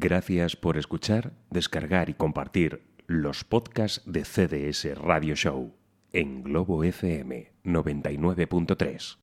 Gracias 0.00 0.56
por 0.56 0.78
escuchar, 0.78 1.34
descargar 1.50 2.08
y 2.08 2.14
compartir 2.14 2.80
los 3.06 3.44
podcasts 3.44 4.00
de 4.06 4.24
CDS 4.24 4.96
Radio 4.96 5.36
Show 5.36 5.74
en 6.14 6.42
Globo 6.42 6.82
FM 6.82 7.52
99.3. 7.64 9.18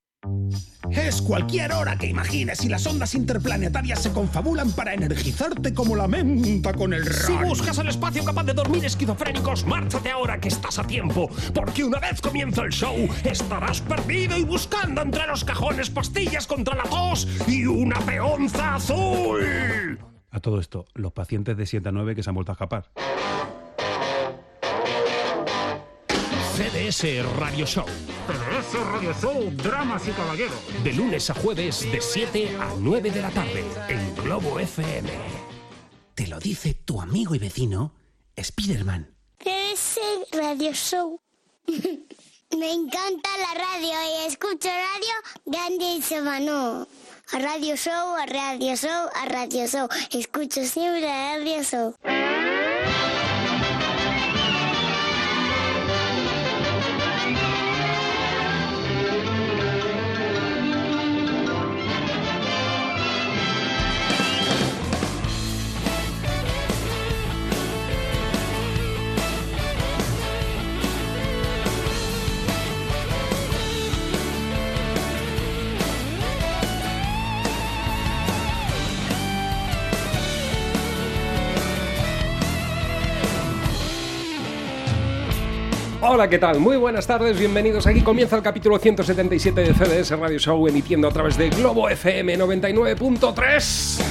Es 0.91 1.19
cualquier 1.23 1.71
hora 1.73 1.97
que 1.97 2.05
imagines 2.05 2.63
y 2.63 2.69
las 2.69 2.85
ondas 2.85 3.15
interplanetarias 3.15 4.03
se 4.03 4.11
confabulan 4.11 4.71
para 4.71 4.93
energizarte 4.93 5.73
como 5.73 5.95
la 5.95 6.07
menta 6.07 6.71
con 6.73 6.93
el 6.93 7.11
Si 7.11 7.33
ron. 7.33 7.47
buscas 7.49 7.79
el 7.79 7.87
espacio 7.87 8.23
capaz 8.23 8.43
de 8.43 8.53
dormir 8.53 8.85
esquizofrénicos, 8.85 9.65
márchate 9.65 10.11
ahora 10.11 10.39
que 10.39 10.49
estás 10.49 10.77
a 10.77 10.85
tiempo, 10.85 11.27
porque 11.55 11.85
una 11.85 11.99
vez 11.99 12.21
comienza 12.21 12.61
el 12.61 12.71
show, 12.71 13.09
estarás 13.23 13.81
perdido 13.81 14.37
y 14.37 14.43
buscando 14.43 15.01
entre 15.01 15.25
los 15.25 15.43
cajones 15.43 15.89
pastillas 15.89 16.45
contra 16.45 16.75
la 16.75 16.83
tos 16.83 17.27
y 17.47 17.65
una 17.65 17.99
peonza 18.01 18.75
azul. 18.75 19.97
A 20.37 20.39
todo 20.39 20.59
esto, 20.59 20.85
los 20.93 21.13
pacientes 21.13 21.57
de 21.57 21.65
7 21.65 21.89
a 21.89 21.91
9 21.91 22.13
que 22.13 22.21
se 22.21 22.29
han 22.29 22.35
vuelto 22.35 22.51
a 22.51 22.53
escapar. 22.53 22.91
CDS 26.55 27.25
Radio 27.39 27.65
Show. 27.65 27.85
CDS 27.87 28.85
Radio 28.85 29.13
Show, 29.19 29.51
Dramas 29.55 30.07
y 30.07 30.11
Caballeros. 30.11 30.83
De 30.83 30.93
lunes 30.93 31.27
a 31.31 31.33
jueves 31.33 31.91
de 31.91 31.99
7 31.99 32.55
a 32.59 32.71
9 32.79 33.09
de 33.09 33.19
la 33.23 33.31
tarde 33.31 33.65
en 33.89 34.15
Globo 34.15 34.59
FM. 34.59 35.09
Te 36.13 36.27
lo 36.27 36.37
dice 36.37 36.75
tu 36.75 37.01
amigo 37.01 37.33
y 37.33 37.39
vecino, 37.39 37.95
Spiderman. 38.39 39.15
Ese 39.39 40.01
radio 40.33 40.71
show. 40.71 41.19
Me 41.65 42.73
encanta 42.73 43.29
la 43.39 43.59
radio 43.59 43.89
y 43.89 44.27
escucho 44.27 44.69
radio 44.69 45.13
grande 45.47 45.95
y 45.95 46.01
semano. 46.03 46.87
A 47.33 47.39
radio 47.39 47.75
show, 47.75 48.15
a 48.15 48.25
radio 48.25 48.75
show, 48.75 49.09
a 49.13 49.27
radio 49.27 49.67
show. 49.67 49.89
Escucho 50.11 50.63
siempre 50.63 51.05
a 51.05 51.37
radio 51.37 51.61
show. 51.61 51.93
Hola, 86.09 86.29
¿qué 86.29 86.39
tal? 86.39 86.61
Muy 86.61 86.77
buenas 86.77 87.05
tardes, 87.05 87.37
bienvenidos. 87.37 87.85
Aquí 87.85 87.99
comienza 87.99 88.37
el 88.37 88.41
capítulo 88.41 88.79
177 88.79 89.61
de 89.61 89.73
CDS 89.73 90.17
Radio 90.17 90.39
Show, 90.39 90.65
emitiendo 90.65 91.09
a 91.09 91.11
través 91.11 91.37
de 91.37 91.49
Globo 91.49 91.89
FM 91.89 92.39
99.3. 92.39 94.01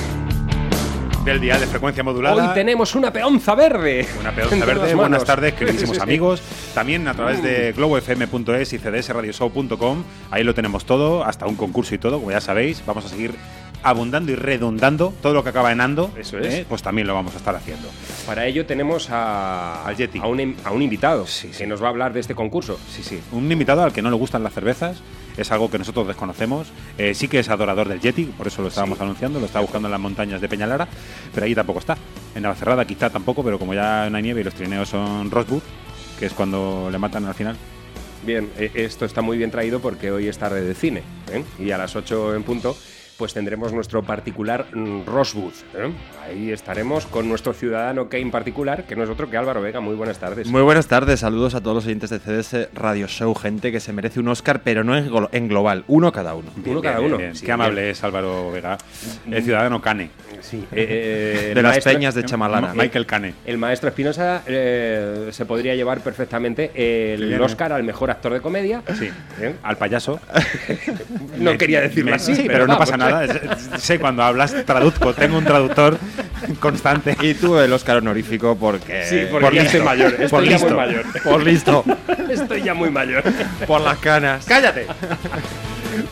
del 1.24 1.40
día 1.40 1.58
de 1.58 1.66
frecuencia 1.66 2.04
modulada. 2.04 2.48
Hoy 2.50 2.54
tenemos 2.54 2.94
una 2.94 3.10
peonza 3.10 3.54
verde. 3.54 4.06
Una 4.20 4.30
peonza 4.30 4.66
verde. 4.66 4.94
Buenas 4.94 5.24
tardes, 5.24 5.54
queridísimos 5.54 5.98
amigos. 6.02 6.42
También 6.74 7.08
a 7.08 7.14
través 7.14 7.42
de 7.42 7.72
globofm.es 7.72 8.74
y 8.74 8.78
cdsradioshow.com. 8.78 10.04
Ahí 10.30 10.44
lo 10.44 10.54
tenemos 10.54 10.84
todo, 10.84 11.24
hasta 11.24 11.46
un 11.46 11.56
concurso 11.56 11.94
y 11.94 11.98
todo, 11.98 12.18
como 12.18 12.30
ya 12.30 12.42
sabéis. 12.42 12.82
Vamos 12.84 13.06
a 13.06 13.08
seguir 13.08 13.34
abundando 13.82 14.32
y 14.32 14.34
redundando 14.34 15.12
todo 15.22 15.32
lo 15.34 15.42
que 15.44 15.50
acaba 15.50 15.72
en 15.72 15.80
ando. 15.80 16.10
Eso 16.18 16.38
es. 16.38 16.54
¿eh? 16.54 16.66
Pues 16.68 16.82
también 16.82 17.06
lo 17.06 17.14
vamos 17.14 17.34
a 17.34 17.38
estar 17.38 17.54
haciendo. 17.54 17.88
Para 18.26 18.46
ello 18.46 18.66
tenemos 18.66 19.08
a, 19.10 19.84
Al 19.86 19.96
Yeti. 19.96 20.18
a, 20.18 20.26
un, 20.26 20.56
a 20.64 20.72
un 20.72 20.82
invitado 20.82 21.26
Sí, 21.26 21.48
sí. 21.52 21.58
que 21.58 21.66
nos 21.66 21.82
va 21.82 21.86
a 21.86 21.90
hablar 21.90 22.12
de 22.12 22.20
este 22.20 22.34
concurso. 22.34 22.78
Sí, 22.90 23.02
sí. 23.02 23.20
Un 23.32 23.50
invitado 23.50 23.82
al 23.82 23.92
que 23.92 24.02
no 24.02 24.10
le 24.10 24.16
gustan 24.16 24.42
las 24.42 24.52
cervezas. 24.54 24.98
Es 25.36 25.52
algo 25.52 25.70
que 25.70 25.78
nosotros 25.78 26.06
desconocemos. 26.06 26.68
Eh, 26.96 27.14
sí 27.14 27.28
que 27.28 27.38
es 27.40 27.48
adorador 27.50 27.88
del 27.88 28.00
Yeti, 28.00 28.24
por 28.24 28.46
eso 28.46 28.62
lo 28.62 28.68
estábamos 28.68 29.00
anunciando. 29.00 29.38
Lo 29.38 29.46
está 29.46 29.60
buscando 29.60 29.86
en 29.88 29.92
las 29.92 30.00
montañas 30.00 30.40
de 30.40 30.48
Peñalara, 30.48 30.88
pero 31.34 31.44
allí 31.44 31.54
tampoco 31.54 31.78
está. 31.80 31.96
En 32.34 32.42
Navacerrada 32.42 32.84
quizá 32.86 33.10
tampoco, 33.10 33.44
pero 33.44 33.58
como 33.58 33.74
ya 33.74 34.08
no 34.10 34.16
hay 34.16 34.22
nieve 34.22 34.40
y 34.40 34.44
los 34.44 34.54
trineos 34.54 34.88
son 34.88 35.30
Rosebud, 35.30 35.62
que 36.18 36.26
es 36.26 36.32
cuando 36.32 36.88
le 36.90 36.98
matan 36.98 37.26
al 37.26 37.34
final. 37.34 37.56
Bien, 38.24 38.50
eh, 38.58 38.70
esto 38.74 39.04
está 39.04 39.20
muy 39.22 39.36
bien 39.36 39.50
traído 39.50 39.78
porque 39.80 40.10
hoy 40.10 40.26
es 40.26 40.36
tarde 40.38 40.62
de 40.62 40.74
cine. 40.74 41.02
¿eh? 41.30 41.44
Y 41.60 41.70
a 41.70 41.78
las 41.78 41.94
8 41.94 42.34
en 42.34 42.42
punto, 42.42 42.76
pues 43.16 43.32
tendremos 43.32 43.72
nuestro 43.72 44.02
particular 44.02 44.66
mm, 44.72 45.04
Rosewood. 45.06 45.52
¿eh? 45.74 45.90
Ahí 46.26 46.50
estaremos 46.52 47.06
con 47.06 47.28
nuestro 47.28 47.52
ciudadano 47.54 48.08
Kane 48.08 48.30
particular, 48.30 48.84
que 48.84 48.94
no 48.96 49.04
es 49.04 49.10
otro 49.10 49.30
que 49.30 49.36
Álvaro 49.36 49.60
Vega. 49.62 49.80
Muy 49.80 49.94
buenas 49.94 50.18
tardes. 50.18 50.46
Muy 50.48 50.62
buenas 50.62 50.86
tardes, 50.86 51.20
saludos 51.20 51.54
a 51.54 51.60
todos 51.62 51.76
los 51.76 51.86
oyentes 51.86 52.10
de 52.10 52.18
CDS 52.18 52.68
Radio 52.74 53.06
Show, 53.06 53.34
gente 53.34 53.72
que 53.72 53.80
se 53.80 53.92
merece 53.92 54.20
un 54.20 54.28
Oscar, 54.28 54.60
pero 54.62 54.84
no 54.84 54.96
en, 54.96 55.08
glo- 55.10 55.28
en 55.32 55.48
global, 55.48 55.84
uno 55.86 56.12
cada 56.12 56.34
uno. 56.34 56.50
Uno 56.64 56.82
cada 56.82 56.96
Bien, 56.98 57.06
uno. 57.08 57.16
bien, 57.18 57.30
bien. 57.30 57.36
Sí, 57.36 57.46
Qué 57.46 57.52
amable 57.52 57.90
es 57.90 58.04
Álvaro 58.04 58.50
Vega, 58.50 58.76
el 59.30 59.42
ciudadano 59.42 59.80
Cane. 59.80 60.10
Sí, 60.42 60.58
eh, 60.72 61.48
eh, 61.50 61.54
De 61.54 61.62
las 61.62 61.72
maestro- 61.76 61.92
peñas 61.94 62.14
de 62.14 62.24
Chamalara. 62.24 62.68
Ma- 62.74 62.82
Michael 62.82 63.06
Cane. 63.06 63.34
El 63.46 63.56
maestro 63.58 63.88
Espinosa 63.88 64.42
eh, 64.46 65.28
se 65.32 65.46
podría 65.46 65.74
llevar 65.74 66.00
perfectamente 66.00 66.70
el 67.14 67.26
Bien, 67.28 67.40
Oscar 67.40 67.72
al 67.72 67.82
mejor 67.82 68.10
actor 68.10 68.32
de 68.34 68.40
comedia. 68.40 68.82
Sí, 68.98 69.08
¿eh? 69.40 69.54
al 69.62 69.76
payaso. 69.78 70.20
No 71.38 71.52
Me- 71.52 71.58
quería 71.58 71.80
decirlo 71.80 72.10
me- 72.10 72.16
así, 72.16 72.34
sí, 72.34 72.42
pero 72.46 72.54
pero, 72.56 72.66
no 72.66 72.78
pasa 72.78 72.96
nada. 72.96 73.05
Sé 73.78 73.98
cuando 73.98 74.22
hablas, 74.22 74.54
traduzco. 74.64 75.14
Tengo 75.14 75.38
un 75.38 75.44
traductor 75.44 75.98
constante. 76.60 77.16
Y 77.20 77.34
tú 77.34 77.58
el 77.58 77.72
Oscar 77.72 77.98
honorífico 77.98 78.56
porque... 78.56 79.04
Sí, 79.04 79.26
porque 79.30 79.46
por 79.46 79.54
ya 79.54 79.62
listo, 79.62 79.78
estoy 79.78 79.86
mayor, 79.86 80.12
estoy 80.12 80.28
por 80.28 80.44
ya 80.44 80.50
listo, 80.50 80.66
muy 80.68 80.76
mayor. 80.76 81.04
por 81.22 81.42
listo, 81.42 81.84
Estoy 82.30 82.62
ya 82.62 82.74
muy 82.74 82.90
mayor. 82.90 83.22
por 83.66 83.80
las 83.80 83.98
canas. 83.98 84.44
¡Cállate! 84.46 84.86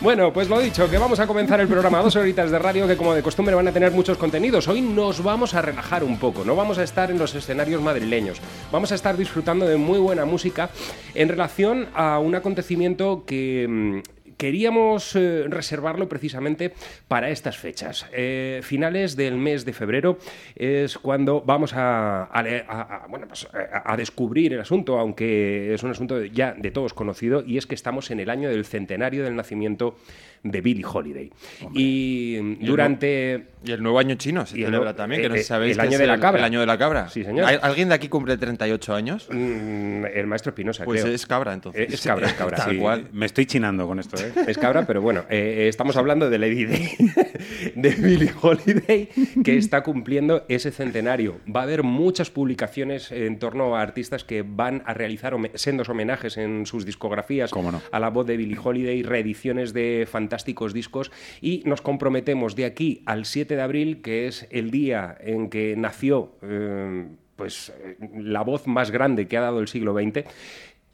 Bueno, 0.00 0.32
pues 0.32 0.48
lo 0.48 0.58
dicho, 0.60 0.88
que 0.88 0.96
vamos 0.96 1.20
a 1.20 1.26
comenzar 1.26 1.60
el 1.60 1.68
programa. 1.68 1.98
Dos 2.00 2.16
horitas 2.16 2.50
de 2.50 2.58
radio 2.58 2.86
que 2.86 2.96
como 2.96 3.14
de 3.14 3.22
costumbre 3.22 3.54
van 3.54 3.68
a 3.68 3.72
tener 3.72 3.92
muchos 3.92 4.16
contenidos. 4.16 4.66
Hoy 4.68 4.80
nos 4.80 5.22
vamos 5.22 5.54
a 5.54 5.60
relajar 5.62 6.02
un 6.04 6.18
poco, 6.18 6.44
no 6.44 6.56
vamos 6.56 6.78
a 6.78 6.82
estar 6.84 7.10
en 7.10 7.18
los 7.18 7.34
escenarios 7.34 7.82
madrileños. 7.82 8.40
Vamos 8.72 8.92
a 8.92 8.94
estar 8.94 9.16
disfrutando 9.16 9.66
de 9.66 9.76
muy 9.76 9.98
buena 9.98 10.24
música 10.24 10.70
en 11.14 11.28
relación 11.28 11.88
a 11.94 12.18
un 12.18 12.34
acontecimiento 12.34 13.24
que... 13.26 14.02
Queríamos 14.36 15.14
eh, 15.16 15.44
reservarlo 15.48 16.08
precisamente 16.08 16.72
para 17.08 17.30
estas 17.30 17.56
fechas. 17.58 18.06
Eh, 18.12 18.60
finales 18.62 19.16
del 19.16 19.36
mes 19.36 19.64
de 19.64 19.72
febrero 19.72 20.18
es 20.56 20.98
cuando 20.98 21.40
vamos 21.40 21.72
a, 21.74 22.24
a 22.24 22.42
le- 22.42 22.64
a- 22.68 23.02
a- 23.04 23.06
bueno, 23.08 23.26
pues, 23.28 23.46
a- 23.52 23.92
a 23.92 23.96
descubrir 23.96 24.52
el 24.54 24.60
asunto, 24.60 24.98
aunque 24.98 25.72
es 25.74 25.82
un 25.82 25.90
asunto 25.90 26.24
ya 26.24 26.54
de 26.54 26.70
todos 26.70 26.94
conocido, 26.94 27.42
y 27.46 27.58
es 27.58 27.66
que 27.66 27.74
estamos 27.74 28.10
en 28.10 28.20
el 28.20 28.30
año 28.30 28.48
del 28.48 28.64
centenario 28.64 29.24
del 29.24 29.36
nacimiento 29.36 29.96
de 30.42 30.60
Billie 30.60 30.84
Holiday. 30.84 31.30
Y 31.74 32.36
durante... 32.66 33.46
Y 33.64 33.72
el 33.72 33.82
nuevo 33.82 33.98
año 33.98 34.14
chino 34.16 34.44
se 34.44 34.58
Y 34.58 34.60
el 34.60 34.66
celebra 34.66 34.94
también, 34.94 35.22
que 35.22 35.28
no 35.30 35.34
eh, 35.36 35.38
sé 35.38 35.44
si 35.44 35.48
sabéis 35.48 35.70
el 35.72 35.76
que 35.80 35.82
año 35.86 35.92
es 35.92 35.98
de 36.00 36.06
la 36.06 36.20
cabra. 36.20 36.40
El 36.40 36.44
año 36.44 36.60
de 36.60 36.66
la 36.66 36.76
cabra. 36.76 37.08
Sí, 37.08 37.24
señor. 37.24 37.46
¿Hay- 37.46 37.58
¿Alguien 37.62 37.88
de 37.88 37.94
aquí 37.94 38.08
cumple 38.10 38.36
38 38.36 38.94
años? 38.94 39.26
mm, 39.30 40.04
el 40.04 40.26
maestro 40.26 40.50
Espinosa, 40.50 40.84
Pues 40.84 41.00
creo. 41.02 41.14
es 41.14 41.24
cabra, 41.26 41.54
entonces. 41.54 41.90
Es 41.94 42.02
cabra, 42.02 42.26
es 42.26 42.34
cabra. 42.34 42.58
Tal 42.58 42.72
sí. 42.72 42.76
cual. 42.78 43.08
Me 43.12 43.24
estoy 43.24 43.46
chinando 43.46 43.86
con 43.86 43.98
esto, 44.00 44.16
¿eh? 44.22 44.23
Es 44.46 44.58
cabra, 44.58 44.86
pero 44.86 45.00
bueno, 45.02 45.20
eh, 45.30 45.64
eh, 45.64 45.68
estamos 45.68 45.96
hablando 45.96 46.30
de 46.30 46.38
Lady 46.38 46.64
Day, 46.66 46.88
de 47.74 47.90
Billie 47.90 48.32
Holiday, 48.40 49.08
que 49.44 49.56
está 49.56 49.82
cumpliendo 49.82 50.44
ese 50.48 50.70
centenario. 50.70 51.36
Va 51.54 51.60
a 51.60 51.62
haber 51.64 51.82
muchas 51.82 52.30
publicaciones 52.30 53.10
en 53.12 53.38
torno 53.38 53.76
a 53.76 53.82
artistas 53.82 54.24
que 54.24 54.42
van 54.46 54.82
a 54.86 54.94
realizar 54.94 55.34
home- 55.34 55.50
sendos 55.54 55.88
homenajes 55.88 56.36
en 56.36 56.66
sus 56.66 56.84
discografías 56.84 57.50
no. 57.54 57.80
a 57.90 58.00
la 58.00 58.10
voz 58.10 58.26
de 58.26 58.36
Billie 58.36 58.58
Holiday, 58.62 59.02
reediciones 59.02 59.72
de 59.72 60.06
fantásticos 60.10 60.72
discos 60.74 61.10
y 61.40 61.62
nos 61.64 61.80
comprometemos 61.80 62.54
de 62.56 62.64
aquí 62.64 63.02
al 63.06 63.24
7 63.24 63.56
de 63.56 63.62
abril, 63.62 64.02
que 64.02 64.26
es 64.26 64.46
el 64.50 64.70
día 64.70 65.16
en 65.20 65.50
que 65.50 65.74
nació 65.76 66.32
eh, 66.42 67.06
pues, 67.36 67.72
eh, 67.84 67.96
la 68.18 68.42
voz 68.42 68.66
más 68.66 68.90
grande 68.90 69.26
que 69.26 69.36
ha 69.36 69.40
dado 69.40 69.60
el 69.60 69.68
siglo 69.68 69.92
XX, 69.94 70.24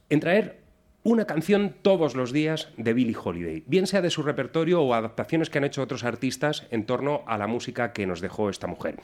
en 0.09 0.21
traer 0.21 0.60
una 1.03 1.25
canción 1.25 1.75
todos 1.81 2.15
los 2.15 2.33
días 2.33 2.69
de 2.77 2.93
Billie 2.93 3.17
Holiday, 3.23 3.63
bien 3.67 3.87
sea 3.87 4.03
de 4.03 4.11
su 4.11 4.23
repertorio 4.23 4.83
o 4.83 4.93
adaptaciones 4.93 5.49
que 5.49 5.59
han 5.59 5.65
hecho 5.65 5.83
otros 5.83 6.05
artistas 6.05 6.67
en 6.71 6.85
torno 6.85 7.23
a 7.27 7.39
la 7.39 7.47
música 7.47 7.93
que 7.93 8.07
nos 8.07 8.21
dejó 8.21 8.51
esta 8.51 8.67
mujer. 8.67 8.97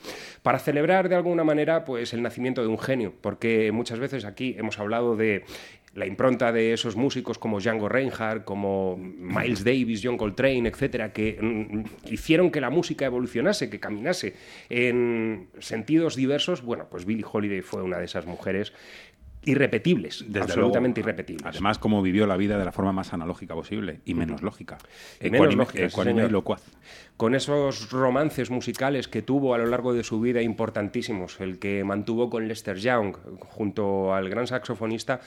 Para 0.43 0.59
celebrar 0.59 1.09
de 1.09 1.15
alguna 1.15 1.43
manera 1.43 1.85
pues 1.85 2.13
el 2.13 2.21
nacimiento 2.21 2.61
de 2.61 2.67
un 2.67 2.77
genio, 2.77 3.13
porque 3.21 3.71
muchas 3.71 3.99
veces 3.99 4.25
aquí 4.25 4.55
hemos 4.57 4.77
hablado 4.79 5.15
de 5.15 5.43
la 5.97 6.05
impronta 6.05 6.51
de 6.51 6.73
esos 6.73 6.95
músicos 6.95 7.39
como 7.39 7.59
Django 7.59 7.89
Reinhardt, 7.89 8.43
como 8.43 8.97
Miles 8.97 9.63
Davis, 9.63 10.01
John 10.03 10.15
Coltrane, 10.15 10.69
etcétera, 10.69 11.11
que 11.11 11.39
mm, 11.41 12.11
hicieron 12.13 12.51
que 12.51 12.61
la 12.61 12.69
música 12.69 13.07
evolucionase, 13.07 13.67
que 13.71 13.79
caminase 13.79 14.35
en 14.69 15.47
sentidos 15.57 16.15
diversos. 16.15 16.61
Bueno, 16.61 16.85
pues 16.87 17.05
Billie 17.05 17.25
Holiday 17.29 17.61
fue 17.61 17.81
una 17.81 17.97
de 17.97 18.05
esas 18.05 18.27
mujeres 18.27 18.73
irrepetibles, 19.47 20.25
Desde 20.27 20.41
absolutamente 20.41 21.01
luego. 21.01 21.09
irrepetibles. 21.09 21.45
Además, 21.45 21.79
como 21.79 22.01
vivió 22.01 22.27
la 22.27 22.37
vida 22.37 22.57
de 22.57 22.65
la 22.65 22.71
forma 22.71 22.91
más 22.91 23.13
analógica 23.13 23.53
posible 23.53 24.01
y 24.05 24.13
menos 24.13 24.41
lógica. 24.41 24.77
Y 25.21 25.29
menos 25.29 25.55
lógica, 25.55 25.89
sí, 25.89 26.09
y 26.09 26.29
locuaz. 26.29 26.63
Con 27.17 27.33
esos 27.33 27.89
romances 27.91 28.51
musicales 28.51 29.07
que 29.07 29.23
tuvo 29.23 29.55
a 29.55 29.57
lo 29.57 29.65
largo 29.65 29.93
de 29.93 30.03
su 30.03 30.21
vida 30.21 30.41
importantísimos, 30.43 31.39
el 31.41 31.57
que 31.57 31.83
mantuvo 31.83 32.29
con 32.29 32.47
Lester 32.47 32.77
Young 32.77 33.15
junto 33.39 34.13
al 34.13 34.29
gran 34.29 34.45
saxofonista, 34.45 35.19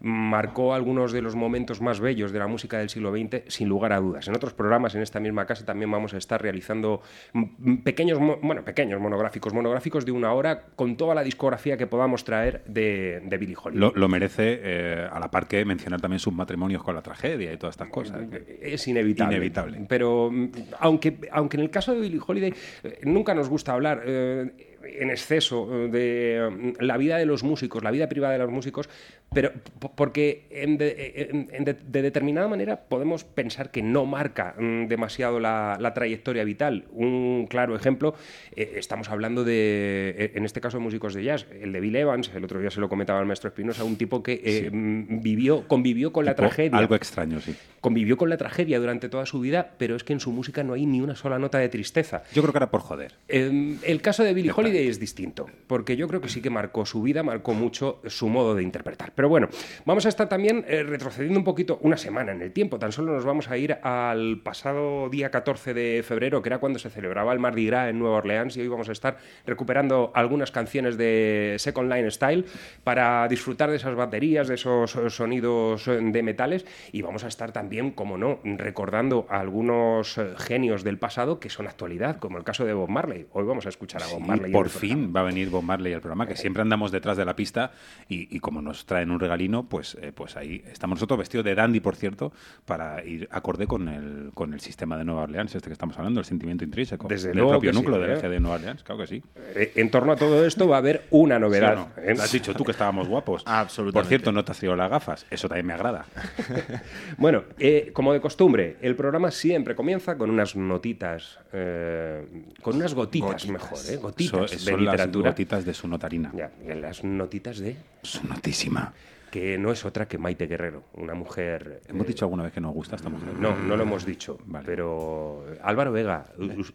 marcó 0.00 0.74
algunos 0.74 1.12
de 1.12 1.22
los 1.22 1.34
momentos 1.34 1.80
más 1.80 2.00
bellos 2.00 2.32
de 2.32 2.38
la 2.38 2.46
música 2.46 2.78
del 2.78 2.88
siglo 2.90 3.12
XX, 3.12 3.42
sin 3.48 3.68
lugar 3.68 3.92
a 3.92 3.98
dudas. 4.00 4.28
En 4.28 4.36
otros 4.36 4.52
programas 4.52 4.94
en 4.94 5.02
esta 5.02 5.20
misma 5.20 5.46
casa 5.46 5.64
también 5.64 5.90
vamos 5.90 6.14
a 6.14 6.18
estar 6.18 6.40
realizando 6.40 7.00
mm, 7.32 7.76
pequeños, 7.78 8.20
mo- 8.20 8.38
bueno, 8.42 8.62
pequeños 8.64 9.00
monográficos, 9.00 9.54
monográficos 9.54 10.04
de 10.04 10.12
una 10.12 10.32
hora 10.32 10.66
con 10.76 10.96
toda 10.96 11.14
la 11.14 11.22
discografía 11.22 11.76
que 11.76 11.86
podamos 11.86 12.24
traer 12.24 12.62
de, 12.66 13.22
de 13.24 13.38
Billie 13.38 13.56
Holiday. 13.56 13.80
Lo, 13.80 13.92
lo 13.94 14.08
merece 14.08 14.60
eh, 14.62 15.08
a 15.10 15.18
la 15.18 15.30
par 15.30 15.46
que 15.48 15.64
mencionar 15.64 16.00
también 16.00 16.20
sus 16.20 16.32
matrimonios 16.34 16.82
con 16.82 16.94
la 16.94 17.02
tragedia 17.02 17.52
y 17.52 17.56
todas 17.56 17.74
estas 17.74 17.88
cosas. 17.88 18.20
Es 18.60 18.86
inevitable. 18.86 19.36
Inevitable. 19.36 19.86
Pero 19.88 20.30
mm, 20.30 20.48
aunque, 20.80 21.16
aunque 21.38 21.56
en 21.56 21.62
el 21.62 21.70
caso 21.70 21.94
de 21.94 22.00
Billie 22.00 22.20
Holiday 22.24 22.52
eh, 22.82 23.00
nunca 23.04 23.34
nos 23.34 23.48
gusta 23.48 23.72
hablar 23.72 24.02
eh, 24.04 24.67
en 24.84 25.10
exceso 25.10 25.68
eh, 25.70 25.88
de 25.88 26.50
mm, 26.78 26.82
la 26.84 26.96
vida 26.96 27.16
de 27.16 27.26
los 27.26 27.42
músicos, 27.42 27.82
la 27.82 27.90
vida 27.90 28.08
privada 28.08 28.32
de 28.34 28.38
los 28.40 28.50
músicos, 28.50 28.88
pero 29.32 29.52
porque 29.94 30.46
en 30.50 30.78
de, 30.78 31.28
en- 31.30 31.48
en 31.52 31.64
de- 31.64 31.74
de 31.74 32.02
determinada 32.02 32.48
manera 32.48 32.80
podemos 32.88 33.24
pensar 33.24 33.70
que 33.70 33.82
no 33.82 34.06
marca 34.06 34.54
mm, 34.58 34.86
demasiado 34.86 35.38
la, 35.40 35.76
la 35.80 35.92
trayectoria 35.94 36.44
vital. 36.44 36.84
Un 36.92 37.46
claro 37.48 37.76
ejemplo, 37.76 38.14
eh, 38.56 38.74
estamos 38.76 39.08
hablando 39.10 39.44
de, 39.44 40.14
eh, 40.18 40.32
en 40.34 40.44
este 40.44 40.60
caso, 40.60 40.78
de 40.78 40.84
músicos 40.84 41.14
de 41.14 41.24
jazz, 41.24 41.46
el 41.60 41.72
de 41.72 41.80
Bill 41.80 41.96
Evans, 41.96 42.30
el 42.34 42.44
otro 42.44 42.60
día 42.60 42.70
se 42.70 42.80
lo 42.80 42.88
comentaba 42.88 43.20
el 43.20 43.26
maestro 43.26 43.48
Espinosa, 43.48 43.84
un 43.84 43.96
tipo 43.96 44.22
que 44.22 44.40
eh, 44.44 44.70
mm, 44.72 45.20
vivió, 45.20 45.66
convivió 45.68 46.12
con 46.12 46.24
la 46.24 46.34
tragedia 46.34 46.78
Algo 46.78 46.94
extraño, 46.94 47.40
sí. 47.40 47.54
convivió 47.80 48.16
con 48.16 48.30
la 48.30 48.36
tragedia 48.36 48.78
durante 48.80 49.08
toda 49.08 49.26
su 49.26 49.40
vida, 49.40 49.72
pero 49.78 49.94
es 49.96 50.04
que 50.04 50.12
en 50.14 50.20
su 50.20 50.32
música 50.32 50.64
no 50.64 50.72
hay 50.72 50.86
ni 50.86 51.00
una 51.00 51.14
sola 51.16 51.38
nota 51.38 51.58
de 51.58 51.68
tristeza. 51.68 52.22
Yo 52.32 52.42
creo 52.42 52.52
que 52.52 52.58
era 52.58 52.70
por 52.70 52.80
joder. 52.80 53.12
Eh, 53.28 53.76
el 53.84 54.00
caso 54.00 54.22
de 54.24 54.32
Billie 54.32 54.50
Está 54.50 54.56
Holiday 54.68 54.88
es 54.88 55.00
distinto, 55.00 55.46
porque 55.66 55.96
yo 55.96 56.06
creo 56.08 56.20
que 56.20 56.28
sí 56.28 56.42
que 56.42 56.50
marcó 56.50 56.84
su 56.84 57.00
vida, 57.00 57.22
marcó 57.22 57.54
mucho 57.54 58.00
su 58.06 58.28
modo 58.28 58.54
de 58.54 58.62
interpretar. 58.62 59.12
Pero 59.14 59.28
bueno, 59.30 59.48
vamos 59.86 60.04
a 60.04 60.10
estar 60.10 60.28
también 60.28 60.64
eh, 60.68 60.82
retrocediendo 60.82 61.38
un 61.38 61.44
poquito 61.44 61.78
una 61.82 61.96
semana 61.96 62.32
en 62.32 62.42
el 62.42 62.52
tiempo. 62.52 62.78
Tan 62.78 62.92
solo 62.92 63.14
nos 63.14 63.24
vamos 63.24 63.48
a 63.48 63.56
ir 63.56 63.78
al 63.82 64.42
pasado 64.42 65.08
día 65.08 65.30
14 65.30 65.72
de 65.72 66.02
febrero, 66.06 66.42
que 66.42 66.50
era 66.50 66.58
cuando 66.58 66.78
se 66.78 66.90
celebraba 66.90 67.32
el 67.32 67.38
Mardi 67.38 67.66
Gras 67.66 67.88
en 67.88 67.98
Nueva 67.98 68.18
Orleans, 68.18 68.56
y 68.58 68.60
hoy 68.60 68.68
vamos 68.68 68.90
a 68.90 68.92
estar 68.92 69.16
recuperando 69.46 70.12
algunas 70.14 70.50
canciones 70.50 70.98
de 70.98 71.56
Second 71.58 71.90
Line 71.90 72.10
Style 72.10 72.44
para 72.84 73.26
disfrutar 73.28 73.70
de 73.70 73.76
esas 73.76 73.94
baterías, 73.94 74.48
de 74.48 74.56
esos 74.56 74.98
sonidos 75.08 75.88
eh, 75.88 75.98
de 76.02 76.22
metales, 76.22 76.66
y 76.92 77.00
vamos 77.00 77.24
a 77.24 77.28
estar 77.28 77.52
también, 77.52 77.92
como 77.92 78.18
no, 78.18 78.40
recordando 78.44 79.26
a 79.30 79.40
algunos 79.40 80.18
eh, 80.18 80.34
genios 80.36 80.84
del 80.84 80.98
pasado 80.98 81.40
que 81.40 81.48
son 81.48 81.66
actualidad, 81.66 82.18
como 82.18 82.36
el 82.36 82.44
caso 82.44 82.66
de 82.66 82.74
Bob 82.74 82.90
Marley. 82.90 83.26
Hoy 83.32 83.44
vamos 83.44 83.64
a 83.64 83.70
escuchar 83.70 84.02
a 84.02 84.08
Bob 84.08 84.20
Marley. 84.20 84.52
Por 84.58 84.66
el 84.66 84.70
fin 84.72 85.12
va 85.14 85.20
a 85.20 85.24
venir 85.24 85.50
Bob 85.50 85.62
Marley 85.62 85.92
al 85.92 86.00
programa, 86.00 86.26
que 86.26 86.36
siempre 86.36 86.62
andamos 86.62 86.90
detrás 86.92 87.16
de 87.16 87.24
la 87.24 87.34
pista 87.36 87.72
y, 88.08 88.34
y 88.34 88.40
como 88.40 88.60
nos 88.62 88.86
traen 88.86 89.10
un 89.10 89.20
regalino, 89.20 89.64
pues, 89.68 89.96
eh, 90.00 90.12
pues 90.14 90.36
ahí 90.36 90.62
estamos 90.70 90.96
nosotros 90.98 91.18
vestidos 91.18 91.44
de 91.44 91.54
dandy, 91.54 91.80
por 91.80 91.96
cierto, 91.96 92.32
para 92.64 93.04
ir 93.04 93.28
acorde 93.30 93.66
con 93.66 93.88
el, 93.88 94.30
con 94.34 94.52
el 94.54 94.60
sistema 94.60 94.96
de 94.96 95.04
Nueva 95.04 95.22
Orleans, 95.22 95.54
este 95.54 95.68
que 95.68 95.72
estamos 95.72 95.96
hablando, 95.98 96.20
el 96.20 96.26
sentimiento 96.26 96.64
intrínseco 96.64 97.08
Desde 97.08 97.28
del 97.28 97.36
luego 97.38 97.52
propio 97.52 97.70
que 97.70 97.76
sí, 97.76 97.82
núcleo 97.82 98.00
de 98.00 98.14
¿eh? 98.14 98.18
la 98.22 98.28
de 98.28 98.40
Nueva 98.40 98.56
Orleans, 98.56 98.82
claro 98.82 99.00
que 99.00 99.06
sí. 99.06 99.22
Eh, 99.54 99.72
En 99.76 99.90
torno 99.90 100.12
a 100.12 100.16
todo 100.16 100.44
esto 100.46 100.68
va 100.68 100.76
a 100.76 100.78
haber 100.78 101.04
una 101.10 101.36
¿Sí 101.36 101.42
o 101.42 101.46
novedad. 101.46 101.74
no? 101.76 101.90
¿eh? 102.02 102.12
Has 102.20 102.32
dicho 102.32 102.54
tú 102.54 102.64
que 102.64 102.72
estábamos 102.72 103.08
guapos. 103.08 103.42
Absolutamente. 103.46 103.98
Por 104.02 104.08
cierto, 104.08 104.32
no 104.32 104.44
te 104.44 104.52
has 104.52 104.58
traído 104.58 104.76
las 104.76 104.90
gafas, 104.90 105.26
eso 105.30 105.48
también 105.48 105.66
me 105.66 105.72
agrada. 105.74 106.04
Bueno, 107.16 107.44
eh, 107.58 107.90
como 107.92 108.12
de 108.12 108.20
costumbre, 108.20 108.76
el 108.80 108.94
programa 108.96 109.30
siempre 109.30 109.74
comienza 109.74 110.16
con 110.16 110.30
unas 110.30 110.54
notitas, 110.56 111.38
eh, 111.52 112.26
con 112.62 112.76
unas 112.76 112.94
gotitas, 112.94 113.46
Gotitas. 113.46 113.50
mejor, 113.50 113.78
¿eh? 113.78 113.98
So- 113.98 114.02
de 114.50 114.58
son 114.58 114.84
las 114.84 115.12
gotitas 115.12 115.64
de 115.64 115.74
su 115.74 115.88
notarina. 115.88 116.32
Ya, 116.34 116.50
las 116.74 117.04
notitas 117.04 117.58
de 117.58 117.76
Su 118.02 118.26
notísima. 118.26 118.92
que 119.30 119.58
no 119.58 119.70
es 119.70 119.84
otra 119.84 120.08
que 120.08 120.18
Maite 120.18 120.46
Guerrero, 120.46 120.84
una 120.94 121.14
mujer. 121.14 121.82
Hemos 121.86 122.04
eh, 122.06 122.08
dicho 122.08 122.24
alguna 122.24 122.44
vez 122.44 122.52
que 122.52 122.60
nos 122.60 122.72
gusta 122.72 122.96
esta 122.96 123.08
mujer. 123.08 123.34
No, 123.34 123.56
no 123.56 123.76
lo 123.76 123.82
hemos 123.82 124.06
dicho. 124.06 124.38
Vale. 124.46 124.64
Pero 124.66 125.44
Álvaro 125.62 125.92
Vega, 125.92 126.26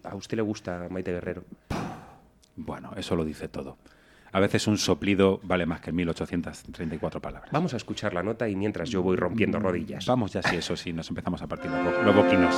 ¿a 0.03 0.15
usted 0.15 0.37
le 0.37 0.43
gusta 0.43 0.87
Maite 0.89 1.11
Guerrero? 1.11 1.43
Bueno, 2.55 2.91
eso 2.95 3.15
lo 3.15 3.25
dice 3.25 3.47
todo. 3.47 3.77
A 4.33 4.39
veces 4.39 4.65
un 4.65 4.79
soplido 4.79 5.39
vale 5.43 5.67
más 5.67 5.79
que 5.79 5.91
1834 5.91 7.21
palabras. 7.21 7.51
Vamos 7.51 7.73
a 7.75 7.77
escuchar 7.77 8.15
la 8.15 8.23
nota 8.23 8.49
y 8.49 8.55
mientras 8.55 8.89
yo 8.89 9.03
voy 9.03 9.15
rompiendo 9.15 9.59
rodillas. 9.59 10.07
Vamos 10.07 10.33
ya 10.33 10.41
si 10.41 10.55
eso 10.55 10.75
sí, 10.75 10.91
nos 10.91 11.07
empezamos 11.09 11.41
a 11.43 11.47
partir 11.47 11.69
los 11.69 12.15
boquinos. 12.15 12.55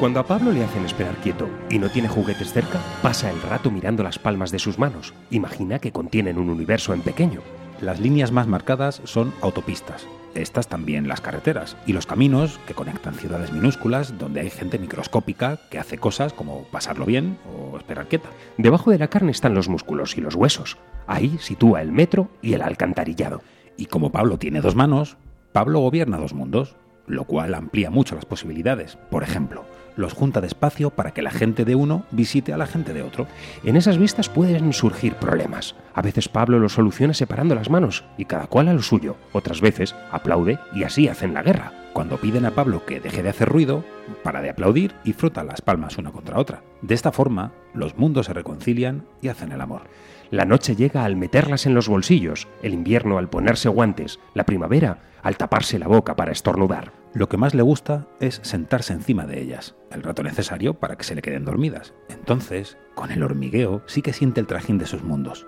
Cuando 0.00 0.18
a 0.18 0.24
Pablo 0.24 0.50
le 0.50 0.64
hacen 0.64 0.86
esperar 0.86 1.14
quieto 1.16 1.46
y 1.68 1.78
no 1.78 1.90
tiene 1.90 2.08
juguetes 2.08 2.54
cerca, 2.54 2.80
pasa 3.02 3.30
el 3.30 3.42
rato 3.42 3.70
mirando 3.70 4.02
las 4.02 4.18
palmas 4.18 4.50
de 4.50 4.58
sus 4.58 4.78
manos. 4.78 5.12
Imagina 5.30 5.78
que 5.78 5.92
contienen 5.92 6.38
un 6.38 6.48
universo 6.48 6.94
en 6.94 7.02
pequeño. 7.02 7.42
Las 7.82 8.00
líneas 8.00 8.32
más 8.32 8.46
marcadas 8.46 9.02
son 9.04 9.34
autopistas. 9.42 10.06
Estas 10.34 10.68
también 10.68 11.06
las 11.06 11.20
carreteras 11.20 11.76
y 11.86 11.92
los 11.92 12.06
caminos 12.06 12.58
que 12.66 12.72
conectan 12.72 13.12
ciudades 13.12 13.52
minúsculas 13.52 14.16
donde 14.18 14.40
hay 14.40 14.48
gente 14.48 14.78
microscópica 14.78 15.58
que 15.70 15.78
hace 15.78 15.98
cosas 15.98 16.32
como 16.32 16.62
pasarlo 16.72 17.04
bien 17.04 17.36
o 17.54 17.76
esperar 17.76 18.08
quieta. 18.08 18.30
Debajo 18.56 18.90
de 18.90 18.98
la 18.98 19.08
carne 19.08 19.32
están 19.32 19.52
los 19.52 19.68
músculos 19.68 20.16
y 20.16 20.22
los 20.22 20.34
huesos. 20.34 20.78
Ahí 21.08 21.36
sitúa 21.40 21.82
el 21.82 21.92
metro 21.92 22.30
y 22.40 22.54
el 22.54 22.62
alcantarillado. 22.62 23.42
Y 23.76 23.84
como 23.84 24.12
Pablo 24.12 24.38
tiene 24.38 24.62
dos 24.62 24.74
manos, 24.74 25.18
Pablo 25.52 25.80
gobierna 25.80 26.16
dos 26.16 26.32
mundos, 26.32 26.74
lo 27.06 27.24
cual 27.24 27.54
amplía 27.54 27.90
mucho 27.90 28.14
las 28.14 28.24
posibilidades. 28.24 28.96
Por 29.10 29.24
ejemplo, 29.24 29.66
los 29.96 30.12
junta 30.12 30.40
despacio 30.40 30.90
para 30.90 31.12
que 31.12 31.22
la 31.22 31.30
gente 31.30 31.64
de 31.64 31.74
uno 31.74 32.04
visite 32.10 32.52
a 32.52 32.56
la 32.56 32.66
gente 32.66 32.92
de 32.92 33.02
otro. 33.02 33.26
En 33.64 33.76
esas 33.76 33.98
vistas 33.98 34.28
pueden 34.28 34.72
surgir 34.72 35.14
problemas. 35.14 35.74
A 35.94 36.02
veces 36.02 36.28
Pablo 36.28 36.58
los 36.58 36.72
soluciona 36.72 37.14
separando 37.14 37.54
las 37.54 37.70
manos 37.70 38.04
y 38.16 38.24
cada 38.24 38.46
cual 38.46 38.68
a 38.68 38.74
lo 38.74 38.82
suyo. 38.82 39.16
Otras 39.32 39.60
veces 39.60 39.94
aplaude 40.10 40.58
y 40.74 40.84
así 40.84 41.08
hacen 41.08 41.34
la 41.34 41.42
guerra. 41.42 41.72
Cuando 41.92 42.18
piden 42.18 42.46
a 42.46 42.52
Pablo 42.52 42.86
que 42.86 43.00
deje 43.00 43.22
de 43.22 43.30
hacer 43.30 43.48
ruido, 43.48 43.84
para 44.22 44.42
de 44.42 44.50
aplaudir 44.50 44.94
y 45.04 45.12
frota 45.12 45.42
las 45.42 45.60
palmas 45.60 45.98
una 45.98 46.12
contra 46.12 46.38
otra. 46.38 46.62
De 46.82 46.94
esta 46.94 47.12
forma, 47.12 47.52
los 47.74 47.96
mundos 47.96 48.26
se 48.26 48.32
reconcilian 48.32 49.04
y 49.20 49.28
hacen 49.28 49.52
el 49.52 49.60
amor. 49.60 49.82
La 50.30 50.44
noche 50.44 50.76
llega 50.76 51.04
al 51.04 51.16
meterlas 51.16 51.66
en 51.66 51.74
los 51.74 51.88
bolsillos, 51.88 52.46
el 52.62 52.74
invierno 52.74 53.18
al 53.18 53.28
ponerse 53.28 53.68
guantes, 53.68 54.20
la 54.34 54.44
primavera 54.44 54.98
al 55.22 55.36
taparse 55.36 55.78
la 55.78 55.88
boca 55.88 56.16
para 56.16 56.32
estornudar. 56.32 56.99
Lo 57.12 57.28
que 57.28 57.36
más 57.36 57.54
le 57.54 57.62
gusta 57.62 58.06
es 58.20 58.38
sentarse 58.44 58.92
encima 58.92 59.26
de 59.26 59.40
ellas, 59.40 59.74
el 59.90 60.04
rato 60.04 60.22
necesario 60.22 60.74
para 60.74 60.96
que 60.96 61.02
se 61.02 61.16
le 61.16 61.22
queden 61.22 61.44
dormidas. 61.44 61.92
Entonces, 62.08 62.78
con 62.94 63.10
el 63.10 63.24
hormigueo, 63.24 63.82
sí 63.86 64.00
que 64.00 64.12
siente 64.12 64.40
el 64.40 64.46
trajín 64.46 64.78
de 64.78 64.86
sus 64.86 65.02
mundos. 65.02 65.44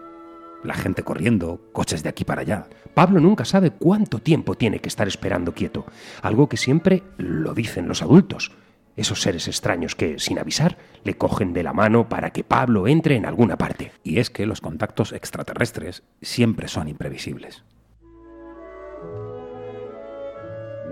La 0.65 0.75
gente 0.75 1.05
corriendo, 1.05 1.61
coches 1.73 2.03
de 2.03 2.09
aquí 2.09 2.25
para 2.25 2.41
allá. 2.41 2.67
Pablo 2.95 3.21
nunca 3.21 3.45
sabe 3.45 3.71
cuánto 3.71 4.19
tiempo 4.19 4.57
tiene 4.57 4.81
que 4.81 4.89
estar 4.89 5.07
esperando 5.07 5.55
quieto, 5.55 5.87
algo 6.21 6.49
que 6.49 6.57
siempre 6.57 7.05
lo 7.17 7.55
dicen 7.55 7.87
los 7.87 8.03
adultos. 8.03 8.51
Esos 8.97 9.23
seres 9.23 9.47
extraños 9.47 9.95
que, 9.95 10.19
sin 10.19 10.41
avisar, 10.41 10.79
le 11.05 11.17
cogen 11.17 11.53
de 11.53 11.63
la 11.63 11.73
mano 11.73 12.09
para 12.09 12.31
que 12.31 12.43
Pablo 12.43 12.89
entre 12.89 13.15
en 13.15 13.25
alguna 13.25 13.57
parte. 13.57 13.93
Y 14.03 14.19
es 14.19 14.31
que 14.31 14.47
los 14.47 14.61
contactos 14.61 15.13
extraterrestres 15.13 16.03
siempre 16.21 16.67
son 16.67 16.89
imprevisibles. 16.89 17.63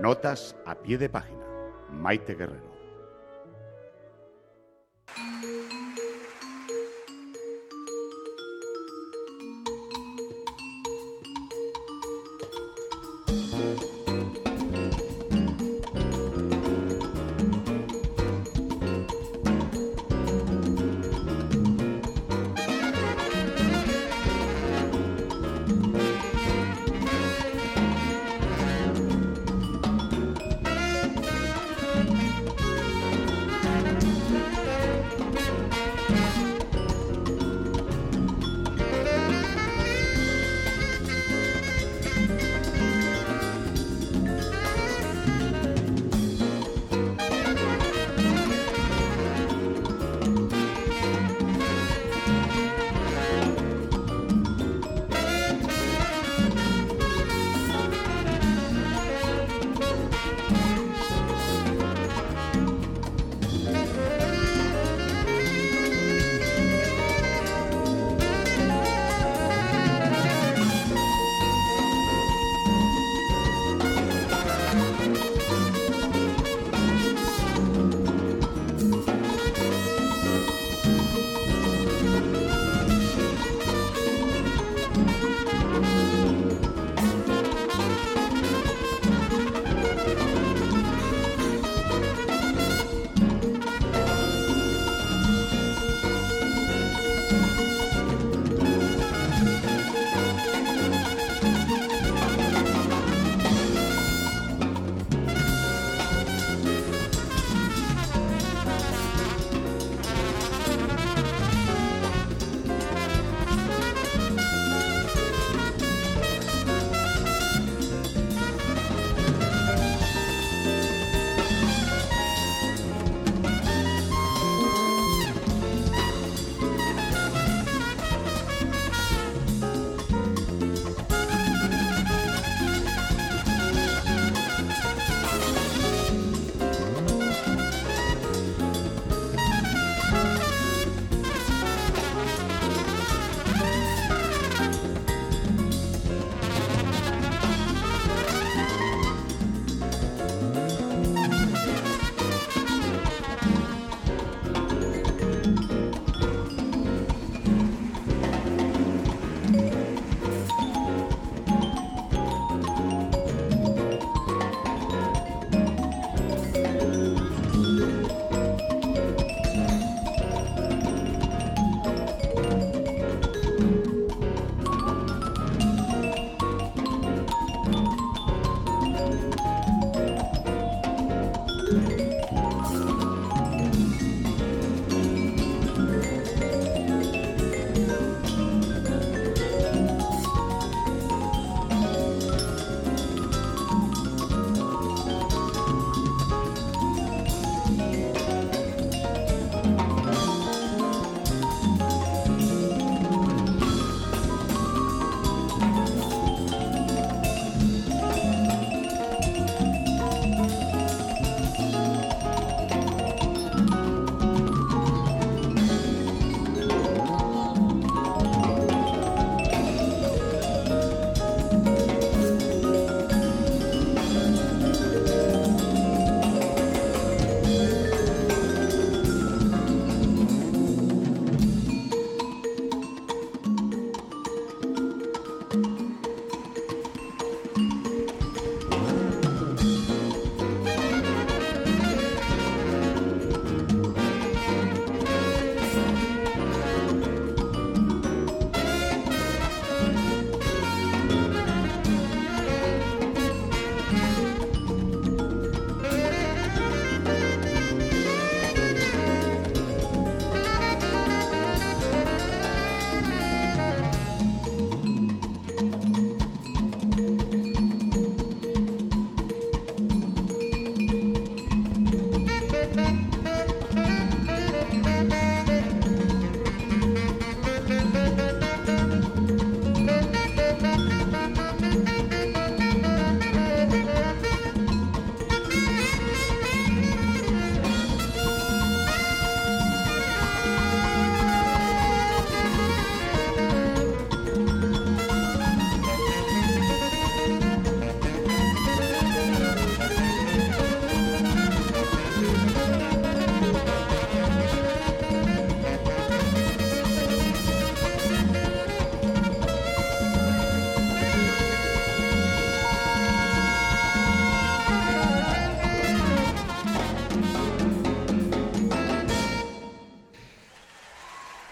Notas 0.01 0.55
a 0.65 0.73
pie 0.73 0.97
de 0.97 1.07
página. 1.07 1.45
Maite 1.91 2.33
Guerrero. 2.33 2.71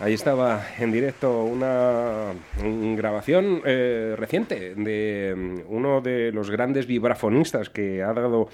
Ahí 0.09 0.15
estaba 0.15 0.65
en 0.79 0.91
directo 0.91 1.43
una 1.43 2.33
grabación 2.95 3.61
eh, 3.63 4.15
reciente 4.17 4.73
de 4.73 5.35
mm, 5.37 5.71
uno 5.71 6.01
de 6.01 6.31
los 6.31 6.49
grandes 6.49 6.87
vibrafonistas 6.87 7.69
que 7.69 8.01
ha 8.01 8.11
dado 8.11 8.49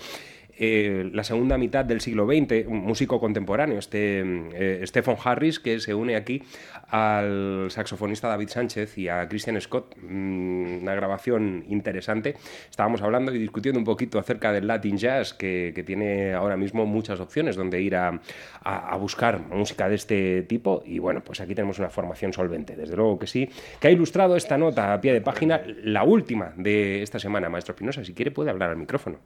eh, 0.57 1.09
la 1.13 1.23
segunda 1.23 1.57
mitad 1.57 1.83
del 1.85 2.01
siglo 2.01 2.25
XX, 2.25 2.67
un 2.67 2.79
músico 2.79 3.19
contemporáneo, 3.19 3.77
este 3.79 4.23
eh, 4.53 4.81
Stephen 4.87 5.17
Harris, 5.23 5.59
que 5.59 5.79
se 5.79 5.93
une 5.93 6.15
aquí 6.15 6.41
al 6.89 7.67
saxofonista 7.69 8.27
David 8.27 8.49
Sánchez 8.49 8.97
y 8.97 9.07
a 9.09 9.27
Christian 9.27 9.59
Scott. 9.59 9.95
Mm, 10.01 10.81
una 10.81 10.95
grabación 10.95 11.65
interesante. 11.67 12.35
Estábamos 12.69 13.01
hablando 13.01 13.33
y 13.33 13.39
discutiendo 13.39 13.79
un 13.79 13.85
poquito 13.85 14.19
acerca 14.19 14.51
del 14.51 14.67
Latin 14.67 14.97
Jazz, 14.97 15.33
que, 15.33 15.73
tiene 15.85 16.33
ahora 16.33 16.57
mismo 16.57 16.85
muchas 16.85 17.19
opciones 17.19 17.55
donde 17.55 17.81
ir 17.81 17.95
a, 17.95 18.19
a- 18.63 18.95
buscar 18.97 19.39
música 19.39 19.87
de 19.89 19.95
este 19.95 20.43
tipo. 20.43 20.81
Y 20.85 20.99
bueno, 20.99 21.21
pues 21.23 21.41
aquí 21.41 21.53
tenemos 21.53 21.79
una 21.79 21.89
formación 21.89 22.33
solvente, 22.33 22.75
desde 22.75 22.95
luego 22.95 23.19
que 23.19 23.27
sí, 23.27 23.49
que 23.79 23.87
ha 23.89 23.91
ilustrado 23.91 24.35
esta 24.35 24.57
nota 24.57 24.93
a 24.93 25.01
pie 25.01 25.13
de 25.13 25.21
página, 25.21 25.61
la 25.83 26.03
última 26.03 26.53
de 26.57 27.03
esta 27.03 27.19
semana, 27.19 27.49
Maestro 27.49 27.73
Espinosa. 27.73 28.03
Si 28.03 28.13
quiere, 28.13 28.31
puede 28.31 28.49
hablar 28.49 28.69
al 28.71 28.77
micrófono. 28.77 29.19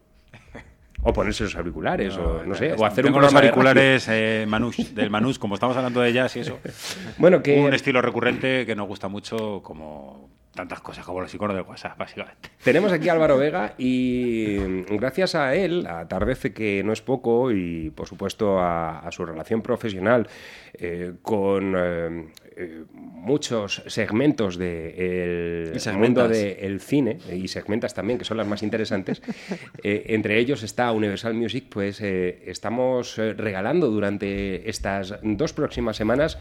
O 1.01 1.13
ponerse 1.13 1.43
los 1.45 1.55
auriculares, 1.55 2.15
o 2.17 2.43
no 2.45 2.55
sé, 2.55 2.73
o 2.77 2.85
hacer 2.85 3.05
un 3.05 3.11
los 3.13 3.19
programa 3.19 3.39
de 3.41 3.47
auriculares 3.47 4.07
eh, 4.09 4.45
del 4.93 5.09
Manouche, 5.09 5.39
como 5.39 5.53
estamos 5.55 5.77
hablando 5.77 6.01
de 6.01 6.11
jazz 6.11 6.35
y 6.35 6.39
eso. 6.41 6.59
Bueno, 7.17 7.41
que- 7.41 7.57
Un 7.59 7.73
estilo 7.73 8.01
recurrente 8.01 8.65
que 8.65 8.75
nos 8.75 8.87
gusta 8.87 9.07
mucho, 9.07 9.61
como 9.63 10.28
tantas 10.53 10.81
cosas, 10.81 11.05
como 11.05 11.21
los 11.21 11.33
iconos 11.33 11.55
del 11.55 11.65
WhatsApp, 11.65 11.97
básicamente. 11.97 12.49
Tenemos 12.63 12.91
aquí 12.91 13.07
a 13.09 13.13
Álvaro 13.13 13.37
Vega 13.37 13.75
y 13.77 14.57
gracias 14.89 15.35
a 15.35 15.55
él, 15.55 15.87
atardece 15.87 16.53
que 16.53 16.83
no 16.83 16.91
es 16.91 17.01
poco 17.01 17.51
y 17.51 17.91
por 17.91 18.07
supuesto 18.07 18.59
a, 18.59 18.99
a 18.99 19.11
su 19.11 19.25
relación 19.25 19.61
profesional 19.61 20.27
eh, 20.73 21.13
con 21.21 21.73
eh, 21.77 22.25
eh, 22.57 22.83
muchos 22.93 23.83
segmentos 23.87 24.57
del 24.57 25.79
segmentas. 25.79 25.95
mundo 25.95 26.27
del 26.27 26.81
cine 26.81 27.19
y 27.33 27.47
segmentas 27.47 27.93
también, 27.93 28.19
que 28.19 28.25
son 28.25 28.35
las 28.35 28.47
más 28.47 28.63
interesantes, 28.63 29.21
eh, 29.83 30.03
entre 30.07 30.37
ellos 30.39 30.63
está 30.63 30.91
Universal 30.91 31.35
Music, 31.35 31.67
pues 31.69 32.01
eh, 32.01 32.43
estamos 32.47 33.15
regalando 33.15 33.89
durante 33.89 34.69
estas 34.69 35.15
dos 35.21 35.53
próximas 35.53 35.95
semanas 35.95 36.37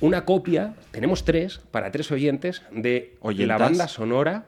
una 0.00 0.24
copia, 0.24 0.74
tenemos 0.90 1.24
tres, 1.24 1.60
para 1.70 1.90
tres 1.90 2.10
oyentes, 2.12 2.62
de 2.70 3.14
la 3.20 3.28
¿Oyentas? 3.28 3.58
banda 3.60 3.88
sonora 3.88 4.44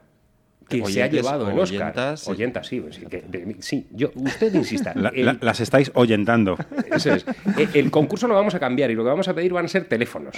que 0.68 0.76
se 0.76 0.82
ha 0.82 0.84
Oyentes 1.06 1.12
llevado 1.22 1.50
el 1.50 1.58
Oscar. 1.58 1.80
oyentas, 1.82 2.20
sí. 2.20 2.30
Oyentas, 2.30 2.66
sí, 2.66 2.84
sí, 2.90 3.06
que- 3.06 3.22
de- 3.26 3.56
sí, 3.60 3.86
yo, 3.90 4.10
usted 4.14 4.54
insista. 4.54 4.92
La- 4.94 5.08
el- 5.08 5.24
la- 5.24 5.38
las 5.40 5.60
estáis 5.60 5.90
oyentando. 5.94 6.58
eso 6.94 7.14
es. 7.14 7.24
El, 7.56 7.70
el 7.72 7.90
concurso 7.90 8.28
lo 8.28 8.34
vamos 8.34 8.54
a 8.54 8.58
cambiar 8.60 8.90
y 8.90 8.94
lo 8.94 9.02
que 9.02 9.08
vamos 9.08 9.26
a 9.28 9.34
pedir 9.34 9.50
van 9.54 9.64
a 9.64 9.68
ser 9.68 9.84
teléfonos. 9.86 10.34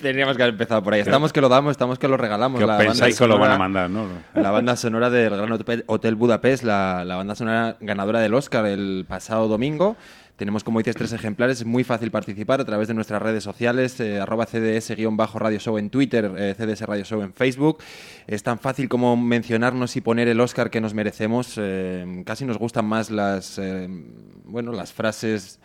Teníamos 0.00 0.36
que 0.36 0.42
haber 0.44 0.54
empezado 0.54 0.82
por 0.82 0.94
ahí. 0.94 1.00
Estamos 1.00 1.32
que 1.32 1.40
lo 1.40 1.48
damos, 1.48 1.72
estamos 1.72 1.98
que 1.98 2.08
lo 2.08 2.16
regalamos. 2.16 2.58
Que 2.60 2.66
la 2.66 2.74
banda 2.76 2.92
pensáis 2.92 3.18
que 3.18 3.26
lo 3.26 3.34
van 3.38 3.50
a 3.50 3.54
sonora- 3.54 3.58
mandar, 3.58 3.90
¿no? 3.90 4.06
La 4.40 4.50
banda 4.50 4.76
sonora 4.76 5.10
del 5.10 5.30
Gran 5.36 5.52
Hotel- 5.52 5.84
Hotel 5.88 6.14
Budapest, 6.14 6.62
la, 6.64 7.04
la 7.04 7.16
banda 7.16 7.34
sonora 7.34 7.76
ganadora 7.80 8.20
del 8.20 8.32
Oscar 8.34 8.64
el 8.66 9.04
pasado 9.08 9.48
domingo. 9.48 9.96
Tenemos, 10.36 10.64
como 10.64 10.78
dices, 10.78 10.96
tres 10.96 11.12
ejemplares. 11.12 11.60
Es 11.60 11.66
muy 11.66 11.84
fácil 11.84 12.10
participar 12.10 12.60
a 12.60 12.64
través 12.64 12.88
de 12.88 12.94
nuestras 12.94 13.20
redes 13.20 13.44
sociales, 13.44 14.00
eh, 14.00 14.18
arroba 14.18 14.46
CDS-Radio 14.46 15.58
Show 15.58 15.78
en 15.78 15.90
Twitter, 15.90 16.32
eh, 16.36 16.54
CDS 16.56 16.82
Radio 16.82 17.04
Show 17.04 17.22
en 17.22 17.32
Facebook. 17.34 17.78
Es 18.26 18.42
tan 18.42 18.58
fácil 18.58 18.88
como 18.88 19.16
mencionarnos 19.16 19.94
y 19.96 20.00
poner 20.00 20.28
el 20.28 20.40
Oscar 20.40 20.70
que 20.70 20.80
nos 20.80 20.94
merecemos. 20.94 21.54
Eh, 21.58 22.22
casi 22.24 22.44
nos 22.44 22.58
gustan 22.58 22.86
más 22.86 23.10
las, 23.10 23.58
eh, 23.58 23.88
bueno, 24.44 24.72
las 24.72 24.92
frases 24.92 25.60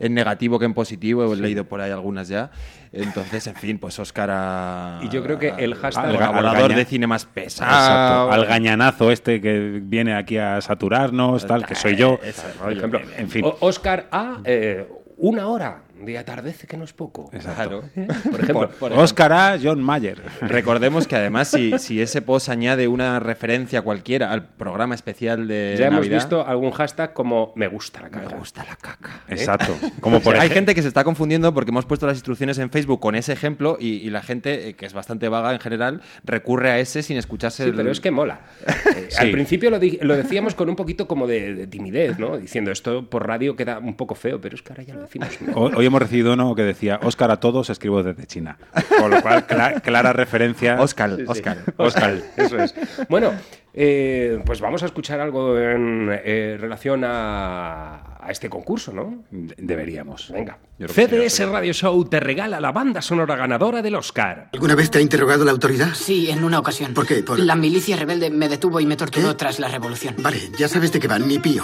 en 0.00 0.14
negativo 0.14 0.58
que 0.58 0.64
en 0.64 0.74
positivo. 0.74 1.32
He 1.32 1.36
leído 1.36 1.64
por 1.64 1.80
ahí 1.80 1.92
algunas 1.92 2.26
ya. 2.26 2.50
Entonces, 2.92 3.46
en 3.46 3.54
fin, 3.54 3.78
pues 3.78 3.96
Oscar 4.00 4.30
a... 4.32 4.98
Y 5.02 5.08
yo 5.10 5.22
creo 5.22 5.38
que 5.38 5.50
el 5.58 5.76
hashtag- 5.76 6.18
al 6.20 6.46
Al 6.46 6.74
de 6.74 6.84
cine 6.84 7.06
más 7.06 7.24
pesado. 7.24 7.70
Exacto. 7.70 8.32
Al 8.32 8.46
gañanazo 8.46 9.12
este 9.12 9.40
que 9.40 9.80
viene 9.80 10.14
aquí 10.16 10.38
a 10.38 10.60
saturarnos, 10.60 11.46
tal, 11.46 11.64
que 11.64 11.76
soy 11.76 11.94
yo. 11.94 12.18
Por 12.60 12.72
ejemplo, 12.72 13.00
En 13.16 13.28
fin. 13.30 13.44
Oscar 13.60 14.08
A, 14.10 14.38
eh, 14.44 14.88
una 15.18 15.46
hora 15.46 15.82
de 16.04 16.18
atardece, 16.18 16.66
que 16.66 16.76
no 16.76 16.84
es 16.84 16.92
poco. 16.92 17.30
Exacto. 17.32 17.82
Por 18.30 18.40
ejemplo, 18.40 18.68
Por- 18.68 18.68
por 18.70 18.88
ejemplo. 18.90 19.02
Oscar 19.02 19.32
A. 19.32 19.58
John 19.62 19.82
Mayer. 19.82 20.20
Recordemos 20.40 21.06
que 21.06 21.16
además 21.16 21.48
si, 21.48 21.78
si 21.78 22.00
ese 22.00 22.22
post 22.22 22.48
añade 22.48 22.88
una 22.88 23.20
referencia 23.20 23.82
cualquiera 23.82 24.30
al 24.32 24.46
programa 24.48 24.94
especial 24.94 25.46
de 25.48 25.76
ya 25.78 25.86
hemos 25.88 26.08
visto 26.08 26.46
algún 26.46 26.70
hashtag 26.72 27.12
como 27.12 27.52
me 27.56 27.68
gusta 27.68 28.00
la 28.02 28.10
caca. 28.10 28.28
me 28.30 28.36
gusta 28.38 28.64
la 28.64 28.76
caca. 28.76 29.20
Exacto. 29.28 29.76
Como 30.00 30.20
por 30.20 30.36
Hay 30.36 30.50
gente 30.50 30.74
que 30.74 30.82
se 30.82 30.88
está 30.88 31.04
confundiendo 31.04 31.52
porque 31.54 31.70
hemos 31.70 31.86
puesto 31.86 32.06
las 32.06 32.16
instrucciones 32.16 32.58
en 32.58 32.70
Facebook 32.70 33.00
con 33.00 33.14
ese 33.14 33.32
ejemplo 33.32 33.76
y, 33.80 33.88
y 33.96 34.10
la 34.10 34.22
gente, 34.22 34.68
eh, 34.70 34.74
que 34.74 34.86
es 34.86 34.92
bastante 34.92 35.28
vaga 35.28 35.52
en 35.52 35.60
general, 35.60 36.00
recurre 36.24 36.70
a 36.70 36.78
ese 36.78 37.02
sin 37.02 37.16
escucharse 37.16 37.62
Sí, 37.64 37.70
el- 37.70 37.76
pero 37.76 37.90
es 37.90 38.00
que 38.00 38.10
mola. 38.10 38.40
Eh, 38.96 39.06
Sí. 39.10 39.16
Al 39.18 39.30
principio 39.32 39.70
lo, 39.70 39.78
lo 40.02 40.16
decíamos 40.16 40.54
con 40.54 40.68
un 40.68 40.76
poquito 40.76 41.06
como 41.08 41.26
de, 41.26 41.54
de 41.54 41.66
timidez, 41.66 42.18
¿no? 42.18 42.36
Diciendo 42.38 42.70
esto 42.70 43.08
por 43.08 43.26
radio 43.26 43.56
queda 43.56 43.78
un 43.78 43.94
poco 43.94 44.14
feo, 44.14 44.40
pero 44.40 44.54
es 44.54 44.62
que 44.62 44.72
ahora 44.72 44.82
ya 44.84 44.94
lo 44.94 45.02
decimos. 45.02 45.28
Hoy 45.54 45.72
hoy 45.76 45.86
hemos 45.90 46.00
recibido 46.02 46.32
uno 46.34 46.54
que 46.54 46.62
decía 46.62 47.00
Oscar 47.02 47.30
a 47.32 47.40
todos, 47.40 47.68
escribo 47.68 48.02
desde 48.02 48.24
China. 48.26 48.56
Con 48.98 49.10
lo 49.10 49.20
cual, 49.20 49.46
cla- 49.46 49.80
clara 49.82 50.12
referencia. 50.12 50.80
Oscar, 50.80 51.18
Oscar. 51.26 51.58
Oscar, 51.76 52.14
eso 52.36 52.58
es. 52.62 52.74
Bueno, 53.08 53.32
eh, 53.74 54.40
pues 54.44 54.60
vamos 54.60 54.82
a 54.82 54.86
escuchar 54.86 55.20
algo 55.20 55.58
en 55.58 56.08
eh, 56.24 56.56
relación 56.60 57.04
a, 57.04 58.16
a 58.20 58.30
este 58.30 58.48
concurso, 58.48 58.92
¿no? 58.92 59.24
De- 59.30 59.54
Deberíamos. 59.58 60.30
Venga. 60.32 60.58
Sí. 60.78 60.86
CDS 60.86 61.46
Radio 61.50 61.72
Show 61.74 62.04
te 62.06 62.20
regala 62.20 62.58
la 62.58 62.72
banda 62.72 63.02
sonora 63.02 63.36
ganadora 63.36 63.82
del 63.82 63.94
Oscar. 63.96 64.48
¿Alguna 64.52 64.74
vez 64.74 64.90
te 64.90 64.98
ha 64.98 65.02
interrogado 65.02 65.44
la 65.44 65.50
autoridad? 65.50 65.90
Sí, 65.94 66.30
en 66.30 66.42
una 66.42 66.58
ocasión. 66.58 66.94
¿Por 66.94 67.06
qué? 67.06 67.22
Por- 67.22 67.38
La 67.38 67.54
milicia 67.54 67.96
rebelde 67.96 68.30
me 68.30 68.48
detuvo 68.48 68.80
y 68.80 68.86
me 68.86 68.96
torturó 68.96 69.28
¿Qué? 69.28 69.34
tras 69.34 69.58
la 69.60 69.68
revolución. 69.68 70.14
Vale, 70.22 70.38
ya 70.58 70.68
sabes 70.68 70.90
de 70.92 70.98
qué 71.00 71.06
van, 71.08 71.26
mi 71.28 71.38
pío. 71.38 71.62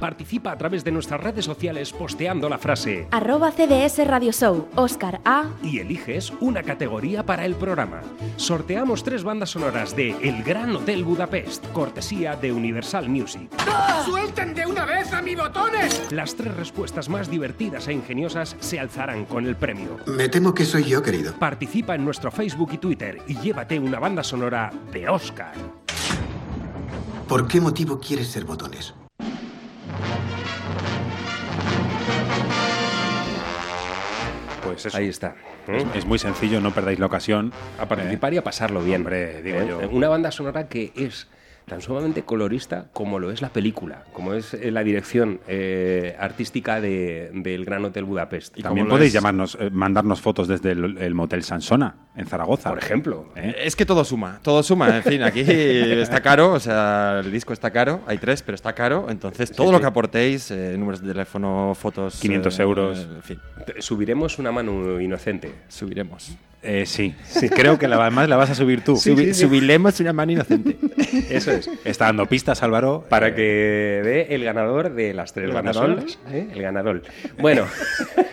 Participa 0.00 0.52
a 0.52 0.58
través 0.58 0.84
de 0.84 0.90
nuestras 0.92 1.20
redes 1.22 1.44
sociales 1.44 1.92
posteando 1.92 2.48
la 2.48 2.58
frase 2.58 3.06
Arroba 3.10 3.50
CDS 3.52 4.06
Radio 4.06 4.32
Show, 4.32 4.68
Oscar 4.74 5.20
A. 5.24 5.50
y 5.62 5.78
eliges 5.78 6.32
una 6.40 6.62
categoría 6.62 7.24
para 7.24 7.44
el 7.46 7.54
programa. 7.54 8.00
Sorteamos 8.36 9.04
tres 9.04 9.22
bandas 9.24 9.50
sonoras 9.50 9.96
de 9.96 10.10
El 10.22 10.42
Gran 10.42 10.74
Hotel 10.76 11.04
Budapest, 11.04 11.35
cortesía 11.72 12.36
de 12.36 12.52
Universal 12.52 13.08
Music. 13.08 13.50
¡Suelten 14.04 14.54
de 14.54 14.66
una 14.66 14.84
vez 14.84 15.12
a 15.12 15.22
mi 15.22 15.34
botones! 15.34 16.10
Las 16.10 16.34
tres 16.34 16.54
respuestas 16.56 17.08
más 17.08 17.30
divertidas 17.30 17.88
e 17.88 17.92
ingeniosas 17.92 18.56
se 18.60 18.78
alzarán 18.80 19.24
con 19.24 19.46
el 19.46 19.56
premio. 19.56 19.98
Me 20.06 20.28
temo 20.28 20.54
que 20.54 20.64
soy 20.64 20.84
yo, 20.84 21.02
querido. 21.02 21.32
Participa 21.34 21.94
en 21.94 22.04
nuestro 22.04 22.30
Facebook 22.30 22.70
y 22.72 22.78
Twitter 22.78 23.22
y 23.26 23.38
llévate 23.38 23.78
una 23.78 23.98
banda 23.98 24.22
sonora 24.22 24.72
de 24.92 25.08
Oscar. 25.08 25.54
¿Por 27.28 27.48
qué 27.48 27.60
motivo 27.60 27.98
quieres 27.98 28.28
ser 28.28 28.44
botones? 28.44 28.94
Eso. 34.84 34.96
Ahí 34.96 35.08
está. 35.08 35.34
Es, 35.66 35.82
¿eh? 35.82 35.86
es 35.94 36.04
muy 36.04 36.18
sencillo, 36.18 36.60
no 36.60 36.72
perdáis 36.72 36.98
la 36.98 37.06
ocasión. 37.06 37.52
A 37.78 37.86
participar 37.86 38.34
y 38.34 38.38
a 38.38 38.44
pasarlo 38.44 38.82
bien. 38.82 39.02
Hombre, 39.02 39.42
digo 39.42 39.58
¿eh? 39.58 39.66
yo. 39.68 39.88
Una 39.90 40.08
banda 40.08 40.30
sonora 40.30 40.68
que 40.68 40.92
es 40.96 41.28
tan 41.66 41.80
sumamente 41.82 42.22
colorista 42.22 42.86
como 42.92 43.18
lo 43.18 43.32
es 43.32 43.42
la 43.42 43.48
película, 43.48 44.04
como 44.12 44.34
es 44.34 44.54
eh, 44.54 44.70
la 44.70 44.84
dirección 44.84 45.40
eh, 45.48 46.14
artística 46.18 46.80
de- 46.80 47.30
del 47.34 47.64
Gran 47.64 47.84
Hotel 47.84 48.04
Budapest. 48.04 48.54
También 48.54 48.84
Como 48.84 48.84
lo 48.84 48.90
podéis 48.94 49.08
es- 49.08 49.14
llamarnos, 49.14 49.58
eh, 49.60 49.70
mandarnos 49.70 50.20
fotos 50.20 50.46
desde 50.46 50.70
el, 50.70 50.96
el 50.98 51.14
motel 51.14 51.42
Sansona, 51.42 51.96
en 52.14 52.26
Zaragoza. 52.26 52.68
Por 52.70 52.78
ejemplo. 52.78 53.32
Es 53.34 53.74
que 53.74 53.84
todo 53.84 54.04
suma, 54.04 54.38
todo 54.42 54.62
suma. 54.62 54.96
En 54.96 55.02
fin, 55.02 55.22
aquí 55.24 55.40
está 55.40 56.20
caro, 56.20 56.52
o 56.52 56.60
sea, 56.60 57.20
el 57.24 57.32
disco 57.32 57.52
está 57.52 57.72
caro, 57.72 58.00
hay 58.06 58.18
tres, 58.18 58.42
pero 58.42 58.54
está 58.54 58.72
caro. 58.72 59.06
Entonces, 59.08 59.50
todo 59.50 59.72
lo 59.72 59.78
sí. 59.78 59.82
que 59.82 59.88
aportéis, 59.88 60.50
eh, 60.52 60.76
números 60.78 61.02
de 61.02 61.08
teléfono, 61.12 61.74
fotos. 61.74 62.20
500 62.20 62.58
eh, 62.58 62.62
euros. 62.62 62.98
En 63.16 63.22
fin, 63.22 63.38
Subiremos 63.80 64.38
una 64.38 64.52
mano 64.52 65.00
inocente. 65.00 65.52
subiremos. 65.66 66.36
Eh, 66.68 66.84
sí, 66.84 67.14
creo 67.54 67.78
que 67.78 67.86
la, 67.86 67.96
además 67.96 68.28
la 68.28 68.36
vas 68.36 68.50
a 68.50 68.54
subir 68.54 68.82
tú. 68.82 68.94
Subi- 68.96 69.32
Subiremos 69.32 70.00
una 70.00 70.12
mano 70.12 70.32
inocente. 70.32 70.76
Eso 71.30 71.52
es. 71.52 71.70
Está 71.84 72.06
dando 72.06 72.26
pistas, 72.26 72.62
Álvaro. 72.62 73.04
Para 73.08 73.28
Eh, 73.28 73.34
que 73.34 73.42
dé 74.02 74.34
el 74.34 74.42
ganador 74.44 74.92
de 74.94 75.14
las 75.14 75.32
tres 75.32 75.46
¿El 75.48 75.54
ganador? 75.54 76.04
¿eh? 76.30 76.48
El 76.52 76.62
ganador. 76.62 77.02
Bueno, 77.38 77.66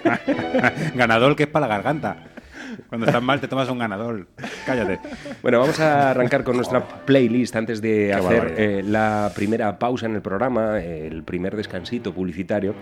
ganador 0.95 1.35
que 1.35 1.43
es 1.43 1.49
para 1.49 1.67
la 1.67 1.75
garganta. 1.75 2.17
Cuando 2.89 3.05
estás 3.05 3.21
mal 3.21 3.39
te 3.39 3.47
tomas 3.47 3.69
un 3.69 3.77
ganador. 3.77 4.25
Cállate. 4.65 4.99
Bueno, 5.43 5.59
vamos 5.59 5.79
a 5.79 6.09
arrancar 6.09 6.43
con 6.43 6.55
nuestra 6.55 6.83
playlist 7.05 7.55
antes 7.55 7.81
de 7.81 8.13
hacer 8.13 8.55
eh, 8.57 8.83
la 8.83 9.31
primera 9.35 9.77
pausa 9.77 10.07
en 10.07 10.15
el 10.15 10.21
programa, 10.23 10.79
el 10.79 11.21
primer 11.23 11.55
descansito 11.55 12.13
publicitario. 12.13 12.73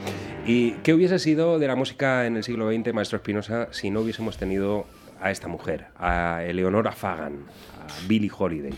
¿Y 0.45 0.71
qué 0.83 0.93
hubiese 0.93 1.19
sido 1.19 1.59
de 1.59 1.67
la 1.67 1.75
música 1.75 2.25
en 2.25 2.37
el 2.37 2.43
siglo 2.43 2.71
XX, 2.71 2.93
Maestro 2.93 3.17
Espinosa, 3.17 3.67
si 3.71 3.89
no 3.89 3.99
hubiésemos 4.01 4.37
tenido 4.37 4.85
a 5.21 5.31
esta 5.31 5.47
mujer, 5.47 5.87
a 5.97 6.43
Eleonora 6.43 6.91
Fagan, 6.91 7.45
a 7.79 8.07
Billie 8.07 8.31
Holiday? 8.35 8.73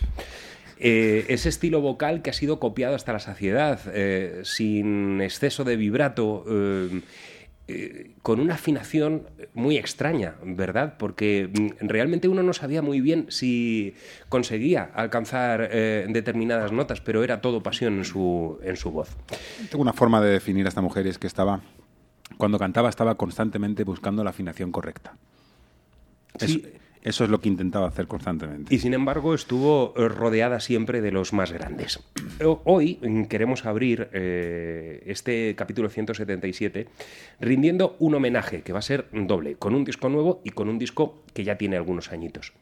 Eh, 0.78 1.26
ese 1.28 1.48
estilo 1.48 1.80
vocal 1.80 2.22
que 2.22 2.30
ha 2.30 2.32
sido 2.32 2.58
copiado 2.58 2.94
hasta 2.94 3.12
la 3.12 3.20
saciedad, 3.20 3.80
eh, 3.92 4.40
sin 4.44 5.20
exceso 5.20 5.64
de 5.64 5.76
vibrato, 5.76 6.44
eh, 7.66 8.10
con 8.20 8.40
una 8.40 8.54
afinación 8.54 9.28
muy 9.54 9.78
extraña, 9.78 10.34
¿verdad? 10.44 10.96
Porque 10.98 11.48
mm, 11.50 11.86
realmente 11.88 12.28
uno 12.28 12.42
no 12.42 12.52
sabía 12.52 12.82
muy 12.82 13.00
bien 13.00 13.26
si 13.30 13.94
conseguía 14.28 14.90
alcanzar 14.94 15.70
determinadas 15.70 16.72
notas, 16.72 17.00
pero 17.00 17.24
era 17.24 17.40
todo 17.40 17.62
pasión 17.62 17.96
en 17.96 18.04
su, 18.04 18.58
en 18.62 18.76
su 18.76 18.90
voz. 18.90 19.16
Tengo 19.70 19.80
una 19.80 19.94
forma 19.94 20.20
de 20.20 20.32
definir 20.32 20.66
a 20.66 20.68
esta 20.68 20.82
mujer 20.82 21.06
es 21.06 21.18
que 21.18 21.26
estaba, 21.26 21.62
cuando 22.36 22.58
cantaba, 22.58 22.90
estaba 22.90 23.14
constantemente 23.14 23.84
buscando 23.84 24.22
la 24.24 24.30
afinación 24.30 24.70
correcta. 24.72 25.16
Sí. 26.38 26.62
Eso, 26.66 26.78
eso 27.02 27.24
es 27.24 27.30
lo 27.30 27.40
que 27.40 27.48
intentaba 27.50 27.86
hacer 27.86 28.06
constantemente. 28.06 28.74
Y 28.74 28.78
sin 28.78 28.94
embargo 28.94 29.34
estuvo 29.34 29.92
eh, 29.96 30.08
rodeada 30.08 30.58
siempre 30.60 31.02
de 31.02 31.12
los 31.12 31.32
más 31.34 31.52
grandes. 31.52 32.00
O- 32.42 32.62
Hoy 32.64 32.98
mm, 33.02 33.24
queremos 33.24 33.66
abrir 33.66 34.08
eh, 34.14 35.02
este 35.06 35.54
capítulo 35.54 35.90
177 35.90 36.88
rindiendo 37.40 37.96
un 37.98 38.14
homenaje 38.14 38.62
que 38.62 38.72
va 38.72 38.78
a 38.78 38.82
ser 38.82 39.06
doble, 39.12 39.56
con 39.56 39.74
un 39.74 39.84
disco 39.84 40.08
nuevo 40.08 40.40
y 40.44 40.50
con 40.50 40.68
un 40.70 40.78
disco 40.78 41.22
que 41.34 41.44
ya 41.44 41.56
tiene 41.58 41.76
algunos 41.76 42.10
añitos. 42.10 42.52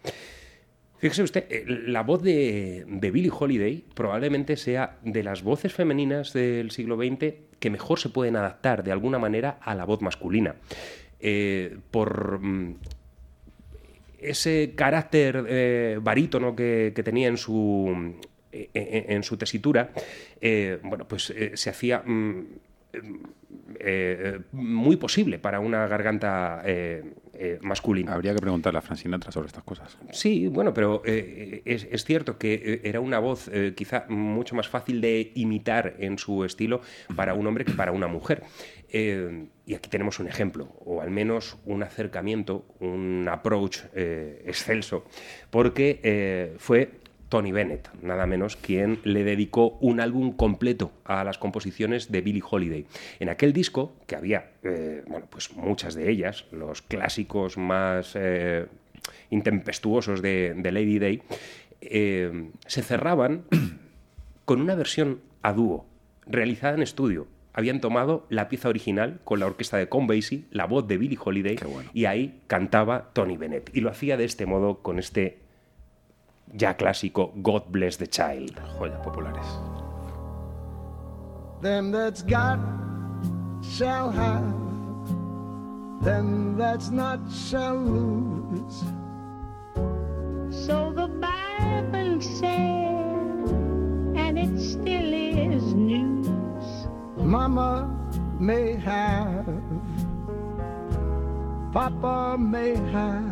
Fíjese 0.98 1.22
usted, 1.22 1.46
eh, 1.50 1.64
la 1.66 2.02
voz 2.02 2.22
de, 2.22 2.84
de 2.86 3.10
Billie 3.10 3.30
Holiday 3.36 3.84
probablemente 3.94 4.56
sea 4.56 4.98
de 5.04 5.22
las 5.22 5.42
voces 5.42 5.72
femeninas 5.72 6.32
del 6.32 6.70
siglo 6.72 6.96
XX 6.96 7.34
que 7.60 7.70
mejor 7.70 7.98
se 8.00 8.08
pueden 8.08 8.34
adaptar 8.36 8.82
de 8.84 8.90
alguna 8.92 9.18
manera 9.20 9.58
a 9.60 9.74
la 9.76 9.84
voz 9.84 10.00
masculina. 10.02 10.56
Eh, 11.20 11.76
por 11.92 12.40
mm, 12.40 12.74
ese 14.22 14.72
carácter 14.74 15.44
eh, 15.48 15.98
barítono 16.00 16.54
que, 16.54 16.92
que 16.94 17.02
tenía 17.02 17.28
en 17.28 17.36
su, 17.36 18.14
en, 18.52 19.22
su 19.22 19.36
tesitura, 19.36 19.90
eh, 20.40 20.78
bueno, 20.82 21.06
pues 21.06 21.30
eh, 21.30 21.52
se 21.54 21.70
hacía 21.70 22.02
mm, 22.04 22.46
muy 24.52 24.96
posible 24.96 25.38
para 25.38 25.60
una 25.60 25.86
garganta 25.88 26.62
eh, 27.42 27.52
eh, 27.52 27.58
masculina. 27.62 28.14
Habría 28.14 28.34
que 28.34 28.40
preguntarle 28.40 28.78
a 28.78 28.82
Fran 28.82 28.96
Sinatra 28.96 29.32
sobre 29.32 29.48
estas 29.48 29.64
cosas. 29.64 29.98
Sí, 30.12 30.48
bueno, 30.48 30.72
pero 30.72 31.02
eh, 31.04 31.62
es, 31.64 31.86
es 31.90 32.04
cierto 32.04 32.38
que 32.38 32.54
eh, 32.54 32.80
era 32.84 33.00
una 33.00 33.18
voz 33.18 33.48
eh, 33.52 33.74
quizá 33.76 34.06
mucho 34.08 34.54
más 34.54 34.68
fácil 34.68 35.00
de 35.00 35.32
imitar 35.34 35.96
en 35.98 36.18
su 36.18 36.44
estilo 36.44 36.80
para 37.16 37.34
un 37.34 37.46
hombre 37.46 37.64
que 37.64 37.72
para 37.72 37.92
una 37.92 38.06
mujer. 38.06 38.44
Eh, 38.88 39.46
y 39.66 39.74
aquí 39.74 39.88
tenemos 39.88 40.20
un 40.20 40.28
ejemplo, 40.28 40.68
o 40.84 41.00
al 41.00 41.10
menos 41.10 41.56
un 41.64 41.82
acercamiento, 41.82 42.66
un 42.80 43.26
approach 43.30 43.78
eh, 43.94 44.42
excelso, 44.46 45.04
porque 45.50 46.00
eh, 46.02 46.54
fue 46.58 47.01
Tony 47.32 47.50
Bennett, 47.50 47.88
nada 48.02 48.26
menos, 48.26 48.56
quien 48.56 48.98
le 49.04 49.24
dedicó 49.24 49.78
un 49.80 50.00
álbum 50.00 50.32
completo 50.32 50.92
a 51.06 51.24
las 51.24 51.38
composiciones 51.38 52.12
de 52.12 52.20
Billie 52.20 52.42
Holiday. 52.46 52.84
En 53.20 53.30
aquel 53.30 53.54
disco, 53.54 53.96
que 54.06 54.16
había, 54.16 54.50
eh, 54.62 55.02
bueno, 55.06 55.28
pues 55.30 55.50
muchas 55.54 55.94
de 55.94 56.10
ellas, 56.10 56.44
los 56.52 56.82
clásicos 56.82 57.56
más 57.56 58.12
eh, 58.16 58.66
intempestuosos 59.30 60.20
de, 60.20 60.52
de 60.54 60.72
Lady 60.72 60.98
Day, 60.98 61.22
eh, 61.80 62.50
se 62.66 62.82
cerraban 62.82 63.44
con 64.44 64.60
una 64.60 64.74
versión 64.74 65.22
a 65.40 65.54
dúo, 65.54 65.86
realizada 66.26 66.74
en 66.74 66.82
estudio. 66.82 67.28
Habían 67.54 67.80
tomado 67.80 68.26
la 68.28 68.50
pieza 68.50 68.68
original 68.68 69.20
con 69.24 69.40
la 69.40 69.46
orquesta 69.46 69.78
de 69.78 69.88
Con 69.88 70.06
Basie, 70.06 70.44
la 70.50 70.66
voz 70.66 70.86
de 70.86 70.98
Billie 70.98 71.18
Holiday, 71.18 71.56
y 71.94 72.04
ahí 72.04 72.42
cantaba 72.46 73.08
Tony 73.14 73.38
Bennett. 73.38 73.74
Y 73.74 73.80
lo 73.80 73.88
hacía 73.88 74.18
de 74.18 74.26
este 74.26 74.44
modo 74.44 74.82
con 74.82 74.98
este 74.98 75.38
ya 76.50 76.74
clásico 76.74 77.32
God 77.36 77.64
Bless 77.70 77.96
the 77.96 78.06
Child. 78.06 78.60
Joyas 78.78 79.02
populares. 79.02 79.46
Them 81.60 81.92
that's 81.92 82.22
got 82.22 82.58
shall 83.62 84.10
have, 84.10 84.54
them 86.02 86.56
that's 86.56 86.90
not 86.90 87.20
shall 87.30 87.76
lose. 87.76 88.84
So 90.66 90.92
the 90.92 91.08
Bible 91.08 92.20
said, 92.20 93.48
and 94.16 94.38
it 94.38 94.58
still 94.58 95.12
is 95.14 95.74
news. 95.74 96.88
Mama 97.16 97.88
may 98.40 98.74
have, 98.74 99.46
Papa 101.72 102.36
may 102.38 102.74
have, 102.90 103.31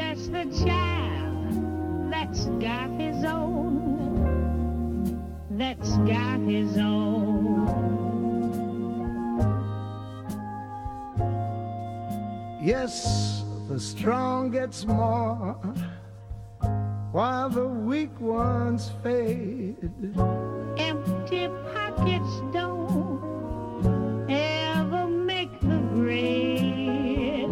bless 0.00 0.28
the 0.28 0.64
child 0.64 2.10
that's 2.10 2.46
got 2.58 2.88
his 2.98 3.22
own, 3.22 3.92
that's 5.50 5.98
got 5.98 6.40
his 6.40 6.78
own. 6.78 7.20
yes, 12.62 13.44
the 13.68 13.78
strong 13.78 14.50
gets 14.50 14.86
more, 14.86 15.54
while 17.12 17.50
the 17.50 17.68
weak 17.68 18.18
ones 18.20 18.90
fade. 19.02 19.90
Empty 20.78 21.48
pockets 21.74 22.34
don't 22.54 24.30
ever 24.30 25.06
make 25.06 25.60
the 25.60 25.78
grade. 25.94 27.48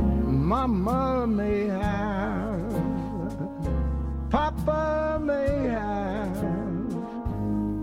Mama 0.49 1.27
may 1.27 1.67
have, 1.67 1.88
May 4.73 5.69
have, 5.69 6.43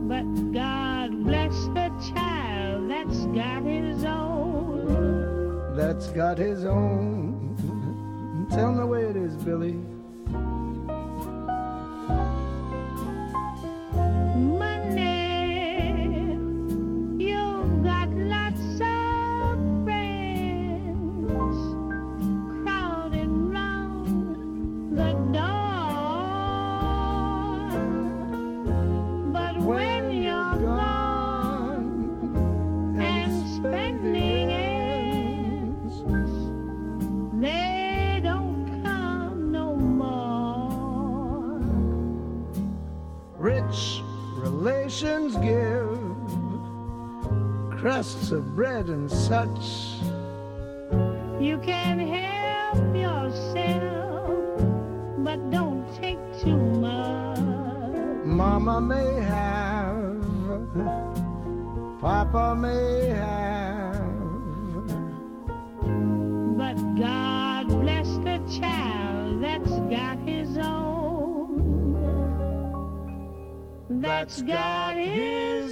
But 0.08 0.24
God 0.54 1.24
bless 1.24 1.54
the 1.68 1.92
child 2.14 2.90
that's 2.90 3.26
got 3.28 3.64
his 3.64 4.04
own. 4.06 5.76
that's 5.76 6.08
got 6.12 6.38
his 6.38 6.64
own. 6.66 8.48
Tell 8.52 8.72
me 8.74 8.84
where 8.86 9.10
it 9.10 9.16
is, 9.16 9.36
Billy. 9.36 9.76
Relations 45.04 45.36
give 45.38 46.00
crusts 47.80 48.32
of 48.32 48.56
bread 48.56 48.88
and 48.88 49.12
such. 49.12 50.00
You 51.42 51.58
can 51.62 52.00
help 52.00 52.96
yourself, 52.96 54.30
but 55.18 55.52
don't 55.52 55.86
take 55.96 56.20
too 56.42 56.56
much. 56.56 57.40
Mama 58.26 58.80
may 58.80 59.16
have, 59.22 60.24
Papa 62.00 62.56
may 62.56 63.08
have. 63.08 64.02
But 66.58 66.76
God 66.96 67.68
bless 67.82 68.08
the 68.20 68.40
child 68.60 69.44
that's 69.44 69.78
got 69.90 70.25
That's 73.90 74.42
got 74.42 74.96
his 74.98 75.72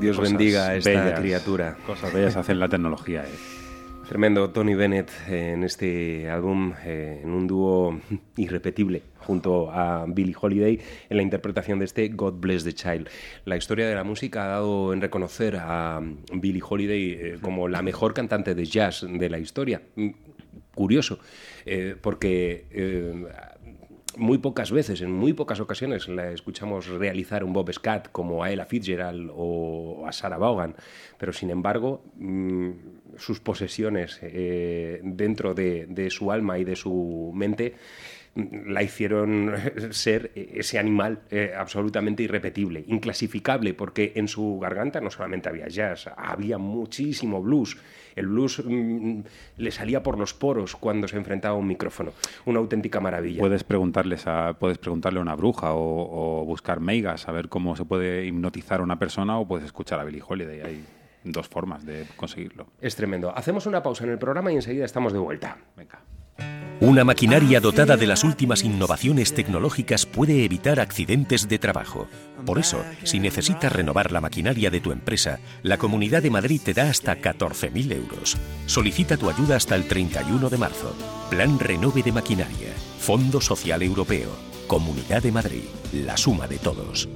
Dios 0.00 0.16
Cosas 0.16 0.32
bendiga 0.32 0.68
a 0.68 0.76
esta 0.76 0.90
bellas, 0.90 1.20
criatura. 1.20 1.76
Cosas 1.86 2.12
bellas 2.14 2.36
hacen 2.36 2.58
la 2.58 2.68
tecnología. 2.70 3.22
eh. 3.24 3.60
Tremendo 4.08 4.48
Tony 4.50 4.74
Bennett 4.74 5.10
eh, 5.28 5.52
en 5.52 5.62
este 5.62 6.30
álbum, 6.30 6.72
eh, 6.84 7.20
en 7.22 7.30
un 7.30 7.46
dúo 7.46 8.00
irrepetible 8.38 9.02
junto 9.18 9.70
a 9.70 10.06
Billie 10.08 10.34
Holiday 10.40 10.80
en 11.10 11.16
la 11.18 11.22
interpretación 11.22 11.78
de 11.78 11.84
este 11.84 12.08
God 12.08 12.40
Bless 12.40 12.64
the 12.64 12.72
Child. 12.72 13.08
La 13.44 13.56
historia 13.58 13.86
de 13.86 13.94
la 13.94 14.02
música 14.02 14.44
ha 14.44 14.48
dado 14.48 14.94
en 14.94 15.02
reconocer 15.02 15.56
a 15.60 16.00
Billie 16.32 16.62
Holiday 16.66 17.10
eh, 17.12 17.38
como 17.42 17.68
la 17.68 17.82
mejor 17.82 18.14
cantante 18.14 18.54
de 18.54 18.64
jazz 18.64 19.06
de 19.06 19.28
la 19.28 19.38
historia. 19.38 19.82
Mm, 19.96 20.08
Curioso, 20.74 21.18
eh, 21.66 21.96
porque 22.00 22.66
eh, 22.70 23.26
muy 24.16 24.38
pocas 24.38 24.72
veces, 24.72 25.00
en 25.02 25.12
muy 25.12 25.32
pocas 25.32 25.60
ocasiones, 25.60 26.08
la 26.08 26.32
escuchamos 26.32 26.88
realizar 26.88 27.44
un 27.44 27.52
Bob 27.52 27.72
Scott 27.72 28.08
como 28.10 28.42
a 28.42 28.50
Ella 28.50 28.66
Fitzgerald 28.66 29.30
o 29.32 30.04
a 30.06 30.12
Sarah 30.12 30.38
Vaughan, 30.38 30.74
pero 31.18 31.32
sin 31.32 31.50
embargo, 31.50 32.04
mm, 32.16 32.70
sus 33.16 33.40
posesiones 33.40 34.18
eh, 34.22 35.00
dentro 35.02 35.54
de, 35.54 36.08
su 36.10 36.32
alma 36.32 36.58
y 36.58 36.64
de 36.64 36.76
su 36.76 37.32
mente 37.34 37.74
mm, 38.34 38.70
la 38.70 38.82
hicieron 38.82 39.54
ser 39.90 40.32
ese 40.34 40.78
animal 40.78 41.22
absolutamente 41.56 42.22
irrepetible, 42.22 42.84
inclasificable, 42.88 43.74
porque 43.74 44.12
en 44.16 44.28
su 44.28 44.58
garganta 44.58 45.00
no 45.00 45.10
solamente 45.10 45.48
había 45.48 45.68
jazz, 45.68 46.10
había 46.16 46.58
muchísimo 46.58 47.40
blues. 47.42 47.76
El 48.16 48.28
blues 48.28 48.62
mm, 48.64 49.20
le 49.56 49.70
salía 49.70 50.02
por 50.02 50.18
los 50.18 50.34
poros 50.34 50.76
cuando 50.76 51.08
se 51.08 51.16
enfrentaba 51.16 51.54
a 51.54 51.58
un 51.58 51.66
micrófono. 51.66 52.12
Una 52.46 52.58
auténtica 52.58 53.00
maravilla. 53.00 53.40
Puedes 53.40 53.64
preguntarles 53.64 54.26
a, 54.26 54.54
puedes 54.58 54.78
preguntarle 54.78 55.18
a 55.18 55.22
una 55.22 55.34
bruja 55.34 55.72
o, 55.74 56.42
o 56.42 56.44
buscar 56.44 56.80
meigas, 56.80 57.28
a 57.28 57.32
ver 57.32 57.48
cómo 57.48 57.76
se 57.76 57.84
puede 57.84 58.26
hipnotizar 58.26 58.80
a 58.80 58.82
una 58.82 58.98
persona 58.98 59.38
o 59.38 59.46
puedes 59.46 59.66
escuchar 59.66 60.00
a 60.00 60.04
Billie 60.04 60.22
Holiday. 60.26 60.60
Hay 60.60 60.84
dos 61.24 61.48
formas 61.48 61.84
de 61.84 62.06
conseguirlo. 62.16 62.66
Es 62.80 62.96
tremendo. 62.96 63.36
Hacemos 63.36 63.66
una 63.66 63.82
pausa 63.82 64.04
en 64.04 64.10
el 64.10 64.18
programa 64.18 64.52
y 64.52 64.56
enseguida 64.56 64.84
estamos 64.84 65.12
de 65.12 65.18
vuelta. 65.18 65.58
Venga. 65.76 66.00
Una 66.80 67.04
maquinaria 67.04 67.60
dotada 67.60 67.98
de 67.98 68.06
las 68.06 68.24
últimas 68.24 68.64
innovaciones 68.64 69.34
tecnológicas 69.34 70.06
puede 70.06 70.46
evitar 70.46 70.80
accidentes 70.80 71.46
de 71.46 71.58
trabajo. 71.58 72.08
Por 72.46 72.58
eso, 72.58 72.82
si 73.04 73.20
necesitas 73.20 73.70
renovar 73.70 74.12
la 74.12 74.22
maquinaria 74.22 74.70
de 74.70 74.80
tu 74.80 74.90
empresa, 74.90 75.40
la 75.62 75.76
Comunidad 75.76 76.22
de 76.22 76.30
Madrid 76.30 76.58
te 76.64 76.72
da 76.72 76.88
hasta 76.88 77.18
14.000 77.18 77.92
euros. 77.92 78.38
Solicita 78.64 79.18
tu 79.18 79.28
ayuda 79.28 79.56
hasta 79.56 79.76
el 79.76 79.86
31 79.88 80.48
de 80.48 80.56
marzo. 80.56 80.96
Plan 81.28 81.58
Renove 81.58 82.02
de 82.02 82.12
Maquinaria. 82.12 82.72
Fondo 82.98 83.42
Social 83.42 83.82
Europeo. 83.82 84.30
Comunidad 84.66 85.22
de 85.22 85.32
Madrid. 85.32 85.64
La 85.92 86.16
suma 86.16 86.48
de 86.48 86.56
todos. 86.56 87.10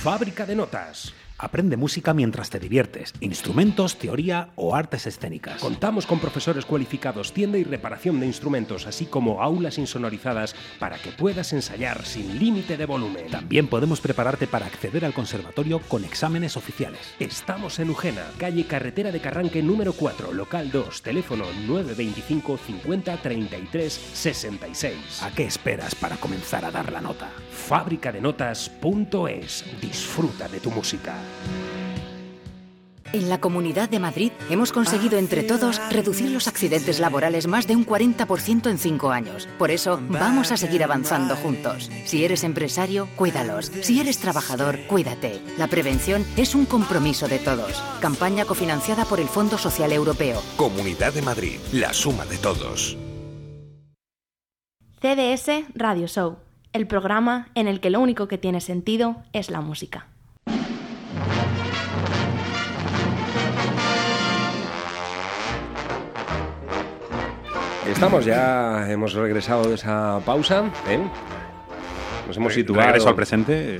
Fábrica 0.04 0.45
de 0.45 0.56
notas. 0.56 1.15
Aprende 1.38 1.76
música 1.76 2.13
mientras 2.13 2.50
te 2.50 2.60
diviertes, 2.60 3.13
instrumentos, 3.19 3.98
teoría 3.98 4.50
o 4.56 4.74
artes 4.74 5.06
escénicas. 5.06 5.62
Contamos 5.62 6.06
con 6.06 6.19
profesores 6.19 6.65
cualificados, 6.65 7.34
tienda 7.34 7.58
y 7.58 7.65
reparación 7.65 8.21
de 8.21 8.26
instrumentos, 8.26 8.88
así 8.88 9.06
como 9.06 9.41
aulas 9.41 9.78
insonorizadas 9.78 10.56
para 10.80 10.98
que 10.98 11.12
puedas 11.12 11.52
ensayar 11.52 12.06
sin 12.06 12.39
límite 12.39 12.78
de 12.78 12.86
volumen. 12.86 13.28
También 13.30 13.67
podemos 13.67 14.00
prepararte 14.00 14.48
para 14.48 14.65
acceder 14.65 15.04
al 15.04 15.13
conservatorio 15.13 15.80
con 15.80 16.06
exámenes 16.06 16.56
oficiales. 16.56 17.02
Estamos 17.19 17.80
en 17.80 17.89
Ujena, 17.89 18.24
calle 18.38 18.65
Carretera 18.65 19.12
de 19.12 19.19
Carranque 19.19 19.62
número 19.62 19.91
4, 19.91 20.32
local 20.32 20.71
2, 20.71 21.02
teléfono 21.02 21.43
925 21.67 22.58
50 22.58 23.17
33 23.17 23.93
66. 24.13 25.21
¿A 25.21 25.32
qué 25.32 25.43
esperas 25.43 25.95
para 25.95 26.15
comenzar 26.15 26.63
a 26.63 26.71
dar 26.71 26.93
la 26.93 27.02
nota? 27.02 27.30
Fábricadenotas.es. 27.56 29.65
Disfruta 29.82 30.48
de 30.48 30.60
tu 30.60 30.70
música. 30.72 31.15
En 33.13 33.30
la 33.30 33.39
Comunidad 33.39 33.88
de 33.88 34.00
Madrid 34.00 34.32
hemos 34.50 34.74
conseguido 34.74 35.18
entre 35.18 35.44
todos 35.44 35.80
reducir 35.89 36.32
los 36.32 36.50
accidentes 36.50 37.00
laborales 37.00 37.48
más 37.48 37.65
de 37.65 37.74
un 37.76 37.86
40% 37.86 38.70
en 38.70 38.78
cinco 38.78 39.12
años. 39.12 39.48
Por 39.58 39.72
eso 39.72 40.02
vamos 40.10 40.52
a 40.52 40.58
seguir 40.58 40.84
avanzando 40.84 41.38
juntos. 41.38 41.89
Si 42.04 42.26
eres 42.26 42.44
empresario, 42.44 43.08
cuídalos. 43.15 43.72
Si 43.82 44.02
eres 44.02 44.20
trabajador, 44.20 44.80
cuídate. 44.88 45.41
La 45.58 45.68
prevención 45.68 46.26
es 46.36 46.56
un 46.56 46.65
compromiso 46.65 47.30
de 47.30 47.39
todos. 47.39 47.82
Campaña 48.02 48.44
cofinanciada 48.44 49.06
por 49.06 49.22
el 49.22 49.30
Fondo 49.30 49.58
Social 49.58 49.94
Europeo. 49.94 50.41
Comunidad 50.58 51.13
de 51.13 51.22
Madrid, 51.22 51.58
la 51.72 51.94
suma 51.94 52.26
de 52.26 52.38
todos. 52.38 52.98
CDS 55.00 55.65
Radio 55.76 56.08
Show, 56.08 56.38
el 56.76 56.88
programa 56.88 57.48
en 57.56 57.70
el 57.70 57.80
que 57.80 57.90
lo 57.90 58.02
único 58.02 58.28
que 58.28 58.38
tiene 58.38 58.60
sentido 58.60 59.16
es 59.32 59.50
la 59.50 59.62
música. 59.62 60.08
Estamos 67.88 68.26
ya, 68.26 68.92
hemos 68.92 69.14
regresado 69.14 69.70
de 69.70 69.76
esa 69.76 70.20
pausa. 70.26 70.66
¿eh? 70.90 71.00
Nos 72.28 72.36
hemos 72.36 72.54
situado. 72.54 72.88
regreso 72.88 73.08
al 73.08 73.16
presente, 73.16 73.76
eh. 73.78 73.80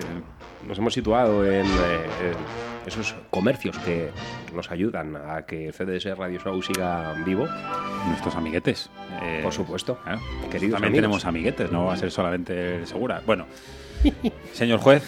Nos 0.66 0.78
hemos 0.78 0.94
situado 0.94 1.46
en, 1.46 1.66
eh, 1.66 2.06
en 2.30 2.65
esos 2.86 3.16
comercios 3.30 3.78
que 3.80 4.12
nos 4.54 4.72
ayudan 4.72 5.16
a 5.16 5.46
que 5.46 5.72
CDS 5.74 6.18
Radio 6.18 6.40
Show 6.40 6.62
siga 6.62 7.14
vivo. 7.26 7.48
Nuestros 8.08 8.36
amiguetes. 8.36 8.90
eh, 9.22 9.40
Por 9.44 9.52
supuesto. 9.54 10.00
claro. 10.04 10.20
Queridos 10.52 10.74
También 10.74 10.76
amigos. 10.76 10.94
tenemos 10.94 11.26
amiguetes, 11.26 11.72
no 11.72 11.86
va 11.86 11.94
a 11.94 11.98
ser 11.98 12.12
solamente 12.12 12.86
segura. 12.86 13.22
Bueno, 13.26 13.48
señor 14.54 14.80
juez, 14.80 15.04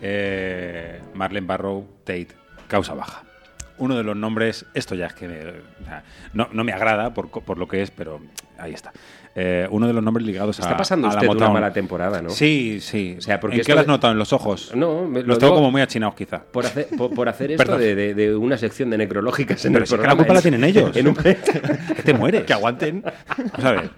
eh, 0.00 1.00
Marlene 1.14 1.46
Barrow 1.46 1.86
Tate, 2.04 2.28
causa 2.68 2.94
baja. 2.94 3.22
Uno 3.76 3.96
de 3.96 4.04
los 4.04 4.14
nombres, 4.16 4.66
esto 4.74 4.94
ya 4.94 5.06
es 5.06 5.14
que 5.14 5.26
me- 5.26 5.52
no, 6.32 6.48
no 6.52 6.62
me 6.62 6.72
agrada 6.72 7.12
por, 7.12 7.28
por 7.30 7.58
lo 7.58 7.66
que 7.66 7.82
es, 7.82 7.90
pero 7.90 8.20
ahí 8.56 8.72
está. 8.72 8.92
Eh, 9.36 9.66
uno 9.70 9.88
de 9.88 9.92
los 9.92 10.00
nombres 10.02 10.24
ligados 10.24 10.60
a, 10.60 10.62
Está 10.62 10.76
pasando 10.76 11.08
a 11.08 11.10
la 11.10 11.16
usted 11.16 11.26
una 11.26 11.34
Motown. 11.34 11.52
mala 11.54 11.72
temporada, 11.72 12.22
¿no? 12.22 12.30
Sí, 12.30 12.78
sí. 12.80 13.16
O 13.18 13.20
sea, 13.20 13.40
porque 13.40 13.56
¿En 13.56 13.62
qué 13.64 13.72
lo 13.74 13.80
has 13.80 13.86
de- 13.86 13.90
notado? 13.92 14.12
¿En 14.12 14.18
los 14.20 14.32
ojos? 14.32 14.70
No, 14.76 15.06
me- 15.08 15.22
lo 15.22 15.26
los 15.26 15.38
tengo 15.40 15.50
digo- 15.54 15.56
como 15.56 15.72
muy 15.72 15.82
achinados 15.82 16.14
quizá. 16.14 16.40
Por 16.44 16.64
hacer, 16.64 16.86
por, 16.96 17.12
por 17.12 17.28
hacer 17.28 17.50
esto 17.52 17.76
de, 17.76 17.96
de- 17.96 18.14
de 18.14 18.36
una 18.36 18.56
sección 18.56 18.90
de 18.90 18.98
necrológicas 18.98 19.64
en 19.64 19.72
Pero 19.72 19.82
el 19.82 19.88
si 19.88 19.94
es 19.96 20.00
que 20.00 20.06
la 20.06 20.14
culpa 20.14 20.32
la 20.34 20.38
en- 20.38 20.42
tienen 20.42 20.62
ellos. 20.64 20.96
en 20.96 21.08
un- 21.08 21.14
que 21.96 22.02
te 22.04 22.14
mueres. 22.14 22.44
Que 22.44 22.52
aguanten. 22.52 23.02
Vamos 23.02 23.64
a 23.64 23.72
ver. 23.72 23.90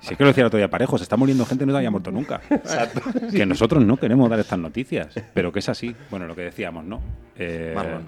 Si 0.00 0.12
es 0.14 0.18
que 0.18 0.24
lo 0.24 0.28
decía 0.30 0.42
el 0.42 0.46
otro 0.48 0.58
día 0.58 0.68
parejo, 0.68 0.98
se 0.98 1.04
está 1.04 1.16
muriendo 1.16 1.46
gente 1.46 1.64
no 1.64 1.72
se 1.72 1.78
haya 1.78 1.90
muerto 1.92 2.10
nunca. 2.10 2.40
Exacto. 2.50 3.02
Que 3.30 3.46
nosotros 3.46 3.84
no 3.84 3.96
queremos 3.98 4.28
dar 4.28 4.40
estas 4.40 4.58
noticias, 4.58 5.14
pero 5.32 5.52
que 5.52 5.60
es 5.60 5.68
así. 5.68 5.94
Bueno, 6.10 6.26
lo 6.26 6.34
que 6.34 6.42
decíamos, 6.42 6.84
¿no? 6.84 7.00
Eh, 7.38 7.72
Marlon. 7.72 8.02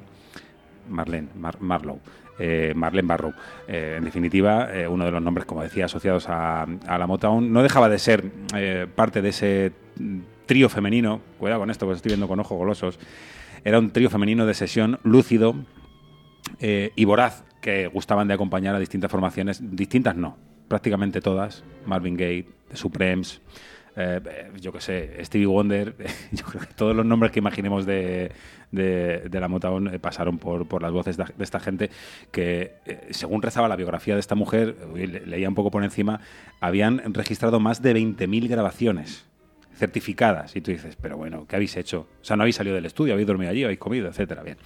Marlene, 0.88 1.28
Mar- 1.36 1.60
Marlowe. 1.60 2.00
Eh, 2.38 2.72
Marlene 2.76 3.08
Barrow. 3.08 3.32
Eh, 3.66 3.96
en 3.98 4.04
definitiva, 4.04 4.72
eh, 4.72 4.86
uno 4.86 5.04
de 5.04 5.10
los 5.10 5.22
nombres, 5.22 5.44
como 5.44 5.62
decía, 5.62 5.86
asociados 5.86 6.28
a, 6.28 6.62
a 6.62 6.98
la 6.98 7.06
Motown, 7.06 7.52
no 7.52 7.62
dejaba 7.62 7.88
de 7.88 7.98
ser 7.98 8.30
parte 8.94 9.22
de 9.22 9.28
ese 9.30 9.72
trío 10.46 10.68
femenino. 10.68 11.20
Cuidado 11.38 11.60
con 11.60 11.70
esto, 11.70 11.86
porque 11.86 11.96
estoy 11.96 12.10
viendo 12.10 12.28
con 12.28 12.38
ojos 12.40 12.56
golosos. 12.56 12.98
Era 13.64 13.78
un 13.78 13.90
trío 13.90 14.08
femenino 14.08 14.46
de 14.46 14.54
sesión 14.54 15.00
lúcido, 15.02 15.54
y 16.60 17.04
voraz, 17.04 17.44
que 17.60 17.88
gustaban 17.88 18.28
de 18.28 18.34
acompañar 18.34 18.74
a 18.74 18.78
distintas 18.78 19.10
formaciones, 19.10 19.60
distintas 19.76 20.16
no, 20.16 20.38
prácticamente 20.68 21.20
todas, 21.20 21.64
Marvin 21.84 22.16
Gaye, 22.16 22.46
The 22.68 22.76
Supremes, 22.76 23.42
eh, 23.98 24.20
yo 24.60 24.72
qué 24.72 24.80
sé, 24.80 25.24
Stevie 25.24 25.46
Wonder, 25.46 25.94
yo 26.32 26.44
creo 26.44 26.60
que 26.62 26.72
todos 26.74 26.94
los 26.94 27.04
nombres 27.04 27.32
que 27.32 27.40
imaginemos 27.40 27.84
de, 27.84 28.30
de, 28.70 29.28
la 29.40 29.48
Motown 29.48 29.92
eh, 29.94 29.98
pasaron 29.98 30.38
por, 30.38 30.66
por 30.68 30.80
las 30.82 30.92
voces 30.92 31.16
de, 31.16 31.24
esta 31.40 31.58
gente 31.60 31.90
que, 32.30 32.74
eh, 32.86 33.08
según 33.10 33.42
rezaba 33.42 33.66
la 33.68 33.76
biografía 33.76 34.14
de 34.14 34.20
esta 34.20 34.34
mujer, 34.34 34.76
le- 34.94 35.26
leía 35.26 35.48
un 35.48 35.54
poco 35.54 35.70
por 35.70 35.82
encima, 35.82 36.20
habían 36.60 37.12
registrado 37.12 37.58
más 37.60 37.82
de 37.82 37.94
20.000 37.94 38.48
grabaciones 38.48 39.24
certificadas. 39.74 40.56
Y 40.56 40.60
tú 40.60 40.70
dices, 40.70 40.96
pero 41.00 41.16
bueno, 41.16 41.46
¿qué 41.48 41.56
habéis 41.56 41.76
hecho? 41.76 42.08
O 42.20 42.24
sea, 42.24 42.36
no 42.36 42.42
habéis 42.42 42.56
salido 42.56 42.74
del 42.74 42.86
estudio, 42.86 43.12
habéis 43.14 43.26
dormido 43.28 43.50
allí, 43.50 43.62
habéis 43.64 43.78
comido, 43.78 44.08
etcétera. 44.08 44.42
Bien. 44.42 44.56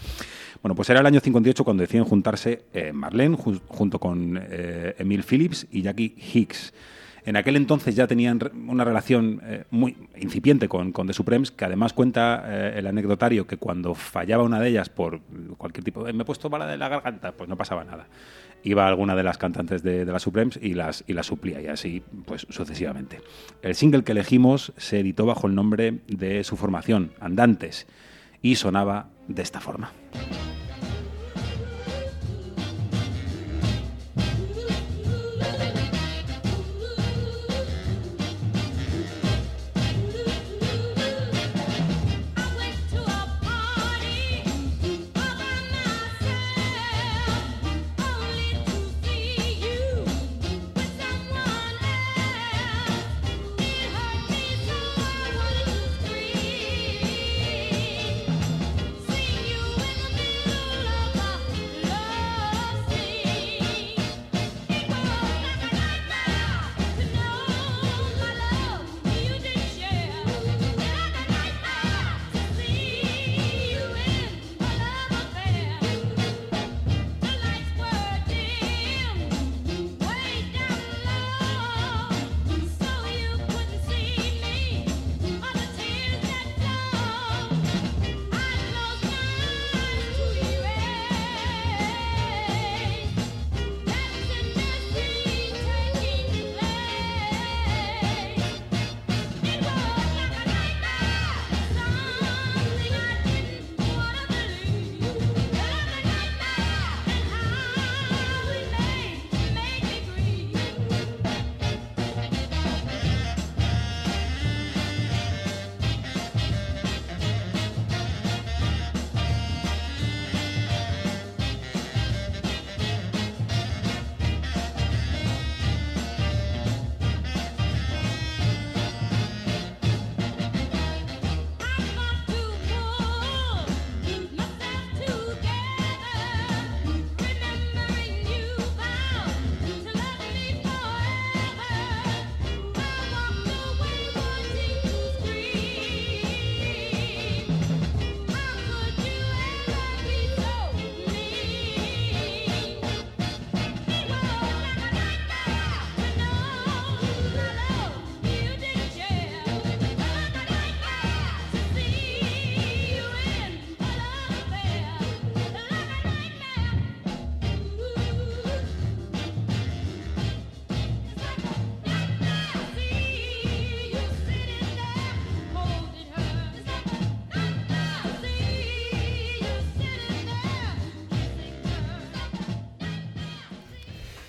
Bueno, 0.62 0.74
pues 0.74 0.88
era 0.90 1.00
el 1.00 1.06
año 1.06 1.20
58 1.20 1.64
cuando 1.64 1.82
deciden 1.82 2.04
juntarse 2.04 2.64
eh, 2.72 2.92
Marlene 2.92 3.36
ju- 3.36 3.60
junto 3.68 3.98
con 3.98 4.40
Emil 4.50 5.22
Phillips 5.22 5.66
y 5.70 5.82
Jackie 5.82 6.14
Hicks. 6.32 6.72
En 7.24 7.37
aquel 7.37 7.56
entonces 7.56 7.94
ya 7.94 8.06
tenían 8.06 8.40
una 8.66 8.85
relación 8.85 9.40
eh, 9.44 9.64
muy 9.70 9.96
incipiente 10.16 10.68
con, 10.68 10.90
con 10.92 11.06
The 11.06 11.12
Supremes, 11.12 11.52
que 11.52 11.64
además 11.64 11.92
cuenta 11.92 12.44
eh, 12.46 12.78
el 12.78 12.87
anecdotario 12.87 13.46
que 13.46 13.56
cuando 13.56 13.94
fallaba 13.94 14.42
una 14.42 14.58
de 14.58 14.68
ellas 14.70 14.88
por 14.88 15.20
cualquier 15.56 15.85
tipo 15.85 16.02
de 16.02 16.12
me 16.12 16.22
he 16.22 16.26
puesto 16.26 16.50
bala 16.50 16.66
de 16.66 16.76
la 16.76 16.88
garganta, 16.88 17.32
pues 17.32 17.48
no 17.48 17.56
pasaba 17.56 17.85
nada. 17.85 18.06
Iba 18.64 18.87
alguna 18.87 19.14
de 19.14 19.22
las 19.22 19.38
cantantes 19.38 19.82
de, 19.82 20.04
de 20.04 20.12
las 20.12 20.22
Supremes 20.22 20.58
y 20.61 20.74
las, 20.74 21.04
y 21.06 21.12
las 21.12 21.26
suplía, 21.26 21.61
y 21.61 21.66
así 21.66 22.02
pues 22.24 22.46
sucesivamente. 22.48 23.20
El 23.62 23.74
single 23.74 24.02
que 24.02 24.12
elegimos 24.12 24.72
se 24.76 25.00
editó 25.00 25.26
bajo 25.26 25.46
el 25.46 25.54
nombre 25.54 26.00
de 26.08 26.42
su 26.44 26.56
formación, 26.56 27.12
Andantes, 27.20 27.87
y 28.40 28.56
sonaba 28.56 29.08
de 29.28 29.42
esta 29.42 29.61
forma. 29.61 29.92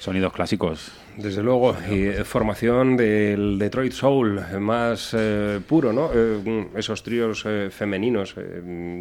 Sonidos 0.04 0.34
clásicos. 0.34 0.92
Desde 1.16 1.42
luego, 1.42 1.78
y 1.90 2.08
eh, 2.08 2.26
formación 2.26 2.98
del 2.98 3.58
Detroit 3.58 3.94
Soul 3.94 4.42
más 4.60 5.16
eh, 5.18 5.62
puro, 5.66 5.94
¿no? 5.94 6.10
Eh, 6.14 6.68
esos 6.76 7.02
tríos 7.04 7.46
eh, 7.46 7.70
femeninos 7.72 8.36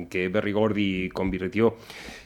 que 0.08 0.28
Berry 0.32 0.52
Gordy 0.52 1.08
convirtió 1.08 1.76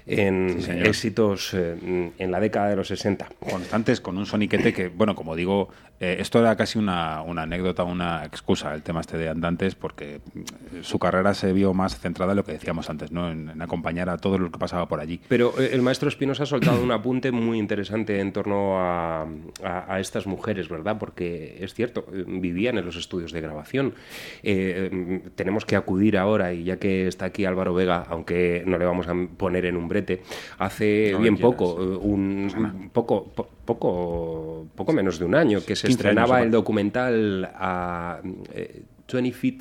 en 0.06 0.62
Sí, 0.62 0.70
éxitos 0.70 1.52
eh, 1.54 2.12
en 2.18 2.30
la 2.30 2.40
década 2.40 2.68
de 2.68 2.76
los 2.76 2.88
60. 2.88 3.28
Constantes 3.50 4.00
con 4.00 4.16
un 4.18 4.26
soniquete 4.26 4.72
que, 4.72 4.88
bueno, 4.88 5.14
como 5.14 5.34
digo, 5.34 5.68
eh, 5.98 6.18
esto 6.20 6.38
era 6.40 6.54
casi 6.56 6.78
una, 6.78 7.22
una 7.22 7.42
anécdota, 7.42 7.82
una 7.82 8.24
excusa, 8.24 8.74
el 8.74 8.82
tema 8.82 9.00
este 9.00 9.16
de 9.18 9.28
Andantes, 9.30 9.74
porque 9.74 10.20
mm, 10.34 10.82
su 10.82 10.98
carrera 10.98 11.32
se 11.34 11.52
vio 11.52 11.72
más 11.74 11.98
centrada 11.98 12.32
en 12.32 12.36
lo 12.36 12.44
que 12.44 12.52
decíamos 12.52 12.88
antes, 12.90 13.10
¿no? 13.12 13.30
En, 13.30 13.48
en 13.48 13.62
acompañar 13.62 14.08
a 14.10 14.18
todo 14.18 14.38
lo 14.38 14.50
que 14.52 14.58
pasaba 14.58 14.86
por 14.86 15.00
allí. 15.00 15.20
Pero 15.28 15.54
eh, 15.58 15.70
el 15.72 15.82
maestro 15.82 16.08
Espinosa 16.08 16.42
ha 16.44 16.46
soltado 16.46 16.82
un 16.82 16.92
apunte 16.92 17.32
muy 17.32 17.58
interesante 17.58 18.20
en 18.20 18.32
torno 18.32 18.78
a, 18.78 19.22
a- 19.22 19.94
a 19.94 20.00
estas 20.00 20.26
mujeres, 20.26 20.68
¿verdad? 20.68 20.98
Porque 20.98 21.56
es 21.60 21.72
cierto, 21.74 22.06
eh, 22.12 22.24
vivían 22.26 22.78
en 22.78 22.84
los 22.84 22.96
estudios 22.96 23.32
de 23.32 23.40
grabación. 23.40 23.94
Eh, 24.42 24.90
mm, 24.92 25.30
tenemos 25.34 25.64
que 25.64 25.76
acudir 25.76 26.18
ahora, 26.18 26.52
y 26.52 26.64
ya 26.64 26.76
que 26.76 27.08
está 27.08 27.24
aquí 27.24 27.44
Álvaro 27.46 27.74
Vega, 27.74 28.04
aunque 28.08 28.62
no 28.66 28.76
le 28.78 28.84
vamos 28.84 29.08
a 29.08 29.14
poner 29.36 29.64
en 29.64 29.76
un 29.76 29.88
brete, 29.96 30.22
hace 30.58 31.10
No 31.12 31.18
bien 31.20 31.36
poco, 31.36 31.76
eh, 31.82 31.96
un, 32.00 32.50
un 32.56 32.90
poco, 32.90 33.24
po- 33.34 33.48
poco, 33.64 34.66
poco 34.74 34.92
menos 34.92 35.18
de 35.18 35.24
un 35.24 35.34
año, 35.34 35.60
que 35.64 35.76
se 35.76 35.86
15 35.86 35.90
estrenaba 35.90 36.36
años, 36.36 36.46
el 36.46 36.52
documental 36.52 37.50
a 37.54 38.20
eh, 38.52 38.82
20 39.12 39.32
Feet 39.32 39.60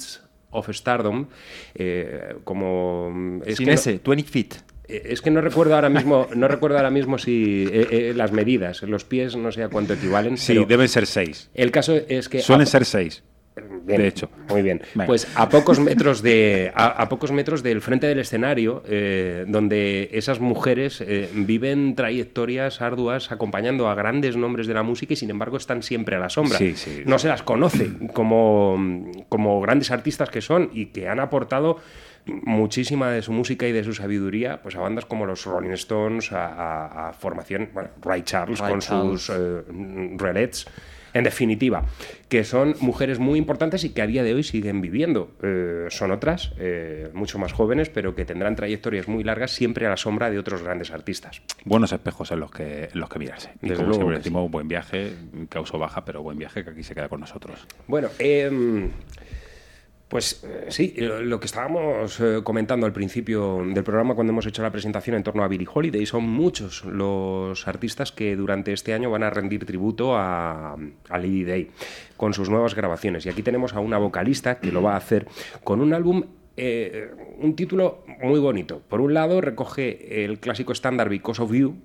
of 0.51 0.69
Stardom, 0.69 1.25
eh, 1.73 2.35
como... 2.43 3.09
mm, 3.11 3.41
es 3.45 3.57
Sin 3.57 3.65
que 3.65 3.71
no- 3.71 3.75
ese, 3.75 3.99
20 4.05 4.23
feet. 4.29 4.53
eh, 4.87 5.01
Es 5.09 5.21
que 5.21 5.31
no 5.31 5.41
recuerdo 5.41 5.75
ahora 5.75 5.89
mismo, 5.89 6.27
no 6.35 6.47
recuerdo 6.47 6.77
ahora 6.77 6.91
mismo 6.91 7.17
si 7.17 7.65
eh, 7.71 7.87
eh, 7.91 8.13
las 8.15 8.31
medidas, 8.31 8.81
los 8.83 9.03
pies 9.03 9.35
no 9.35 9.51
sé 9.51 9.63
a 9.63 9.69
cuánto 9.69 9.93
equivalen. 9.93 10.37
Sí, 10.37 10.53
pero 10.53 10.65
deben 10.65 10.87
ser 10.87 11.05
seis. 11.07 11.49
El 11.53 11.71
caso 11.71 11.95
es 11.95 12.29
que 12.29 12.39
Suelen 12.39 12.67
ser 12.67 12.85
seis. 12.85 13.23
Bien, 13.55 14.01
de 14.01 14.07
hecho. 14.07 14.29
muy 14.49 14.61
bien. 14.61 14.81
Pues 15.05 15.27
a 15.35 15.47
pocos 15.47 15.79
metros 15.79 16.21
de 16.21 16.71
a, 16.75 16.87
a 16.87 17.07
pocos 17.09 17.31
metros 17.31 17.63
del 17.63 17.81
frente 17.81 18.05
del 18.07 18.19
escenario, 18.19 18.83
eh, 18.87 19.45
donde 19.47 20.09
esas 20.11 20.39
mujeres 20.41 20.99
eh, 21.01 21.29
viven 21.33 21.95
trayectorias 21.95 22.81
arduas 22.81 23.31
acompañando 23.31 23.87
a 23.87 23.95
grandes 23.95 24.35
nombres 24.35 24.67
de 24.67 24.73
la 24.73 24.83
música 24.83 25.13
y 25.13 25.15
sin 25.15 25.29
embargo 25.29 25.55
están 25.57 25.83
siempre 25.83 26.15
a 26.15 26.19
la 26.19 26.29
sombra. 26.29 26.57
Sí, 26.57 26.75
sí. 26.75 27.03
No 27.05 27.17
se 27.17 27.29
las 27.29 27.43
conoce 27.43 27.89
como, 28.13 28.77
como 29.29 29.61
grandes 29.61 29.89
artistas 29.91 30.29
que 30.29 30.41
son 30.41 30.69
y 30.73 30.87
que 30.87 31.07
han 31.07 31.19
aportado 31.21 31.77
muchísima 32.25 33.11
de 33.11 33.21
su 33.21 33.31
música 33.31 33.67
y 33.67 33.71
de 33.71 33.83
su 33.83 33.93
sabiduría 33.93 34.61
pues 34.61 34.75
a 34.75 34.79
bandas 34.79 35.05
como 35.05 35.25
los 35.25 35.45
Rolling 35.45 35.69
Stones, 35.71 36.31
a, 36.31 36.47
a- 36.47 37.09
a 37.09 37.13
formación, 37.13 37.69
bueno, 37.73 37.89
Ray 38.01 38.23
Charles 38.23 38.59
Ray 38.59 38.71
con 38.71 38.79
Charles. 38.79 39.21
sus 39.21 39.35
eh, 39.37 39.61
relets. 40.17 40.65
En 41.15 41.23
definitiva, 41.23 41.85
que 42.27 42.43
son 42.43 42.75
mujeres 42.81 43.19
muy 43.19 43.39
importantes 43.39 43.85
y 43.85 43.93
que 43.93 44.01
a 44.01 44.05
día 44.07 44.21
de 44.21 44.33
hoy 44.33 44.43
siguen 44.43 44.81
viviendo. 44.81 45.31
Eh, 45.41 45.85
son 45.89 46.11
otras, 46.11 46.51
eh, 46.59 47.09
mucho 47.13 47.39
más 47.39 47.53
jóvenes, 47.53 47.87
pero 47.89 48.13
que 48.15 48.25
tendrán 48.25 48.57
trayectorias 48.57 49.07
muy 49.07 49.23
largas 49.23 49.51
siempre 49.51 49.85
a 49.87 49.89
la 49.89 49.95
sombra 49.95 50.29
de 50.29 50.37
otros 50.37 50.61
grandes 50.61 50.91
artistas. 50.91 51.41
Buenos 51.63 51.93
espejos 51.93 52.31
en 52.31 52.41
los 52.41 52.51
que, 52.51 52.89
en 52.93 52.99
los 52.99 53.07
que 53.09 53.17
mirarse. 53.19 53.51
Y 53.61 53.69
Desde 53.69 53.75
como 53.77 53.87
luego 53.87 53.93
siempre 54.01 54.17
que 54.17 54.23
sí. 54.23 54.29
decimos, 54.29 54.51
buen 54.51 54.67
viaje, 54.67 55.13
causó 55.47 55.79
baja, 55.79 56.03
pero 56.03 56.21
buen 56.21 56.37
viaje 56.37 56.65
que 56.65 56.71
aquí 56.71 56.83
se 56.83 56.93
queda 56.93 57.07
con 57.07 57.21
nosotros. 57.21 57.65
Bueno, 57.87 58.09
em, 58.19 58.89
pues 60.07 60.43
eh, 60.43 60.67
sí, 60.69 60.93
lo, 60.97 61.39
que 61.39 61.47
estábamos 61.47 62.19
eh, 62.19 62.41
comentando 62.43 62.85
al 62.85 62.93
principio 62.93 63.63
del 63.65 63.83
programa 63.83 64.13
cuando 64.13 64.31
hemos 64.31 64.45
hecho 64.45 64.61
la 64.61 64.71
presentación 64.71 65.15
en 65.15 65.23
torno 65.23 65.43
a 65.43 65.47
Billie 65.47 65.67
Holiday, 65.71 66.05
son 66.05 66.29
muchos 66.29 66.85
los 66.85 67.67
artistas 67.67 68.11
que 68.11 68.35
durante 68.35 68.71
este 68.71 68.93
año 68.93 69.09
van 69.09 69.23
a 69.23 69.29
rendir 69.29 69.65
tributo 69.65 70.15
a, 70.15 70.73
a 70.73 71.17
Lady 71.17 71.43
Day 71.43 71.71
con 72.17 72.33
sus 72.33 72.49
nuevas 72.49 72.75
grabaciones. 72.75 73.25
Y 73.25 73.29
aquí 73.29 73.41
tenemos 73.41 73.73
a 73.73 73.79
una 73.79 73.97
vocalista 73.97 74.59
que 74.59 74.71
lo 74.71 74.81
va 74.83 74.93
a 74.93 74.97
hacer 74.97 75.27
con 75.63 75.81
un 75.81 75.93
álbum 75.93 76.23
eh, 76.57 77.09
un 77.39 77.55
título 77.55 78.03
muy 78.21 78.39
bonito. 78.39 78.81
Por 78.87 79.01
un 79.01 79.13
lado, 79.13 79.41
recoge 79.41 80.23
el 80.23 80.39
clásico 80.39 80.71
estándar 80.71 81.09
Because 81.09 81.41
of 81.41 81.51
You, 81.51 81.75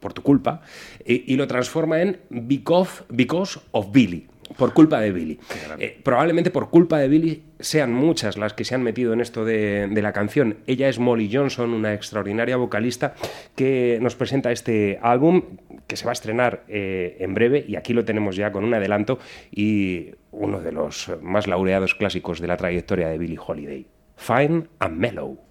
por 0.00 0.12
tu 0.12 0.22
culpa, 0.22 0.60
y, 1.04 1.32
y 1.32 1.36
lo 1.36 1.46
transforma 1.46 2.02
en 2.02 2.20
Because, 2.28 3.04
Because 3.08 3.60
of 3.70 3.90
Billy, 3.90 4.26
por 4.58 4.74
culpa 4.74 5.00
de 5.00 5.12
Billy. 5.12 5.38
Eh, 5.78 5.98
probablemente 6.02 6.50
por 6.50 6.68
culpa 6.68 6.98
de 6.98 7.08
Billy 7.08 7.44
sean 7.60 7.94
muchas 7.94 8.36
las 8.36 8.52
que 8.52 8.64
se 8.64 8.74
han 8.74 8.82
metido 8.82 9.12
en 9.12 9.20
esto 9.20 9.44
de, 9.44 9.86
de 9.88 10.02
la 10.02 10.12
canción. 10.12 10.58
Ella 10.66 10.88
es 10.88 10.98
Molly 10.98 11.30
Johnson, 11.32 11.72
una 11.72 11.94
extraordinaria 11.94 12.56
vocalista 12.56 13.14
que 13.54 13.98
nos 14.02 14.16
presenta 14.16 14.50
este 14.50 14.98
álbum 15.00 15.42
que 15.86 15.96
se 15.96 16.04
va 16.04 16.10
a 16.10 16.12
estrenar 16.12 16.64
eh, 16.68 17.16
en 17.20 17.34
breve 17.34 17.64
y 17.66 17.76
aquí 17.76 17.94
lo 17.94 18.04
tenemos 18.04 18.36
ya 18.36 18.50
con 18.52 18.64
un 18.64 18.74
adelanto 18.74 19.18
y 19.50 20.10
uno 20.32 20.60
de 20.60 20.72
los 20.72 21.10
más 21.22 21.46
laureados 21.46 21.94
clásicos 21.94 22.40
de 22.40 22.48
la 22.48 22.56
trayectoria 22.56 23.08
de 23.08 23.16
Billie 23.16 23.38
Holiday. 23.44 23.86
Fine 24.16 24.64
and 24.80 24.96
Mellow. 24.98 25.47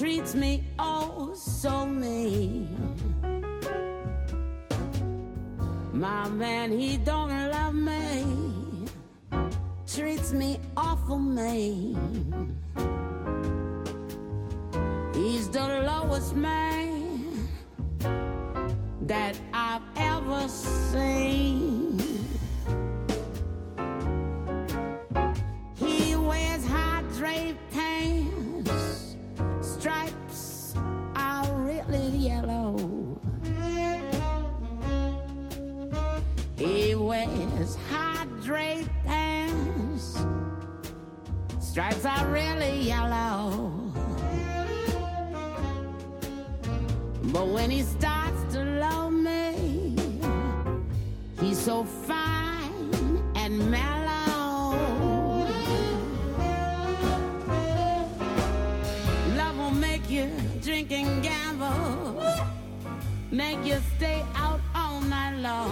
Treats 0.00 0.34
me 0.34 0.64
oh 0.78 1.30
so 1.34 1.84
mean. 1.84 2.74
My 5.92 6.26
man, 6.30 6.72
he 6.72 6.96
don't 6.96 7.28
love 7.28 7.74
me, 7.74 8.86
treats 9.86 10.32
me 10.32 10.58
awful 10.74 11.18
mean. 11.18 12.56
He's 15.12 15.50
the 15.50 15.68
lowest 15.90 16.34
man 16.34 17.46
that 19.02 19.38
I've 19.52 19.82
ever 19.96 20.48
seen. 20.48 22.00
He 25.76 26.16
wears 26.16 26.64
high 26.64 27.02
draped 27.18 27.70
pants. 27.70 28.39
Stripes 29.80 30.74
are 31.16 31.50
really 31.54 32.08
yellow. 32.08 33.18
He 36.58 36.94
wears 36.94 37.76
high 37.88 38.26
draped 38.44 38.90
pants. 39.06 40.22
Stripes 41.60 42.04
are 42.04 42.26
really 42.26 42.80
yellow. 42.80 43.72
But 47.32 47.48
when 47.48 47.70
he 47.70 47.80
starts 47.80 48.52
to 48.52 48.62
love 48.62 49.14
me, 49.14 49.96
he's 51.40 51.58
so 51.58 51.84
fine 51.84 52.39
drink 60.62 60.92
and 60.92 61.22
gamble, 61.22 62.22
make 63.30 63.64
you 63.64 63.78
stay 63.96 64.22
out 64.34 64.60
all 64.74 65.00
night 65.00 65.36
long. 65.38 65.70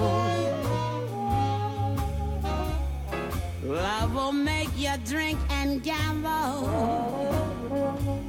Love 3.64 4.14
will 4.14 4.32
make 4.32 4.70
you 4.76 4.92
drink 5.04 5.38
and 5.50 5.82
gamble, 5.82 6.68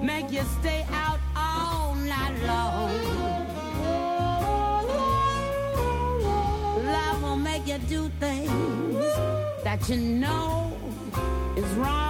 make 0.02 0.30
you 0.32 0.42
stay 0.60 0.86
out 0.92 1.20
all 1.36 1.96
night 1.96 2.36
long. 2.46 2.92
Love 6.86 7.24
will 7.24 7.38
make 7.38 7.66
you 7.68 7.78
do 7.88 8.10
things 8.20 9.06
that 9.64 9.88
you 9.88 9.98
know 9.98 10.74
is 11.56 11.66
wrong. 11.76 12.09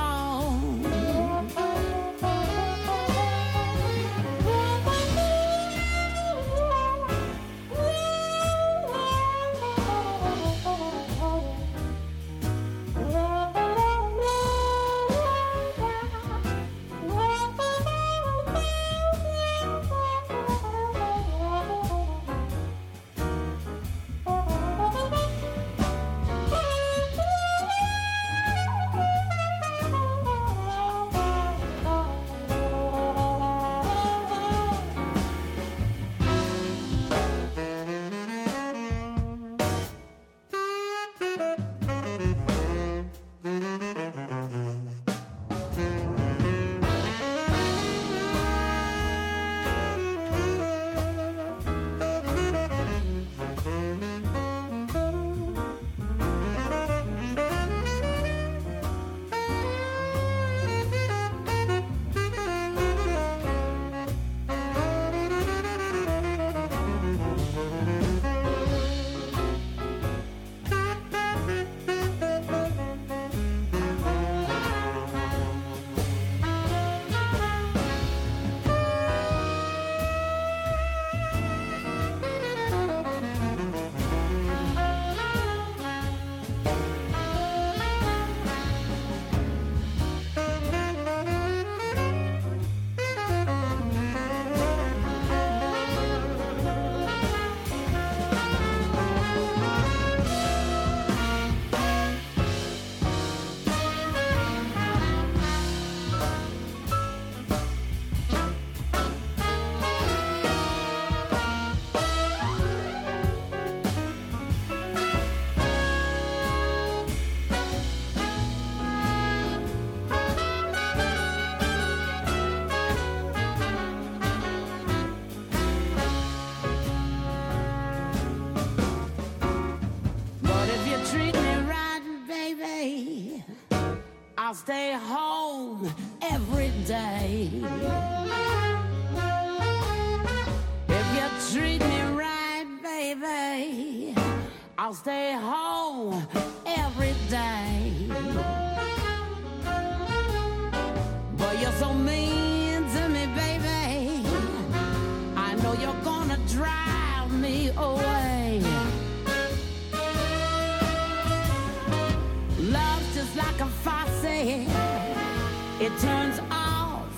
It 165.89 165.99
turns 166.01 166.39
off 166.51 167.09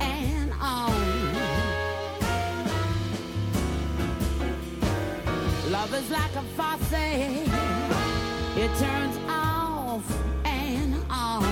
and 0.00 0.52
on. 0.60 0.92
Love 5.70 5.94
is 5.94 6.10
like 6.10 6.34
a 6.36 6.42
faucet, 6.56 7.48
it 8.56 8.70
turns 8.78 9.18
off 9.28 10.04
and 10.44 10.94
on. 11.10 11.42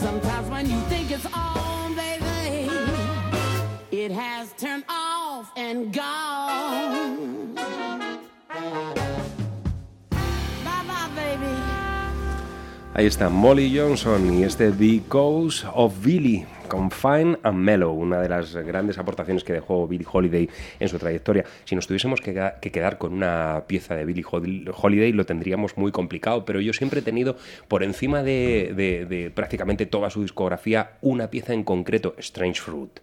Sometimes 0.00 0.48
when 0.48 0.70
you 0.70 0.80
think 0.82 1.10
it's 1.10 1.26
on, 1.32 1.94
baby, 1.94 2.70
it 3.90 4.12
has 4.12 4.52
turned 4.52 4.84
off 4.88 5.50
and 5.56 5.92
gone. 5.92 6.41
Ahí 12.94 13.06
está 13.06 13.30
Molly 13.30 13.74
Johnson 13.74 14.38
y 14.38 14.44
este 14.44 14.70
Because 14.70 15.66
of 15.72 15.94
Billy 16.04 16.44
con 16.72 16.90
Fine 16.90 17.36
and 17.42 17.58
Mellow, 17.58 17.92
una 17.92 18.18
de 18.18 18.30
las 18.30 18.56
grandes 18.56 18.96
aportaciones 18.96 19.44
que 19.44 19.52
dejó 19.52 19.86
Billie 19.86 20.06
Holiday 20.10 20.48
en 20.80 20.88
su 20.88 20.98
trayectoria. 20.98 21.44
Si 21.66 21.74
nos 21.74 21.86
tuviésemos 21.86 22.22
que, 22.22 22.32
quedar 22.72 22.96
con 22.96 23.12
una 23.12 23.64
pieza 23.66 23.94
de 23.94 24.06
Billie 24.06 24.24
Hol- 24.24 24.72
Holiday 24.74 25.12
lo 25.12 25.26
tendríamos 25.26 25.76
muy 25.76 25.92
complicado, 25.92 26.46
pero 26.46 26.62
yo 26.62 26.72
siempre 26.72 27.00
he 27.00 27.02
tenido 27.02 27.36
por 27.68 27.82
encima 27.82 28.22
de, 28.22 28.72
de- 28.74 29.04
de 29.04 29.30
prácticamente 29.30 29.84
toda 29.84 30.08
su 30.08 30.22
discografía 30.22 30.92
una 31.02 31.28
pieza 31.28 31.52
en 31.52 31.62
concreto, 31.62 32.14
Strange 32.16 32.62
Fruit. 32.62 33.00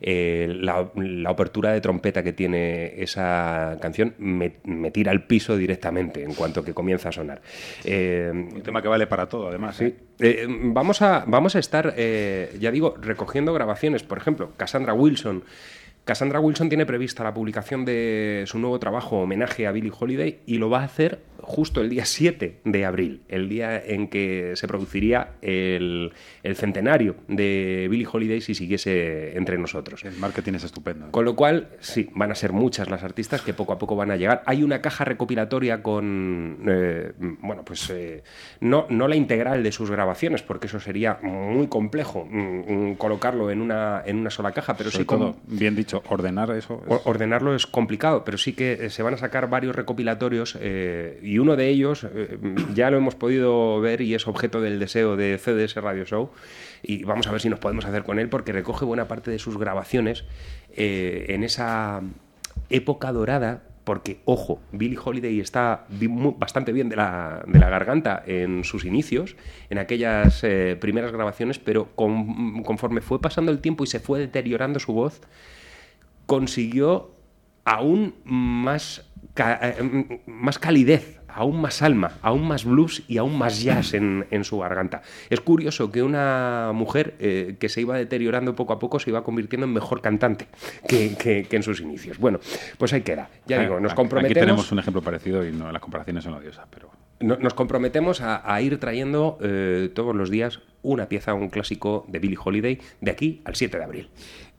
Eh, 0.00 0.46
la, 0.60 0.88
la 0.94 1.30
apertura 1.30 1.72
de 1.72 1.80
trompeta 1.80 2.22
que 2.22 2.32
tiene 2.32 3.02
esa 3.02 3.78
canción 3.80 4.14
me, 4.18 4.52
me 4.62 4.92
tira 4.92 5.10
al 5.10 5.24
piso 5.26 5.56
directamente 5.56 6.22
en 6.22 6.34
cuanto 6.34 6.62
que 6.62 6.72
comienza 6.72 7.08
a 7.08 7.12
sonar. 7.12 7.42
Eh, 7.84 8.30
Un 8.32 8.62
tema 8.62 8.80
que 8.80 8.86
vale 8.86 9.08
para 9.08 9.28
todo, 9.28 9.48
además. 9.48 9.74
Sí. 9.76 9.86
¿eh? 9.86 9.94
Eh, 10.20 10.46
vamos, 10.48 11.00
a, 11.02 11.24
vamos 11.26 11.54
a 11.54 11.58
estar, 11.58 11.94
eh, 11.96 12.56
ya 12.58 12.70
digo, 12.70 12.96
recogiendo 13.00 13.52
grabaciones. 13.52 14.02
Por 14.02 14.18
ejemplo, 14.18 14.52
Cassandra 14.56 14.94
Wilson. 14.94 15.44
Cassandra 16.08 16.40
Wilson 16.40 16.70
tiene 16.70 16.86
prevista 16.86 17.22
la 17.22 17.34
publicación 17.34 17.84
de 17.84 18.44
su 18.46 18.58
nuevo 18.58 18.80
trabajo, 18.80 19.18
homenaje 19.18 19.66
a 19.66 19.72
Billie 19.72 19.92
Holiday, 19.94 20.38
y 20.46 20.56
lo 20.56 20.70
va 20.70 20.80
a 20.80 20.84
hacer 20.84 21.20
justo 21.40 21.80
el 21.80 21.88
día 21.88 22.04
7 22.04 22.60
de 22.64 22.84
abril, 22.84 23.22
el 23.28 23.48
día 23.48 23.82
en 23.82 24.08
que 24.08 24.52
se 24.54 24.66
produciría 24.66 25.32
el, 25.40 26.12
el 26.42 26.56
centenario 26.56 27.16
de 27.28 27.88
Billie 27.90 28.06
Holiday 28.10 28.40
si 28.40 28.54
siguiese 28.54 29.36
entre 29.36 29.58
nosotros. 29.58 30.04
El 30.04 30.16
marketing 30.16 30.54
es 30.54 30.64
estupendo. 30.64 31.10
Con 31.10 31.24
lo 31.24 31.36
cual, 31.36 31.68
sí, 31.80 32.10
van 32.14 32.30
a 32.30 32.34
ser 32.34 32.52
muchas 32.52 32.90
las 32.90 33.02
artistas 33.02 33.42
que 33.42 33.54
poco 33.54 33.72
a 33.72 33.78
poco 33.78 33.96
van 33.96 34.10
a 34.10 34.16
llegar. 34.16 34.42
Hay 34.46 34.62
una 34.62 34.80
caja 34.80 35.04
recopilatoria 35.04 35.82
con, 35.82 36.58
eh, 36.66 37.12
bueno, 37.18 37.64
pues 37.64 37.88
eh, 37.90 38.22
no, 38.60 38.86
no 38.90 39.08
la 39.08 39.16
integral 39.16 39.62
de 39.62 39.72
sus 39.72 39.90
grabaciones, 39.90 40.42
porque 40.42 40.66
eso 40.66 40.80
sería 40.80 41.18
muy 41.22 41.66
complejo 41.68 42.26
mm, 42.30 42.90
mm, 42.90 42.94
colocarlo 42.96 43.50
en 43.50 43.60
una, 43.60 44.02
en 44.04 44.18
una 44.18 44.30
sola 44.30 44.52
caja, 44.52 44.76
pero 44.76 44.90
Sobre 44.90 45.04
sí 45.04 45.08
todo, 45.08 45.36
bien 45.46 45.76
dicho, 45.76 45.97
ordenar 46.08 46.50
eso. 46.52 46.82
es- 46.88 47.00
Ordenarlo 47.04 47.54
es 47.54 47.66
complicado, 47.66 48.24
pero 48.24 48.38
sí 48.38 48.52
que 48.52 48.72
eh, 48.72 48.90
se 48.90 49.02
van 49.02 49.14
a 49.14 49.16
sacar 49.16 49.48
varios 49.50 49.74
recopilatorios 49.76 50.56
eh, 50.60 51.18
y 51.22 51.38
uno 51.38 51.56
de 51.56 51.68
ellos 51.68 52.04
eh, 52.04 52.38
ya 52.74 52.90
lo 52.90 52.96
hemos 52.98 53.14
podido 53.14 53.80
ver 53.80 54.00
y 54.00 54.14
es 54.14 54.26
objeto 54.28 54.60
del 54.60 54.78
deseo 54.78 55.16
de 55.16 55.38
CDS 55.38 55.76
Radio 55.76 56.04
Show 56.04 56.30
y 56.82 57.04
vamos 57.04 57.26
a 57.26 57.32
ver 57.32 57.40
si 57.40 57.48
nos 57.48 57.58
podemos 57.58 57.84
hacer 57.84 58.04
con 58.04 58.18
él 58.18 58.28
porque 58.28 58.52
recoge 58.52 58.84
buena 58.84 59.08
parte 59.08 59.30
de 59.30 59.38
sus 59.38 59.58
grabaciones 59.58 60.24
eh, 60.76 61.26
en 61.30 61.44
esa 61.44 62.00
época 62.70 63.12
dorada 63.12 63.62
porque, 63.84 64.20
ojo, 64.26 64.60
Billie 64.70 64.98
Holiday 65.02 65.40
está 65.40 65.86
bastante 66.36 66.72
bien 66.72 66.90
de 66.90 66.96
la, 66.96 67.42
de 67.46 67.58
la 67.58 67.70
garganta 67.70 68.22
en 68.26 68.62
sus 68.62 68.84
inicios, 68.84 69.34
en 69.70 69.78
aquellas 69.78 70.44
eh, 70.44 70.76
primeras 70.78 71.10
grabaciones, 71.10 71.58
pero 71.58 71.88
con- 71.94 72.62
conforme 72.64 73.00
fue 73.00 73.18
pasando 73.18 73.50
el 73.50 73.60
tiempo 73.60 73.84
y 73.84 73.86
se 73.86 73.98
fue 73.98 74.18
deteriorando 74.18 74.78
su 74.78 74.92
voz, 74.92 75.22
consiguió 76.32 77.10
aún 77.64 78.14
más, 78.24 79.10
ca- 79.32 79.58
eh, 79.62 80.20
más 80.26 80.58
calidez, 80.58 81.20
aún 81.26 81.58
más 81.60 81.80
alma, 81.80 82.12
aún 82.20 82.46
más 82.46 82.64
blues 82.66 83.02
y 83.08 83.16
aún 83.16 83.38
más 83.38 83.62
jazz 83.62 83.94
en, 83.94 84.26
en 84.30 84.44
su 84.44 84.58
garganta. 84.58 85.00
Es 85.30 85.40
curioso 85.40 85.90
que 85.90 86.02
una 86.02 86.72
mujer 86.74 87.14
eh, 87.18 87.56
que 87.58 87.70
se 87.70 87.80
iba 87.80 87.96
deteriorando 87.96 88.54
poco 88.54 88.74
a 88.74 88.78
poco 88.78 88.98
se 89.00 89.08
iba 89.08 89.24
convirtiendo 89.24 89.66
en 89.66 89.72
mejor 89.72 90.02
cantante 90.02 90.48
que, 90.86 91.14
que- 91.16 91.44
que 91.48 91.56
en 91.56 91.62
sus 91.62 91.80
inicios. 91.80 92.18
Bueno, 92.18 92.40
pues 92.76 92.92
ahí 92.92 93.00
queda. 93.00 93.30
Ya 93.46 93.58
Ah, 93.58 93.62
digo, 93.62 93.80
nos 93.80 93.94
comprometemos... 93.94 94.36
Aquí 94.36 94.46
tenemos 94.46 94.70
un 94.72 94.78
ejemplo 94.80 95.00
parecido 95.02 95.46
y 95.46 95.52
no, 95.52 95.72
las 95.72 95.80
comparaciones 95.80 96.24
son 96.24 96.34
odiosas, 96.34 96.66
pero 96.70 96.90
No- 97.20 97.36
Nos 97.36 97.54
comprometemos 97.54 98.20
a, 98.20 98.42
a 98.54 98.60
ir 98.60 98.78
trayendo 98.78 99.38
eh, 99.40 99.90
todos 99.94 100.14
los 100.14 100.28
días 100.30 100.60
una 100.82 101.08
pieza, 101.08 101.34
un 101.34 101.48
clásico 101.48 102.04
de 102.08 102.18
Billie 102.20 102.38
Holiday 102.42 102.78
de 103.00 103.10
aquí 103.10 103.42
al 103.44 103.56
7 103.56 103.78
de 103.78 103.84
abril. 103.84 104.10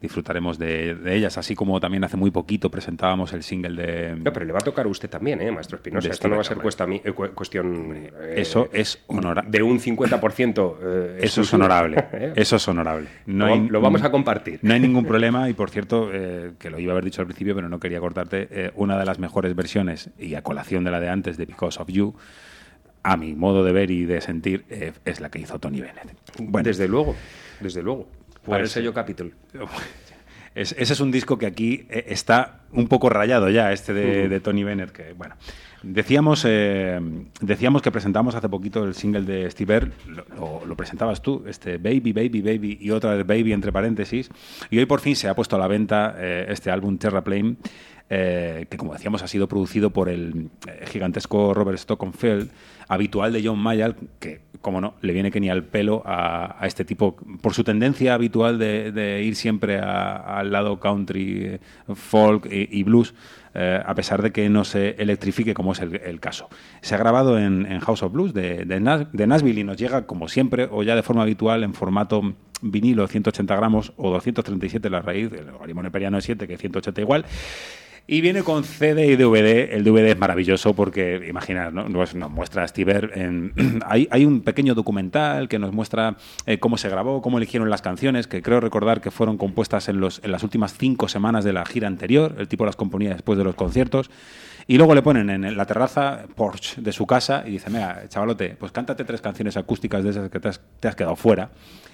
Disfrutaremos 0.01 0.57
de, 0.57 0.95
de 0.95 1.15
ellas, 1.15 1.37
así 1.37 1.55
como 1.55 1.79
también 1.79 2.03
hace 2.03 2.15
muy 2.15 2.31
poquito 2.31 2.71
presentábamos 2.71 3.33
el 3.33 3.43
single 3.43 3.81
de... 3.81 4.15
No, 4.15 4.31
pero 4.31 4.45
le 4.45 4.53
va 4.53 4.59
a 4.59 4.61
tocar 4.61 4.85
a 4.85 4.89
usted 4.89 5.09
también, 5.09 5.41
¿eh, 5.41 5.51
maestro 5.51 5.75
Espinosa? 5.75 6.07
Esto 6.09 6.27
no 6.29 6.35
va 6.35 6.41
a 6.41 6.45
ser 6.45 6.57
cuesta- 6.57 6.85
eh, 6.89 7.11
cu- 7.11 7.29
cuestión... 7.35 7.93
eh, 8.19 8.33
Eso 8.37 8.69
es 8.71 9.03
honorable. 9.07 9.49
De 9.51 9.61
un 9.61 9.79
50%. 9.79 10.75
eh, 10.81 11.17
Eso 11.17 11.41
es 11.41 11.47
exclusivo. 11.51 11.55
honorable. 11.57 12.05
¿Eh? 12.13 12.33
Eso 12.35 12.55
es 12.55 12.67
honorable. 12.67 13.07
Lo 13.25 13.45
hay- 13.45 13.59
va- 13.59 13.67
lo 13.71 13.81
vamos 13.81 14.01
a 14.03 14.09
compartir. 14.11 14.59
No 14.61 14.73
hay 14.73 14.79
ningún 14.79 15.05
problema 15.07 15.49
y, 15.49 15.53
por 15.53 15.69
cierto, 15.69 16.09
eh, 16.13 16.51
que 16.57 16.69
lo 16.69 16.79
iba 16.79 16.91
a 16.91 16.93
haber 16.93 17.03
dicho 17.05 17.21
al 17.21 17.27
principio, 17.27 17.53
pero 17.55 17.67
no 17.67 17.79
quería 17.79 17.99
cortarte, 17.99 18.47
eh, 18.51 18.71
una 18.75 18.97
de 18.97 19.05
las 19.05 19.19
mejores 19.19 19.55
versiones, 19.55 20.09
y 20.17 20.35
a 20.35 20.41
colación 20.43 20.83
de 20.85 20.91
la 20.91 20.99
de 20.99 21.09
antes, 21.09 21.37
de 21.37 21.45
Because 21.45 21.77
of 21.81 21.89
You, 21.89 22.15
a 23.03 23.17
mi 23.17 23.33
modo 23.33 23.63
de 23.63 23.71
ver 23.73 23.91
y 23.91 24.05
de 24.05 24.21
sentir, 24.21 24.65
eh, 24.69 24.93
es 25.05 25.19
la 25.19 25.29
que 25.29 25.39
hizo 25.39 25.59
Tony 25.59 25.81
Bennett. 25.81 26.15
Bueno, 26.39 26.65
Desde 26.65 26.87
luego, 26.87 27.15
desde 27.59 27.81
luego. 27.83 28.07
Para 28.49 28.61
el 28.61 28.63
Pues, 28.65 28.71
sello 28.71 28.93
Capitol. 28.93 29.33
es- 30.55 30.75
ese 30.77 30.93
es 30.93 30.99
un 30.99 31.11
disco 31.11 31.37
que 31.37 31.45
aquí 31.45 31.85
eh, 31.89 32.05
está 32.07 32.61
un 32.71 32.87
poco 32.87 33.09
rayado 33.09 33.49
ya, 33.49 33.71
este 33.71 33.93
de, 33.93 34.21
Ujú. 34.21 34.29
de 34.29 34.39
Tony 34.39 34.63
Bennett, 34.63 34.91
que 34.91 35.13
bueno. 35.13 35.35
Decíamos, 35.81 36.43
eh, 36.45 36.99
decíamos 37.39 37.81
que 37.81 37.89
presentamos 37.89 38.35
hace 38.35 38.49
poquito 38.49 38.83
el 38.83 38.93
single 38.95 39.21
de 39.21 39.49
Steve 39.49 39.75
Earle, 39.75 39.91
lo, 40.07 40.25
lo- 40.35 40.65
lo 40.65 40.75
presentabas 40.75 41.21
tú, 41.21 41.45
este 41.47 41.77
Baby, 41.77 42.11
Baby, 42.11 42.41
Baby 42.41 42.77
y 42.81 42.91
otra 42.91 43.15
de 43.15 43.23
Baby 43.23 43.53
entre 43.53 43.71
paréntesis, 43.71 44.29
y 44.69 44.77
hoy 44.77 44.85
por 44.85 44.99
fin 44.99 45.15
se 45.15 45.29
ha 45.29 45.35
puesto 45.35 45.55
a 45.55 45.59
la 45.59 45.67
venta 45.67 46.15
eh, 46.17 46.47
este 46.49 46.69
álbum 46.69 46.97
Terraplane, 46.97 47.55
eh, 48.11 48.65
que 48.69 48.77
como 48.77 48.93
decíamos 48.93 49.21
ha 49.21 49.27
sido 49.27 49.47
producido 49.47 49.91
por 49.91 50.09
el 50.09 50.49
eh, 50.67 50.85
gigantesco 50.87 51.53
Robert 51.53 51.77
Stockenfeld, 51.77 52.49
habitual 52.87 53.31
de 53.31 53.43
John 53.45 53.59
Mayall, 53.59 53.95
que 54.19 54.41
como 54.61 54.81
no, 54.81 54.95
le 55.01 55.13
viene 55.13 55.29
que 55.29 55.39
ni 55.39 55.49
al 55.49 55.63
pelo 55.63 56.01
a, 56.05 56.57
este 56.63 56.85
tipo, 56.85 57.15
por 57.41 57.53
su 57.53 57.63
tendencia 57.63 58.15
habitual 58.15 58.57
de, 58.57 58.91
de 58.91 59.23
ir 59.23 59.35
siempre 59.35 59.79
al 59.79 60.51
lado 60.51 60.79
country, 60.79 61.45
eh, 61.45 61.59
folk 61.93 62.47
y, 62.51 62.83
blues, 62.83 63.13
a 63.53 63.93
pesar 63.93 64.21
de 64.21 64.31
que 64.31 64.49
no 64.49 64.63
se 64.63 64.95
electrifique 65.01 65.53
como 65.53 65.73
es 65.73 65.79
el, 65.79 66.19
caso. 66.19 66.49
Se 66.81 66.95
ha 66.95 66.97
grabado 66.97 67.37
en, 67.37 67.65
en 67.65 67.79
House 67.79 68.03
of 68.03 68.11
Blues 68.11 68.33
de 68.33 68.79
Nashville 68.79 69.61
y 69.61 69.63
nos 69.63 69.77
llega, 69.77 70.05
como 70.05 70.27
siempre, 70.27 70.67
o 70.71 70.83
ya 70.83 70.95
de 70.95 71.03
forma 71.03 71.23
habitual, 71.23 71.63
en 71.63 71.73
formato 71.73 72.21
vinilo 72.61 73.07
180 73.07 73.55
gramos 73.55 73.93
o 73.97 74.11
237 74.11 74.89
la 74.89 75.01
raíz, 75.01 75.31
el 75.31 75.47
logaritmo 75.47 75.83
neperiano 75.83 76.17
es 76.17 76.25
7, 76.25 76.47
que 76.47 76.57
180 76.57 77.01
igual. 77.01 77.25
Y 78.11 78.21
viene 78.21 78.41
con 78.41 78.63
CD 78.63 79.05
y 79.05 79.15
DVD. 79.15 79.71
El 79.71 79.83
DVD 79.83 80.07
es 80.09 80.17
maravilloso 80.17 80.73
porque, 80.73 81.23
imaginar, 81.29 81.71
¿no? 81.71 81.87
nos, 81.89 82.15
nos 82.15 82.31
muestra 82.31 82.67
Steve 82.67 83.11
en- 83.13 83.53
hay, 83.85 84.07
hay 84.09 84.25
un 84.25 84.41
pequeño 84.41 84.73
documental 84.73 85.47
que 85.47 85.59
nos 85.59 85.71
muestra 85.73 86.17
eh, 86.47 86.57
cómo 86.57 86.77
se 86.77 86.89
grabó, 86.89 87.21
cómo 87.21 87.37
eligieron 87.37 87.69
las 87.69 87.83
canciones, 87.83 88.25
que 88.25 88.41
creo 88.41 88.61
recordar 88.61 88.99
que 88.99 89.11
fueron 89.11 89.37
compuestas 89.37 89.89
en, 89.89 89.99
los, 89.99 90.21
en 90.23 90.31
las 90.31 90.41
últimas 90.41 90.75
cinco 90.75 91.07
semanas 91.07 91.43
de 91.43 91.53
la 91.53 91.63
gira 91.67 91.87
anterior. 91.87 92.33
El 92.39 92.47
tipo 92.47 92.65
las 92.65 92.75
componía 92.75 93.11
después 93.13 93.37
de 93.37 93.43
los 93.43 93.53
conciertos. 93.53 94.09
Y 94.65 94.77
luego 94.77 94.95
le 94.95 95.03
ponen 95.03 95.29
en 95.29 95.55
la 95.55 95.65
terraza, 95.67 96.25
Porsche 96.35 96.81
de 96.81 96.91
su 96.91 97.05
casa, 97.05 97.43
y 97.45 97.51
dice, 97.51 97.69
mira, 97.69 98.03
chavalote, 98.07 98.55
pues 98.59 98.71
cántate 98.71 99.03
tres 99.03 99.21
canciones 99.21 99.55
acústicas 99.55 100.03
de 100.03 100.09
esas 100.09 100.29
que 100.31 100.39
te 100.39 100.47
has, 100.47 100.61
te 100.79 100.87
has 100.87 100.95
quedado 100.95 101.15
fuera. 101.15 101.51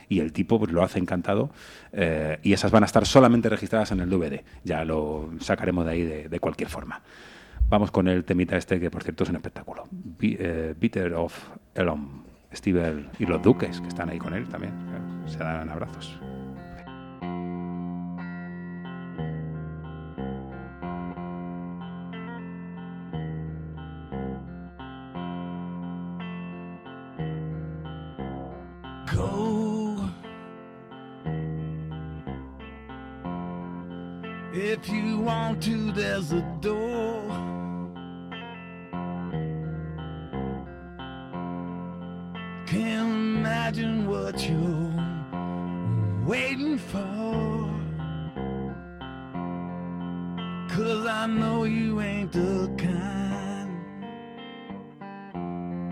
Y 0.10 0.20
el 0.20 0.32
tipo 0.34 0.60
pues, 0.60 0.72
lo 0.72 0.84
hace 0.84 1.00
encantado. 1.00 1.50
eh, 1.92 2.40
y 2.44 2.54
esas 2.54 2.72
van 2.72 2.84
a 2.84 2.86
estar 2.86 3.06
solamente 3.06 3.50
registradas 3.50 3.92
en 3.92 4.00
el 4.02 4.10
DVD. 4.10 4.44
Ya 4.64 4.84
lo 4.86 5.30
sacaremos 5.40 5.86
de 5.86 5.92
ahí 5.92 6.02
de, 6.04 6.40
cualquier 6.40 6.70
forma. 6.70 7.02
Vamos 7.70 7.90
con 7.92 8.08
el 8.08 8.24
temita 8.24 8.56
este, 8.58 8.80
que 8.80 8.92
por 8.92 9.04
cierto 9.04 9.24
es 9.24 9.30
un 9.30 9.36
espectáculo. 9.38 9.88
Bi- 9.92 10.38
eh, 10.40 10.74
Bitter 10.80 11.14
of 11.14 11.34
Elom. 11.74 12.24
Steve 12.54 13.08
y 13.20 13.26
los 13.26 13.42
Duques, 13.42 13.82
que 13.82 13.88
están 13.90 14.10
ahí 14.10 14.18
con 14.18 14.34
él 14.34 14.48
también. 14.48 14.72
Se 15.26 15.38
dan 15.40 15.70
abrazos. 15.70 16.18
If 34.78 34.90
you 34.90 35.20
want 35.20 35.64
to, 35.64 35.94
there's 35.94 36.34
a 36.34 36.42
door. 36.60 37.30
Can't 42.68 43.10
imagine 43.10 44.06
what 44.06 44.50
you're 44.50 46.28
waiting 46.28 46.78
for. 46.78 47.72
Cause 50.76 51.06
I 51.08 51.26
know 51.28 51.64
you 51.64 52.02
ain't 52.02 52.34
the 52.34 52.70
kind 52.78 53.80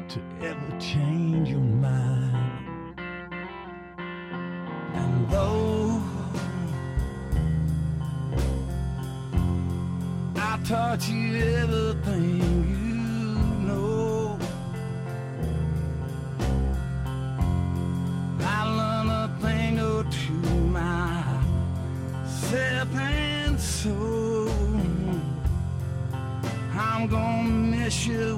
to 0.10 0.20
ever 0.42 0.78
change 0.78 1.48
your 1.48 1.60
mind. 1.62 3.00
And 4.94 5.30
though 5.30 5.73
taught 10.64 11.10
you 11.10 11.36
everything 11.36 12.40
you 12.70 13.36
know, 13.68 14.38
I 18.40 18.64
learned 18.80 19.12
a 19.12 19.28
thing 19.42 19.80
or 19.80 20.06
two 20.06 20.34
myself, 20.72 20.96
and 22.96 23.60
so 23.60 24.50
I'm 26.74 27.08
gonna 27.08 27.50
miss 27.50 28.08
you 28.08 28.38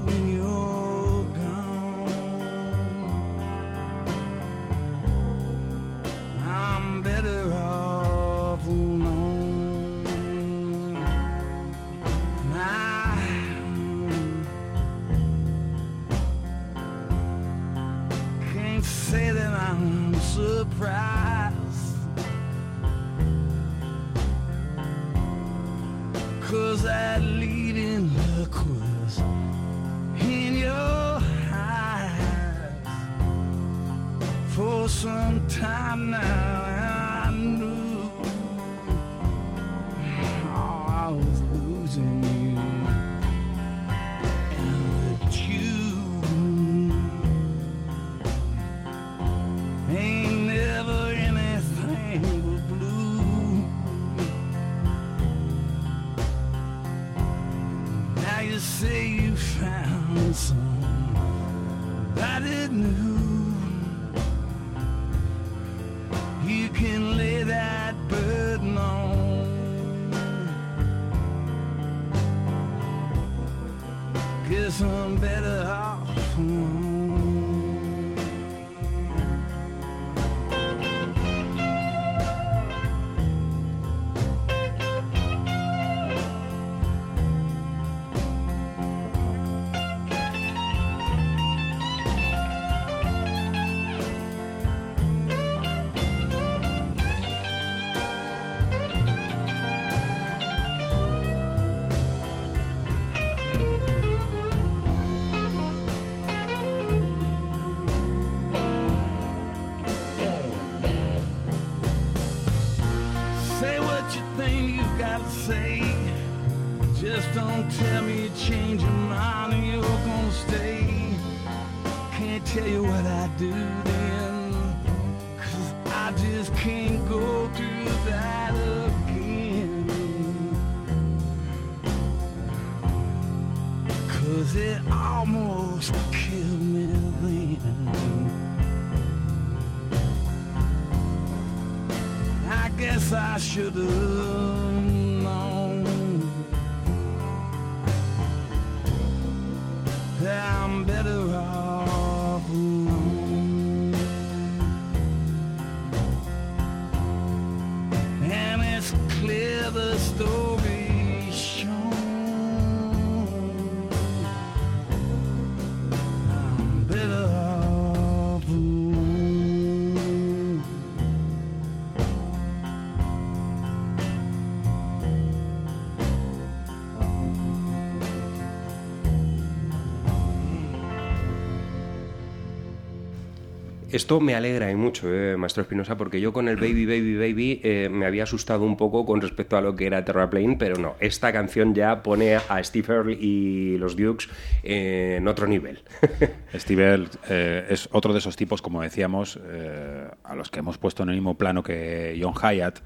Esto 183.95 184.19
me 184.19 184.35
alegra 184.35 184.75
mucho, 184.75 185.07
eh, 185.09 185.37
Maestro 185.37 185.61
Espinosa, 185.61 185.95
porque 185.95 186.19
yo 186.19 186.33
con 186.33 186.49
el 186.49 186.57
Baby 186.57 186.85
Baby 186.85 187.15
Baby 187.15 187.61
eh, 187.63 187.87
me 187.89 188.05
había 188.05 188.23
asustado 188.23 188.65
un 188.65 188.75
poco 188.75 189.05
con 189.05 189.21
respecto 189.21 189.55
a 189.55 189.61
lo 189.61 189.73
que 189.73 189.87
era 189.87 190.03
Terraplane, 190.03 190.57
pero 190.59 190.75
no, 190.75 190.95
esta 190.99 191.31
canción 191.31 191.73
ya 191.73 192.03
pone 192.03 192.35
a 192.35 192.61
Steve 192.61 192.93
Earle 192.93 193.13
y 193.13 193.77
los 193.77 193.95
Dukes 193.95 194.27
en 194.63 195.25
otro 195.29 195.47
nivel. 195.47 195.79
Steve 196.53 196.83
Earle 196.83 197.07
eh, 197.29 197.67
es 197.69 197.87
otro 197.93 198.11
de 198.11 198.19
esos 198.19 198.35
tipos, 198.35 198.61
como 198.61 198.81
decíamos, 198.81 199.39
eh, 199.41 200.09
a 200.25 200.35
los 200.35 200.51
que 200.51 200.59
hemos 200.59 200.77
puesto 200.77 201.03
en 201.03 201.09
el 201.09 201.15
mismo 201.15 201.37
plano 201.37 201.63
que 201.63 202.19
John 202.21 202.33
Hyatt, 202.33 202.79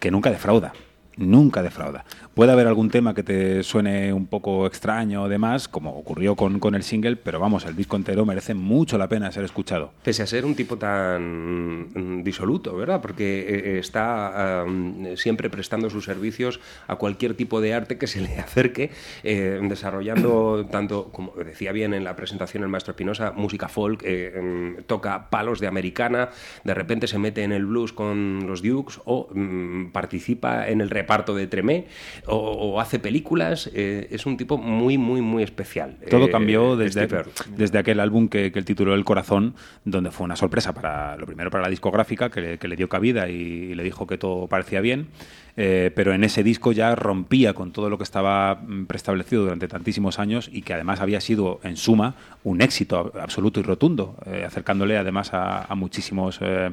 que 0.00 0.10
nunca 0.10 0.32
defrauda. 0.32 0.72
Nunca 1.20 1.62
defrauda. 1.62 2.04
Puede 2.34 2.52
haber 2.52 2.66
algún 2.66 2.90
tema 2.90 3.14
que 3.14 3.22
te 3.22 3.62
suene 3.62 4.12
un 4.12 4.26
poco 4.26 4.66
extraño 4.66 5.22
o 5.22 5.28
demás, 5.28 5.68
como 5.68 5.96
ocurrió 5.96 6.34
con, 6.34 6.58
con 6.58 6.74
el 6.74 6.82
single, 6.82 7.16
pero 7.16 7.38
vamos, 7.38 7.64
el 7.66 7.76
disco 7.76 7.96
entero 7.96 8.24
merece 8.24 8.54
mucho 8.54 8.98
la 8.98 9.08
pena 9.08 9.30
ser 9.30 9.44
escuchado. 9.44 9.92
Pese 10.02 10.22
a 10.22 10.26
ser 10.26 10.44
un 10.44 10.54
tipo 10.54 10.76
tan 10.76 11.88
mm, 11.94 12.22
disoluto, 12.22 12.76
¿verdad? 12.76 13.00
Porque 13.00 13.46
eh, 13.48 13.78
está 13.78 14.64
um, 14.66 15.16
siempre 15.16 15.50
prestando 15.50 15.90
sus 15.90 16.04
servicios 16.04 16.60
a 16.86 16.96
cualquier 16.96 17.34
tipo 17.34 17.60
de 17.60 17.74
arte 17.74 17.98
que 17.98 18.06
se 18.06 18.20
le 18.20 18.38
acerque, 18.38 18.90
eh, 19.22 19.60
desarrollando 19.62 20.66
tanto, 20.70 21.10
como 21.12 21.32
decía 21.36 21.72
bien 21.72 21.94
en 21.94 22.04
la 22.04 22.16
presentación 22.16 22.62
el 22.62 22.68
maestro 22.68 22.92
Espinosa, 22.92 23.32
música 23.32 23.68
folk, 23.68 24.02
eh, 24.04 24.40
mm, 24.78 24.82
toca 24.84 25.28
palos 25.30 25.60
de 25.60 25.66
americana, 25.66 26.30
de 26.64 26.74
repente 26.74 27.06
se 27.06 27.18
mete 27.18 27.42
en 27.42 27.52
el 27.52 27.66
blues 27.66 27.92
con 27.92 28.46
los 28.46 28.62
Dukes 28.62 29.00
o 29.04 29.28
mm, 29.32 29.90
participa 29.92 30.68
en 30.68 30.80
el 30.80 30.90
reparto 31.10 31.34
de 31.34 31.46
Tremé 31.48 31.86
o, 32.26 32.36
o 32.36 32.80
hace 32.80 32.98
películas. 33.00 33.68
eh, 33.74 34.06
es 34.10 34.26
un 34.26 34.36
tipo 34.36 34.56
muy, 34.58 34.96
muy, 34.96 35.20
muy 35.20 35.42
especial. 35.42 35.96
Todo 36.08 36.26
eh, 36.26 36.30
cambió 36.30 36.76
desde, 36.76 37.04
Steve 37.04 37.16
Earle. 37.16 37.32
desde 37.56 37.78
aquel 37.78 37.98
álbum 37.98 38.28
que, 38.28 38.52
que 38.52 38.58
él 38.60 38.64
tituló 38.64 38.94
El 38.94 39.04
Corazón, 39.04 39.54
donde 39.84 40.12
fue 40.12 40.24
una 40.24 40.36
sorpresa 40.36 40.72
para, 40.72 41.16
lo 41.16 41.26
primero 41.26 41.50
para 41.50 41.64
la 41.64 41.70
discográfica, 41.70 42.30
que 42.30 42.40
le, 42.40 42.58
que 42.58 42.68
le 42.68 42.76
dio 42.76 42.88
cabida 42.88 43.28
y, 43.28 43.32
y 43.32 43.74
le 43.74 43.82
dijo 43.82 44.06
que 44.06 44.18
todo 44.18 44.46
parecía 44.46 44.80
bien. 44.80 45.08
Eh, 45.56 45.90
pero 45.94 46.12
en 46.14 46.24
ese 46.24 46.42
disco 46.42 46.72
ya 46.72 46.94
rompía 46.94 47.54
con 47.54 47.72
todo 47.72 47.90
lo 47.90 47.98
que 47.98 48.04
estaba 48.04 48.54
mm, 48.54 48.86
preestablecido 48.86 49.42
durante 49.42 49.68
tantísimos 49.68 50.18
años 50.18 50.48
y 50.52 50.62
que 50.62 50.74
además 50.74 51.00
había 51.00 51.20
sido, 51.20 51.60
en 51.64 51.76
suma, 51.76 52.14
un 52.44 52.62
éxito 52.62 53.12
ab- 53.12 53.20
absoluto 53.20 53.60
y 53.60 53.62
rotundo, 53.62 54.16
eh, 54.26 54.44
acercándole 54.46 54.96
además 54.96 55.34
a, 55.34 55.64
a 55.64 55.74
muchísimos 55.74 56.38
eh, 56.40 56.70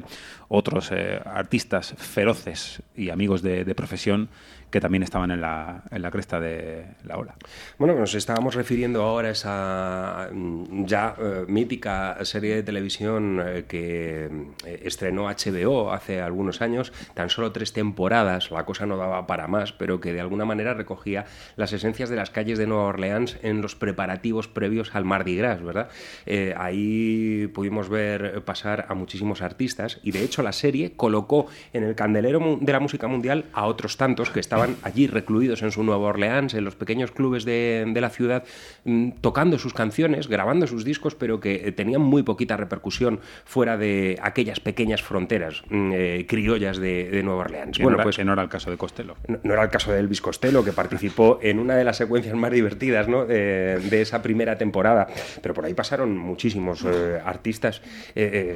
otros 0.48 0.90
eh, 0.92 1.20
artistas 1.24 1.94
feroces 1.96 2.82
y 2.96 3.10
amigos 3.10 3.42
de, 3.42 3.64
de 3.64 3.74
profesión 3.74 4.28
que 4.70 4.80
también 4.80 5.02
estaban 5.02 5.30
en 5.30 5.40
la, 5.40 5.82
en 5.90 6.02
la 6.02 6.10
cresta 6.10 6.40
de 6.40 6.84
la 7.04 7.16
ola. 7.16 7.34
Bueno, 7.78 7.94
nos 7.94 8.14
estábamos 8.14 8.54
refiriendo 8.54 9.02
ahora 9.02 9.28
a 9.28 9.32
esa 9.32 10.28
mm, 10.32 10.84
ya 10.84 11.14
eh, 11.18 11.44
mítica 11.48 12.16
serie 12.24 12.56
de 12.56 12.62
televisión 12.62 13.42
eh, 13.44 13.64
que 13.66 14.26
eh, 14.64 14.82
estrenó 14.84 15.24
HBO 15.28 15.92
hace 15.92 16.20
algunos 16.20 16.60
años, 16.60 16.92
tan 17.14 17.30
solo 17.30 17.52
tres 17.52 17.72
temporadas, 17.72 18.50
la 18.50 18.64
cosa 18.64 18.86
no 18.86 18.96
daba 18.96 19.26
para 19.26 19.46
más, 19.46 19.72
pero 19.72 20.00
que 20.00 20.12
de 20.12 20.20
alguna 20.20 20.44
manera 20.44 20.74
recogía 20.74 21.24
las 21.56 21.72
esencias 21.72 22.10
de 22.10 22.16
las 22.16 22.30
calles 22.30 22.58
de 22.58 22.66
Nueva 22.66 22.84
Orleans 22.84 23.38
en 23.42 23.62
los 23.62 23.74
preparativos 23.74 24.48
previos 24.48 24.94
al 24.94 25.04
Mardi 25.04 25.36
Gras, 25.36 25.62
¿verdad? 25.62 25.88
Eh, 26.26 26.54
ahí 26.56 27.48
pudimos 27.54 27.88
ver 27.88 28.42
pasar 28.44 28.86
a 28.88 28.94
muchísimos 28.94 29.42
artistas 29.42 30.00
y 30.02 30.12
de 30.12 30.24
hecho 30.24 30.42
la 30.42 30.52
serie 30.52 30.92
colocó 30.92 31.46
en 31.72 31.84
el 31.84 31.94
candelero 31.94 32.58
de 32.60 32.72
la 32.72 32.80
música 32.80 33.06
mundial 33.06 33.46
a 33.52 33.66
otros 33.66 33.96
tantos 33.96 34.30
que 34.30 34.40
estaban 34.40 34.57
allí 34.82 35.06
recluidos 35.06 35.62
en 35.62 35.70
su 35.72 35.82
Nueva 35.82 36.08
Orleans, 36.08 36.54
en 36.54 36.64
los 36.64 36.74
pequeños 36.74 37.10
clubes 37.10 37.44
de, 37.44 37.84
de 37.86 38.00
la 38.00 38.10
ciudad, 38.10 38.44
mm, 38.84 39.10
tocando 39.20 39.58
sus 39.58 39.74
canciones, 39.74 40.28
grabando 40.28 40.66
sus 40.66 40.84
discos, 40.84 41.14
pero 41.14 41.40
que 41.40 41.68
eh, 41.68 41.72
tenían 41.72 42.00
muy 42.02 42.22
poquita 42.22 42.56
repercusión 42.56 43.20
fuera 43.44 43.76
de 43.76 44.18
aquellas 44.22 44.60
pequeñas 44.60 45.02
fronteras 45.02 45.62
mm, 45.70 45.90
eh, 45.94 46.26
criollas 46.28 46.78
de, 46.78 47.10
de 47.10 47.22
Nueva 47.22 47.40
Orleans. 47.42 47.76
Que 47.78 47.84
no 47.84 47.90
era- 47.90 48.04
que 48.10 48.24
no 48.24 48.32
era 48.32 48.42
el 48.42 48.48
caso 48.48 48.70
de 48.70 48.76
Costello. 48.76 49.16
No, 49.28 49.38
no 49.42 49.52
era 49.52 49.62
el 49.64 49.70
caso 49.70 49.92
de 49.92 50.00
Elvis 50.00 50.20
Costello, 50.20 50.64
que 50.64 50.72
participó 50.72 51.38
en 51.42 51.58
una 51.58 51.76
de 51.76 51.84
las 51.84 51.96
secuencias 51.96 52.34
más 52.34 52.50
divertidas 52.52 53.08
¿no? 53.08 53.26
de, 53.26 53.78
de 53.78 54.00
esa 54.02 54.22
primera 54.22 54.56
temporada. 54.58 55.06
Pero 55.42 55.54
por 55.54 55.64
ahí 55.64 55.74
pasaron 55.74 56.16
muchísimos 56.16 56.84
eh, 56.84 57.20
artistas. 57.24 57.80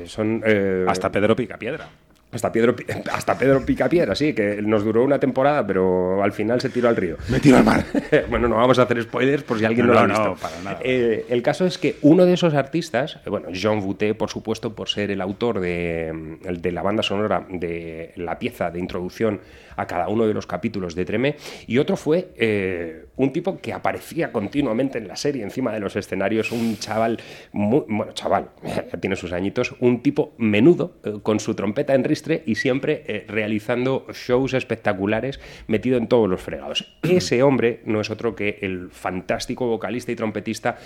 son, 0.06 0.42
Hasta 0.88 1.10
Pedro 1.12 1.36
Picapiedra. 1.36 1.88
Hasta 2.32 2.50
Pedro, 2.50 2.74
hasta 3.12 3.36
Pedro 3.36 3.64
Picapiedra, 3.64 4.14
sí, 4.14 4.32
que 4.32 4.62
nos 4.62 4.84
duró 4.84 5.04
una 5.04 5.18
temporada, 5.18 5.66
pero 5.66 6.22
al 6.22 6.32
final 6.32 6.60
se 6.62 6.70
tiró 6.70 6.88
al 6.88 6.96
río. 6.96 7.16
Me 7.28 7.40
tiró 7.40 7.58
al 7.58 7.64
mar. 7.64 7.84
bueno, 8.30 8.48
no 8.48 8.56
vamos 8.56 8.78
a 8.78 8.82
hacer 8.82 9.02
spoilers 9.02 9.42
por 9.42 9.58
si 9.58 9.66
alguien 9.66 9.86
no, 9.86 9.92
No, 9.92 10.00
lo 10.00 10.04
ha 10.04 10.06
visto. 10.08 10.24
no, 10.24 10.36
para 10.36 10.58
nada. 10.62 10.78
Eh, 10.82 11.26
el 11.28 11.42
caso 11.42 11.66
es 11.66 11.76
que 11.76 11.96
uno 12.00 12.24
de 12.24 12.32
esos 12.32 12.54
artistas, 12.54 13.18
bueno, 13.26 13.50
Jean 13.50 13.80
Boutet, 13.80 14.16
por 14.16 14.30
supuesto, 14.30 14.74
por 14.74 14.88
ser 14.88 15.10
el 15.10 15.20
autor 15.20 15.60
de, 15.60 16.10
mm, 16.12 16.52
de 16.54 16.72
la 16.72 16.82
banda 16.82 17.02
sonora 17.02 17.44
de 17.50 18.12
la 18.16 18.38
pieza 18.38 18.70
de 18.70 18.78
introducción 18.78 19.40
a 19.76 19.86
cada 19.86 20.08
uno 20.08 20.26
de 20.26 20.34
los 20.34 20.46
capítulos 20.46 20.94
de 20.94 21.04
Tremé, 21.04 21.36
y 21.66 21.78
otro 21.78 21.96
fue 21.96 22.32
eh, 22.36 23.06
un 23.16 23.32
tipo 23.32 23.58
que 23.60 23.72
aparecía 23.72 24.32
continuamente 24.32 24.98
en 24.98 25.08
la 25.08 25.16
serie, 25.16 25.42
encima 25.42 25.72
de 25.72 25.80
los 25.80 25.96
escenarios, 25.96 26.52
un 26.52 26.76
chaval, 26.78 27.18
muy, 27.52 27.84
bueno, 27.88 28.12
chaval, 28.12 28.50
ya 28.64 28.84
tiene 29.00 29.16
sus 29.16 29.32
añitos, 29.32 29.74
un 29.80 30.02
tipo 30.02 30.34
menudo, 30.38 30.96
eh, 31.04 31.18
con 31.22 31.40
su 31.40 31.54
trompeta 31.54 31.94
en 31.94 32.04
ristre 32.04 32.42
y 32.46 32.56
siempre 32.56 33.04
eh, 33.06 33.24
realizando 33.28 34.06
shows 34.12 34.54
espectaculares, 34.54 35.40
metido 35.66 35.98
en 35.98 36.08
todos 36.08 36.28
los 36.28 36.40
fregados. 36.40 36.96
Ese 37.02 37.42
hombre 37.42 37.80
no 37.84 38.00
es 38.00 38.10
otro 38.10 38.34
que 38.34 38.58
el 38.62 38.90
fantástico 38.90 39.66
vocalista 39.66 40.12
y 40.12 40.16
trompetista 40.16 40.78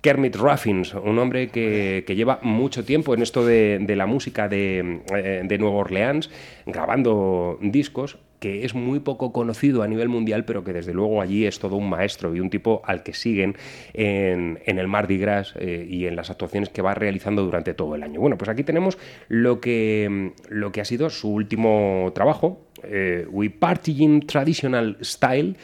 Kermit 0.00 0.36
Ruffins, 0.36 0.94
un 0.94 1.18
hombre 1.18 1.48
que, 1.48 2.04
que 2.06 2.14
lleva 2.14 2.38
mucho 2.42 2.84
tiempo 2.84 3.14
en 3.14 3.22
esto 3.22 3.44
de, 3.44 3.78
de 3.80 3.96
la 3.96 4.06
música 4.06 4.48
de, 4.48 5.00
eh, 5.14 5.42
de 5.44 5.58
Nueva 5.58 5.76
Orleans, 5.76 6.30
grabando 6.64 7.58
discos, 7.60 8.18
que 8.38 8.64
es 8.64 8.74
muy 8.74 9.00
poco 9.00 9.32
conocido 9.32 9.82
a 9.82 9.88
nivel 9.88 10.08
mundial, 10.08 10.44
pero 10.44 10.62
que 10.62 10.72
desde 10.72 10.92
luego 10.92 11.22
allí 11.22 11.46
es 11.46 11.58
todo 11.58 11.76
un 11.76 11.88
maestro 11.88 12.34
y 12.36 12.40
un 12.40 12.50
tipo 12.50 12.82
al 12.84 13.02
que 13.02 13.14
siguen 13.14 13.56
en, 13.94 14.60
en 14.66 14.78
el 14.78 14.88
Mardi 14.88 15.18
Gras 15.18 15.54
eh, 15.58 15.86
y 15.88 16.06
en 16.06 16.16
las 16.16 16.30
actuaciones 16.30 16.68
que 16.68 16.82
va 16.82 16.94
realizando 16.94 17.42
durante 17.42 17.74
todo 17.74 17.94
el 17.94 18.02
año. 18.02 18.20
Bueno, 18.20 18.36
pues 18.36 18.50
aquí 18.50 18.62
tenemos 18.62 18.98
lo 19.28 19.60
que, 19.60 20.32
lo 20.50 20.70
que 20.70 20.80
ha 20.82 20.84
sido 20.84 21.08
su 21.10 21.30
último 21.30 22.12
trabajo, 22.14 22.66
eh, 22.84 23.26
We 23.30 23.50
Party 23.50 24.04
in 24.04 24.26
Traditional 24.26 24.98
Style, 25.02 25.56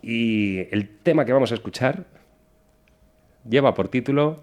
y 0.00 0.60
el 0.70 0.88
tema 1.02 1.24
que 1.24 1.32
vamos 1.32 1.50
a 1.50 1.54
escuchar 1.54 2.06
lleva 3.48 3.74
por 3.74 3.88
título 3.88 4.40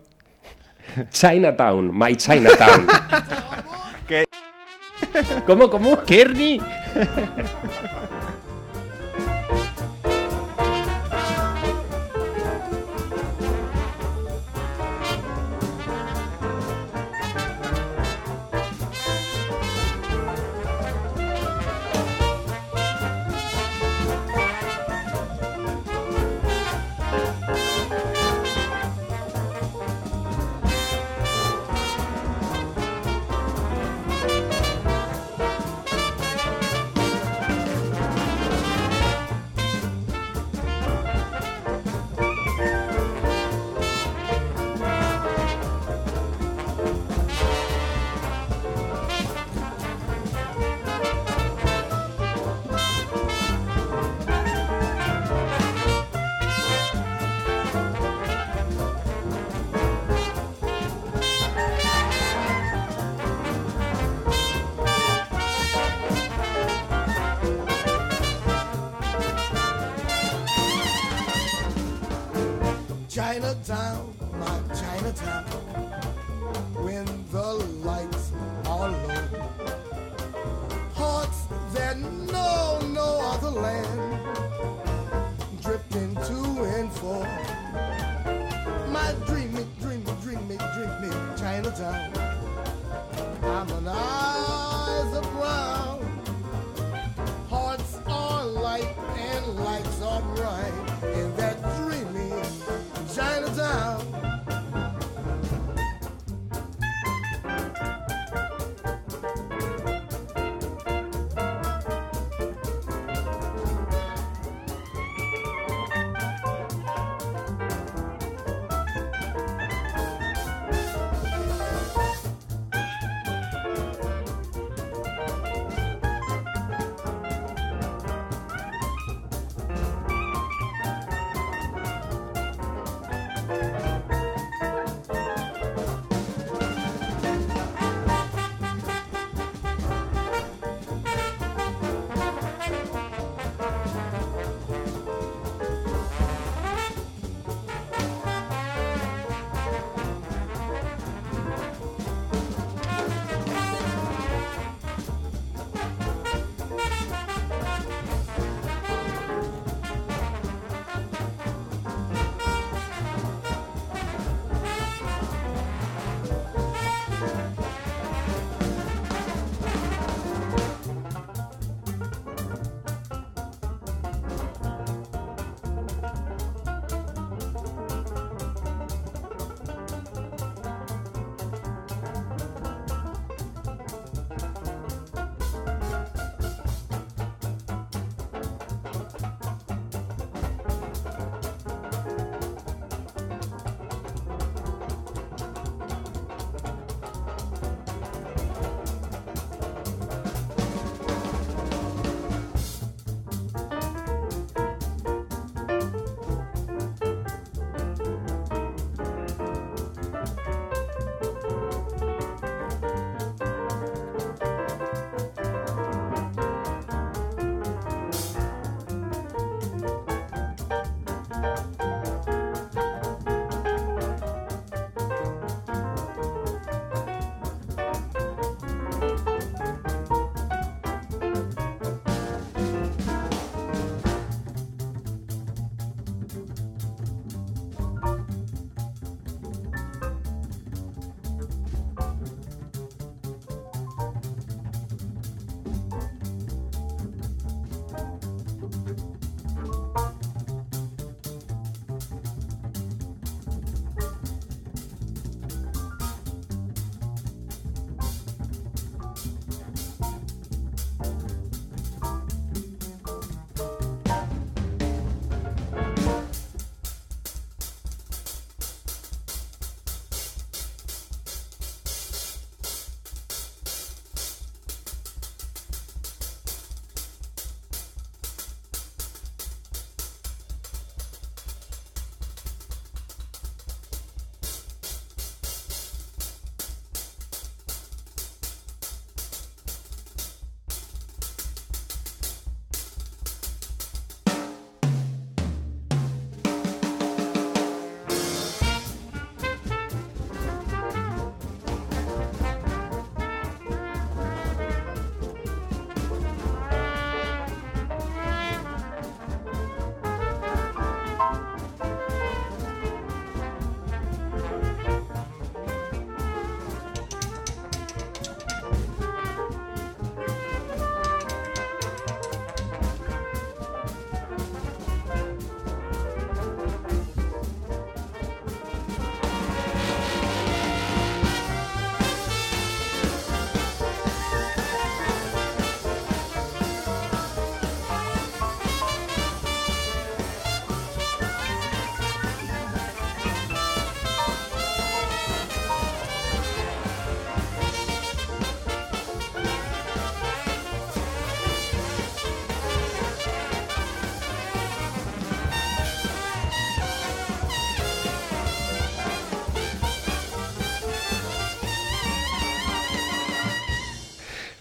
Chinatown, 1.11 1.91
My 1.97 2.15
Chinatown. 2.15 2.87
¿Cómo, 5.45 5.69
cómo? 5.69 6.03
Kearney. 6.03 6.61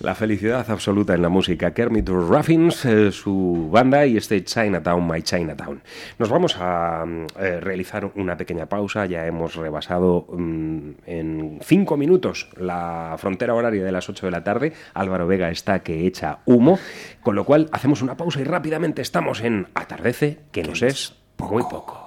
La 0.06 0.14
felicidad 0.14 0.70
absoluta 0.70 1.14
en 1.14 1.22
la 1.22 1.28
música. 1.28 1.74
Kermit 1.74 2.08
Ruffins, 2.08 2.84
eh, 2.84 3.10
su 3.10 3.68
banda 3.72 4.06
y 4.06 4.16
este 4.16 4.44
Chinatown, 4.44 5.04
My 5.04 5.20
Chinatown. 5.20 5.82
Nos 6.20 6.28
vamos 6.28 6.56
a 6.60 7.04
mm, 7.04 7.26
eh, 7.40 7.58
realizar 7.58 8.12
una 8.14 8.36
pequeña 8.36 8.66
pausa. 8.66 9.06
Ya 9.06 9.26
hemos 9.26 9.56
rebasado 9.56 10.28
mm, 10.30 10.90
en 11.06 11.58
cinco 11.60 11.96
minutos 11.96 12.48
la 12.56 13.16
frontera 13.18 13.54
horaria 13.54 13.82
de 13.82 13.90
las 13.90 14.08
8 14.08 14.26
de 14.26 14.30
la 14.30 14.44
tarde. 14.44 14.74
Álvaro 14.94 15.26
Vega 15.26 15.50
está 15.50 15.80
que 15.80 16.06
echa 16.06 16.38
humo. 16.44 16.78
Con 17.20 17.34
lo 17.34 17.42
cual 17.42 17.68
hacemos 17.72 18.00
una 18.00 18.16
pausa 18.16 18.40
y 18.40 18.44
rápidamente 18.44 19.02
estamos 19.02 19.40
en 19.40 19.66
Atardece, 19.74 20.38
que 20.52 20.62
nos 20.62 20.82
es 20.82 21.16
muy 21.38 21.64
poco. 21.64 22.05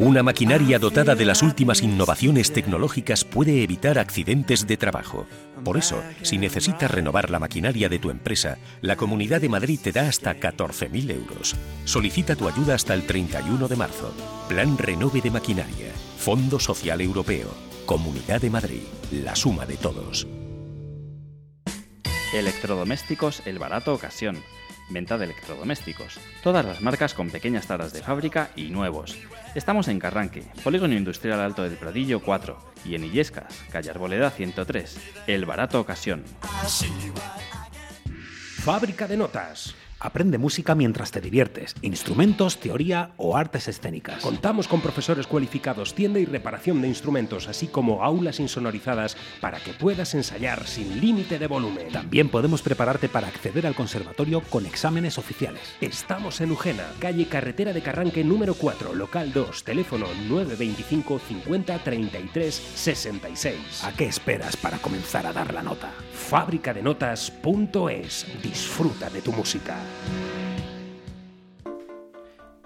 Una 0.00 0.24
maquinaria 0.24 0.80
dotada 0.80 1.14
de 1.14 1.24
las 1.24 1.40
últimas 1.42 1.80
innovaciones 1.80 2.52
tecnológicas 2.52 3.24
puede 3.24 3.62
evitar 3.62 4.00
accidentes 4.00 4.66
de 4.66 4.76
trabajo. 4.76 5.26
Por 5.62 5.76
eso, 5.76 6.02
si 6.22 6.36
necesitas 6.36 6.90
renovar 6.90 7.30
la 7.30 7.38
maquinaria 7.38 7.88
de 7.88 8.00
tu 8.00 8.10
empresa, 8.10 8.58
la 8.80 8.96
Comunidad 8.96 9.40
de 9.40 9.48
Madrid 9.48 9.78
te 9.80 9.92
da 9.92 10.08
hasta 10.08 10.34
14.000 10.34 11.10
euros. 11.12 11.54
Solicita 11.84 12.34
tu 12.34 12.48
ayuda 12.48 12.74
hasta 12.74 12.92
el 12.92 13.06
31 13.06 13.68
de 13.68 13.76
marzo. 13.76 14.12
Plan 14.48 14.76
Renove 14.76 15.20
de 15.20 15.30
Maquinaria. 15.30 15.92
Fondo 16.18 16.58
Social 16.58 17.00
Europeo. 17.00 17.54
Comunidad 17.86 18.40
de 18.40 18.50
Madrid. 18.50 18.82
La 19.12 19.36
suma 19.36 19.64
de 19.64 19.76
todos. 19.76 20.26
Electrodomésticos 22.34 23.42
El 23.46 23.60
Barato 23.60 23.94
Ocasión. 23.94 24.42
Venta 24.90 25.18
de 25.18 25.26
electrodomésticos. 25.26 26.18
Todas 26.42 26.66
las 26.66 26.80
marcas 26.80 27.14
con 27.14 27.30
pequeñas 27.30 27.68
taras 27.68 27.92
de 27.92 28.02
fábrica 28.02 28.50
y 28.56 28.70
nuevos. 28.70 29.16
Estamos 29.54 29.86
en 29.86 30.00
Carranque, 30.00 30.42
Polígono 30.64 30.94
Industrial 30.94 31.40
Alto 31.40 31.62
del 31.62 31.74
Pradillo 31.74 32.20
4 32.20 32.58
y 32.84 32.96
en 32.96 33.04
Illescas, 33.04 33.62
calle 33.70 33.88
Arboleda 33.88 34.30
103. 34.30 34.98
El 35.28 35.44
Barato 35.44 35.80
Ocasión. 35.80 36.24
Fábrica 38.64 39.06
de 39.06 39.16
notas. 39.16 39.76
Aprende 40.04 40.36
música 40.36 40.74
mientras 40.74 41.12
te 41.12 41.22
diviertes, 41.22 41.74
instrumentos, 41.80 42.60
teoría 42.60 43.12
o 43.16 43.38
artes 43.38 43.68
escénicas. 43.68 44.22
Contamos 44.22 44.68
con 44.68 44.82
profesores 44.82 45.26
cualificados, 45.26 45.94
tienda 45.94 46.20
y 46.20 46.26
reparación 46.26 46.82
de 46.82 46.88
instrumentos, 46.88 47.48
así 47.48 47.68
como 47.68 48.04
aulas 48.04 48.38
insonorizadas 48.38 49.16
para 49.40 49.60
que 49.60 49.72
puedas 49.72 50.14
ensayar 50.14 50.66
sin 50.66 51.00
límite 51.00 51.38
de 51.38 51.46
volumen. 51.46 51.88
También 51.90 52.28
podemos 52.28 52.60
prepararte 52.60 53.08
para 53.08 53.28
acceder 53.28 53.66
al 53.66 53.74
conservatorio 53.74 54.42
con 54.42 54.66
exámenes 54.66 55.16
oficiales. 55.16 55.62
Estamos 55.80 56.42
en 56.42 56.52
Ujena, 56.52 56.84
calle 56.98 57.26
Carretera 57.26 57.72
de 57.72 57.80
Carranque 57.80 58.24
número 58.24 58.56
4, 58.56 58.92
local 58.92 59.32
2, 59.32 59.64
teléfono 59.64 60.06
925 60.28 61.18
50 61.18 61.78
33 61.78 62.54
66. 62.74 63.84
¿A 63.84 63.92
qué 63.92 64.04
esperas 64.04 64.54
para 64.58 64.76
comenzar 64.76 65.26
a 65.26 65.32
dar 65.32 65.54
la 65.54 65.62
nota? 65.62 65.90
Fábricadenotas.es. 66.12 68.26
Disfruta 68.42 69.08
de 69.08 69.22
tu 69.22 69.32
música. 69.32 69.78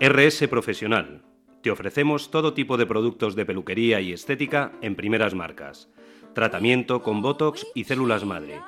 RS 0.00 0.46
Profesional. 0.48 1.22
Te 1.62 1.70
ofrecemos 1.72 2.30
todo 2.30 2.54
tipo 2.54 2.76
de 2.76 2.86
productos 2.86 3.34
de 3.34 3.44
peluquería 3.44 4.00
y 4.00 4.12
estética 4.12 4.72
en 4.80 4.94
primeras 4.94 5.34
marcas. 5.34 5.88
Tratamiento 6.34 7.02
con 7.02 7.20
Botox 7.20 7.66
y 7.74 7.84
células 7.84 8.24
madre. 8.24 8.60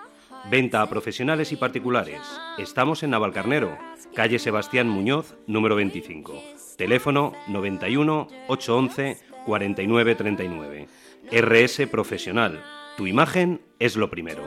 Venta 0.50 0.82
a 0.82 0.88
profesionales 0.88 1.52
y 1.52 1.56
particulares. 1.56 2.20
Estamos 2.58 3.02
en 3.02 3.10
Navalcarnero, 3.10 3.78
calle 4.14 4.38
Sebastián 4.38 4.88
Muñoz, 4.88 5.36
número 5.46 5.76
25. 5.76 6.42
Teléfono 6.76 7.32
91 7.46 8.26
811 8.48 9.18
4939. 9.46 10.88
RS 11.30 11.86
Profesional. 11.86 12.60
Tu 12.96 13.06
imagen 13.06 13.60
es 13.78 13.96
lo 13.96 14.10
primero. 14.10 14.42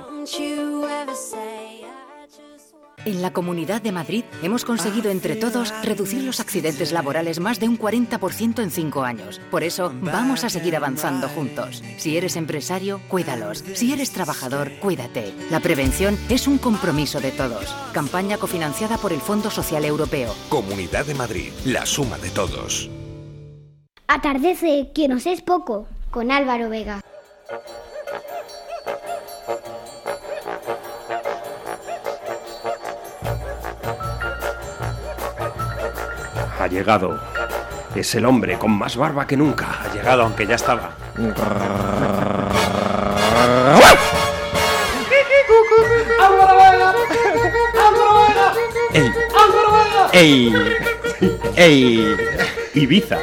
En 3.06 3.22
la 3.22 3.34
Comunidad 3.34 3.82
de 3.82 3.91
Madrid 3.91 4.24
hemos 4.41 4.64
conseguido 4.64 5.12
entre 5.12 5.36
todos 5.36 5.74
reducir 5.84 6.24
los 6.24 6.39
accidentes 6.39 6.93
laborales 6.93 7.39
más 7.39 7.60
de 7.60 7.68
un 7.68 7.78
40% 7.78 8.64
en 8.64 8.72
cinco 8.72 9.04
años. 9.04 9.41
Por 9.51 9.64
eso 9.64 9.93
vamos 10.01 10.45
a 10.45 10.49
seguir 10.49 10.76
avanzando 10.76 11.28
juntos. 11.28 11.84
Si 11.97 12.16
eres 12.18 12.38
empresario, 12.38 13.01
cuídalos. 13.10 13.64
Si 13.74 13.91
eres 13.91 14.12
trabajador, 14.12 14.72
cuídate. 14.80 15.34
La 15.51 15.60
prevención 15.60 16.18
es 16.30 16.47
un 16.47 16.58
compromiso 16.58 17.20
de 17.20 17.32
todos. 17.32 17.76
Campaña 17.91 18.38
cofinanciada 18.38 18.97
por 18.97 19.12
el 19.12 19.20
Fondo 19.20 19.49
Social 19.49 19.84
Europeo. 19.84 20.34
Comunidad 20.47 21.06
de 21.06 21.16
Madrid. 21.16 21.51
La 21.66 21.86
suma 21.86 22.18
de 22.20 22.30
todos. 22.30 22.89
Atardece, 24.08 24.91
que 24.93 25.08
nos 25.08 25.26
es 25.26 25.41
poco, 25.41 25.88
con 26.10 26.32
Álvaro 26.32 26.70
Vega. 26.70 27.01
Ha 36.64 36.68
llegado. 36.68 37.20
Es 37.93 38.16
el 38.16 38.26
hombre 38.26 38.57
con 38.57 38.72
más 38.72 38.95
barba 38.95 39.28
que 39.28 39.36
nunca. 39.36 39.82
Ha 39.84 39.93
llegado, 39.93 40.24
aunque 40.24 40.47
ya 40.47 40.55
estaba. 40.55 40.91
¡Ey! 48.93 49.11
¡Ey! 50.14 50.53
¡Ey! 51.57 52.18
Ibiza. 52.76 53.18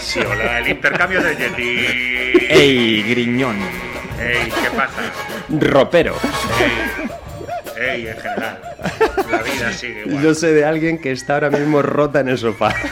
Sí, 0.00 0.20
hola, 0.20 0.60
el 0.60 0.68
intercambio 0.68 1.20
de 1.22 1.36
Yeti. 1.36 2.46
¡Ey, 2.48 3.02
griñón! 3.02 3.58
Ey, 4.18 4.50
¿qué 4.50 4.70
pasa? 4.70 5.02
Ropero. 5.50 6.16
Ey, 6.58 7.03
ey, 7.84 8.08
en 8.08 8.16
general. 8.16 8.58
La 9.30 9.42
vida 9.42 9.72
sigue 9.72 10.02
igual. 10.06 10.22
Yo 10.22 10.34
sé 10.34 10.52
de 10.52 10.64
alguien 10.64 10.98
que 10.98 11.12
está 11.12 11.34
ahora 11.34 11.50
mismo 11.50 11.82
rota 11.82 12.20
en 12.20 12.28
el 12.28 12.38
sofá. 12.38 12.74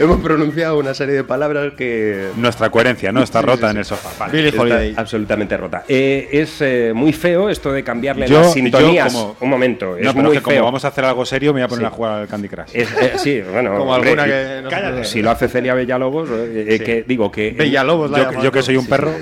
Hemos 0.00 0.20
pronunciado 0.20 0.78
una 0.78 0.94
serie 0.94 1.14
de 1.16 1.24
palabras 1.24 1.72
que... 1.76 2.28
Nuestra 2.36 2.70
coherencia, 2.70 3.10
¿no? 3.10 3.20
Está 3.22 3.40
Sí, 3.40 3.46
rota 3.46 3.66
sí, 3.66 3.70
en 3.72 3.76
el 3.78 3.84
sofá. 3.84 4.10
Vale. 4.18 4.32
Billie 4.32 4.48
Está 4.50 4.62
Holiday. 4.62 4.94
absolutamente 4.96 5.56
rota. 5.56 5.84
Eh, 5.88 6.28
es 6.32 6.60
eh, 6.60 6.92
muy 6.94 7.12
feo 7.12 7.48
esto 7.50 7.72
de 7.72 7.82
cambiarle 7.82 8.28
Yo- 8.28 8.40
las 8.42 8.52
sintonías. 8.52 9.12
yo 9.12 9.18
como- 9.18 9.36
Un 9.40 9.50
momento, 9.50 9.96
es 9.96 10.04
No, 10.04 10.12
pero 10.12 10.28
muy 10.28 10.36
es 10.36 10.40
que 10.40 10.44
como 10.44 10.54
feo. 10.54 10.64
vamos 10.64 10.84
a 10.84 10.88
hacer 10.88 11.04
algo 11.04 11.24
serio, 11.26 11.52
me 11.52 11.60
voy 11.60 11.64
a 11.64 11.68
poner 11.68 11.82
Sí. 11.82 11.86
a 11.86 11.90
jugar 11.90 12.12
al 12.20 12.28
Candy 12.28 12.48
Crush. 12.48 12.70
Es- 12.74 12.92
eh, 12.92 13.12
sí, 13.16 13.40
bueno, 13.50 13.76
Como 13.76 13.92
hombre, 13.92 14.10
alguna 14.10 14.26
y- 14.26 14.30
que 14.30 14.60
no 14.62 14.70
se 14.70 14.76
Cállate. 14.76 15.04
Si 15.04 15.22
lo 15.22 15.30
hace 15.32 15.48
Celia 15.48 15.74
Villalobos, 15.74 16.30
eh, 16.30 16.64
eh, 16.68 16.78
Sí. 16.78 16.84
que 16.84 17.02
digo 17.02 17.32
que 17.32 17.50
Villalobos 17.50 18.10
la 18.12 18.18
Yo, 18.18 18.24
llamamos 18.30 18.50
que 18.52 18.62
soy 18.62 18.76
un 18.76 18.84
Sí, 18.84 18.90
perro. 18.90 19.12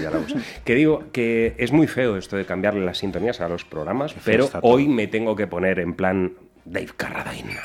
que 0.65 0.75
digo 0.75 1.05
que 1.11 1.55
es 1.57 1.73
muy 1.73 1.87
feo 1.87 2.17
esto 2.19 2.37
de 2.37 2.45
cambiarle 2.45 2.85
las 2.85 2.99
sintonías 2.99 3.41
a 3.41 3.49
los 3.49 3.65
programas, 3.65 4.15
pero 4.25 4.45
está 4.45 4.61
todo. 4.61 4.71
hoy 4.73 4.89
me 4.89 5.07
tengo 5.07 5.35
que 5.37 5.47
poner 5.47 5.79
en 5.79 5.95
plan 5.95 6.33
Dave 6.67 6.89
Carradine. 6.97 7.57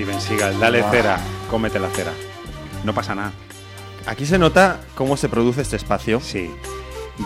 Steven 0.00 0.18
Seagal, 0.18 0.58
dale 0.58 0.82
cera, 0.90 1.18
cómete 1.50 1.78
la 1.78 1.90
cera. 1.90 2.12
No 2.84 2.94
pasa 2.94 3.14
nada. 3.14 3.32
Aquí 4.06 4.24
se 4.24 4.38
nota 4.38 4.80
cómo 4.94 5.18
se 5.18 5.28
produce 5.28 5.60
este 5.60 5.76
espacio. 5.76 6.20
Sí. 6.20 6.50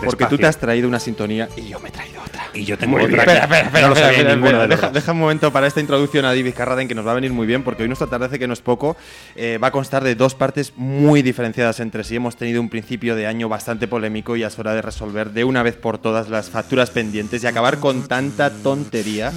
Porque 0.03 0.25
tú 0.25 0.37
te 0.37 0.45
has 0.45 0.57
traído 0.57 0.87
una 0.87 0.99
sintonía 0.99 1.47
y 1.55 1.69
yo 1.69 1.79
me 1.79 1.89
he 1.89 1.91
traído 1.91 2.21
otra. 2.21 2.47
Y 2.53 2.65
yo 2.65 2.77
tengo 2.77 2.97
otra. 2.97 3.17
Espera, 3.17 3.43
espera, 3.43 3.61
espera, 3.61 3.81
No 3.81 3.87
lo 3.87 3.93
espera, 3.93 4.07
sabía 4.07 4.19
espera, 4.19 4.35
ninguno 4.35 4.61
espera. 4.61 4.77
de 4.77 4.83
los 4.83 4.93
deja, 4.93 5.11
un 5.11 5.19
momento 5.19 5.51
para 5.51 5.67
esta 5.67 5.79
introducción 5.79 6.25
a 6.25 6.29
David 6.29 6.53
Carradine 6.55 6.87
que 6.87 6.95
nos 6.95 7.05
va 7.05 7.11
a 7.11 7.15
venir 7.15 7.33
muy 7.33 7.47
bien 7.47 7.63
porque 7.63 7.83
hoy 7.83 7.89
nuestro 7.89 8.07
atardece 8.07 8.39
que 8.39 8.47
no 8.47 8.53
es 8.53 8.61
poco 8.61 8.97
eh, 9.35 9.57
va 9.61 9.67
a 9.67 9.71
constar 9.71 10.03
de 10.03 10.15
dos 10.15 10.35
partes 10.35 10.73
muy 10.75 11.21
diferenciadas 11.21 11.79
entre 11.79 12.03
sí. 12.03 12.15
Hemos 12.15 12.35
tenido 12.35 12.61
un 12.61 12.69
principio 12.69 13.15
de 13.15 13.27
año 13.27 13.49
bastante 13.49 13.87
polémico 13.87 14.35
y 14.35 14.43
es 14.43 14.57
hora 14.59 14.73
de 14.73 14.81
resolver 14.81 15.31
de 15.31 15.43
una 15.43 15.63
vez 15.63 15.75
por 15.75 15.97
todas 15.97 16.29
las 16.29 16.49
facturas 16.49 16.89
pendientes 16.89 17.43
y 17.43 17.47
acabar 17.47 17.79
con 17.79 18.07
tanta 18.07 18.49
tontería 18.49 19.31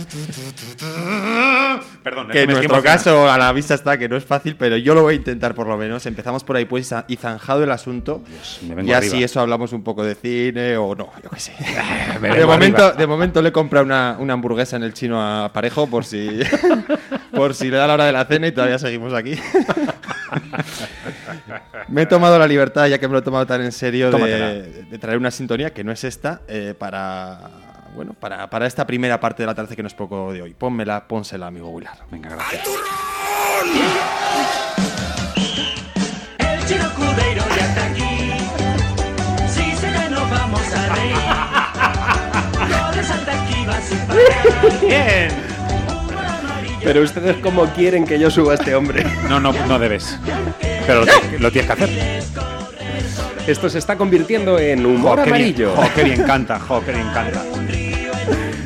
Perdón, 2.02 2.28
que 2.28 2.42
en 2.42 2.50
nuestro 2.50 2.82
caso 2.82 3.30
a 3.30 3.38
la 3.38 3.52
vista 3.52 3.74
está 3.74 3.98
que 3.98 4.08
no 4.08 4.16
es 4.16 4.24
fácil, 4.24 4.56
pero 4.56 4.76
yo 4.76 4.94
lo 4.94 5.02
voy 5.02 5.14
a 5.14 5.16
intentar 5.16 5.54
por 5.54 5.66
lo 5.66 5.76
menos. 5.76 6.06
Empezamos 6.06 6.44
por 6.44 6.56
ahí 6.56 6.64
pues 6.64 6.92
y 7.08 7.16
zanjado 7.16 7.64
el 7.64 7.70
asunto 7.70 8.22
y 8.62 8.92
así 8.92 8.92
arriba. 8.92 9.24
eso 9.24 9.40
hablamos 9.40 9.72
un 9.72 9.82
poco 9.82 10.04
de 10.04 10.14
cine 10.14 10.47
o 10.78 10.94
no, 10.94 11.10
yo 11.22 11.30
qué 11.30 11.40
sé. 11.40 11.52
Me 12.20 12.30
De 12.30 12.46
momento, 12.46 12.84
arriba. 12.84 12.98
de 12.98 13.06
momento 13.06 13.42
le 13.42 13.52
compra 13.52 13.82
una, 13.82 14.16
una 14.18 14.34
hamburguesa 14.34 14.76
en 14.76 14.82
el 14.82 14.94
chino 14.94 15.20
a 15.22 15.52
Parejo 15.52 15.86
por 15.86 16.04
si 16.04 16.40
por 17.32 17.54
si 17.54 17.70
le 17.70 17.76
da 17.76 17.86
la 17.86 17.94
hora 17.94 18.04
de 18.06 18.12
la 18.12 18.24
cena 18.24 18.46
y 18.46 18.52
todavía 18.52 18.78
seguimos 18.78 19.12
aquí. 19.14 19.36
me 21.88 22.02
he 22.02 22.06
tomado 22.06 22.38
la 22.38 22.46
libertad, 22.46 22.86
ya 22.86 22.98
que 22.98 23.08
me 23.08 23.12
lo 23.12 23.18
he 23.20 23.22
tomado 23.22 23.46
tan 23.46 23.62
en 23.62 23.72
serio, 23.72 24.10
de, 24.10 24.84
de 24.84 24.98
traer 24.98 25.18
una 25.18 25.30
sintonía 25.30 25.72
que 25.72 25.84
no 25.84 25.92
es 25.92 26.04
esta 26.04 26.40
eh, 26.48 26.74
para 26.78 27.38
bueno 27.94 28.12
para, 28.14 28.48
para 28.50 28.66
esta 28.66 28.86
primera 28.86 29.18
parte 29.20 29.42
de 29.42 29.46
la 29.46 29.54
tarde 29.54 29.74
que 29.74 29.82
no 29.82 29.88
es 29.88 29.94
poco 29.94 30.32
de 30.32 30.42
hoy. 30.42 30.54
Pónmela, 30.54 31.06
pónsela, 31.08 31.46
amigo 31.48 31.68
Willard. 31.68 31.98
Venga, 32.10 32.30
gracias. 32.30 32.62
El 33.64 34.67
Bien. 44.80 45.28
Pero 46.82 47.02
ustedes 47.02 47.36
cómo 47.42 47.66
quieren 47.74 48.04
que 48.06 48.18
yo 48.18 48.30
suba 48.30 48.52
a 48.52 48.54
este 48.56 48.74
hombre. 48.74 49.04
No, 49.28 49.40
no, 49.40 49.52
no 49.52 49.78
debes. 49.78 50.18
Pero 50.86 51.00
lo, 51.00 51.06
ti- 51.06 51.38
lo 51.38 51.50
tienes 51.50 51.66
que 51.70 51.72
hacer. 51.84 52.22
Esto 53.46 53.68
se 53.68 53.78
está 53.78 53.96
convirtiendo 53.96 54.58
en 54.58 54.84
humor 54.86 55.18
Jo, 55.18 55.24
qué 55.24 55.30
bien, 55.32 55.34
amarillo. 55.36 55.72
jo, 55.74 55.90
qué 55.94 56.04
bien 56.04 56.22
canta, 56.24 56.58
jo, 56.60 56.82
qué 56.84 56.92
bien 56.92 57.08
canta. 57.12 57.42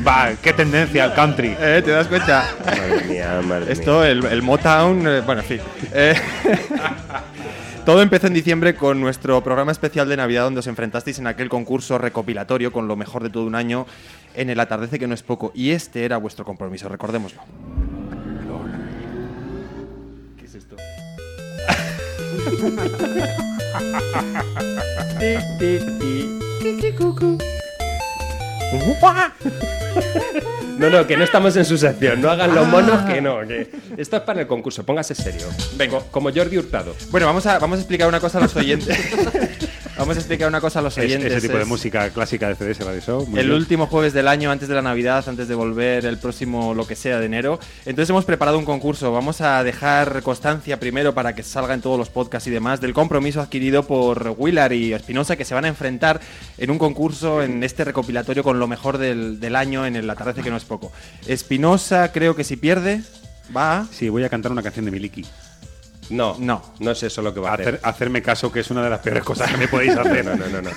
Va, 0.05 0.31
qué 0.41 0.51
tendencia 0.53 1.05
al 1.05 1.13
country. 1.13 1.55
Eh, 1.59 1.81
¿Te 1.83 1.91
das 1.91 2.07
cuenta? 2.07 2.45
Madre 2.65 3.03
mía, 3.07 3.41
madre 3.43 3.71
Esto, 3.71 4.03
el, 4.03 4.25
el 4.25 4.41
Motown, 4.41 5.07
eh, 5.07 5.21
bueno, 5.25 5.41
en 5.41 5.47
fin. 5.47 5.59
Eh, 5.93 6.13
todo 7.85 8.01
empezó 8.01 8.27
en 8.27 8.33
diciembre 8.33 8.75
con 8.75 8.99
nuestro 8.99 9.41
programa 9.41 9.71
especial 9.71 10.09
de 10.09 10.17
Navidad 10.17 10.43
donde 10.43 10.59
os 10.59 10.67
enfrentasteis 10.67 11.19
en 11.19 11.27
aquel 11.27 11.47
concurso 11.47 11.97
recopilatorio 11.97 12.71
con 12.73 12.87
lo 12.89 12.97
mejor 12.97 13.23
de 13.23 13.29
todo 13.29 13.45
un 13.45 13.55
año 13.55 13.85
en 14.35 14.49
el 14.49 14.59
atardece 14.59 14.99
que 14.99 15.07
no 15.07 15.13
es 15.13 15.23
poco. 15.23 15.51
Y 15.55 15.71
este 15.71 16.03
era 16.05 16.17
vuestro 16.17 16.45
compromiso, 16.45 16.87
recordémoslo. 16.89 17.41
¿Qué 20.37 20.45
es 20.45 20.55
esto? 20.55 20.75
No, 30.77 30.89
no, 30.89 31.05
que 31.05 31.15
no 31.15 31.23
estamos 31.23 31.55
en 31.55 31.65
su 31.65 31.77
sección. 31.77 32.19
No 32.21 32.29
hagan 32.31 32.55
los 32.55 32.67
monos 32.67 33.03
que 33.03 33.21
no. 33.21 33.39
Que 33.47 33.69
esto 33.97 34.17
es 34.17 34.21
para 34.23 34.41
el 34.41 34.47
concurso. 34.47 34.83
Póngase 34.83 35.13
serio. 35.15 35.47
Venga. 35.77 35.99
Co- 35.99 36.07
Como 36.11 36.31
Jordi 36.33 36.57
Hurtado. 36.57 36.95
Bueno, 37.11 37.27
vamos 37.27 37.45
a, 37.45 37.59
vamos 37.59 37.77
a 37.77 37.81
explicar 37.81 38.07
una 38.07 38.19
cosa 38.19 38.39
a 38.39 38.41
los 38.41 38.55
oyentes. 38.55 38.97
vamos 40.03 40.17
a 40.17 40.19
explicar 40.19 40.47
una 40.47 40.61
cosa 40.61 40.79
a 40.79 40.81
los 40.81 40.97
Es- 40.97 41.03
oyentes. 41.05 41.31
ese 41.31 41.41
tipo 41.41 41.55
de 41.57 41.63
Es- 41.63 41.67
música 41.67 42.09
clásica 42.09 42.47
de 42.49 42.55
CDS 42.55 42.83
Radio 42.83 43.01
Show. 43.01 43.25
muy 43.27 43.39
el 43.39 43.47
bien. 43.47 43.57
último 43.57 43.87
jueves 43.87 44.13
del 44.13 44.27
año, 44.27 44.51
antes 44.51 44.67
de 44.69 44.75
la 44.75 44.81
Navidad, 44.81 45.23
antes 45.27 45.47
de 45.47 45.55
volver 45.55 46.05
el 46.05 46.17
próximo 46.17 46.73
lo 46.73 46.85
que 46.87 46.95
sea 46.95 47.19
de 47.19 47.25
enero. 47.25 47.59
Entonces 47.85 48.09
hemos 48.09 48.25
preparado 48.25 48.57
un 48.59 48.65
concurso. 48.65 49.11
Vamos 49.11 49.41
a 49.41 49.63
dejar 49.63 50.21
constancia 50.23 50.79
primero 50.79 51.13
para 51.13 51.33
que 51.35 51.43
salga 51.43 51.73
en 51.73 51.81
todos 51.81 51.97
los 51.97 52.09
podcasts 52.09 52.47
y 52.47 52.51
demás 52.51 52.81
del 52.81 52.93
compromiso 52.93 53.41
adquirido 53.41 53.83
por 53.87 54.35
Willard 54.37 54.73
y 54.73 54.93
Espinosa 54.93 55.35
que 55.35 55.45
se 55.45 55.53
van 55.53 55.65
a 55.65 55.67
enfrentar 55.67 56.19
en 56.57 56.69
un 56.71 56.77
concurso 56.77 57.41
en 57.41 57.63
este 57.63 57.83
recopilatorio 57.83 58.43
con 58.43 58.59
lo 58.59 58.67
mejor 58.67 58.97
del, 58.97 59.39
del 59.39 59.55
año 59.55 59.85
en 59.85 59.95
el 59.95 60.09
atardece 60.09 60.41
que 60.41 60.49
no 60.49 60.57
es 60.57 60.65
poco. 60.65 60.91
Espinosa 61.27 62.11
creo 62.11 62.35
que 62.35 62.43
si 62.43 62.55
pierde 62.57 63.01
va. 63.55 63.85
Sí, 63.91 64.09
voy 64.09 64.23
a 64.23 64.29
cantar 64.29 64.51
una 64.51 64.61
canción 64.63 64.85
de 64.85 64.91
Miliki. 64.91 65.25
No, 66.09 66.35
No. 66.39 66.61
no 66.79 66.91
es 66.91 67.03
eso 67.03 67.21
lo 67.21 67.33
que 67.33 67.39
va 67.39 67.51
a 67.51 67.53
hacer. 67.53 67.67
Hacer- 67.75 67.79
hacerme 67.83 68.21
caso, 68.21 68.51
que 68.51 68.59
es 68.61 68.69
una 68.71 68.83
de 68.83 68.89
las 68.89 68.99
peores 68.99 69.23
cosas 69.23 69.51
que 69.51 69.57
me 69.57 69.67
podéis 69.67 69.95
hacer. 69.95 70.25
No, 70.25 70.35
no, 70.35 70.47
no, 70.47 70.61
no. 70.61 70.69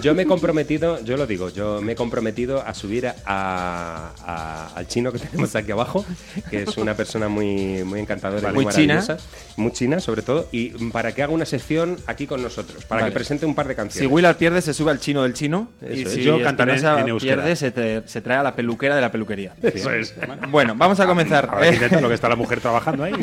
Yo 0.00 0.14
me 0.14 0.22
he 0.22 0.26
comprometido, 0.26 1.02
yo 1.04 1.16
lo 1.16 1.26
digo, 1.26 1.48
yo 1.50 1.80
me 1.82 1.92
he 1.92 1.96
comprometido 1.96 2.62
a 2.62 2.74
subir 2.74 3.06
a, 3.08 3.14
a- 3.26 4.70
al 4.74 4.86
chino 4.88 5.12
que 5.12 5.18
tenemos 5.20 5.54
aquí 5.56 5.72
abajo, 5.72 6.04
que 6.50 6.62
es 6.62 6.76
una 6.76 6.94
persona 6.94 7.28
muy, 7.28 7.82
muy 7.84 8.00
encantadora 8.00 8.50
y 8.50 8.54
Muy 8.54 8.64
muy 8.64 8.74
china. 8.74 8.94
maravillosa. 8.96 9.26
Muy 9.56 9.72
china, 9.72 10.00
sobre 10.00 10.22
todo, 10.22 10.48
y 10.52 10.68
para 10.90 11.12
que 11.12 11.22
haga 11.22 11.32
una 11.32 11.46
sección 11.46 11.96
aquí 12.06 12.26
con 12.26 12.42
nosotros, 12.42 12.84
para 12.84 13.02
Vale. 13.02 13.12
que 13.12 13.14
presente 13.14 13.46
un 13.46 13.54
par 13.54 13.66
de 13.68 13.72
Si 13.74 13.76
canciones. 13.76 14.12
Willard 14.12 14.36
pierde, 14.36 14.60
se 14.60 14.74
sube 14.74 14.90
al 14.90 15.00
chino 15.00 15.22
del 15.22 15.32
chino. 15.34 15.68
y 15.80 16.00
Eso 16.00 16.08
es. 16.08 16.14
si 16.14 16.22
Yo 16.22 16.42
cantaré 16.42 16.76
en 16.76 17.16
pierde, 17.18 17.56
se, 17.56 17.70
te- 17.70 18.02
se 18.06 18.20
trae 18.20 18.36
a 18.38 18.42
la 18.42 18.54
peluquera 18.54 18.94
de 18.94 19.00
la 19.00 19.10
peluquería. 19.10 19.54
Eso 19.62 19.90
es. 19.90 20.14
Bueno, 20.50 20.74
vamos 20.76 21.00
a 21.00 21.06
comenzar. 21.06 21.48
Ahora 21.50 21.68
que 21.70 21.74
intenta 21.74 22.00
lo 22.00 22.08
que 22.08 22.14
está 22.14 22.28
la 22.28 22.36
mujer 22.36 22.60
trabajando 22.60 23.04
ahí. 23.04 23.14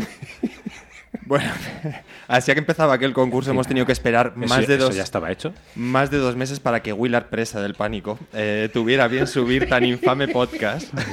Bueno, 1.26 1.52
así 2.28 2.52
que 2.52 2.60
empezaba 2.60 2.94
aquel 2.94 3.14
concurso, 3.14 3.52
hemos 3.52 3.68
tenido 3.68 3.86
que 3.86 3.92
esperar 3.92 4.36
más 4.36 4.68
de 4.68 4.76
eso 4.76 4.86
dos, 4.86 4.96
ya 4.96 5.04
estaba 5.04 5.32
hecho. 5.32 5.54
más 5.76 6.12
de 6.12 6.18
dos 6.18 6.36
meses 6.36 6.60
para 6.60 6.82
que 6.82 6.94
Willard, 6.94 7.30
presa 7.30 7.62
del 7.62 7.76
pánico, 7.76 8.20
eh, 8.34 8.70
tuviera 8.74 9.08
bien 9.08 9.28
subir 9.28 9.68
tan 9.70 9.86
infame 9.86 10.28
podcast. 10.28 10.94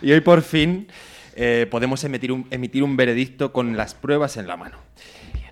Y 0.00 0.12
hoy 0.12 0.20
por 0.20 0.42
fin 0.42 0.86
eh, 1.34 1.66
podemos 1.70 2.04
emitir 2.04 2.30
un, 2.30 2.46
emitir 2.50 2.84
un 2.84 2.96
veredicto 2.96 3.52
con 3.52 3.76
las 3.76 3.94
pruebas 3.94 4.36
en 4.36 4.46
la 4.46 4.56
mano. 4.56 4.76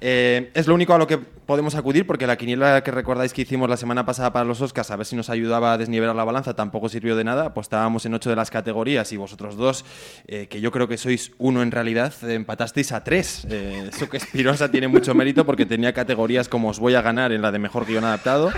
Eh, 0.00 0.50
es 0.54 0.66
lo 0.66 0.74
único 0.74 0.94
a 0.94 0.98
lo 0.98 1.06
que 1.06 1.18
podemos 1.18 1.74
acudir 1.74 2.06
porque 2.06 2.26
la 2.26 2.36
quiniela 2.36 2.82
que 2.82 2.90
recordáis 2.90 3.32
que 3.32 3.42
hicimos 3.42 3.70
la 3.70 3.76
semana 3.76 4.04
pasada 4.04 4.32
para 4.32 4.44
los 4.44 4.60
Oscars 4.60 4.90
a 4.90 4.96
ver 4.96 5.06
si 5.06 5.16
nos 5.16 5.30
ayudaba 5.30 5.72
a 5.72 5.78
desnivelar 5.78 6.16
la 6.16 6.24
balanza 6.24 6.54
tampoco 6.54 6.88
sirvió 6.88 7.16
de 7.16 7.24
nada. 7.24 7.46
Apostábamos 7.46 8.04
en 8.06 8.14
ocho 8.14 8.30
de 8.30 8.36
las 8.36 8.50
categorías 8.50 9.12
y 9.12 9.16
vosotros 9.16 9.56
dos, 9.56 9.84
eh, 10.26 10.48
que 10.48 10.60
yo 10.60 10.72
creo 10.72 10.88
que 10.88 10.98
sois 10.98 11.32
uno 11.38 11.62
en 11.62 11.70
realidad, 11.70 12.12
empatasteis 12.28 12.92
a 12.92 13.04
tres. 13.04 13.46
Eh, 13.50 13.88
eso 13.88 14.08
que 14.08 14.16
Espirosa 14.16 14.70
tiene 14.70 14.88
mucho 14.88 15.14
mérito 15.14 15.46
porque 15.46 15.66
tenía 15.66 15.92
categorías 15.92 16.48
como 16.48 16.68
os 16.68 16.78
voy 16.78 16.94
a 16.94 17.02
ganar 17.02 17.32
en 17.32 17.42
la 17.42 17.52
de 17.52 17.58
mejor 17.58 17.86
guion 17.86 18.04
adaptado. 18.04 18.50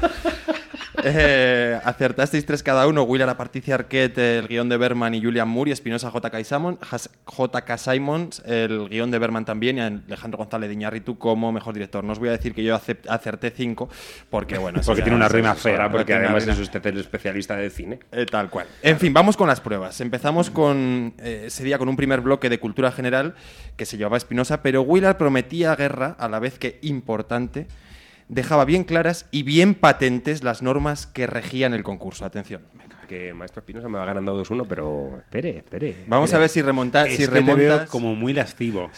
Eh, 1.04 1.78
acertasteis 1.84 2.44
tres 2.44 2.62
cada 2.62 2.86
uno. 2.86 3.02
Willard, 3.02 3.36
Patricia 3.36 3.74
Arquette, 3.74 4.38
el 4.38 4.48
guion 4.48 4.68
de 4.68 4.76
Berman 4.76 5.14
y 5.14 5.22
Julian 5.22 5.48
Moore. 5.48 5.70
Y 5.70 5.72
Espinosa, 5.72 6.10
J.K. 6.10 6.44
Simon. 6.44 6.78
Simons, 7.76 8.42
el 8.46 8.88
guion 8.88 9.10
de 9.10 9.18
Berman 9.18 9.44
también. 9.44 9.78
Y 9.78 9.80
Alejandro 9.80 10.38
González 10.38 10.68
de 10.68 10.74
Iñárritu 10.74 11.18
como 11.18 11.52
mejor 11.52 11.74
director. 11.74 12.04
No 12.04 12.12
os 12.12 12.18
voy 12.18 12.28
a 12.28 12.32
decir 12.32 12.54
que 12.54 12.62
yo 12.64 12.74
acerté 12.74 13.50
cinco, 13.50 13.88
porque 14.30 14.58
bueno. 14.58 14.80
Porque 14.84 15.02
tiene 15.02 15.16
una 15.16 15.28
rima 15.28 15.54
fea, 15.54 15.90
porque 15.90 16.14
además 16.14 16.46
es 16.46 16.58
usted 16.58 16.84
el 16.86 16.98
especialista 16.98 17.56
de 17.56 17.70
cine. 17.70 17.98
eh, 18.12 18.26
tal 18.26 18.50
cual. 18.50 18.66
En 18.82 18.98
fin, 18.98 19.12
vamos 19.12 19.36
con 19.36 19.48
las 19.48 19.60
pruebas. 19.60 20.00
Empezamos 20.00 20.50
con 20.50 21.14
eh, 21.18 21.44
ese 21.46 21.64
día 21.64 21.78
con 21.78 21.88
un 21.88 21.96
primer 21.96 22.20
bloque 22.20 22.48
de 22.48 22.58
cultura 22.58 22.92
general 22.92 23.34
que 23.76 23.86
se 23.86 23.96
llevaba 23.96 24.16
Espinosa, 24.16 24.62
pero 24.62 24.82
Willard 24.82 25.16
prometía 25.16 25.74
guerra 25.76 26.16
a 26.18 26.28
la 26.28 26.38
vez 26.38 26.58
que 26.58 26.78
importante. 26.82 27.66
Dejaba 28.28 28.64
bien 28.66 28.84
claras 28.84 29.26
y 29.30 29.42
bien 29.42 29.74
patentes 29.74 30.42
las 30.44 30.62
normas 30.62 31.06
que 31.06 31.26
regían 31.26 31.72
el 31.74 31.82
concurso. 31.82 32.24
Atención. 32.24 32.62
Que 33.08 33.32
Maestro 33.32 33.60
Espinosa 33.60 33.88
me 33.88 33.96
va 33.98 34.04
ganando 34.04 34.38
2-1, 34.38 34.66
pero 34.68 35.16
espere, 35.16 35.56
espere. 35.56 36.04
Vamos 36.08 36.26
espere. 36.28 36.36
a 36.36 36.40
ver 36.40 36.48
si 36.50 36.60
remontas. 36.60 37.06
Es 37.08 37.12
Si 37.16 37.22
que 37.22 37.28
te 37.28 37.40
veo 37.40 37.56
remontas 37.56 37.88
como 37.88 38.14
muy 38.14 38.34
lascivo. 38.34 38.90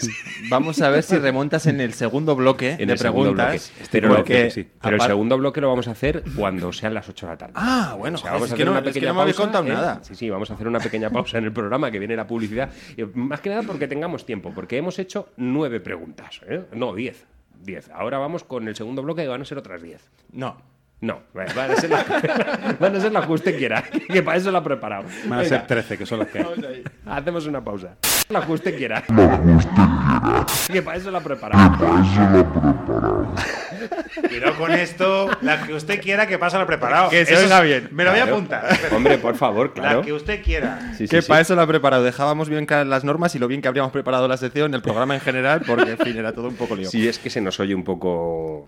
Vamos 0.48 0.80
a 0.80 0.88
ver 0.88 1.02
si 1.02 1.18
remontas 1.18 1.66
en 1.66 1.82
el 1.82 1.92
segundo 1.92 2.34
bloque 2.34 2.76
En 2.78 2.86
de 2.86 2.92
el 2.94 2.98
segundo 2.98 3.34
preguntas. 3.34 3.70
bloque. 3.92 4.08
Porque 4.08 4.50
sí. 4.50 4.66
pero 4.80 4.96
el 4.96 5.02
segundo 5.02 5.36
bloque 5.36 5.60
lo 5.60 5.68
vamos 5.68 5.86
a 5.86 5.90
hacer 5.90 6.22
cuando 6.34 6.72
sean 6.72 6.94
las 6.94 7.10
8 7.10 7.26
de 7.26 7.32
la 7.32 7.36
tarde. 7.36 7.52
Ah, 7.56 7.94
bueno, 7.98 8.14
O 8.14 8.18
sea, 8.18 8.30
joder, 8.30 8.40
vamos 8.40 8.46
es 8.48 8.52
a 8.52 8.56
que 8.56 8.62
hacer 8.62 8.66
no- 8.66 8.72
una 8.72 8.78
es 8.80 8.84
que 8.84 8.90
pequeña 8.94 9.08
no 9.10 9.14
me 9.16 9.20
habéis 9.20 9.36
pausa, 9.36 9.52
contado 9.52 9.66
¿eh? 9.66 9.74
nada. 9.74 10.00
Sí, 10.02 10.14
sí, 10.14 10.30
vamos 10.30 10.50
a 10.50 10.54
hacer 10.54 10.66
una 10.66 10.80
pequeña 10.80 11.10
pausa 11.10 11.36
en 11.36 11.44
el 11.44 11.52
programa 11.52 11.90
que 11.90 11.98
viene 11.98 12.16
la 12.16 12.26
publicidad. 12.26 12.70
Más 13.12 13.40
que 13.42 13.50
nada 13.50 13.62
porque 13.64 13.86
tengamos 13.86 14.24
tiempo, 14.24 14.50
porque 14.54 14.78
hemos 14.78 14.98
hecho 14.98 15.28
nueve 15.36 15.80
preguntas. 15.80 16.40
¿eh? 16.48 16.62
No, 16.72 16.94
diez. 16.94 17.26
Diez. 17.62 17.90
Ahora 17.92 18.18
vamos 18.18 18.44
con 18.44 18.68
el 18.68 18.76
segundo 18.76 19.02
bloque 19.02 19.22
que 19.22 19.28
van 19.28 19.42
a 19.42 19.44
ser 19.44 19.58
otras 19.58 19.82
diez. 19.82 20.08
No. 20.32 20.56
No, 21.00 21.20
van 21.32 21.70
a 21.70 21.76
ser 21.76 21.90
las 21.90 22.78
van 22.80 22.96
a 22.96 23.00
ser 23.00 23.12
las 23.12 23.24
que 23.26 23.32
usted 23.32 23.56
quiera, 23.56 23.84
que 24.12 24.20
para 24.20 24.36
eso 24.36 24.50
la 24.50 24.58
ha 24.58 24.64
preparado. 24.64 25.04
Van 25.24 25.34
a 25.34 25.42
Venga, 25.42 25.48
ser 25.48 25.66
13, 25.66 25.96
que 25.96 26.06
son 26.06 26.18
las 26.18 26.28
que 26.28 26.40
hay. 26.40 26.82
Hacemos 27.06 27.46
una 27.46 27.62
pausa. 27.62 27.96
La 28.28 28.44
que 28.44 28.52
usted 28.52 28.76
quiera. 28.76 29.04
Que 30.70 30.82
para 30.82 30.96
eso 30.96 31.10
la 31.12 31.18
ha 31.18 31.22
preparado. 31.22 31.76
Cuidado 34.28 34.54
con 34.56 34.72
esto. 34.72 35.30
La 35.42 35.62
que 35.66 35.74
usted 35.74 36.00
quiera 36.00 36.26
que 36.26 36.38
pasa 36.38 36.58
lo 36.58 36.66
preparado. 36.66 37.10
Que 37.10 37.24
se 37.26 37.34
Eso 37.34 37.44
oiga 37.44 37.60
bien. 37.60 37.88
Me 37.92 38.04
lo 38.04 38.10
voy 38.10 38.20
a 38.20 38.22
Claro. 38.24 38.36
apuntar. 38.36 38.66
Hombre, 38.94 39.18
por 39.18 39.36
favor, 39.36 39.72
claro. 39.72 40.00
La 40.00 40.04
que 40.04 40.12
usted 40.12 40.42
quiera. 40.42 40.78
Sí, 40.96 41.06
sí, 41.06 41.08
que 41.16 41.22
sí. 41.22 41.28
para 41.28 41.40
eso 41.40 41.54
lo 41.54 41.62
ha 41.62 41.66
preparado. 41.66 42.02
Dejábamos 42.02 42.48
bien 42.48 42.66
claras 42.66 42.86
las 42.86 43.04
normas 43.04 43.34
y 43.34 43.38
lo 43.38 43.48
bien 43.48 43.62
que 43.62 43.68
habríamos 43.68 43.92
preparado 43.92 44.28
la 44.28 44.36
sección, 44.36 44.74
el 44.74 44.82
programa 44.82 45.14
en 45.14 45.20
general, 45.20 45.62
porque 45.66 45.92
en 45.92 45.98
fin, 45.98 46.16
era 46.16 46.32
todo 46.32 46.48
un 46.48 46.56
poco 46.56 46.76
lío. 46.76 46.88
Si 46.90 47.06
es 47.08 47.18
que 47.18 47.30
se 47.30 47.40
nos 47.40 47.58
oye 47.60 47.74
un 47.74 47.84
poco. 47.84 48.66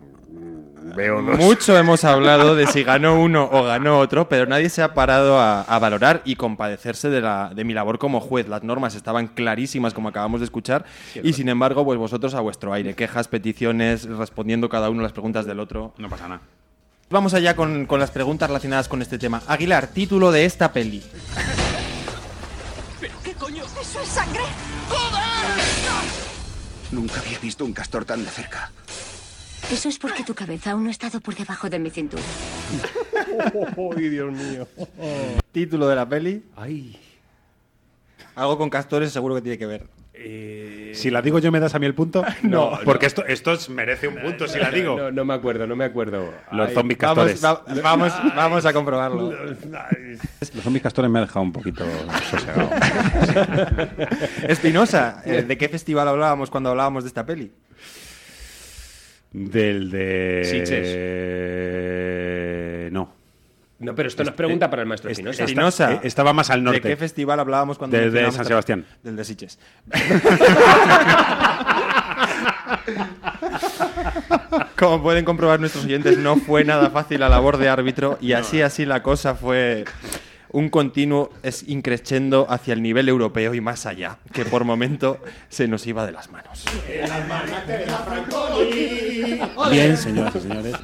Mucho 1.38 1.76
hemos 1.76 2.04
hablado 2.04 2.54
de 2.54 2.66
si 2.66 2.82
ganó 2.82 3.20
uno 3.20 3.48
o 3.50 3.64
ganó 3.64 3.98
otro, 3.98 4.28
pero 4.28 4.46
nadie 4.46 4.68
se 4.68 4.82
ha 4.82 4.94
parado 4.94 5.38
a, 5.38 5.62
a 5.62 5.78
valorar 5.78 6.22
y 6.24 6.36
compadecerse 6.36 7.10
de, 7.10 7.20
la, 7.20 7.52
de 7.54 7.64
mi 7.64 7.74
labor 7.74 7.98
como 7.98 8.20
juez. 8.20 8.48
Las 8.48 8.62
normas 8.62 8.94
estaban 8.94 9.28
clarísimas, 9.28 9.94
como 9.94 10.08
acabamos 10.08 10.40
de 10.40 10.44
escuchar, 10.44 10.84
y 11.22 11.32
sin 11.32 11.48
embargo, 11.48 11.84
pues 11.84 11.98
vosotros 11.98 12.34
a 12.34 12.40
vuestro 12.40 12.72
aire. 12.72 12.94
Quejas, 12.94 13.28
peticiones, 13.28 14.04
respondiendo 14.04 14.68
cada 14.68 14.90
uno 14.90 15.02
las 15.02 15.12
preguntas 15.12 15.46
del 15.46 15.60
otro. 15.60 15.94
No 15.98 16.08
pasa 16.08 16.28
nada. 16.28 16.40
Vamos 17.10 17.34
allá 17.34 17.56
con, 17.56 17.86
con 17.86 17.98
las 17.98 18.10
preguntas 18.12 18.48
relacionadas 18.48 18.86
con 18.86 19.02
este 19.02 19.18
tema. 19.18 19.42
Aguilar, 19.48 19.88
título 19.88 20.30
de 20.30 20.44
esta 20.44 20.72
peli. 20.72 21.02
¿Pero 23.00 23.14
qué 23.24 23.34
coño? 23.34 23.64
¿Eso 23.80 24.00
es 24.00 24.08
sangre? 24.08 24.42
Nunca 26.92 27.20
había 27.20 27.38
visto 27.38 27.64
un 27.64 27.72
castor 27.72 28.04
tan 28.04 28.24
de 28.24 28.30
cerca. 28.30 28.70
Eso 29.72 29.88
es 29.88 29.98
porque 29.98 30.24
tu 30.24 30.34
cabeza 30.34 30.72
aún 30.72 30.82
no 30.84 30.88
ha 30.88 30.92
estado 30.92 31.20
por 31.20 31.34
debajo 31.34 31.70
de 31.70 31.78
mi 31.78 31.90
cintura. 31.90 32.22
¡Ay, 33.96 34.08
Dios 34.08 34.32
mío! 34.32 34.66
Título 35.52 35.86
de 35.88 35.94
la 35.96 36.08
peli. 36.08 36.42
Ay. 36.56 36.98
Algo 38.34 38.58
con 38.58 38.68
castores 38.70 39.12
seguro 39.12 39.34
que 39.36 39.42
tiene 39.42 39.58
que 39.58 39.66
ver. 39.66 39.86
Si 40.92 41.08
la 41.10 41.22
digo 41.22 41.38
yo, 41.38 41.50
¿me 41.50 41.60
das 41.60 41.74
a 41.74 41.78
mí 41.78 41.86
el 41.86 41.94
punto? 41.94 42.22
No, 42.42 42.78
Porque 42.84 43.06
esto, 43.06 43.24
esto 43.24 43.52
es- 43.52 43.70
merece 43.70 44.06
un 44.08 44.16
punto 44.16 44.46
si 44.48 44.58
la 44.58 44.70
digo. 44.70 44.96
No, 44.98 45.10
no 45.10 45.24
me 45.24 45.32
acuerdo, 45.34 45.66
no 45.66 45.76
me 45.76 45.84
acuerdo. 45.84 46.30
Los 46.52 46.68
Ay, 46.68 46.74
zombies 46.74 46.98
Vamos, 46.98 47.16
castores. 47.32 47.44
va- 47.44 47.64
vamos, 47.82 48.12
vamos 48.36 48.66
a 48.66 48.72
comprobarlo. 48.72 49.32
Los 49.32 50.62
zombies 50.62 50.82
castores 50.82 51.10
me 51.10 51.20
han 51.20 51.24
dejado 51.26 51.42
un 51.42 51.52
poquito 51.52 51.84
sosegado. 52.30 52.68
Espinosa, 54.48 55.22
eh, 55.24 55.42
¿de 55.42 55.56
qué 55.56 55.68
festival 55.68 56.06
hablábamos 56.08 56.50
cuando 56.50 56.70
hablábamos 56.70 57.04
de 57.04 57.08
esta 57.08 57.24
peli? 57.24 57.50
Del 59.32 59.90
de. 59.90 60.42
Sitges. 60.44 60.86
Eh, 61.62 62.88
no. 62.92 63.12
No, 63.78 63.94
pero 63.94 64.08
esto 64.08 64.22
no 64.24 64.30
es 64.30 64.36
pregunta 64.36 64.68
para 64.68 64.82
el 64.82 64.88
maestro 64.88 65.10
Espinosa. 65.10 65.44
Espinosa. 65.44 65.92
eh, 65.94 66.00
estaba 66.02 66.32
más 66.34 66.50
al 66.50 66.62
norte. 66.62 66.80
¿De 66.80 66.88
qué 66.90 66.96
festival 66.96 67.40
hablábamos 67.40 67.78
cuando 67.78 67.96
De- 67.96 68.10
de 68.10 68.30
San 68.32 68.44
Sebastián. 68.44 68.84
Del 69.02 69.16
de 69.16 69.24
Sitges. 69.24 69.58
Como 74.78 75.02
pueden 75.02 75.24
comprobar 75.24 75.60
nuestros 75.60 75.84
oyentes, 75.84 76.18
no 76.18 76.36
fue 76.36 76.64
nada 76.64 76.90
fácil 76.90 77.20
la 77.20 77.28
labor 77.28 77.56
de 77.58 77.68
árbitro 77.68 78.18
y 78.20 78.32
así 78.32 78.62
así 78.62 78.84
la 78.86 79.02
cosa 79.02 79.34
fue 79.34 79.84
un 80.52 80.68
continuo 80.68 81.30
es 81.42 81.64
increciendo 81.68 82.46
hacia 82.50 82.74
el 82.74 82.82
nivel 82.82 83.08
europeo 83.08 83.54
y 83.54 83.60
más 83.60 83.86
allá, 83.86 84.18
que 84.32 84.44
por 84.44 84.64
momento 84.64 85.18
se 85.48 85.68
nos 85.68 85.86
iba 85.86 86.04
de 86.06 86.12
las 86.12 86.30
manos. 86.30 86.64
Bien, 89.70 89.96
señoras 89.96 90.34
y 90.36 90.40
señores. 90.40 90.74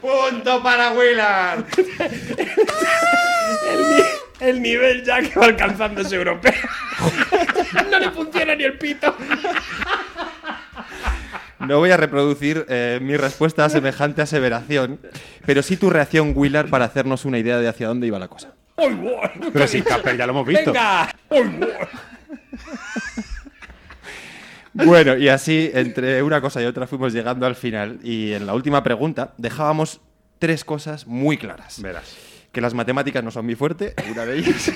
¡Punto 0.00 0.62
para 0.62 0.90
Willard! 0.92 1.64
El, 3.70 3.80
ni- 3.88 4.46
el 4.46 4.62
nivel 4.62 5.04
ya 5.04 5.20
que 5.22 5.38
va 5.38 5.46
alcanzando 5.46 6.02
ese 6.02 6.16
europeo. 6.16 6.52
no 7.90 7.98
le 7.98 8.10
funciona 8.10 8.54
ni 8.54 8.64
el 8.64 8.76
pito. 8.78 9.14
No 11.60 11.78
voy 11.78 11.90
a 11.90 11.96
reproducir 11.96 12.66
eh, 12.68 12.98
mi 13.00 13.16
respuesta 13.16 13.64
a 13.64 13.70
semejante 13.70 14.20
aseveración, 14.20 15.00
pero 15.46 15.62
sí 15.62 15.76
tu 15.78 15.88
reacción, 15.88 16.32
Willard, 16.36 16.68
para 16.68 16.84
hacernos 16.84 17.24
una 17.24 17.38
idea 17.38 17.56
de 17.58 17.68
hacia 17.68 17.88
dónde 17.88 18.06
iba 18.06 18.18
la 18.18 18.28
cosa. 18.28 18.52
Pero 19.52 19.66
si 19.66 19.80
Casper 19.82 20.16
ya 20.18 20.26
lo 20.26 20.32
hemos 20.32 20.46
visto. 20.46 20.72
Venga. 20.72 21.08
Bueno, 24.74 25.16
y 25.16 25.28
así, 25.28 25.70
entre 25.72 26.22
una 26.22 26.40
cosa 26.40 26.60
y 26.60 26.66
otra, 26.66 26.86
fuimos 26.86 27.12
llegando 27.12 27.46
al 27.46 27.54
final. 27.54 28.00
Y 28.02 28.32
en 28.32 28.46
la 28.46 28.54
última 28.54 28.82
pregunta 28.82 29.32
dejábamos 29.38 30.00
tres 30.38 30.64
cosas 30.64 31.06
muy 31.06 31.38
claras. 31.38 31.80
Verás. 31.80 32.16
Que 32.52 32.60
las 32.60 32.74
matemáticas 32.74 33.22
no 33.22 33.30
son 33.30 33.46
mi 33.46 33.54
fuerte, 33.54 33.94
una 34.10 34.26
de 34.26 34.38
ellas. 34.38 34.72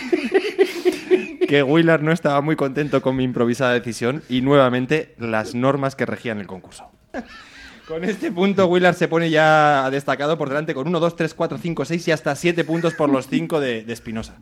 que 1.49 1.63
Willard 1.63 2.03
no 2.03 2.13
estaba 2.13 2.41
muy 2.41 2.57
contento 2.57 3.03
con 3.03 3.17
mi 3.17 3.25
improvisada 3.25 3.73
decisión. 3.73 4.23
Y 4.29 4.41
nuevamente, 4.41 5.15
las 5.19 5.55
normas 5.55 5.97
que 5.97 6.07
regían 6.07 6.39
el 6.39 6.47
concurso. 6.47 6.91
Con 7.89 8.05
este 8.05 8.31
punto, 8.31 8.67
Willard 8.67 8.95
se 8.95 9.09
pone 9.09 9.31
ya 9.31 9.89
destacado 9.91 10.39
por 10.39 10.49
delante 10.49 10.75
con 10.75 10.87
1, 10.87 11.01
2, 11.01 11.17
3, 11.17 11.35
4, 11.35 11.59
5, 11.59 11.85
6 11.85 12.09
y 12.09 12.13
hasta 12.13 12.37
7 12.37 12.65
puntos 12.65 12.95
por 12.95 13.09
los 13.09 13.27
5 13.29 13.61
de, 13.61 13.83
de 13.83 13.93
Espinosa. 13.93 14.37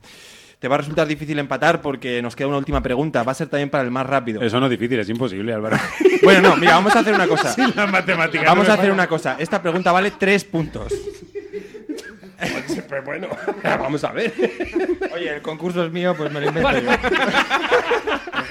Te 0.58 0.68
va 0.68 0.76
a 0.76 0.78
resultar 0.78 1.06
difícil 1.06 1.38
empatar 1.38 1.82
porque 1.82 2.22
nos 2.22 2.34
queda 2.34 2.48
una 2.48 2.56
última 2.56 2.82
pregunta. 2.82 3.22
Va 3.22 3.32
a 3.32 3.34
ser 3.34 3.48
también 3.48 3.68
para 3.68 3.84
el 3.84 3.90
más 3.90 4.06
rápido. 4.06 4.40
Eso 4.40 4.58
no 4.58 4.66
es 4.66 4.70
difícil, 4.70 4.98
es 4.98 5.08
imposible, 5.08 5.52
Álvaro. 5.52 5.76
Bueno, 6.22 6.40
no, 6.48 6.56
mira, 6.56 6.74
vamos 6.74 6.96
a 6.96 7.00
hacer 7.00 7.14
una 7.14 7.28
cosa. 7.28 7.52
Sí, 7.54 7.62
la 7.76 7.86
matemática. 7.86 8.44
Vamos 8.46 8.66
no 8.66 8.72
a 8.72 8.76
hacer 8.76 8.90
una 8.90 9.06
cosa. 9.06 9.36
Esta 9.38 9.60
pregunta 9.60 9.92
vale 9.92 10.12
3 10.12 10.44
puntos. 10.44 10.92
Pues 12.88 13.04
bueno, 13.04 13.28
vamos 13.62 14.02
a 14.02 14.12
ver. 14.12 14.32
Oye, 15.14 15.36
el 15.36 15.42
concurso 15.42 15.84
es 15.84 15.92
mío, 15.92 16.14
pues 16.16 16.32
me 16.32 16.40
lo 16.40 16.48
invento 16.48 16.78
yo. 16.78 16.90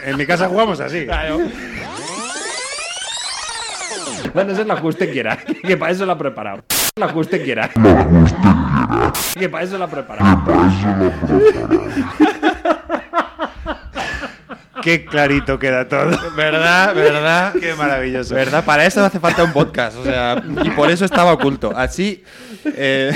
En 0.06 0.18
mi 0.18 0.26
casa 0.26 0.48
jugamos 0.48 0.80
así. 0.80 1.06
Claro. 1.06 1.40
Bueno, 4.34 4.52
esa 4.52 4.62
es 4.62 4.68
la 4.68 4.80
que 4.80 4.88
usted 4.88 5.12
quiera. 5.12 5.38
Que 5.38 5.76
para 5.76 5.92
eso 5.92 6.06
la 6.06 6.14
ha 6.14 6.18
preparado. 6.18 6.64
La 6.96 7.12
que 7.12 7.20
usted 7.20 7.44
quiera. 7.44 7.70
Que 9.40 9.50
para 9.50 9.66
eso 9.66 9.78
la 9.78 9.86
ha 9.86 9.90
preparado. 9.90 10.44
Qué 14.82 15.04
clarito 15.06 15.58
queda 15.60 15.88
todo. 15.88 16.18
¿Verdad? 16.36 16.94
¿Verdad? 16.96 17.54
Qué 17.60 17.74
maravilloso. 17.74 18.36
¿Verdad? 18.36 18.64
Para 18.64 18.86
eso 18.86 19.04
hace 19.04 19.20
falta 19.20 19.44
un 19.44 19.52
podcast. 19.52 19.98
O 19.98 20.04
sea, 20.04 20.42
y 20.64 20.70
por 20.70 20.90
eso 20.90 21.06
estaba 21.06 21.34
oculto. 21.34 21.74
Así 21.76 22.24
eh, 22.64 23.12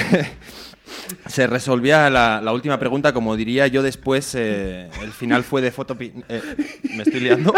se 1.28 1.48
resolvía 1.48 2.10
la, 2.10 2.42
la 2.42 2.52
última 2.54 2.78
pregunta. 2.80 3.14
Como 3.14 3.36
diría 3.36 3.68
yo 3.68 3.82
después, 3.84 4.34
eh, 4.36 4.90
el 5.02 5.12
final 5.12 5.44
fue 5.44 5.62
de 5.62 5.72
fotopi... 5.72 6.12
eh, 6.28 6.42
me 6.96 7.04
estoy 7.04 7.20
liando. 7.22 7.54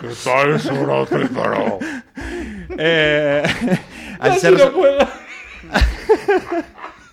¿Qué 0.00 0.08
tal? 0.24 0.58
Eh, 2.78 3.42
se 4.40 4.50
no 4.50 4.72
puedo. 4.72 5.25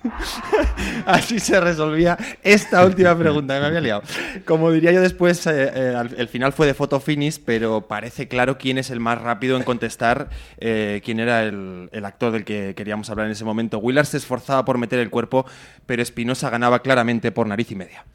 Así 1.05 1.39
se 1.39 1.59
resolvía 1.59 2.17
esta 2.41 2.85
última 2.85 3.17
pregunta, 3.17 3.59
me 3.59 3.67
había 3.67 3.81
liado. 3.81 4.03
Como 4.45 4.71
diría 4.71 4.91
yo 4.91 5.01
después, 5.01 5.45
eh, 5.47 5.71
eh, 5.73 6.03
el 6.17 6.27
final 6.27 6.53
fue 6.53 6.67
de 6.67 6.73
photo 6.73 6.99
finish, 6.99 7.39
pero 7.43 7.87
parece 7.87 8.27
claro 8.27 8.57
quién 8.57 8.77
es 8.77 8.89
el 8.89 8.99
más 8.99 9.21
rápido 9.21 9.57
en 9.57 9.63
contestar, 9.63 10.29
eh, 10.57 11.01
quién 11.03 11.19
era 11.19 11.43
el, 11.43 11.89
actor 12.03 12.31
del 12.31 12.43
que 12.43 12.73
queríamos 12.75 13.09
hablar 13.09 13.27
en 13.27 13.31
ese 13.31 13.45
momento. 13.45 13.79
Willard 13.79 14.05
se 14.05 14.17
esforzaba 14.17 14.65
por 14.65 14.77
meter 14.77 14.99
el 14.99 15.09
cuerpo, 15.09 15.45
pero 15.85 16.01
Espinosa 16.01 16.49
ganaba 16.49 16.79
claramente 16.79 17.31
por 17.31 17.47
nariz 17.47 17.71
y 17.71 17.75
media. 17.75 18.05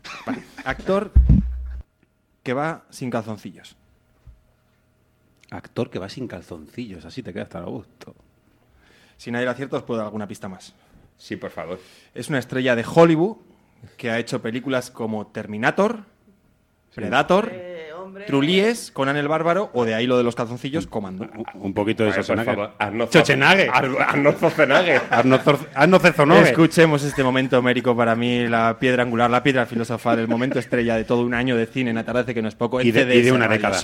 Actor 0.64 1.12
que 2.42 2.52
va 2.52 2.84
sin 2.90 3.10
calzoncillos. 3.10 3.76
Actor 5.50 5.88
que 5.88 5.98
va 5.98 6.10
sin 6.10 6.28
calzoncillos, 6.28 7.06
así 7.06 7.22
te 7.22 7.32
quedas 7.32 7.48
tan 7.48 7.62
a 7.62 7.66
gusto. 7.66 8.14
Si 9.18 9.30
nadie 9.30 9.44
lo 9.44 9.50
acierta, 9.50 9.76
os 9.76 9.82
puedo 9.82 9.98
dar 9.98 10.06
alguna 10.06 10.26
pista 10.26 10.48
más. 10.48 10.74
Sí, 11.18 11.36
por 11.36 11.50
favor. 11.50 11.78
Es 12.14 12.28
una 12.30 12.38
estrella 12.38 12.74
de 12.76 12.84
Hollywood 12.86 13.36
que 13.96 14.10
ha 14.10 14.18
hecho 14.18 14.40
películas 14.40 14.90
como 14.90 15.26
Terminator, 15.26 16.04
Predator, 16.94 17.50
Trulies, 18.26 18.90
Conan 18.92 19.16
el 19.16 19.28
Bárbaro 19.28 19.70
o 19.74 19.84
de 19.84 19.94
ahí 19.94 20.06
lo 20.06 20.16
de 20.16 20.24
los 20.24 20.34
calzoncillos, 20.34 20.86
Comando. 20.86 21.28
Un 21.54 21.74
poquito 21.74 22.04
de 22.04 22.10
Schwarzenegger. 22.12 22.70
Schwarzenegger. 23.10 23.70
Ar- 23.72 23.84
Arnold 24.08 24.36
Schwarzenegger. 24.38 25.02
Escuchemos 26.50 27.02
este 27.02 27.22
momento 27.22 27.60
mérico 27.62 27.96
para 27.96 28.14
mí, 28.16 28.46
la 28.48 28.78
piedra 28.80 29.02
angular, 29.02 29.30
la 29.30 29.42
piedra 29.42 29.66
filosofal, 29.66 30.18
el 30.20 30.28
momento 30.28 30.58
estrella 30.58 30.96
de 30.96 31.04
todo 31.04 31.22
un 31.22 31.34
año 31.34 31.56
de 31.56 31.66
cine 31.66 31.90
en 31.90 31.98
Atardece 31.98 32.34
que 32.34 32.42
no 32.42 32.48
es 32.48 32.54
poco. 32.54 32.80
Y 32.80 32.90
de- 32.92 33.14
y 33.16 33.30
una 33.30 33.46
década. 33.48 33.78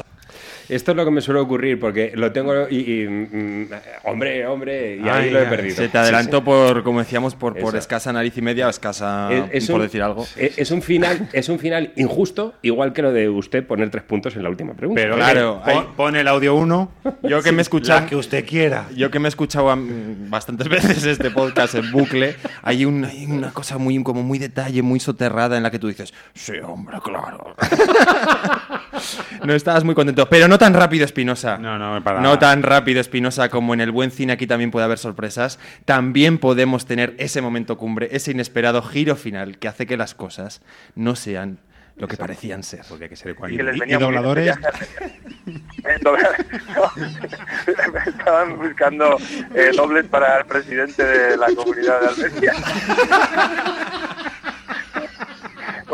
Esto 0.68 0.90
es 0.92 0.96
lo 0.96 1.04
que 1.04 1.10
me 1.10 1.20
suele 1.20 1.40
ocurrir 1.40 1.78
porque 1.78 2.12
lo 2.14 2.32
tengo 2.32 2.68
y, 2.68 2.76
y, 3.02 3.08
mm, 3.08 3.68
hombre, 4.04 4.46
hombre, 4.46 4.96
y 4.96 5.00
ahí 5.08 5.24
Ay, 5.26 5.30
lo 5.30 5.40
he 5.40 5.46
perdido. 5.46 5.76
Se 5.76 5.88
te 5.88 5.98
adelantó 5.98 6.42
por, 6.42 6.82
como 6.82 7.00
decíamos, 7.00 7.34
por, 7.34 7.56
por 7.58 7.76
escasa 7.76 8.12
nariz 8.12 8.36
y 8.38 8.42
media 8.42 8.66
o 8.66 8.70
escasa, 8.70 9.30
Es- 9.32 9.64
es 9.64 9.66
por 9.70 9.76
un- 9.80 9.86
decir 9.86 10.02
algo. 10.02 10.26
Es 10.36 10.58
es 10.58 10.70
un 10.70 10.82
final, 10.82 11.28
es 11.32 11.48
un 11.48 11.58
final 11.58 11.92
injusto, 11.96 12.54
igual 12.62 12.92
que 12.92 13.02
lo 13.02 13.12
de 13.12 13.28
usted 13.28 13.66
poner 13.66 13.90
tres 13.90 14.02
puntos 14.04 14.34
en 14.36 14.42
la 14.42 14.48
última 14.48 14.74
pregunta. 14.74 15.00
Pero 15.02 15.16
Claro, 15.16 15.60
hay- 15.64 15.74
pon, 15.76 15.86
pon 15.96 16.16
el 16.16 16.26
audio 16.28 16.54
1. 16.54 16.90
Yo 17.22 17.42
que 17.42 17.52
me 17.52 17.58
he 17.58 17.62
escuchado. 17.62 18.00
La 18.00 18.06
que 18.06 18.16
usted 18.16 18.44
quiera. 18.48 18.86
Yo 18.96 19.10
que 19.10 19.18
me 19.18 19.26
he 19.26 19.30
escuchado 19.30 19.74
mm, 19.76 20.30
bastantes 20.30 20.68
veces 20.70 21.04
este 21.04 21.30
podcast 21.30 21.74
en 21.74 21.90
bucle, 21.92 22.36
hay, 22.62 22.84
un- 22.84 23.04
hay 23.04 23.26
una 23.26 23.52
cosa 23.52 23.78
muy, 23.78 24.02
como 24.02 24.22
muy 24.22 24.38
detalle, 24.38 24.82
muy 24.82 25.00
soterrada 25.00 25.56
en 25.56 25.62
la 25.62 25.70
que 25.70 25.78
tú 25.78 25.88
dices, 25.88 26.14
sí, 26.34 26.54
hombre, 26.62 26.96
claro. 27.04 27.54
no 29.44 29.52
estabas 29.54 29.84
muy 29.84 29.94
contento, 29.94 30.26
pero 30.28 30.48
no 30.48 30.53
tan 30.58 30.74
rápido, 30.74 31.04
Espinosa. 31.04 31.58
No, 31.58 31.78
no, 31.78 32.02
para 32.02 32.18
No 32.20 32.24
nada. 32.28 32.38
tan 32.38 32.62
rápido, 32.62 33.00
Espinosa, 33.00 33.48
como 33.48 33.74
en 33.74 33.80
el 33.80 33.90
buen 33.90 34.10
cine 34.10 34.32
aquí 34.34 34.46
también 34.46 34.70
puede 34.70 34.84
haber 34.84 34.98
sorpresas. 34.98 35.58
También 35.84 36.38
podemos 36.38 36.86
tener 36.86 37.14
ese 37.18 37.40
momento 37.42 37.76
cumbre, 37.78 38.08
ese 38.12 38.30
inesperado 38.32 38.82
giro 38.82 39.16
final 39.16 39.58
que 39.58 39.68
hace 39.68 39.86
que 39.86 39.96
las 39.96 40.14
cosas 40.14 40.62
no 40.94 41.16
sean 41.16 41.58
lo 41.96 42.08
que 42.08 42.16
parecían 42.16 42.62
ser. 42.64 42.80
Porque 42.88 43.04
hay 43.04 43.10
que 43.10 43.16
ser 43.16 43.28
Y 43.28 43.30
ecuánime. 43.32 43.56
que 43.58 43.62
les 43.64 43.76
¿Y- 43.76 43.80
venía 43.80 43.96
y 43.96 44.00
dobladores? 44.00 44.56
no, 46.02 46.12
estaban 48.06 48.56
buscando 48.58 49.16
eh, 49.54 49.70
dobles 49.76 50.06
para 50.06 50.38
el 50.38 50.44
presidente 50.46 51.04
de 51.04 51.36
la 51.36 51.46
comunidad 51.54 52.00
de 52.00 52.08
Almería. 52.26 52.52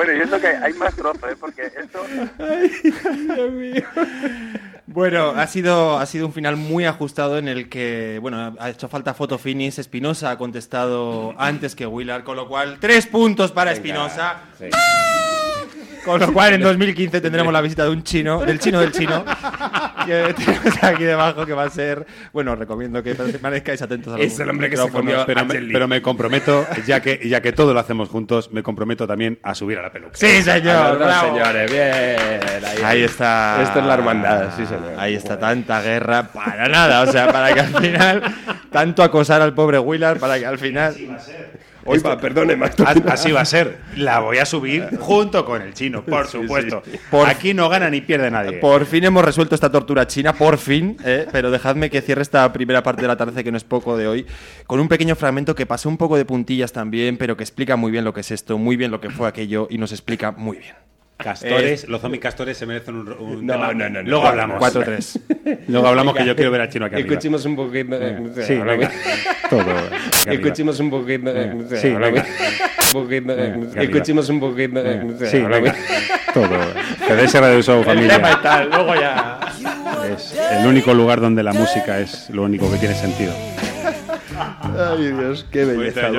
bueno, 0.00 0.14
y 0.14 0.20
eso 0.22 0.40
que 0.40 0.46
hay 0.46 0.72
más 0.72 0.96
trozo, 0.96 1.28
¿eh? 1.28 1.36
porque 1.38 1.66
esto... 1.66 2.02
Bueno, 4.86 5.34
ha 5.36 5.46
sido, 5.46 5.98
ha 5.98 6.06
sido 6.06 6.26
un 6.26 6.32
final 6.32 6.56
muy 6.56 6.86
ajustado 6.86 7.36
en 7.36 7.48
el 7.48 7.68
que, 7.68 8.18
bueno, 8.20 8.56
ha 8.58 8.70
hecho 8.70 8.88
falta 8.88 9.12
foto 9.12 9.38
finish. 9.38 9.78
Espinosa 9.78 10.30
ha 10.30 10.38
contestado 10.38 11.34
antes 11.38 11.76
que 11.76 11.86
Willard, 11.86 12.24
con 12.24 12.34
lo 12.34 12.48
cual, 12.48 12.78
tres 12.80 13.06
puntos 13.06 13.52
para 13.52 13.72
Espinosa. 13.72 14.40
Sí. 14.58 14.70
Con 16.04 16.18
lo 16.18 16.32
cual, 16.32 16.54
en 16.54 16.62
2015 16.62 17.20
tendremos 17.20 17.52
la 17.52 17.60
visita 17.60 17.84
de 17.84 17.90
un 17.90 18.02
chino, 18.02 18.40
del 18.40 18.58
chino 18.58 18.80
del 18.80 18.90
chino, 18.90 19.22
que 20.06 20.34
tenemos 20.34 20.82
aquí 20.82 21.04
debajo, 21.04 21.44
que 21.44 21.52
va 21.52 21.64
a 21.64 21.70
ser, 21.70 22.06
bueno, 22.32 22.52
os 22.52 22.58
recomiendo 22.58 23.02
que 23.02 23.14
permanezcáis 23.14 23.82
atentos 23.82 24.14
a 24.14 24.16
los 24.16 24.26
Es 24.26 24.40
el 24.40 24.48
hombre 24.48 24.70
que 24.70 24.76
se 24.78 24.88
comió 24.88 25.24
Pero 25.26 25.40
a 25.40 25.44
me, 25.44 25.54
pero 25.54 25.88
me 25.88 26.00
comprometo, 26.00 26.66
ya 26.86 27.00
que, 27.00 27.20
ya 27.28 27.42
que 27.42 27.52
todo 27.52 27.74
lo 27.74 27.80
hacemos 27.80 28.08
juntos, 28.08 28.50
me 28.50 28.62
comprometo 28.62 29.06
también 29.06 29.38
a 29.42 29.54
subir 29.54 29.78
a 29.78 29.82
la 29.82 29.92
peluca. 29.92 30.12
Sí, 30.14 30.26
A 30.38 30.42
señor, 30.42 30.98
bravo. 30.98 31.36
señores, 31.36 31.70
bien. 31.70 32.64
Ahí, 32.64 32.82
Ahí 32.84 33.02
está. 33.02 33.62
Esto 33.62 33.80
es 33.80 33.84
la 33.84 33.94
hermandad, 33.94 34.50
sí, 34.56 34.64
señor. 34.64 34.94
Ahí 34.96 35.14
está 35.14 35.38
tanta 35.38 35.82
guerra 35.82 36.28
para 36.32 36.68
nada. 36.68 37.02
O 37.02 37.12
sea, 37.12 37.30
para 37.30 37.52
que 37.52 37.60
al 37.60 37.74
final. 37.74 38.22
Tanto 38.70 39.02
acosar 39.02 39.42
al 39.42 39.52
pobre 39.52 39.78
Willard 39.78 40.18
para 40.18 40.38
que 40.38 40.46
al 40.46 40.58
final. 40.58 40.94
Hoy 40.96 41.06
va, 41.06 41.18
perdone, 42.20 42.56
más. 42.56 42.72
Así 43.06 43.32
va 43.32 43.40
a 43.40 43.44
ser. 43.44 43.78
La 43.96 44.20
voy 44.20 44.38
a 44.38 44.44
subir 44.46 44.88
junto 44.98 45.44
con 45.44 45.62
el 45.62 45.74
chino, 45.74 46.04
por 46.04 46.26
Sí, 46.30 46.32
supuesto. 46.40 46.82
sí. 46.84 46.98
Por- 47.10 47.28
Aquí 47.28 47.54
no 47.54 47.68
gana 47.68 47.90
ni 47.90 48.00
pierde 48.00 48.30
nadie. 48.30 48.58
Por 48.58 48.84
fin 48.86 49.04
hemos 49.04 49.24
resuelto 49.24 49.54
esta 49.54 49.70
tortura 49.70 50.06
china, 50.06 50.32
por 50.34 50.58
fin, 50.58 50.96
¿eh? 51.04 51.26
pero 51.32 51.50
dejadme 51.50 51.90
que 51.90 52.00
cierre 52.02 52.22
esta 52.22 52.52
primera 52.52 52.82
parte 52.82 53.02
de 53.02 53.08
la 53.08 53.16
tarde, 53.16 53.42
que 53.44 53.50
no 53.50 53.56
es 53.56 53.64
poco 53.64 53.96
de 53.96 54.06
hoy, 54.08 54.26
con 54.66 54.80
un 54.80 54.88
pequeño 54.88 55.16
fragmento 55.16 55.54
que 55.54 55.66
pasó 55.66 55.88
un 55.88 55.96
poco 55.96 56.16
de 56.16 56.24
puntillas 56.24 56.72
también, 56.72 57.16
pero 57.16 57.36
que 57.36 57.42
explica 57.44 57.76
muy 57.76 57.90
bien 57.90 58.04
lo 58.04 58.12
que 58.14 58.20
es 58.20 58.30
esto, 58.30 58.58
muy 58.58 58.76
bien 58.76 58.90
lo 58.90 59.00
que 59.00 59.10
fue 59.10 59.28
aquello 59.28 59.66
y 59.70 59.78
nos 59.78 59.92
explica 59.92 60.32
muy 60.32 60.58
bien. 60.58 60.74
Castores, 61.22 61.84
Eh, 61.84 61.86
los 61.88 62.00
zombies 62.00 62.22
castores 62.22 62.56
se 62.56 62.66
merecen 62.66 62.94
un, 62.96 63.08
un 63.12 63.46
No, 63.46 63.52
tema. 63.54 63.72
no, 63.74 63.88
no, 63.88 64.02
no. 64.02 64.08
Luego 64.08 64.26
hablamos. 64.26 64.60
4-3. 64.60 65.20
Luego 65.68 65.86
hablamos 65.88 66.14
que 66.14 66.20
Venga, 66.20 66.32
yo 66.32 66.36
quiero 66.36 66.50
ver 66.50 66.60
al 66.62 66.68
chino 66.68 66.86
aquí 66.86 66.94
arriba. 66.96 67.08
Escuchemos 67.10 67.44
un 67.44 67.56
poquito. 67.56 67.96
Eh, 68.00 68.18
sí, 68.46 68.54
venga. 68.56 68.90
Todo. 69.48 69.64
Escuchemos 70.26 70.80
un 70.80 70.90
poquito. 70.90 71.32
sí, 71.76 71.90
venga. 71.90 72.24
Escuchemos 73.76 74.28
un 74.28 74.40
poquito. 74.40 74.82
sí, 75.26 75.38
venga. 75.40 75.74
Todo. 76.34 76.48
Familia. 77.84 78.16
tema 78.16 78.32
y 78.32 78.42
tal, 78.42 78.70
luego 78.70 78.94
ya... 78.94 79.40
Es 80.14 80.34
el 80.52 80.66
único 80.66 80.94
lugar 80.94 81.20
donde 81.20 81.42
la 81.42 81.52
música 81.52 81.98
es 82.00 82.30
lo 82.30 82.42
único 82.44 82.70
que 82.70 82.78
tiene 82.78 82.94
sentido. 82.94 83.32
Ay, 84.40 85.12
Dios, 85.12 85.46
qué 85.50 85.64
belleza. 85.64 86.10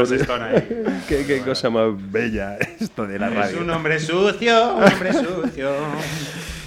Qué, 1.07 1.26
qué 1.26 1.41
cosa 1.45 1.69
más 1.69 1.89
bella 2.11 2.57
esto 2.80 3.06
de 3.07 3.19
la 3.19 3.30
Es 3.30 3.35
radio. 3.35 3.61
un 3.61 3.69
hombre 3.69 3.99
sucio, 3.99 4.76
un 4.76 4.84
hombre 4.84 5.14
sucio. 5.14 5.72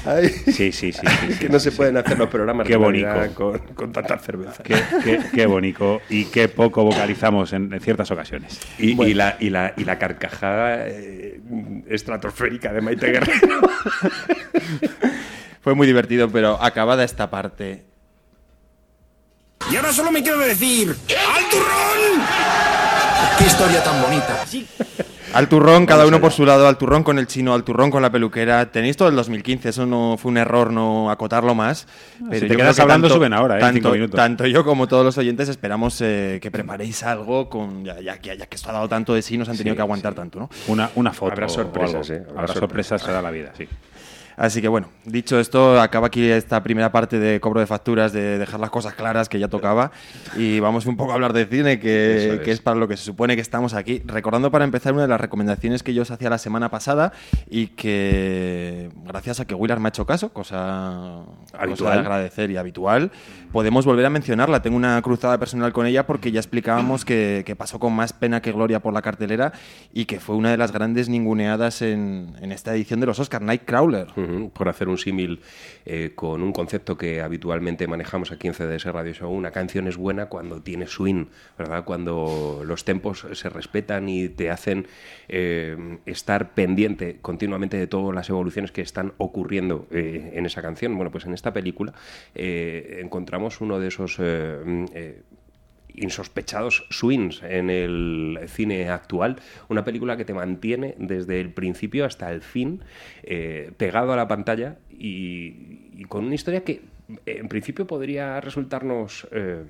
Ay, 0.06 0.28
Sí, 0.28 0.70
sí, 0.70 0.72
sí. 0.72 0.92
sí, 0.92 1.06
sí, 1.32 1.38
que 1.38 1.48
no 1.48 1.58
sí, 1.58 1.64
se 1.64 1.70
sí. 1.70 1.76
pueden 1.78 1.96
hacer 1.96 2.18
los 2.18 2.28
programas 2.28 2.66
Qué 2.66 2.76
bonito. 2.76 3.08
con, 3.34 3.58
con 3.74 3.90
tanta 3.92 4.18
cerveza. 4.18 4.62
Qué, 4.62 4.74
qué, 5.02 5.18
qué 5.34 5.46
bonito 5.46 6.00
y 6.10 6.26
qué 6.26 6.48
poco 6.48 6.84
vocalizamos 6.84 7.52
en, 7.54 7.72
en 7.72 7.80
ciertas 7.80 8.10
ocasiones. 8.10 8.60
Y, 8.78 8.94
Bueno. 8.94 9.10
y 9.10 9.14
la, 9.14 9.36
y, 9.40 9.48
la, 9.50 9.72
y 9.78 9.84
la 9.84 9.98
carcajada 9.98 10.86
eh, 10.88 11.40
estratosférica 11.88 12.72
de 12.74 12.80
Maite 12.82 13.12
Guerrero. 13.12 13.60
Fue 15.62 15.74
muy 15.74 15.86
divertido, 15.86 16.28
pero 16.30 16.62
acabada 16.62 17.04
esta 17.04 17.30
parte, 17.30 17.84
Y 19.70 19.76
ahora 19.76 19.92
solo 19.92 20.10
me 20.10 20.22
queda 20.22 20.36
decir: 20.38 20.90
¡Al 20.90 21.48
turrón! 21.50 22.26
¡Qué 23.38 23.44
historia 23.44 23.82
tan 23.82 24.00
bonita! 24.02 24.44
Al 25.32 25.48
turrón, 25.48 25.84
cada 25.84 26.06
uno 26.06 26.20
por 26.20 26.30
su 26.30 26.46
lado, 26.46 26.68
al 26.68 26.78
turrón 26.78 27.02
con 27.02 27.18
el 27.18 27.26
chino, 27.26 27.54
al 27.54 27.64
turrón 27.64 27.90
con 27.90 28.02
la 28.02 28.12
peluquera. 28.12 28.70
Tenéis 28.70 28.96
todo 28.96 29.08
el 29.08 29.16
2015, 29.16 29.70
eso 29.70 29.84
no 29.84 30.16
fue 30.16 30.30
un 30.30 30.36
error 30.38 30.70
no 30.70 31.10
acotarlo 31.10 31.56
más. 31.56 31.88
Pero 32.20 32.34
si 32.34 32.40
te 32.40 32.40
yo 32.42 32.46
creo 32.54 32.58
quedas 32.58 32.76
que 32.76 32.82
hablando, 32.82 33.08
tanto- 33.08 33.16
suben 33.18 33.32
ahora, 33.32 33.56
¿eh? 33.56 33.60
Tanto, 33.60 33.74
Cinco 33.78 33.90
minutos. 33.94 34.16
tanto 34.16 34.46
yo 34.46 34.64
como 34.64 34.86
todos 34.86 35.04
los 35.04 35.18
oyentes 35.18 35.48
esperamos 35.48 36.00
eh, 36.02 36.38
que 36.40 36.52
preparéis 36.52 37.02
algo, 37.02 37.48
con 37.48 37.84
ya, 37.84 37.98
ya, 38.00 38.20
ya- 38.22 38.34
ya 38.34 38.46
que 38.46 38.54
esto 38.54 38.70
ha 38.70 38.74
dado 38.74 38.88
tanto 38.88 39.12
de 39.14 39.22
sí, 39.22 39.36
nos 39.36 39.48
han 39.48 39.56
tenido 39.56 39.72
Sí, 39.74 39.76
que 39.78 39.82
aguantar 39.82 40.12
sí. 40.12 40.16
tanto, 40.18 40.38
¿no? 40.38 40.50
Una, 40.68 40.90
una 40.94 41.12
foto. 41.12 41.32
Habrá 41.32 41.46
o 41.46 41.48
sorpresas, 41.48 42.10
algo. 42.10 42.22
¿eh? 42.22 42.26
Habrá 42.30 42.42
Habrá, 42.42 42.54
sorpresas, 42.54 43.02
será 43.02 43.20
la 43.20 43.30
vida, 43.32 43.50
sí. 43.58 43.68
Así 44.36 44.60
que 44.60 44.68
bueno, 44.68 44.88
dicho 45.04 45.38
esto, 45.38 45.80
acaba 45.80 46.08
aquí 46.08 46.28
esta 46.28 46.62
primera 46.62 46.90
parte 46.90 47.18
de 47.18 47.40
cobro 47.40 47.60
de 47.60 47.66
facturas, 47.66 48.12
de 48.12 48.38
dejar 48.38 48.60
las 48.60 48.70
cosas 48.70 48.94
claras 48.94 49.28
que 49.28 49.38
ya 49.38 49.48
tocaba. 49.48 49.92
Y 50.36 50.60
vamos 50.60 50.86
un 50.86 50.96
poco 50.96 51.12
a 51.12 51.14
hablar 51.14 51.32
de 51.32 51.46
cine, 51.46 51.78
que, 51.78 52.40
es. 52.44 52.60
para 52.60 52.76
lo 52.76 52.88
que 52.88 52.96
se 52.96 53.04
supone 53.04 53.36
que 53.36 53.42
estamos 53.42 53.74
aquí. 53.74 54.02
Recordando 54.04 54.50
para 54.50 54.64
empezar 54.64 54.92
una 54.92 55.02
de 55.02 55.08
las 55.08 55.20
recomendaciones 55.20 55.82
que 55.82 55.94
yo 55.94 56.02
os 56.02 56.10
hacía 56.10 56.30
la 56.30 56.38
semana 56.38 56.70
pasada 56.70 57.12
y 57.48 57.68
que 57.68 58.90
gracias 59.04 59.40
a 59.40 59.44
que 59.46 59.54
Willard 59.54 59.80
me 59.80 59.88
ha 59.88 59.90
hecho 59.90 60.06
caso, 60.06 60.32
cosa, 60.32 61.22
cosa 61.52 61.90
de 61.92 61.98
agradecer 61.98 62.50
y 62.50 62.56
habitual, 62.56 63.10
podemos 63.54 63.86
volver 63.86 64.04
a 64.04 64.10
mencionarla. 64.10 64.62
Tengo 64.62 64.76
una 64.76 65.00
cruzada 65.00 65.38
personal 65.38 65.72
con 65.72 65.86
ella 65.86 66.08
porque 66.08 66.32
ya 66.32 66.40
explicábamos 66.40 67.04
que, 67.04 67.54
pasó 67.56 67.78
con 67.78 67.92
más 67.92 68.12
pena 68.12 68.42
que 68.42 68.50
gloria 68.50 68.80
por 68.80 68.92
la 68.92 69.00
cartelera 69.00 69.52
y 69.92 70.06
que 70.06 70.18
fue 70.18 70.34
una 70.34 70.50
de 70.50 70.56
las 70.56 70.72
grandes 70.72 71.08
ninguneadas 71.08 71.80
en, 71.80 72.34
esta 72.50 72.74
edición 72.74 72.98
de 72.98 73.06
los 73.06 73.20
Oscars, 73.20 73.44
Nightcrawler. 73.44 74.08
Ujú, 74.16 74.50
Por 74.50 74.68
hacer 74.68 74.88
un 74.88 74.98
símil 74.98 75.40
eh, 75.86 76.10
con 76.16 76.42
un 76.42 76.52
concepto 76.52 76.98
que 76.98 77.22
habitualmente 77.22 77.86
manejamos 77.86 78.32
aquí 78.32 78.48
en 78.48 78.54
CDS 78.54 78.86
Radio 78.86 79.12
Show, 79.12 79.30
una 79.30 79.52
canción 79.52 79.86
es 79.86 79.96
buena 79.96 80.26
cuando 80.26 80.60
tiene 80.60 80.88
swing, 80.88 81.26
¿verdad? 81.56 81.84
Cuando 81.84 82.62
los 82.66 82.84
tempos 82.84 83.24
se 83.34 83.48
respetan 83.50 84.08
y 84.08 84.30
te 84.30 84.50
hacen 84.50 84.88
eh, 85.28 85.98
estar 86.06 86.54
pendiente 86.54 87.18
continuamente 87.22 87.76
de 87.76 87.86
todas 87.86 88.12
las 88.16 88.28
evoluciones 88.28 88.72
que 88.72 88.82
están 88.82 89.12
ocurriendo 89.18 89.86
eh, 89.92 90.32
en 90.34 90.44
esa 90.44 90.60
canción. 90.60 90.96
Bueno, 90.96 91.12
pues 91.12 91.24
en 91.24 91.34
esta 91.34 91.52
película 91.52 91.92
eh, 92.34 92.98
uno 93.60 93.78
de 93.80 93.88
esos... 93.88 94.16
eh, 94.20 94.58
mm, 94.64 94.84
eh, 94.94 95.22
insospechados 95.96 96.86
swings 96.90 97.40
en 97.44 97.70
el 97.70 98.40
cine 98.48 98.88
actual. 98.88 99.36
Una 99.68 99.84
película 99.84 100.16
que 100.16 100.24
te 100.24 100.34
mantiene 100.34 100.96
desde 100.98 101.40
el 101.40 101.50
principio 101.52 102.04
hasta 102.04 102.32
el 102.32 102.42
fin 102.42 102.80
eh, 103.22 103.70
pegado 103.76 104.12
a 104.12 104.16
la 104.16 104.26
pantalla 104.26 104.76
y, 104.90 105.92
y 105.96 106.04
con 106.08 106.24
una 106.24 106.34
historia 106.34 106.64
que 106.64 106.82
en 107.26 107.48
principio 107.48 107.86
podría 107.86 108.40
resultarnos... 108.40 109.28
eh, 109.30 109.62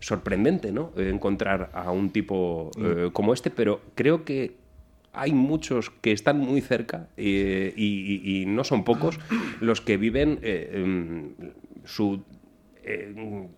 sorprendente, 0.00 0.72
¿no? 0.72 0.92
Encontrar 0.96 1.70
a 1.74 1.90
un 1.90 2.10
tipo 2.10 2.70
eh, 2.78 3.10
como 3.12 3.32
este, 3.34 3.50
pero 3.50 3.80
creo 3.94 4.24
que 4.24 4.56
hay 5.12 5.32
muchos 5.32 5.90
que 5.90 6.12
están 6.12 6.38
muy 6.38 6.60
cerca 6.60 7.08
y, 7.16 7.30
y- 7.76 8.42
y 8.42 8.46
no 8.46 8.64
son 8.64 8.84
pocos 8.84 9.18
los 9.60 9.80
que 9.80 9.96
viven 9.98 10.38
em, 10.42 11.30
su 11.84 12.22
eh, 12.86 13.48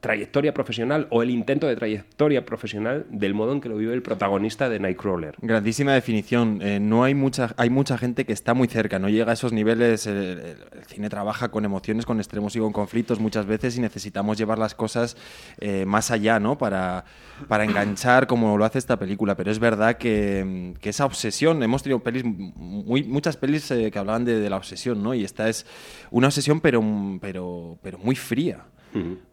trayectoria 0.00 0.54
profesional 0.54 1.08
o 1.10 1.24
el 1.24 1.30
intento 1.30 1.66
de 1.66 1.74
trayectoria 1.74 2.44
profesional 2.44 3.04
del 3.10 3.34
modo 3.34 3.52
en 3.52 3.60
que 3.60 3.68
lo 3.68 3.76
vive 3.76 3.94
el 3.94 4.00
protagonista 4.02 4.68
de 4.68 4.78
Nightcrawler. 4.78 5.34
Grandísima 5.42 5.92
definición. 5.92 6.60
Eh, 6.62 6.78
no 6.78 7.02
hay 7.02 7.14
mucha, 7.16 7.52
hay 7.56 7.68
mucha 7.68 7.98
gente 7.98 8.24
que 8.24 8.32
está 8.32 8.54
muy 8.54 8.68
cerca, 8.68 9.00
no 9.00 9.08
llega 9.08 9.32
a 9.32 9.34
esos 9.34 9.52
niveles. 9.52 10.06
El, 10.06 10.16
el- 10.16 10.56
cine 10.86 11.10
trabaja 11.10 11.48
con 11.50 11.64
emociones, 11.64 12.06
con 12.06 12.18
extremos 12.18 12.54
y 12.54 12.60
con 12.60 12.72
conflictos 12.72 13.18
muchas 13.18 13.46
veces 13.46 13.76
y 13.76 13.80
necesitamos 13.80 14.38
llevar 14.38 14.60
las 14.60 14.72
cosas 14.76 15.16
eh, 15.58 15.84
más 15.84 16.12
allá, 16.12 16.38
¿no? 16.38 16.56
Para, 16.56 17.04
para 17.48 17.64
enganchar 17.64 18.28
como 18.28 18.56
lo 18.56 18.64
hace 18.64 18.78
esta 18.78 19.00
película. 19.00 19.34
Pero 19.34 19.50
es 19.50 19.58
verdad 19.58 19.96
que, 19.96 20.74
que 20.80 20.90
esa 20.90 21.06
obsesión, 21.06 21.60
hemos 21.64 21.82
tenido 21.82 21.98
pelis, 22.04 22.22
muy, 22.24 23.02
muchas 23.02 23.36
pelis 23.36 23.68
eh, 23.72 23.90
que 23.90 23.98
hablaban 23.98 24.24
de, 24.24 24.38
de 24.38 24.48
la 24.48 24.56
obsesión, 24.58 25.02
¿no? 25.02 25.12
Y 25.12 25.24
esta 25.24 25.48
es 25.48 25.66
una 26.12 26.28
obsesión 26.28 26.60
pero, 26.60 26.80
pero, 27.20 27.78
pero 27.82 27.98
muy 27.98 28.14
fría 28.14 28.64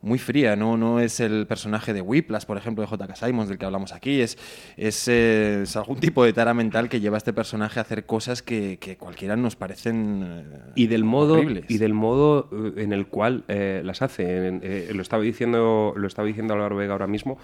muy 0.01 0.19
fría, 0.19 0.55
¿no? 0.55 0.77
no 0.77 0.99
es 0.99 1.19
el 1.19 1.47
personaje 1.47 1.93
de 1.93 2.01
Whiplash, 2.01 2.45
por 2.45 2.57
ejemplo, 2.57 2.81
de 2.81 2.87
J.K. 2.87 3.15
Simons, 3.15 3.49
del 3.49 3.57
que 3.57 3.65
hablamos 3.65 3.93
aquí, 3.93 4.21
es, 4.21 4.37
es, 4.77 5.07
eh, 5.07 5.61
es 5.63 5.75
algún 5.75 5.99
tipo 5.99 6.23
de 6.23 6.33
tara 6.33 6.53
mental 6.53 6.89
que 6.89 6.99
lleva 6.99 7.17
a 7.17 7.19
este 7.19 7.33
personaje 7.33 7.79
a 7.79 7.83
hacer 7.83 8.05
cosas 8.05 8.41
que, 8.41 8.77
que 8.79 8.97
cualquiera 8.97 9.35
nos 9.35 9.55
parecen 9.55 10.23
eh, 10.25 10.71
y 10.75 10.87
del 10.87 11.03
modo 11.03 11.35
horribles. 11.35 11.65
y 11.69 11.77
del 11.77 11.93
modo 11.93 12.49
eh, 12.51 12.83
en 12.83 12.93
el 12.93 13.07
cual 13.07 13.43
eh, 13.47 13.81
las 13.83 14.01
hace 14.01 14.85
lo 14.93 15.01
estaba 15.01 15.23
diciendo 15.23 15.93
lo 15.95 16.07
estaba 16.07 16.27
diciendo 16.27 16.53
Álvaro 16.53 16.75
Vega 16.75 16.93
ahora 16.93 17.07
mismo 17.07 17.37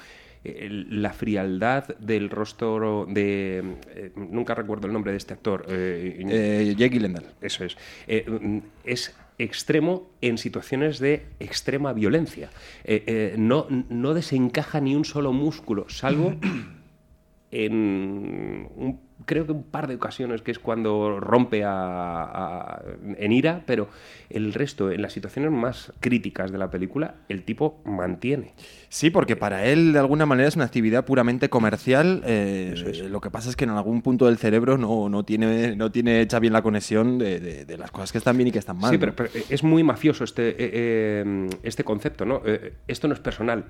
la 0.43 1.13
frialdad 1.13 1.95
del 1.99 2.29
rostro 2.29 3.05
de 3.07 3.75
eh, 3.89 4.11
nunca 4.15 4.55
recuerdo 4.55 4.87
el 4.87 4.93
nombre 4.93 5.11
de 5.11 5.17
este 5.17 5.33
actor 5.33 5.65
eh, 5.69 6.25
Eh, 6.27 6.75
Jake 6.75 6.99
eso 7.41 7.63
es 7.63 7.77
mm, 8.27 8.57
es 8.83 9.15
extremo 9.43 10.09
en 10.21 10.37
situaciones 10.37 10.99
de 10.99 11.25
extrema 11.39 11.93
violencia. 11.93 12.49
Eh, 12.83 13.03
eh, 13.07 13.35
no 13.37 13.67
no 13.69 14.13
desencaja 14.13 14.79
ni 14.81 14.95
un 14.95 15.05
solo 15.05 15.33
músculo 15.33 15.85
salvo 15.89 16.35
en 17.51 17.73
un- 18.75 18.99
creo 19.25 19.45
que 19.45 19.51
un 19.51 19.63
par 19.63 19.87
de 19.87 19.95
ocasiones 19.95 20.41
que 20.41 20.51
es 20.51 20.59
cuando 20.59 21.19
rompe 21.19 21.63
a- 21.63 22.23
a- 22.23 22.81
en 23.17 23.31
ira, 23.31 23.63
pero 23.65 23.87
el 24.29 24.53
resto, 24.53 24.91
en 24.91 25.01
las 25.01 25.13
situaciones 25.13 25.51
más 25.51 25.93
críticas 25.99 26.51
de 26.51 26.57
la 26.57 26.69
película, 26.69 27.15
el 27.29 27.43
tipo 27.43 27.81
mantiene. 27.85 28.53
Sí, 28.89 29.09
porque 29.09 29.35
para 29.35 29.65
él 29.65 29.93
de 29.93 29.99
alguna 29.99 30.25
manera 30.25 30.47
es 30.49 30.55
una 30.55 30.65
actividad 30.65 31.05
puramente 31.05 31.49
comercial. 31.49 32.21
eh, 32.25 32.73
Lo 33.09 33.21
que 33.21 33.29
pasa 33.29 33.49
es 33.49 33.55
que 33.55 33.63
en 33.65 33.69
algún 33.71 34.01
punto 34.01 34.25
del 34.25 34.37
cerebro 34.37 34.77
no, 34.77 35.09
no, 35.09 35.23
tiene, 35.23 35.75
no 35.75 35.91
tiene 35.91 36.21
hecha 36.21 36.39
bien 36.39 36.53
la 36.53 36.61
conexión 36.61 37.17
de, 37.17 37.39
de- 37.39 37.65
de 37.65 37.77
las 37.77 37.91
cosas 37.91 38.11
que 38.11 38.17
están 38.17 38.37
bien 38.37 38.47
y 38.47 38.51
que 38.51 38.59
están 38.59 38.77
mal. 38.77 38.89
Sí, 38.91 38.97
¿no? 38.97 38.99
pero, 38.99 39.15
pero 39.15 39.29
es 39.49 39.63
muy 39.63 39.83
mafioso 39.83 40.23
este, 40.23 40.49
eh, 40.49 40.55
eh, 40.61 41.49
este 41.63 41.83
concepto, 41.83 42.25
¿no? 42.25 42.41
Eh, 42.45 42.73
esto 42.87 43.07
no 43.07 43.13
es 43.13 43.19
personal, 43.19 43.65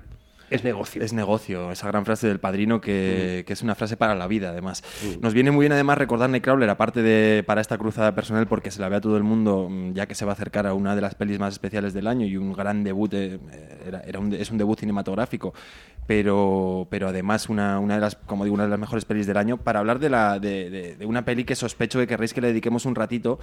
es 0.54 0.64
negocio. 0.64 1.02
Es 1.02 1.12
negocio, 1.12 1.70
esa 1.72 1.86
gran 1.88 2.04
frase 2.04 2.26
del 2.28 2.38
padrino 2.40 2.80
que, 2.80 3.44
que 3.46 3.52
es 3.52 3.62
una 3.62 3.74
frase 3.74 3.96
para 3.96 4.14
la 4.14 4.26
vida, 4.26 4.50
además. 4.50 4.82
Nos 5.20 5.34
viene 5.34 5.50
muy 5.50 5.64
bien, 5.64 5.72
además, 5.72 5.98
recordar 5.98 6.30
Nightcrawler, 6.30 6.68
aparte 6.70 7.02
de 7.02 7.42
para 7.44 7.60
esta 7.60 7.78
cruzada 7.78 8.14
personal, 8.14 8.46
porque 8.46 8.70
se 8.70 8.80
la 8.80 8.88
ve 8.88 8.96
a 8.96 9.00
todo 9.00 9.16
el 9.16 9.22
mundo, 9.22 9.68
mm, 9.70 9.92
ya 9.94 10.06
que 10.06 10.14
se 10.14 10.24
va 10.24 10.32
a 10.32 10.34
acercar 10.34 10.66
a 10.66 10.74
una 10.74 10.94
de 10.94 11.00
las 11.00 11.14
pelis 11.14 11.38
más 11.38 11.52
especiales 11.54 11.92
del 11.94 12.06
año 12.06 12.26
y 12.26 12.36
un 12.36 12.52
gran 12.52 12.84
debut, 12.84 13.12
eh, 13.14 13.38
era, 13.86 14.00
era 14.00 14.18
un, 14.18 14.32
es 14.34 14.50
un 14.50 14.58
debut 14.58 14.78
cinematográfico, 14.78 15.54
pero, 16.06 16.86
pero 16.90 17.08
además 17.08 17.48
una, 17.48 17.78
una 17.78 17.94
de 17.94 18.00
las, 18.00 18.16
como 18.16 18.44
digo, 18.44 18.54
una 18.54 18.64
de 18.64 18.70
las 18.70 18.78
mejores 18.78 19.04
pelis 19.04 19.26
del 19.26 19.36
año, 19.36 19.56
para 19.56 19.80
hablar 19.80 19.98
de, 19.98 20.10
la, 20.10 20.38
de, 20.38 20.68
de- 20.70 20.96
de 20.96 21.06
una 21.06 21.24
peli 21.24 21.44
que 21.44 21.54
sospecho 21.54 21.98
que 21.98 22.06
querréis 22.06 22.34
que 22.34 22.40
le 22.40 22.48
dediquemos 22.48 22.84
un 22.86 22.94
ratito, 22.94 23.38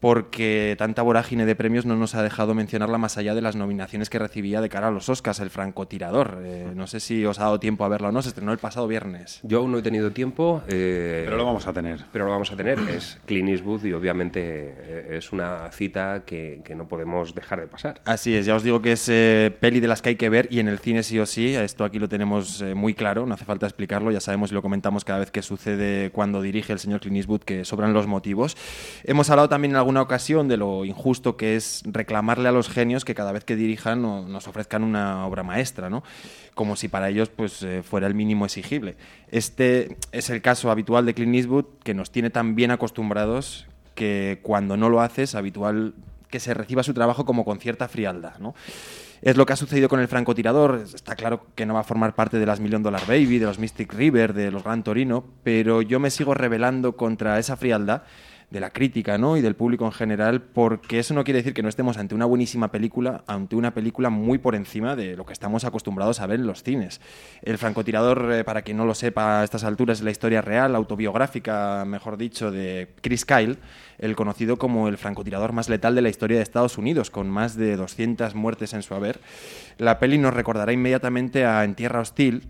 porque 0.00 0.74
tanta 0.78 1.02
vorágine 1.02 1.44
de 1.46 1.54
premios 1.54 1.84
no 1.86 1.94
nos 1.94 2.14
ha 2.14 2.22
dejado 2.22 2.54
mencionarla 2.54 2.98
más 2.98 3.18
allá 3.18 3.34
de 3.34 3.42
las 3.42 3.54
nominaciones 3.54 4.08
que 4.10 4.18
recibía 4.18 4.60
de 4.60 4.68
cara 4.70 4.88
a 4.88 4.90
los 4.90 5.08
Oscars, 5.08 5.40
el 5.40 5.50
francotirador. 5.50 6.38
Eh, 6.42 6.72
no 6.74 6.86
sé 6.86 7.00
si 7.00 7.24
os 7.26 7.38
ha 7.38 7.44
dado 7.44 7.60
tiempo 7.60 7.84
a 7.84 7.88
verla 7.88 8.08
o 8.08 8.12
no, 8.12 8.22
se 8.22 8.30
estrenó 8.30 8.52
el 8.52 8.58
pasado 8.58 8.88
viernes. 8.88 9.40
Yo 9.42 9.58
aún 9.58 9.72
no 9.72 9.78
he 9.78 9.82
tenido 9.82 10.10
tiempo. 10.10 10.62
eh, 10.68 11.22
Pero 11.26 11.36
lo 11.36 11.44
vamos 11.44 11.66
a 11.66 11.72
tener. 11.72 12.00
Pero 12.12 12.24
lo 12.24 12.30
vamos 12.30 12.50
a 12.50 12.56
tener. 12.56 12.78
Es 12.88 13.20
Clint 13.26 13.50
Eastwood 13.50 13.84
y 13.84 13.92
obviamente 13.92 14.40
eh, 14.42 15.16
es 15.18 15.32
una 15.32 15.70
cita 15.70 16.22
que, 16.24 16.62
que 16.64 16.74
no 16.74 16.88
podemos 16.88 17.34
dejar 17.34 17.60
de 17.60 17.66
pasar. 17.66 18.00
Así 18.06 18.34
es, 18.34 18.46
ya 18.46 18.54
os 18.56 18.62
digo 18.62 18.80
que 18.80 18.92
es 18.92 19.06
eh, 19.10 19.54
peli 19.60 19.80
de 19.80 19.88
las 19.88 20.00
que 20.00 20.10
hay 20.10 20.16
que 20.16 20.30
ver 20.30 20.48
y 20.50 20.60
en 20.60 20.68
el 20.68 20.78
cine 20.78 21.02
sí 21.02 21.18
o 21.18 21.26
sí, 21.26 21.54
esto 21.54 21.84
aquí 21.84 21.98
lo 21.98 22.08
tenemos 22.08 22.62
eh, 22.62 22.74
muy 22.74 22.94
claro, 22.94 23.26
no 23.26 23.34
hace 23.34 23.44
falta 23.44 23.66
explicarlo, 23.66 24.10
ya 24.10 24.20
sabemos 24.20 24.50
y 24.50 24.54
lo 24.54 24.62
comentamos 24.62 25.04
cada 25.04 25.18
vez 25.18 25.30
que 25.30 25.42
sucede 25.42 26.10
cuando 26.10 26.40
dirige 26.40 26.72
el 26.72 26.78
señor 26.78 27.00
Clint 27.00 27.18
Eastwood 27.18 27.40
que 27.42 27.64
sobran 27.66 27.92
los 27.92 28.06
motivos. 28.06 28.56
Hemos 29.04 29.28
hablado 29.28 29.48
también 29.50 29.72
en 29.72 29.76
alguna 29.90 30.02
ocasión 30.02 30.46
de 30.46 30.56
lo 30.56 30.84
injusto 30.84 31.36
que 31.36 31.56
es 31.56 31.82
reclamarle 31.84 32.48
a 32.48 32.52
los 32.52 32.68
genios 32.68 33.04
que 33.04 33.16
cada 33.16 33.32
vez 33.32 33.44
que 33.44 33.56
dirijan 33.56 34.00
no- 34.00 34.22
nos 34.24 34.46
ofrezcan 34.46 34.84
una 34.84 35.26
obra 35.26 35.42
maestra, 35.42 35.90
¿no? 35.90 36.04
Como 36.54 36.76
si 36.76 36.86
para 36.86 37.08
ellos 37.08 37.28
pues 37.28 37.60
eh, 37.64 37.82
fuera 37.82 38.06
el 38.06 38.14
mínimo 38.14 38.44
exigible. 38.44 38.94
Este 39.32 39.96
es 40.12 40.30
el 40.30 40.42
caso 40.42 40.70
habitual 40.70 41.06
de 41.06 41.14
Clint 41.14 41.34
Eastwood 41.34 41.64
que 41.82 41.92
nos 41.92 42.12
tiene 42.12 42.30
tan 42.30 42.54
bien 42.54 42.70
acostumbrados 42.70 43.66
que 43.96 44.38
cuando 44.44 44.76
no 44.76 44.90
lo 44.90 45.00
hace 45.00 45.24
es 45.24 45.34
habitual 45.34 45.94
que 46.30 46.38
se 46.38 46.54
reciba 46.54 46.84
su 46.84 46.94
trabajo 46.94 47.24
como 47.24 47.44
con 47.44 47.58
cierta 47.58 47.88
frialdad, 47.88 48.38
¿no? 48.38 48.54
Es 49.22 49.36
lo 49.36 49.44
que 49.44 49.54
ha 49.54 49.56
sucedido 49.56 49.88
con 49.88 49.98
el 49.98 50.06
francotirador. 50.06 50.84
Está 50.94 51.16
claro 51.16 51.44
que 51.56 51.66
no 51.66 51.74
va 51.74 51.80
a 51.80 51.84
formar 51.84 52.14
parte 52.14 52.38
de 52.38 52.46
las 52.46 52.60
Million 52.60 52.84
Dollar 52.84 53.02
Baby, 53.08 53.38
de 53.40 53.46
los 53.46 53.58
Mystic 53.58 53.92
River, 53.92 54.34
de 54.34 54.52
los 54.52 54.62
Gran 54.62 54.84
Torino, 54.84 55.24
pero 55.42 55.82
yo 55.82 55.98
me 55.98 56.10
sigo 56.10 56.32
rebelando 56.32 56.96
contra 56.96 57.38
esa 57.40 57.56
frialdad 57.56 58.02
de 58.50 58.60
la 58.60 58.70
crítica 58.70 59.16
¿no? 59.16 59.36
y 59.36 59.40
del 59.40 59.54
público 59.54 59.84
en 59.84 59.92
general, 59.92 60.42
porque 60.42 60.98
eso 60.98 61.14
no 61.14 61.22
quiere 61.22 61.38
decir 61.38 61.54
que 61.54 61.62
no 61.62 61.68
estemos 61.68 61.96
ante 61.98 62.14
una 62.14 62.24
buenísima 62.24 62.72
película, 62.72 63.22
ante 63.26 63.54
una 63.54 63.72
película 63.72 64.10
muy 64.10 64.38
por 64.38 64.56
encima 64.56 64.96
de 64.96 65.16
lo 65.16 65.24
que 65.24 65.32
estamos 65.32 65.64
acostumbrados 65.64 66.20
a 66.20 66.26
ver 66.26 66.40
en 66.40 66.46
los 66.46 66.62
cines. 66.62 67.00
El 67.42 67.58
francotirador, 67.58 68.32
eh, 68.32 68.44
para 68.44 68.62
quien 68.62 68.76
no 68.76 68.84
lo 68.84 68.94
sepa 68.94 69.40
a 69.40 69.44
estas 69.44 69.62
alturas, 69.62 69.98
es 69.98 70.04
la 70.04 70.10
historia 70.10 70.42
real, 70.42 70.74
autobiográfica, 70.74 71.84
mejor 71.86 72.16
dicho, 72.16 72.50
de 72.50 72.88
Chris 73.00 73.24
Kyle, 73.24 73.58
el 73.98 74.16
conocido 74.16 74.56
como 74.56 74.88
el 74.88 74.98
francotirador 74.98 75.52
más 75.52 75.68
letal 75.68 75.94
de 75.94 76.02
la 76.02 76.08
historia 76.08 76.38
de 76.38 76.42
Estados 76.42 76.76
Unidos, 76.76 77.10
con 77.10 77.30
más 77.30 77.56
de 77.56 77.76
200 77.76 78.34
muertes 78.34 78.74
en 78.74 78.82
su 78.82 78.94
haber. 78.94 79.20
La 79.78 80.00
peli 80.00 80.18
nos 80.18 80.34
recordará 80.34 80.72
inmediatamente 80.72 81.44
a 81.44 81.64
En 81.64 81.76
Tierra 81.76 82.00
Hostil, 82.00 82.48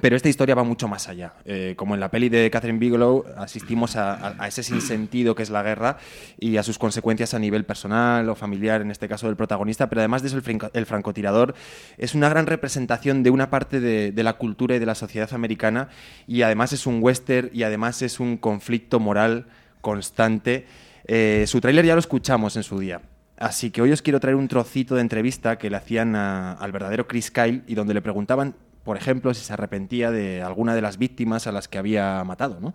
pero 0.00 0.16
esta 0.16 0.28
historia 0.28 0.54
va 0.54 0.64
mucho 0.64 0.88
más 0.88 1.08
allá. 1.08 1.34
Eh, 1.44 1.74
como 1.76 1.94
en 1.94 2.00
la 2.00 2.10
peli 2.10 2.28
de 2.28 2.50
Catherine 2.50 2.78
Bigelow, 2.78 3.24
asistimos 3.36 3.96
a, 3.96 4.14
a- 4.14 4.34
a 4.38 4.48
ese 4.48 4.62
sinsentido 4.62 5.34
que 5.34 5.42
es 5.42 5.50
la 5.50 5.62
guerra 5.62 5.98
y 6.38 6.56
a 6.56 6.62
sus 6.62 6.78
consecuencias 6.78 7.32
a 7.32 7.38
nivel 7.38 7.64
personal 7.64 8.28
o 8.28 8.34
familiar, 8.34 8.80
en 8.82 8.90
este 8.90 9.08
caso 9.08 9.26
del 9.26 9.36
protagonista, 9.36 9.88
pero 9.88 10.00
además 10.00 10.22
de 10.22 10.28
eso, 10.28 10.36
el, 10.36 10.42
franco- 10.42 10.70
el 10.74 10.86
francotirador 10.86 11.54
es 11.96 12.14
una 12.14 12.28
gran 12.28 12.46
representación 12.46 13.22
de 13.22 13.30
una 13.30 13.50
parte 13.50 13.80
de, 13.80 14.12
de 14.12 14.22
la 14.22 14.34
cultura 14.34 14.76
y 14.76 14.78
de 14.78 14.86
la 14.86 14.94
sociedad 14.94 15.32
americana 15.32 15.88
y 16.26 16.42
además 16.42 16.72
es 16.72 16.86
un 16.86 16.98
western 17.02 17.50
y 17.52 17.62
además 17.62 18.02
es 18.02 18.20
un 18.20 18.36
conflicto 18.36 19.00
moral 19.00 19.46
constante. 19.80 20.66
Eh, 21.06 21.44
su 21.46 21.60
tráiler 21.60 21.84
ya 21.84 21.94
lo 21.94 22.00
escuchamos 22.00 22.56
en 22.56 22.62
su 22.62 22.78
día. 22.78 23.00
Así 23.36 23.70
que 23.70 23.82
hoy 23.82 23.92
os 23.92 24.00
quiero 24.00 24.20
traer 24.20 24.36
un 24.36 24.48
trocito 24.48 24.94
de 24.94 25.00
entrevista 25.00 25.58
que 25.58 25.68
le 25.70 25.76
hacían 25.76 26.14
a- 26.16 26.52
al 26.52 26.72
verdadero 26.72 27.06
Chris 27.06 27.30
Kyle 27.30 27.62
y 27.66 27.74
donde 27.74 27.92
le 27.94 28.00
preguntaban, 28.00 28.54
por 28.84 28.96
ejemplo, 28.96 29.32
si 29.32 29.42
se 29.42 29.52
arrepentía 29.52 30.10
de 30.10 30.42
alguna 30.42 30.74
de 30.74 30.82
las 30.82 30.98
víctimas 30.98 31.46
a 31.46 31.52
las 31.52 31.68
que 31.68 31.78
había 31.78 32.22
matado. 32.24 32.60
¿no? 32.60 32.74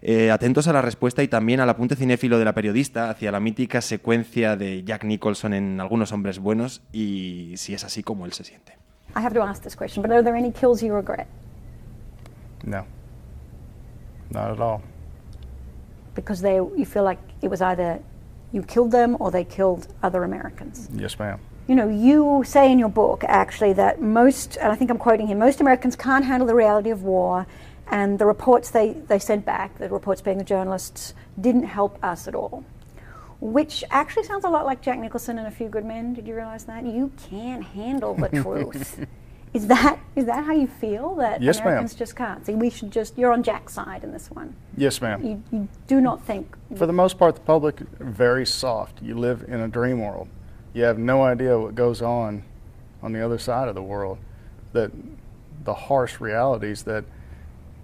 Eh, 0.00 0.30
atentos 0.30 0.66
a 0.66 0.72
la 0.72 0.82
respuesta 0.82 1.22
y 1.22 1.28
también 1.28 1.60
al 1.60 1.68
apunte 1.68 1.94
cinéfilo 1.94 2.38
de 2.38 2.44
la 2.44 2.54
periodista 2.54 3.10
hacia 3.10 3.30
la 3.30 3.38
mítica 3.38 3.80
secuencia 3.80 4.56
de 4.56 4.82
Jack 4.82 5.04
Nicholson 5.04 5.52
en 5.54 5.80
Algunos 5.80 6.12
Hombres 6.12 6.38
Buenos 6.38 6.82
y 6.92 7.52
si 7.56 7.74
es 7.74 7.84
así 7.84 8.02
como 8.02 8.24
él 8.24 8.32
se 8.32 8.44
siente. 8.44 8.72
I 9.14 9.18
have 9.18 9.34
to 9.34 9.42
ask 9.42 9.62
this 9.62 9.76
question, 9.76 10.02
but 10.02 10.10
are 10.10 10.22
there 10.22 10.36
any 10.36 10.50
kills 10.50 10.82
you 10.82 10.94
regret? 10.94 11.26
No. 12.64 12.86
Not 14.30 14.52
at 14.52 14.60
all. 14.60 14.80
Because 16.14 16.42
they, 16.42 16.56
you 16.56 16.86
feel 16.86 17.04
like 17.04 17.20
it 17.42 17.50
was 17.50 17.60
either 17.60 18.00
you 18.52 18.62
killed 18.62 18.90
them 18.90 19.16
or 19.18 19.30
they 19.30 19.44
killed 19.44 19.88
other 20.02 20.24
Americans. 20.24 20.88
Yes, 20.94 21.18
ma'am. 21.18 21.38
You 21.66 21.76
know, 21.76 21.88
you 21.88 22.42
say 22.44 22.72
in 22.72 22.78
your 22.78 22.88
book 22.88 23.24
actually 23.24 23.72
that 23.74 24.00
most, 24.00 24.56
and 24.56 24.72
I 24.72 24.74
think 24.74 24.90
I'm 24.90 24.98
quoting 24.98 25.26
here, 25.26 25.36
most 25.36 25.60
Americans 25.60 25.94
can't 25.96 26.24
handle 26.24 26.46
the 26.46 26.54
reality 26.54 26.90
of 26.90 27.02
war, 27.02 27.46
and 27.88 28.18
the 28.18 28.26
reports 28.26 28.70
they, 28.70 28.94
they 28.94 29.18
sent 29.18 29.44
back, 29.44 29.78
the 29.78 29.88
reports 29.88 30.20
being 30.20 30.38
the 30.38 30.44
journalists, 30.44 31.14
didn't 31.40 31.64
help 31.64 32.02
us 32.02 32.26
at 32.26 32.34
all. 32.34 32.64
Which 33.40 33.84
actually 33.90 34.24
sounds 34.24 34.44
a 34.44 34.48
lot 34.48 34.64
like 34.64 34.82
Jack 34.82 34.98
Nicholson 34.98 35.38
and 35.38 35.46
A 35.46 35.50
Few 35.50 35.68
Good 35.68 35.84
Men. 35.84 36.14
Did 36.14 36.28
you 36.28 36.34
realize 36.34 36.64
that? 36.64 36.84
You 36.84 37.12
can't 37.28 37.64
handle 37.64 38.14
the 38.14 38.28
truth. 38.28 39.04
Is 39.54 39.66
that 39.66 39.98
is 40.16 40.24
that 40.24 40.44
how 40.44 40.54
you 40.54 40.66
feel 40.66 41.14
that 41.16 41.42
Yes, 41.42 41.58
ma'am. 41.58 41.66
Americans 41.66 41.94
just 41.94 42.16
can't? 42.16 42.46
See, 42.46 42.54
we 42.54 42.70
should 42.70 42.90
just. 42.90 43.18
You're 43.18 43.32
on 43.32 43.42
Jack's 43.42 43.74
side 43.74 44.02
in 44.02 44.10
this 44.10 44.30
one. 44.30 44.56
Yes, 44.78 45.02
ma'am. 45.02 45.22
You, 45.22 45.42
you 45.52 45.68
do 45.86 46.00
not 46.00 46.22
think 46.22 46.56
For 46.74 46.86
the 46.86 46.92
most 46.94 47.18
part, 47.18 47.34
the 47.34 47.42
public 47.42 47.80
very 47.98 48.46
soft. 48.46 49.02
You 49.02 49.14
live 49.18 49.44
in 49.46 49.60
a 49.60 49.68
dream 49.68 50.00
world. 50.00 50.28
You 50.74 50.84
have 50.84 50.98
no 50.98 51.22
idea 51.22 51.58
what 51.58 51.74
goes 51.74 52.00
on 52.00 52.44
on 53.02 53.12
the 53.12 53.24
other 53.24 53.38
side 53.38 53.68
of 53.68 53.74
the 53.74 53.82
world. 53.82 54.18
That 54.72 54.90
the 55.64 55.74
harsh 55.74 56.20
realities 56.20 56.84
that 56.84 57.04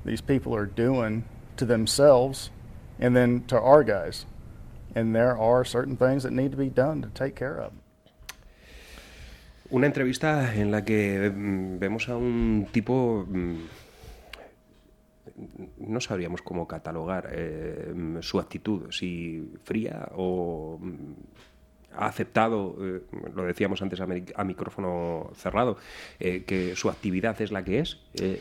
these 0.05 0.21
people 0.21 0.55
are 0.55 0.67
doing 0.67 1.25
to 1.57 1.65
themselves 1.67 2.51
and 2.99 3.15
then 3.15 3.45
to 3.49 3.61
our 3.61 3.85
guys. 3.85 4.25
And 4.95 5.15
there 5.15 5.37
are 5.37 5.65
certain 5.65 5.97
things 5.97 6.23
that 6.23 6.33
need 6.33 6.51
to 6.53 6.57
be 6.57 6.71
done 6.71 7.03
to 7.03 7.09
take 7.09 7.37
care 7.37 7.59
of. 7.61 7.73
Una 9.71 9.87
entrevista 9.87 10.55
en 10.55 10.71
la 10.71 10.81
que 10.81 11.31
mm, 11.31 11.79
vemos 11.79 12.09
a 12.09 12.17
un 12.17 12.67
tipo. 12.73 13.27
mm, 13.29 13.69
No 15.87 16.01
sabríamos 16.01 16.41
cómo 16.43 16.67
catalogar 16.67 17.29
eh, 17.33 17.93
mm, 17.95 18.23
su 18.23 18.41
actitud, 18.41 18.91
si 18.91 19.53
fría 19.63 20.09
o 20.17 20.81
ha 21.97 22.07
aceptado, 22.07 22.77
eh, 22.81 23.01
lo 23.35 23.45
decíamos 23.45 23.83
antes 23.83 24.01
a, 24.01 24.07
mi- 24.07 24.25
a 24.35 24.45
micrófono 24.45 25.31
cerrado, 25.37 25.77
eh, 26.21 26.45
que 26.47 26.77
su 26.77 26.91
actividad 26.91 27.41
es 27.43 27.51
la 27.53 27.65
que 27.65 27.81
es. 27.81 27.99
Eh, 28.21 28.41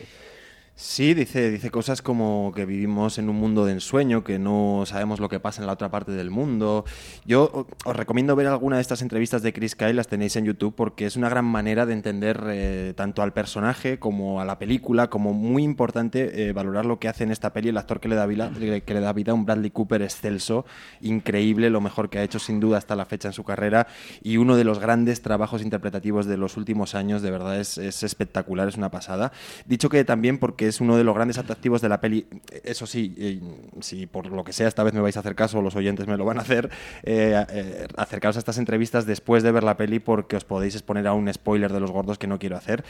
Sí, 0.80 1.12
dice, 1.12 1.50
dice 1.50 1.72
cosas 1.72 2.02
como 2.02 2.52
que 2.54 2.64
vivimos 2.64 3.18
en 3.18 3.28
un 3.28 3.34
mundo 3.34 3.64
de 3.64 3.72
ensueño, 3.72 4.22
que 4.22 4.38
no 4.38 4.84
sabemos 4.86 5.18
lo 5.18 5.28
que 5.28 5.40
pasa 5.40 5.60
en 5.60 5.66
la 5.66 5.72
otra 5.72 5.90
parte 5.90 6.12
del 6.12 6.30
mundo. 6.30 6.84
Yo 7.26 7.66
os 7.84 7.96
recomiendo 7.96 8.36
ver 8.36 8.46
alguna 8.46 8.76
de 8.76 8.82
estas 8.82 9.02
entrevistas 9.02 9.42
de 9.42 9.52
Chris 9.52 9.74
Kyle, 9.74 9.96
las 9.96 10.06
tenéis 10.06 10.36
en 10.36 10.44
YouTube, 10.44 10.76
porque 10.76 11.04
es 11.06 11.16
una 11.16 11.28
gran 11.28 11.46
manera 11.46 11.84
de 11.84 11.94
entender 11.94 12.40
eh, 12.46 12.92
tanto 12.96 13.22
al 13.22 13.32
personaje 13.32 13.98
como 13.98 14.40
a 14.40 14.44
la 14.44 14.60
película, 14.60 15.10
como 15.10 15.32
muy 15.32 15.64
importante 15.64 16.46
eh, 16.46 16.52
valorar 16.52 16.86
lo 16.86 17.00
que 17.00 17.08
hace 17.08 17.24
en 17.24 17.32
esta 17.32 17.52
peli 17.52 17.70
el 17.70 17.76
actor 17.76 17.98
que 17.98 18.08
le 18.08 18.14
da 18.14 18.26
vida, 18.26 18.52
que 18.56 18.94
le 18.94 19.00
da 19.00 19.12
vida 19.12 19.34
un 19.34 19.46
Bradley 19.46 19.72
Cooper 19.72 20.02
excelso, 20.02 20.64
increíble, 21.00 21.70
lo 21.70 21.80
mejor 21.80 22.08
que 22.08 22.20
ha 22.20 22.22
hecho 22.22 22.38
sin 22.38 22.60
duda 22.60 22.78
hasta 22.78 22.94
la 22.94 23.04
fecha 23.04 23.26
en 23.26 23.34
su 23.34 23.42
carrera 23.42 23.88
y 24.22 24.36
uno 24.36 24.54
de 24.54 24.62
los 24.62 24.78
grandes 24.78 25.22
trabajos 25.22 25.60
interpretativos 25.60 26.26
de 26.26 26.36
los 26.36 26.56
últimos 26.56 26.94
años, 26.94 27.20
de 27.20 27.32
verdad 27.32 27.58
es, 27.58 27.78
es 27.78 28.04
espectacular, 28.04 28.68
es 28.68 28.76
una 28.76 28.92
pasada. 28.92 29.32
Dicho 29.66 29.88
que 29.88 30.04
también 30.04 30.38
porque 30.38 30.67
es 30.68 30.80
uno 30.80 30.96
de 30.96 31.04
los 31.04 31.14
grandes 31.14 31.38
atractivos 31.38 31.80
de 31.80 31.88
la 31.88 32.00
peli, 32.00 32.26
eso 32.64 32.86
sí, 32.86 33.14
eh, 33.18 33.40
si 33.80 34.06
por 34.06 34.26
lo 34.26 34.44
que 34.44 34.52
sea 34.52 34.68
esta 34.68 34.82
vez 34.82 34.94
me 34.94 35.00
vais 35.00 35.16
a 35.16 35.20
hacer 35.20 35.34
caso, 35.34 35.62
los 35.62 35.76
oyentes 35.76 36.06
me 36.06 36.16
lo 36.16 36.24
van 36.24 36.38
a 36.38 36.42
hacer, 36.42 36.70
eh, 37.02 37.44
eh, 37.50 37.88
acercaos 37.96 38.36
a 38.36 38.38
estas 38.38 38.58
entrevistas 38.58 39.06
después 39.06 39.42
de 39.42 39.52
ver 39.52 39.64
la 39.64 39.76
peli 39.76 39.98
porque 39.98 40.36
os 40.36 40.44
podéis 40.44 40.74
exponer 40.74 41.06
a 41.06 41.12
un 41.12 41.32
spoiler 41.32 41.72
de 41.72 41.80
los 41.80 41.90
gordos 41.90 42.18
que 42.18 42.26
no 42.26 42.38
quiero 42.38 42.56
hacer 42.56 42.84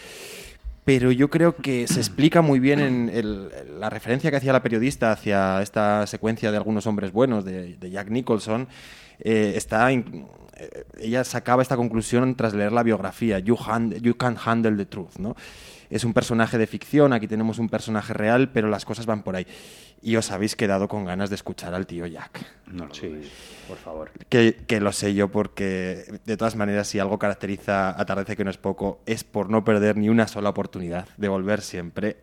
pero 0.85 1.13
yo 1.13 1.29
creo 1.29 1.55
que 1.55 1.87
se 1.87 2.01
explica 2.01 2.41
muy 2.41 2.61
bien 2.61 2.81
en 2.81 3.51
la 3.79 3.91
referencia 3.91 4.31
que 4.31 4.39
hacía 4.39 4.55
la 4.55 4.63
periodista 4.63 5.13
hacia 5.13 5.61
esta 5.61 6.07
secuencia 6.07 6.51
de 6.51 6.57
algunos 6.57 6.87
hombres 6.87 7.13
buenos 7.13 7.45
de, 7.45 7.77
Jack 7.91 8.09
Nicholson. 8.09 8.69
está 9.21 9.91
ella 10.99 11.25
sacaba 11.25 11.63
esta 11.63 11.77
conclusión 11.77 12.35
tras 12.35 12.55
leer 12.55 12.73
la 12.73 12.83
biografía, 12.83 13.39
you, 13.39 13.57
hand- 13.57 14.01
you 14.01 14.17
can't 14.17 14.39
handle 14.45 14.77
the 14.77 14.87
truth, 14.87 15.19
¿no? 15.19 15.37
Es 15.91 16.05
un 16.05 16.13
personaje 16.13 16.59
de 16.59 16.67
ficción, 16.67 17.13
aquí 17.13 17.27
tenemos 17.27 17.59
un 17.59 17.69
personaje 17.69 18.13
real, 18.13 18.51
pero 18.51 18.69
las 18.69 18.85
cosas 18.85 19.07
van 19.07 19.23
por 19.23 19.37
ahí. 19.37 19.47
Y 20.03 20.17
os 20.17 20.31
habéis 20.31 20.55
quedado 20.55 20.87
con 20.87 21.05
ganas 21.05 21.31
de 21.31 21.37
escuchar 21.37 21.75
al 21.75 21.87
tío 21.87 22.07
Jack. 22.07 22.45
No 22.67 22.87
lo 22.87 22.95
sí, 22.95 23.31
por 23.67 23.79
favor. 23.79 24.11
Que, 24.29 24.65
que 24.67 24.81
lo 24.81 24.93
sé 24.93 25.15
yo 25.15 25.29
porque, 25.29 26.21
de 26.25 26.37
todas 26.37 26.57
maneras, 26.57 26.89
si 26.89 26.99
algo 26.99 27.19
caracteriza 27.19 27.99
Atardece 28.01 28.37
que 28.37 28.45
no 28.45 28.51
es 28.51 28.59
poco, 28.59 29.01
es 29.07 29.25
por 29.25 29.51
no 29.51 29.65
perder 29.65 29.97
ni 29.97 30.09
una 30.09 30.29
sola 30.29 30.51
oportunidad 30.51 31.09
de 31.17 31.29
volver 31.29 31.63
siempre, 31.63 32.19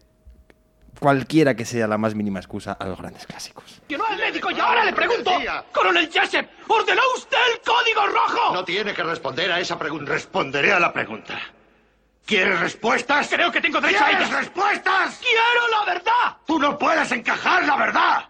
cualquiera 0.99 1.55
que 1.55 1.65
sea 1.65 1.87
la 1.87 1.97
más 1.97 2.15
mínima 2.15 2.39
excusa, 2.39 2.73
a 2.73 2.85
los 2.85 2.97
grandes 2.99 3.25
clásicos. 3.25 3.81
¡Llenó 3.87 4.05
al 4.05 4.17
médico 4.17 4.51
y 4.51 4.59
ahora 4.59 4.85
le 4.85 4.93
pregunto! 4.93 5.31
¡Coronel 5.71 6.09
Jessup! 6.09 6.45
¿Ordenó 6.67 7.01
usted 7.15 7.37
el 7.53 7.61
código 7.61 8.07
rojo? 8.07 8.53
No 8.53 8.63
tiene 8.63 8.93
que 8.93 9.03
responder 9.03 9.51
a 9.51 9.59
esa 9.59 9.77
pregunta. 9.77 10.11
Responderé 10.11 10.73
a 10.73 10.79
la 10.79 10.93
pregunta. 10.93 11.39
¿Quieres 12.25 12.59
respuestas? 12.59 13.27
Creo 13.29 13.51
que 13.51 13.61
tengo 13.61 13.79
derecho 13.79 14.03
a 14.03 14.07
¿Quieres 14.07 14.27
ellas. 14.27 14.39
respuestas? 14.39 15.19
¡Quiero 15.19 15.67
la 15.69 15.93
verdad! 15.93 16.37
Tú 16.45 16.57
no 16.59 16.77
puedes 16.77 17.11
encajar 17.11 17.65
la 17.65 17.75
verdad. 17.77 18.29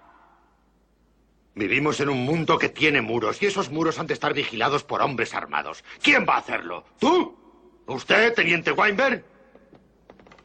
Vivimos 1.54 2.00
en 2.02 2.10
un 2.10 2.26
mundo 2.26 2.58
que 2.58 2.68
tiene 2.70 3.02
muros 3.02 3.42
y 3.42 3.46
esos 3.46 3.70
muros 3.70 3.98
han 4.00 4.08
de 4.08 4.14
estar 4.14 4.34
vigilados 4.34 4.84
por 4.84 5.02
hombres 5.02 5.34
armados. 5.34 5.86
¿Quién 6.02 6.26
va 6.28 6.36
a 6.36 6.40
hacerlo? 6.40 6.84
¿Tú? 7.00 7.38
¿Usted, 7.86 8.34
teniente 8.34 8.72
Weinberg? 8.74 9.24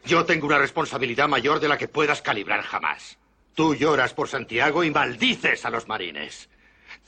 Yo 0.04 0.24
tengo 0.24 0.46
una 0.46 0.58
responsabilidad 0.58 1.28
mayor 1.28 1.58
de 1.58 1.68
la 1.68 1.78
que 1.78 1.88
puedas 1.88 2.22
calibrar 2.22 2.62
jamás. 2.62 3.18
Tú 3.54 3.74
lloras 3.74 4.14
por 4.14 4.28
Santiago 4.28 4.84
y 4.84 4.90
maldices 4.92 5.64
a 5.64 5.70
los 5.70 5.88
marines. 5.88 6.48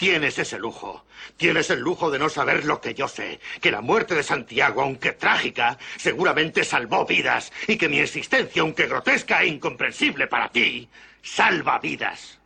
Tienes 0.03 0.37
ese 0.37 0.59
lujo. 0.59 1.05
Tienes 1.37 1.71
el 1.71 1.79
lujo 1.79 2.11
de 2.11 2.19
no 2.19 2.29
saber 2.29 2.65
lo 2.65 2.81
que 2.81 2.93
yo 2.93 3.07
sé. 3.07 3.39
Que 3.61 3.71
la 3.71 3.81
muerte 3.81 4.17
de 4.17 4.25
Santiago, 4.25 4.83
aunque 4.83 5.13
trágica, 5.13 5.79
seguramente 5.97 6.65
salvó 6.65 7.07
vidas. 7.07 7.53
Y 7.69 7.77
que 7.77 7.89
mi 7.89 8.01
existencia, 8.01 8.63
aunque 8.63 8.89
grotesca 8.89 9.45
e 9.45 9.47
incomprensible 9.47 10.27
para 10.27 10.49
ti, 10.49 10.89
salva 11.23 11.79
vidas. 11.79 12.41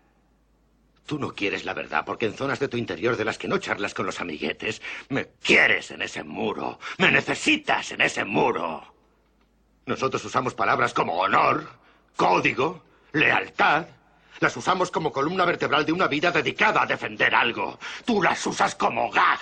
Tú 1.06 1.18
no 1.18 1.34
quieres 1.34 1.64
la 1.64 1.72
verdad 1.72 2.04
porque 2.04 2.26
en 2.26 2.34
zonas 2.34 2.58
de 2.58 2.68
tu 2.68 2.76
interior 2.76 3.16
de 3.16 3.24
las 3.24 3.38
que 3.38 3.48
no 3.48 3.56
charlas 3.56 3.94
con 3.94 4.04
los 4.04 4.20
amiguetes, 4.20 4.82
me 5.08 5.28
quieres 5.42 5.90
en 5.92 6.02
ese 6.02 6.24
muro. 6.24 6.78
Me 6.98 7.10
necesitas 7.10 7.90
en 7.90 8.02
ese 8.02 8.26
muro. 8.26 8.84
Nosotros 9.86 10.22
usamos 10.26 10.52
palabras 10.52 10.92
como 10.92 11.14
honor, 11.14 11.70
código, 12.16 12.82
lealtad. 13.12 13.86
Las 14.40 14.56
usamos 14.56 14.90
como 14.90 15.12
columna 15.12 15.44
vertebral 15.44 15.84
de 15.84 15.92
una 15.92 16.08
vida 16.08 16.30
dedicada 16.30 16.82
a 16.82 16.86
defender 16.86 17.34
algo. 17.34 17.78
Tú 18.04 18.22
las 18.22 18.46
usas 18.46 18.74
como 18.74 19.10
gag. 19.10 19.38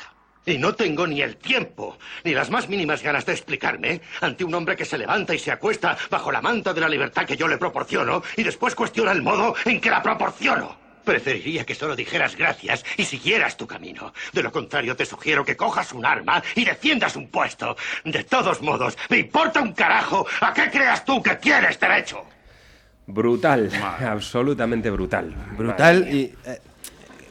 Y 0.46 0.58
no 0.58 0.74
tengo 0.74 1.06
ni 1.06 1.22
el 1.22 1.36
tiempo, 1.36 1.98
ni 2.22 2.34
las 2.34 2.50
más 2.50 2.68
mínimas 2.68 3.02
ganas 3.02 3.24
de 3.24 3.32
explicarme 3.32 4.02
ante 4.20 4.44
un 4.44 4.54
hombre 4.54 4.76
que 4.76 4.84
se 4.84 4.98
levanta 4.98 5.34
y 5.34 5.38
se 5.38 5.50
acuesta 5.50 5.96
bajo 6.10 6.30
la 6.30 6.42
manta 6.42 6.74
de 6.74 6.82
la 6.82 6.88
libertad 6.88 7.24
que 7.24 7.36
yo 7.36 7.48
le 7.48 7.56
proporciono 7.56 8.22
y 8.36 8.42
después 8.42 8.74
cuestiona 8.74 9.12
el 9.12 9.22
modo 9.22 9.54
en 9.64 9.80
que 9.80 9.90
la 9.90 10.02
proporciono. 10.02 10.76
Preferiría 11.02 11.64
que 11.64 11.74
solo 11.74 11.96
dijeras 11.96 12.36
gracias 12.36 12.84
y 12.96 13.04
siguieras 13.04 13.56
tu 13.56 13.66
camino. 13.66 14.12
De 14.32 14.42
lo 14.42 14.52
contrario, 14.52 14.96
te 14.96 15.06
sugiero 15.06 15.44
que 15.44 15.56
cojas 15.56 15.92
un 15.92 16.04
arma 16.04 16.42
y 16.54 16.64
defiendas 16.64 17.16
un 17.16 17.28
puesto. 17.28 17.76
De 18.04 18.24
todos 18.24 18.60
modos, 18.62 18.96
me 19.08 19.18
importa 19.18 19.60
un 19.60 19.72
carajo 19.72 20.26
a 20.40 20.52
qué 20.52 20.70
creas 20.70 21.04
tú 21.04 21.22
que 21.22 21.36
tienes 21.36 21.80
derecho. 21.80 22.24
Brutal, 23.06 23.70
absolutamente 24.00 24.90
brutal. 24.90 25.34
Brutal 25.56 26.08
y 26.12 26.34
eh, 26.46 26.58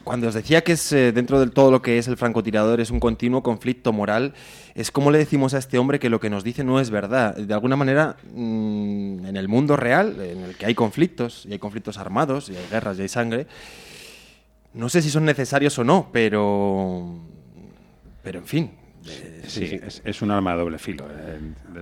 cuando 0.04 0.28
os 0.28 0.34
decía 0.34 0.62
que 0.62 0.72
es 0.72 0.92
eh, 0.92 1.12
dentro 1.12 1.40
de 1.40 1.50
todo 1.50 1.70
lo 1.70 1.82
que 1.82 1.98
es 1.98 2.06
el 2.06 2.16
francotirador 2.16 2.80
es 2.80 2.90
un 2.90 3.00
continuo 3.00 3.42
conflicto 3.42 3.92
moral, 3.92 4.34
es 4.74 4.90
como 4.90 5.10
le 5.10 5.18
decimos 5.18 5.54
a 5.54 5.58
este 5.58 5.78
hombre 5.78 5.98
que 5.98 6.10
lo 6.10 6.20
que 6.20 6.30
nos 6.30 6.44
dice 6.44 6.62
no 6.62 6.78
es 6.78 6.90
verdad. 6.90 7.34
De 7.36 7.54
alguna 7.54 7.74
manera, 7.74 8.16
mm, 8.34 9.24
en 9.26 9.36
el 9.36 9.48
mundo 9.48 9.76
real, 9.76 10.20
en 10.20 10.42
el 10.42 10.56
que 10.56 10.66
hay 10.66 10.74
conflictos, 10.74 11.46
y 11.48 11.52
hay 11.52 11.58
conflictos 11.58 11.98
armados, 11.98 12.50
y 12.50 12.56
hay 12.56 12.66
guerras, 12.70 12.98
y 12.98 13.02
hay 13.02 13.08
sangre, 13.08 13.46
no 14.74 14.88
sé 14.88 15.02
si 15.02 15.10
son 15.10 15.24
necesarios 15.24 15.78
o 15.78 15.84
no, 15.84 16.10
pero... 16.12 17.20
Pero 18.22 18.38
en 18.38 18.46
fin, 18.46 18.70
Sí, 19.46 19.80
Es, 19.82 20.02
es 20.04 20.22
un 20.22 20.30
arma 20.30 20.52
de 20.52 20.58
doble 20.58 20.78
filo. 20.78 21.06
eh, 21.10 21.38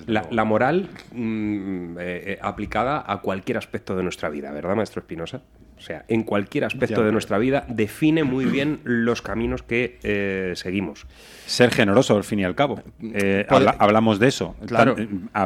la 0.06 0.44
moral 0.44 0.88
mm, 1.12 1.98
eh, 1.98 2.22
eh, 2.32 2.38
aplicada 2.42 3.04
a 3.06 3.20
cualquier 3.20 3.58
aspecto 3.58 3.96
de 3.96 4.02
nuestra 4.02 4.28
vida, 4.28 4.50
¿verdad, 4.50 4.74
maestro 4.74 5.00
Espinosa? 5.00 5.42
O 5.82 5.84
sea, 5.84 6.04
en 6.06 6.22
cualquier 6.22 6.64
aspecto 6.64 7.00
Ya. 7.00 7.06
de 7.06 7.10
nuestra 7.10 7.38
vida 7.38 7.64
define 7.66 8.22
muy 8.22 8.44
bien 8.44 8.78
los 8.84 9.20
caminos 9.20 9.64
que 9.64 9.98
eh, 10.04 10.52
seguimos. 10.54 11.06
Ser 11.44 11.72
generoso, 11.72 12.16
al 12.16 12.22
fin 12.22 12.38
y 12.38 12.44
al 12.44 12.54
cabo. 12.54 12.80
Eh, 13.02 13.44
Puede- 13.48 13.68
habla- 13.68 13.76
hablamos 13.80 14.20
de 14.20 14.28
eso. 14.28 14.54
Claro. 14.66 14.94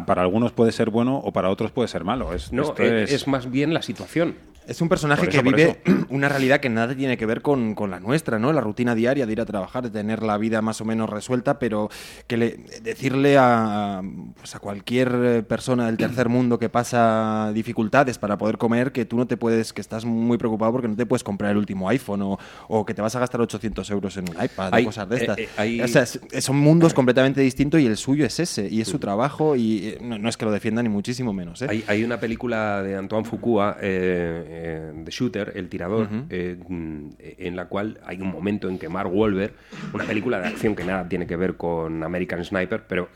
Para 0.05 0.21
algunos 0.21 0.51
puede 0.51 0.71
ser 0.71 0.91
bueno 0.91 1.17
o 1.17 1.33
para 1.33 1.49
otros 1.49 1.71
puede 1.71 1.87
ser 1.87 2.03
malo. 2.03 2.33
Es, 2.33 2.53
No, 2.53 2.61
esto 2.61 2.83
eh, 2.83 3.03
es, 3.05 3.13
es 3.13 3.27
más 3.27 3.49
bien 3.49 3.73
la 3.73 3.81
situación. 3.81 4.35
Es 4.67 4.81
un 4.81 4.89
personaje 4.89 5.21
eso, 5.21 5.31
que 5.31 5.41
vive 5.41 5.77
una 6.09 6.27
realidad 6.27 6.59
que 6.59 6.67
nada 6.67 6.93
tiene 6.93 7.15
que 7.15 7.25
ver 7.25 7.41
con, 7.41 7.73
con 7.73 7.89
la 7.89 8.01
nuestra, 8.01 8.37
¿no? 8.37 8.51
La 8.51 8.59
rutina 8.59 8.95
diaria 8.95 9.25
de 9.25 9.31
ir 9.31 9.39
a 9.39 9.45
trabajar, 9.45 9.81
de 9.81 9.89
tener 9.91 10.23
la 10.23 10.37
vida 10.37 10.61
más 10.61 10.81
o 10.81 10.85
menos 10.85 11.09
resuelta, 11.09 11.57
pero 11.57 11.89
que 12.27 12.35
le, 12.35 12.57
decirle 12.83 13.37
a, 13.39 14.01
pues 14.35 14.55
a 14.55 14.59
cualquier 14.59 15.09
eh, 15.23 15.41
persona 15.41 15.85
del 15.85 15.95
tercer 15.95 16.27
mundo 16.27 16.59
que 16.59 16.67
pasa 16.67 17.49
dificultades 17.53 18.17
para 18.17 18.37
poder 18.37 18.57
comer 18.57 18.91
que 18.91 19.05
tú 19.05 19.15
no 19.15 19.25
te 19.25 19.37
puedes, 19.37 19.71
que 19.71 19.79
estás 19.79 20.03
muy 20.03 20.26
preocupado 20.37 20.73
porque 20.73 20.89
no 20.89 20.97
te 20.97 21.05
puedes 21.05 21.23
comprar 21.23 21.51
el 21.51 21.57
último 21.57 21.87
iPhone 21.87 22.21
o, 22.23 22.37
o 22.67 22.85
que 22.85 22.93
te 22.93 23.01
vas 23.01 23.15
a 23.15 23.19
gastar 23.21 23.39
800 23.39 23.89
euros 23.91 24.17
en 24.17 24.25
un 24.29 24.35
iPad 24.43 24.73
Hay- 24.73 24.83
o 24.83 24.87
cosas 24.87 25.07
de 25.07 25.15
eh, 25.15 25.19
estas. 25.21 25.37
eh, 25.37 25.49
hay- 25.55 25.79
O 25.81 25.87
sea, 25.87 26.05
son 26.05 26.57
mundos 26.57 26.93
completamente 26.93 27.39
distintos 27.39 27.79
y 27.79 27.85
el 27.85 27.95
suyo 27.95 28.25
es 28.25 28.37
ese, 28.41 28.67
y 28.69 28.81
es 28.81 28.89
su 28.89 28.99
trabajo 28.99 29.55
y 29.55 29.87
eh, 29.87 29.97
no, 30.01 30.17
no 30.19 30.27
es 30.27 30.35
que 30.35 30.43
lo 30.43 30.51
defienda 30.51 30.83
ni 30.83 30.89
muchísimo 30.89 31.31
menos, 31.31 31.61
¿eh? 31.61 31.67
Hay, 31.69 31.83
hay 31.87 32.03
una 32.03 32.19
película 32.19 32.83
de 32.83 32.97
Antoine 32.97 33.23
Fuqua, 33.25 33.77
eh, 33.79 34.91
eh, 34.93 35.01
The 35.05 35.11
Shooter, 35.11 35.53
El 35.55 35.69
Tirador, 35.69 36.09
eh, 36.29 36.57
mm, 36.67 37.07
en 37.19 37.55
la 37.55 37.65
cual 37.67 37.99
hay 38.05 38.19
un 38.21 38.27
momento 38.29 38.67
en 38.67 38.77
que 38.79 38.89
Mark 38.89 39.09
Wahlberg, 39.13 39.53
una 39.93 40.03
película 40.03 40.39
de 40.39 40.47
acción 40.47 40.75
que 40.75 40.83
nada 40.83 41.07
tiene 41.07 41.27
que 41.27 41.35
ver 41.37 41.55
con 41.55 42.03
American 42.03 42.43
Sniper, 42.43 42.83
pero 42.87 43.09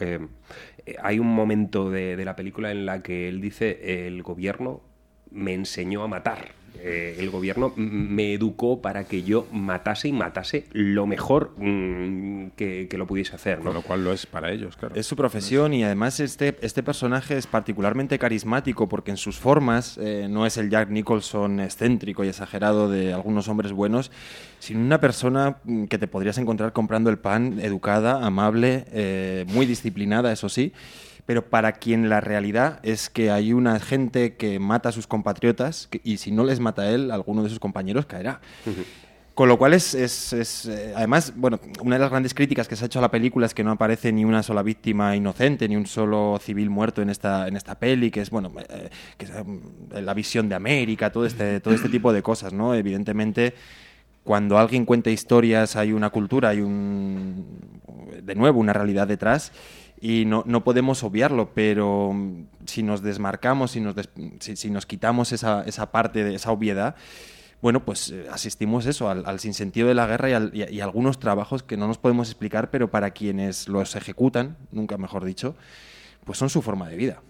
hay 1.02 1.20
un 1.20 1.28
momento 1.28 1.90
de, 1.90 2.16
de 2.16 2.26
la 2.26 2.36
película 2.36 2.72
en 2.72 2.86
la 2.86 3.02
que 3.02 3.28
él 3.28 3.42
dice, 3.42 4.06
el 4.08 4.22
gobierno 4.24 4.82
me 5.32 5.54
enseñó 5.54 6.04
a 6.04 6.08
matar. 6.08 6.50
Eh, 6.80 7.18
el 7.20 7.30
gobierno 7.30 7.74
me 7.76 8.34
educó 8.34 8.82
para 8.82 9.04
que 9.04 9.22
yo 9.24 9.46
matase 9.52 10.08
y 10.08 10.14
matase 10.14 10.66
lo 10.72 11.06
mejor 11.06 11.52
mm, 11.58 12.48
que, 12.56 12.88
que 12.90 12.98
lo 12.98 13.06
pudiese 13.06 13.36
hacer. 13.36 13.60
¿no? 13.60 13.66
Con 13.66 13.74
lo 13.76 13.82
cual 13.82 14.04
lo 14.04 14.14
es 14.14 14.26
para 14.26 14.52
ellos, 14.52 14.78
claro. 14.78 14.96
Es 14.96 15.06
su 15.06 15.16
profesión 15.16 15.74
y 15.74 15.84
además 15.84 16.20
este, 16.20 16.56
este 16.62 16.82
personaje 16.82 17.38
es 17.38 17.46
particularmente 17.46 18.18
carismático 18.18 18.90
porque 18.90 19.12
en 19.12 19.18
sus 19.18 19.38
formas 19.38 19.98
eh, 20.02 20.28
no 20.30 20.46
es 20.46 20.58
el 20.58 20.70
Jack 20.70 20.90
Nicholson 20.90 21.60
excéntrico 21.60 22.24
y 22.24 22.30
exagerado 22.30 22.90
de 22.90 23.14
algunos 23.14 23.48
hombres 23.48 23.72
buenos, 23.74 24.12
sino 24.60 24.80
una 24.80 25.00
persona 25.00 25.58
mm, 25.64 25.86
que 25.86 25.98
te 25.98 26.08
podrías 26.08 26.38
encontrar 26.38 26.74
comprando 26.74 27.10
el 27.10 27.20
pan, 27.20 27.60
educada, 27.60 28.26
amable, 28.26 28.86
eh, 28.92 29.46
muy 29.50 29.66
disciplinada, 29.66 30.32
eso 30.32 30.50
sí, 30.50 30.74
pero 31.26 31.46
para 31.50 31.74
quien 31.74 32.10
la 32.10 32.22
realidad 32.22 32.80
es 32.84 33.10
que 33.10 33.32
hay 33.32 33.54
una 33.54 33.80
gente 33.80 34.36
que 34.36 34.60
mata 34.60 34.90
a 34.90 34.92
sus 34.92 35.08
compatriotas 35.08 35.88
que- 35.88 36.02
y 36.04 36.18
si 36.18 36.32
no 36.32 36.44
les 36.44 36.60
mata 36.60 36.84
a 36.84 36.90
él, 36.92 37.12
alguno 37.12 37.44
de 37.44 37.50
sus 37.50 37.60
compañeros 37.60 38.06
caerá. 38.06 38.42
Con 39.34 39.48
lo 39.48 39.58
cual 39.58 39.74
es, 39.74 39.94
es- 39.94 40.34
es, 40.34 40.66
eh, 40.66 40.94
además, 40.96 41.34
bueno, 41.38 41.60
una 41.82 41.96
de 41.96 42.00
las 42.02 42.10
grandes 42.10 42.34
críticas 42.34 42.68
que 42.68 42.76
se 42.76 42.84
ha 42.84 42.88
hecho 42.88 43.00
a 43.00 43.02
la 43.02 43.10
película 43.12 43.46
es 43.46 43.54
que 43.54 43.64
no 43.64 43.72
aparece 43.72 44.12
ni 44.12 44.26
una 44.26 44.44
sola 44.44 44.62
víctima 44.62 45.16
inocente, 45.16 45.70
ni 45.70 45.78
un 45.78 45.86
solo 45.88 46.38
civil 46.44 46.70
muerto 46.70 47.02
en 47.02 47.10
esta, 47.10 47.48
en 47.48 47.56
esta 47.56 47.76
peli, 47.76 48.12
que 48.12 48.22
es, 48.22 48.30
bueno, 48.30 48.52
eh, 48.70 48.90
que 49.18 49.26
es, 49.26 49.32
eh, 49.32 50.02
la 50.02 50.14
visión 50.14 50.50
de 50.50 50.56
América, 50.56 51.12
todo 51.12 51.26
este, 51.26 51.62
todo 51.62 51.74
este 51.74 51.88
tipo 51.88 52.12
de 52.12 52.22
cosas, 52.22 52.52
¿no? 52.52 52.76
Evidentemente, 52.76 53.56
cuando 54.24 54.60
alguien 54.60 54.86
cuenta 54.86 55.10
historias 55.10 55.76
hay 55.78 55.94
una 55.94 56.10
cultura, 56.10 56.50
hay 56.50 56.60
un, 56.62 57.46
de 58.22 58.36
nuevo, 58.36 58.60
una 58.60 58.74
realidad 58.74 59.08
detrás 59.08 59.52
y 60.02 60.26
no, 60.26 60.44
no 60.48 60.64
podemos 60.64 61.04
obviarlo, 61.04 61.52
pero 61.54 62.12
mm, 62.14 62.46
si 62.66 62.82
nos 62.84 63.02
desmarcamos, 63.04 63.72
si 63.72 63.80
nos, 63.82 63.96
des- 63.96 64.10
si, 64.40 64.70
nos 64.72 64.86
quitamos 64.86 65.32
esa, 65.32 65.64
esa 65.64 65.92
parte 65.92 66.24
de 66.24 66.36
esa 66.36 66.52
obviedad, 66.52 66.96
bueno, 67.62 67.86
pues 67.86 68.10
eh, 68.10 68.26
asistimos 68.32 68.88
eso, 68.88 69.08
al, 69.10 69.24
al 69.28 69.40
sinsentido 69.40 69.88
de 69.88 69.94
la 69.94 70.08
guerra 70.08 70.30
y, 70.32 70.34
al- 70.34 70.82
algunos 70.82 71.20
trabajos 71.20 71.62
que 71.62 71.78
no 71.78 71.88
nos 71.88 72.00
podemos 72.00 72.28
explicar, 72.30 72.72
pero 72.72 72.90
para 72.90 73.12
quienes 73.12 73.68
los 73.68 73.96
ejecutan, 73.96 74.58
nunca 74.72 74.98
mejor 74.98 75.24
dicho, 75.24 75.56
pues 76.26 76.40
son 76.40 76.50
su 76.50 76.62
forma 76.64 76.90
de 76.90 76.96
vida. 76.98 77.22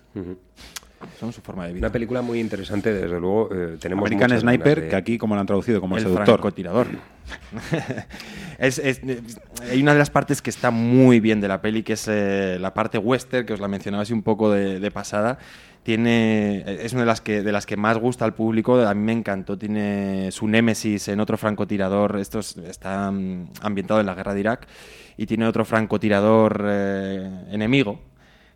Son 1.19 1.32
su 1.34 1.41
forma 1.41 1.65
de 1.68 1.73
vida. 1.73 1.86
Una 1.88 1.91
película 1.91 2.22
muy 2.22 2.40
interesante, 2.40 2.94
desde 2.94 3.19
luego. 3.19 3.49
eh, 3.53 3.78
tenemos 3.80 4.06
American 4.10 4.40
Sniper, 4.40 4.82
de- 4.82 4.88
que 4.90 4.95
aquí 4.95 5.18
como 5.18 5.36
lo 5.36 5.41
han 5.41 5.48
traducido 5.48 5.80
como 5.82 5.95
el, 5.98 6.03
el 6.03 6.07
seductor. 6.10 6.36
francotirador. 6.36 6.88
es, 8.60 8.80
es- 8.80 9.02
hay 9.69 9.82
una 9.82 9.94
de 9.94 9.99
las 9.99 10.10
partes 10.10 10.41
que 10.41 10.49
está 10.49 10.72
muy 10.72 11.19
bien 11.19 11.41
de 11.41 11.48
la 11.48 11.61
peli, 11.61 11.84
que 11.84 11.94
es 11.94 12.07
eh, 12.07 12.57
la 12.60 12.73
parte 12.73 12.98
western, 12.98 13.45
que 13.45 13.53
os 13.53 13.60
la 13.60 13.68
mencionaba 13.68 14.03
así 14.03 14.14
un 14.14 14.23
poco 14.23 14.52
de, 14.52 14.80
de 14.80 14.91
pasada. 14.91 15.38
Tiene, 15.84 16.64
es 16.86 16.94
una 16.94 17.02
de 17.02 17.07
las, 17.07 17.22
que, 17.22 17.41
de 17.41 17.52
las 17.52 17.65
que 17.65 17.76
más 17.76 17.98
gusta 17.98 18.23
al 18.23 18.36
público, 18.36 18.80
a 18.80 18.94
mí 18.94 19.02
me 19.03 19.14
encantó. 19.14 19.57
Tiene 19.57 20.30
su 20.32 20.48
némesis 20.48 21.07
en 21.07 21.19
otro 21.19 21.38
francotirador, 21.38 22.18
esto 22.19 22.40
es- 22.40 22.56
está 22.57 23.07
ambientado 23.07 23.99
en 23.99 24.06
la 24.06 24.14
guerra 24.14 24.34
de 24.36 24.40
Irak, 24.41 24.68
y 25.18 25.26
tiene 25.26 25.48
otro 25.48 25.65
francotirador 25.65 26.65
eh, 26.68 27.30
enemigo, 27.52 27.99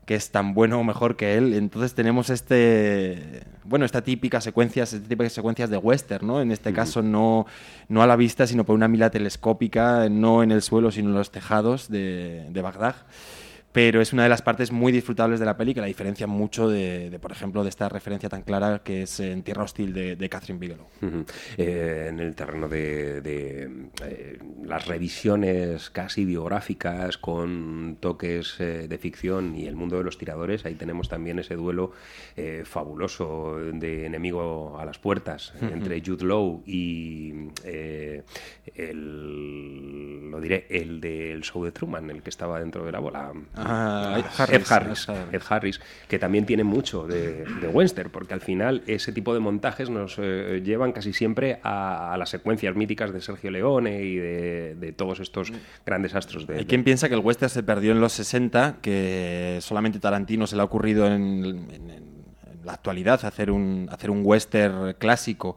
que 0.05 0.15
es 0.15 0.31
tan 0.31 0.53
bueno 0.53 0.79
o 0.79 0.83
mejor 0.83 1.15
que 1.15 1.35
él. 1.35 1.53
Entonces 1.53 1.93
tenemos 1.93 2.29
este, 2.29 3.43
bueno, 3.63 3.85
esta 3.85 4.03
típica 4.03 4.39
secuencias, 4.39 4.93
este 4.93 5.07
tipo 5.07 5.23
de 5.23 5.29
secuencias 5.29 5.69
de 5.69 5.77
western, 5.77 6.27
¿no? 6.27 6.41
En 6.41 6.51
este 6.51 6.73
caso 6.73 7.01
no, 7.01 7.47
no 7.89 8.03
a 8.03 8.07
la 8.07 8.15
vista, 8.15 8.45
sino 8.45 8.65
por 8.65 8.75
una 8.75 8.87
mira 8.87 9.09
telescópica, 9.09 10.07
no 10.09 10.43
en 10.43 10.51
el 10.51 10.61
suelo, 10.61 10.91
sino 10.91 11.09
en 11.09 11.15
los 11.15 11.31
tejados 11.31 11.89
de, 11.89 12.47
de 12.51 12.61
Bagdad. 12.61 12.95
Pero 13.75 13.99
es 13.99 14.13
una 14.13 14.23
de 14.23 14.29
las 14.29 14.41
partes 14.41 14.71
muy 14.71 14.93
disfrutables 14.93 15.37
de 15.37 15.45
la 15.45 15.57
peli 15.57 15.73
que 15.73 15.81
la 15.81 15.87
diferencia 15.87 16.27
mucho 16.27 16.69
de, 16.69 17.09
de, 17.09 17.19
por 17.19 17.33
ejemplo, 17.33 17.61
de 17.61 17.67
esta 17.67 17.89
referencia 17.89 18.29
tan 18.29 18.43
clara 18.43 18.79
que 18.85 19.01
es 19.01 19.19
En 19.19 19.43
Tierra 19.43 19.63
Hostil 19.63 19.93
de, 19.93 20.15
de 20.15 20.29
Catherine 20.29 20.59
Bigelow. 20.59 20.85
Ujú. 21.01 21.25
Eh, 21.57 22.07
en 22.07 22.21
el 22.21 22.33
terreno 22.35 22.69
de, 22.69 23.19
de, 23.19 23.69
eh, 24.05 24.39
las 24.63 24.87
revisiones 24.87 25.89
casi 25.89 26.23
biográficas 26.23 27.17
con 27.17 27.97
toques 27.99 28.55
eh, 28.59 28.87
de 28.87 28.97
ficción 28.97 29.57
y 29.57 29.65
el 29.65 29.75
mundo 29.75 29.97
de 29.97 30.05
los 30.05 30.17
tiradores, 30.17 30.65
ahí 30.65 30.75
tenemos 30.75 31.09
también 31.09 31.39
ese 31.39 31.55
duelo 31.55 31.91
eh, 32.37 32.63
fabuloso 32.63 33.57
de 33.73 34.05
enemigo 34.05 34.79
a 34.79 34.85
las 34.85 34.99
puertas 34.99 35.53
entre 35.61 36.01
Jude 36.01 36.23
Law 36.23 36.63
y 36.65 37.49
eh, 37.65 38.23
el, 38.73 40.31
lo 40.31 40.39
diré, 40.39 40.65
el 40.69 41.01
del 41.01 41.43
show 41.43 41.65
de 41.65 41.73
Truman, 41.73 42.09
el 42.09 42.23
que 42.23 42.29
estaba 42.29 42.57
dentro 42.61 42.85
de 42.85 42.93
la 42.93 42.99
bola. 42.99 43.33
Ah, 43.53 43.64
Ed 43.65 44.25
Harris, 44.37 44.49
Ed 44.55 44.63
Harris. 44.69 45.07
Ed 45.31 45.41
Harris, 45.49 45.81
que 46.07 46.19
también 46.19 46.45
tiene 46.45 46.63
mucho 46.63 47.07
de, 47.07 47.45
de 47.61 47.67
western, 47.67 48.09
porque 48.09 48.33
al 48.33 48.41
final 48.41 48.83
ese 48.87 49.11
tipo 49.11 49.33
de 49.33 49.39
montajes 49.39 49.89
nos 49.89 50.15
eh, 50.19 50.61
llevan 50.63 50.91
casi 50.91 51.13
siempre 51.13 51.59
a, 51.63 52.13
a 52.13 52.17
las 52.17 52.29
secuencias 52.29 52.75
míticas 52.75 53.11
de 53.11 53.21
Sergio 53.21 53.51
Leone 53.51 54.03
y 54.03 54.15
de, 54.15 54.75
de 54.75 54.91
todos 54.93 55.19
estos 55.19 55.51
grandes 55.85 56.13
astros 56.15 56.45
de... 56.47 56.59
Hay 56.59 56.65
quien 56.65 56.83
piensa 56.83 57.09
que 57.09 57.15
el 57.15 57.21
western 57.21 57.49
se 57.49 57.63
perdió 57.63 57.91
en 57.91 57.99
los 58.01 58.13
60, 58.13 58.77
que 58.81 59.57
solamente 59.61 59.99
Tarantino 59.99 60.47
se 60.47 60.55
le 60.55 60.61
ha 60.61 60.65
ocurrido 60.65 61.07
en, 61.07 61.43
en- 61.45 61.89
en 61.89 62.15
la 62.63 62.73
actualidad 62.73 63.23
hacer 63.25 63.51
un, 63.51 63.87
hacer 63.91 64.09
un 64.09 64.21
western 64.23 64.93
clásico, 64.97 65.55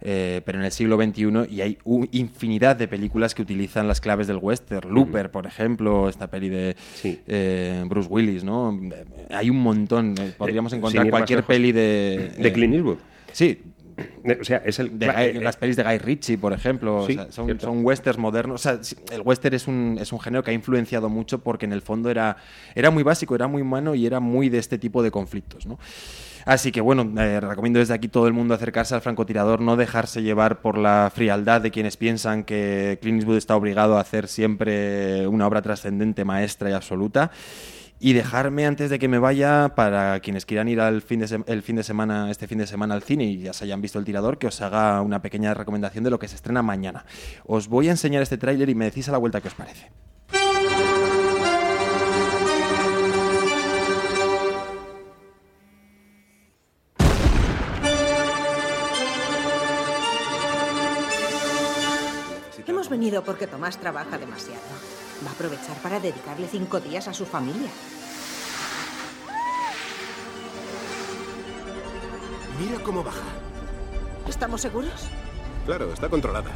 eh, 0.00 0.42
pero 0.44 0.58
en 0.58 0.64
el 0.64 0.72
siglo 0.72 0.96
XXI, 0.96 1.46
y 1.50 1.60
hay 1.60 1.78
infinidad 2.12 2.76
de 2.76 2.88
películas 2.88 3.34
que 3.34 3.42
utilizan 3.42 3.88
las 3.88 4.00
claves 4.00 4.26
del 4.26 4.38
western. 4.38 4.92
Looper, 4.92 5.30
por 5.30 5.46
ejemplo, 5.46 6.08
esta 6.08 6.28
peli 6.28 6.48
de 6.48 6.76
eh, 7.04 7.84
Bruce 7.86 8.08
Willis, 8.10 8.44
¿no? 8.44 8.78
Hay 9.30 9.50
un 9.50 9.60
montón. 9.60 10.14
eh, 10.20 10.32
Podríamos 10.36 10.72
encontrar 10.72 11.08
cualquier 11.10 11.38
lejos. 11.40 11.48
peli 11.48 11.72
de... 11.72 12.32
De 12.38 12.52
Clint 12.52 12.74
Eastwood. 12.74 12.98
Sí. 13.32 13.60
O 14.40 14.44
sea, 14.44 14.58
es 14.64 14.78
el... 14.78 14.96
De 14.96 15.40
las 15.42 15.56
pelis 15.56 15.74
de 15.74 15.82
Guy 15.82 15.98
Ritchie, 15.98 16.38
por 16.38 16.52
ejemplo, 16.52 16.98
o 16.98 17.06
Sí, 17.08 17.14
sea, 17.14 17.32
son, 17.32 17.58
son 17.58 17.84
westerns 17.84 18.18
modernos. 18.20 18.54
O 18.54 18.62
sea, 18.62 18.78
el 19.12 19.22
western 19.22 19.56
es 19.56 19.66
un, 19.66 19.98
es 20.00 20.12
un 20.12 20.20
género 20.20 20.44
que 20.44 20.52
ha 20.52 20.54
influenciado 20.54 21.08
mucho 21.08 21.40
porque 21.40 21.66
en 21.66 21.72
el 21.72 21.82
fondo 21.82 22.08
era, 22.08 22.36
era 22.76 22.92
muy 22.92 23.02
básico, 23.02 23.34
era 23.34 23.48
muy 23.48 23.60
humano 23.62 23.96
y 23.96 24.06
era 24.06 24.20
muy 24.20 24.48
de 24.50 24.58
este 24.58 24.78
tipo 24.78 25.02
de 25.02 25.10
conflictos, 25.10 25.66
¿no? 25.66 25.80
Así 26.48 26.72
que 26.72 26.80
bueno, 26.80 27.12
eh, 27.20 27.40
recomiendo 27.40 27.78
desde 27.78 27.92
aquí 27.92 28.08
todo 28.08 28.26
el 28.26 28.32
mundo 28.32 28.54
acercarse 28.54 28.94
al 28.94 29.02
francotirador, 29.02 29.60
no 29.60 29.76
dejarse 29.76 30.22
llevar 30.22 30.62
por 30.62 30.78
la 30.78 31.12
frialdad 31.14 31.60
de 31.60 31.70
quienes 31.70 31.98
piensan 31.98 32.42
que 32.42 32.98
Clint 33.02 33.18
Eastwood 33.18 33.36
está 33.36 33.54
obligado 33.54 33.98
a 33.98 34.00
hacer 34.00 34.28
siempre 34.28 35.26
una 35.26 35.46
obra 35.46 35.60
trascendente, 35.60 36.24
maestra 36.24 36.70
y 36.70 36.72
absoluta. 36.72 37.32
Y 38.00 38.14
dejarme 38.14 38.64
antes 38.64 38.88
de 38.88 38.98
que 38.98 39.08
me 39.08 39.18
vaya, 39.18 39.74
para 39.74 40.20
quienes 40.20 40.46
quieran 40.46 40.68
ir 40.68 40.80
al 40.80 41.02
fin 41.02 41.20
de 41.20 41.42
el 41.48 41.62
fin 41.62 41.76
de 41.76 41.82
semana, 41.82 42.30
este 42.30 42.46
fin 42.46 42.56
de 42.56 42.66
semana 42.66 42.94
al 42.94 43.02
cine 43.02 43.24
y 43.24 43.40
ya 43.40 43.52
se 43.52 43.64
hayan 43.64 43.82
visto 43.82 43.98
el 43.98 44.06
tirador, 44.06 44.38
que 44.38 44.46
os 44.46 44.58
haga 44.62 45.02
una 45.02 45.20
pequeña 45.20 45.52
recomendación 45.52 46.02
de 46.02 46.08
lo 46.08 46.18
que 46.18 46.28
se 46.28 46.36
estrena 46.36 46.62
mañana. 46.62 47.04
Os 47.44 47.68
voy 47.68 47.88
a 47.88 47.90
enseñar 47.90 48.22
este 48.22 48.38
tráiler 48.38 48.70
y 48.70 48.74
me 48.74 48.86
decís 48.86 49.06
a 49.10 49.12
la 49.12 49.18
vuelta 49.18 49.42
qué 49.42 49.48
os 49.48 49.54
parece. 49.54 49.90
Hemos 62.88 63.00
venido 63.00 63.22
porque 63.22 63.46
Tomás 63.46 63.76
trabaja 63.76 64.16
demasiado. 64.16 64.62
Va 65.22 65.28
a 65.28 65.32
aprovechar 65.34 65.76
para 65.82 66.00
dedicarle 66.00 66.48
cinco 66.48 66.80
días 66.80 67.06
a 67.06 67.12
su 67.12 67.26
familia. 67.26 67.68
Mira 72.58 72.82
cómo 72.82 73.04
baja. 73.04 73.26
¿Estamos 74.26 74.62
seguros? 74.62 75.06
Claro, 75.66 75.92
está 75.92 76.08
controlada. 76.08 76.50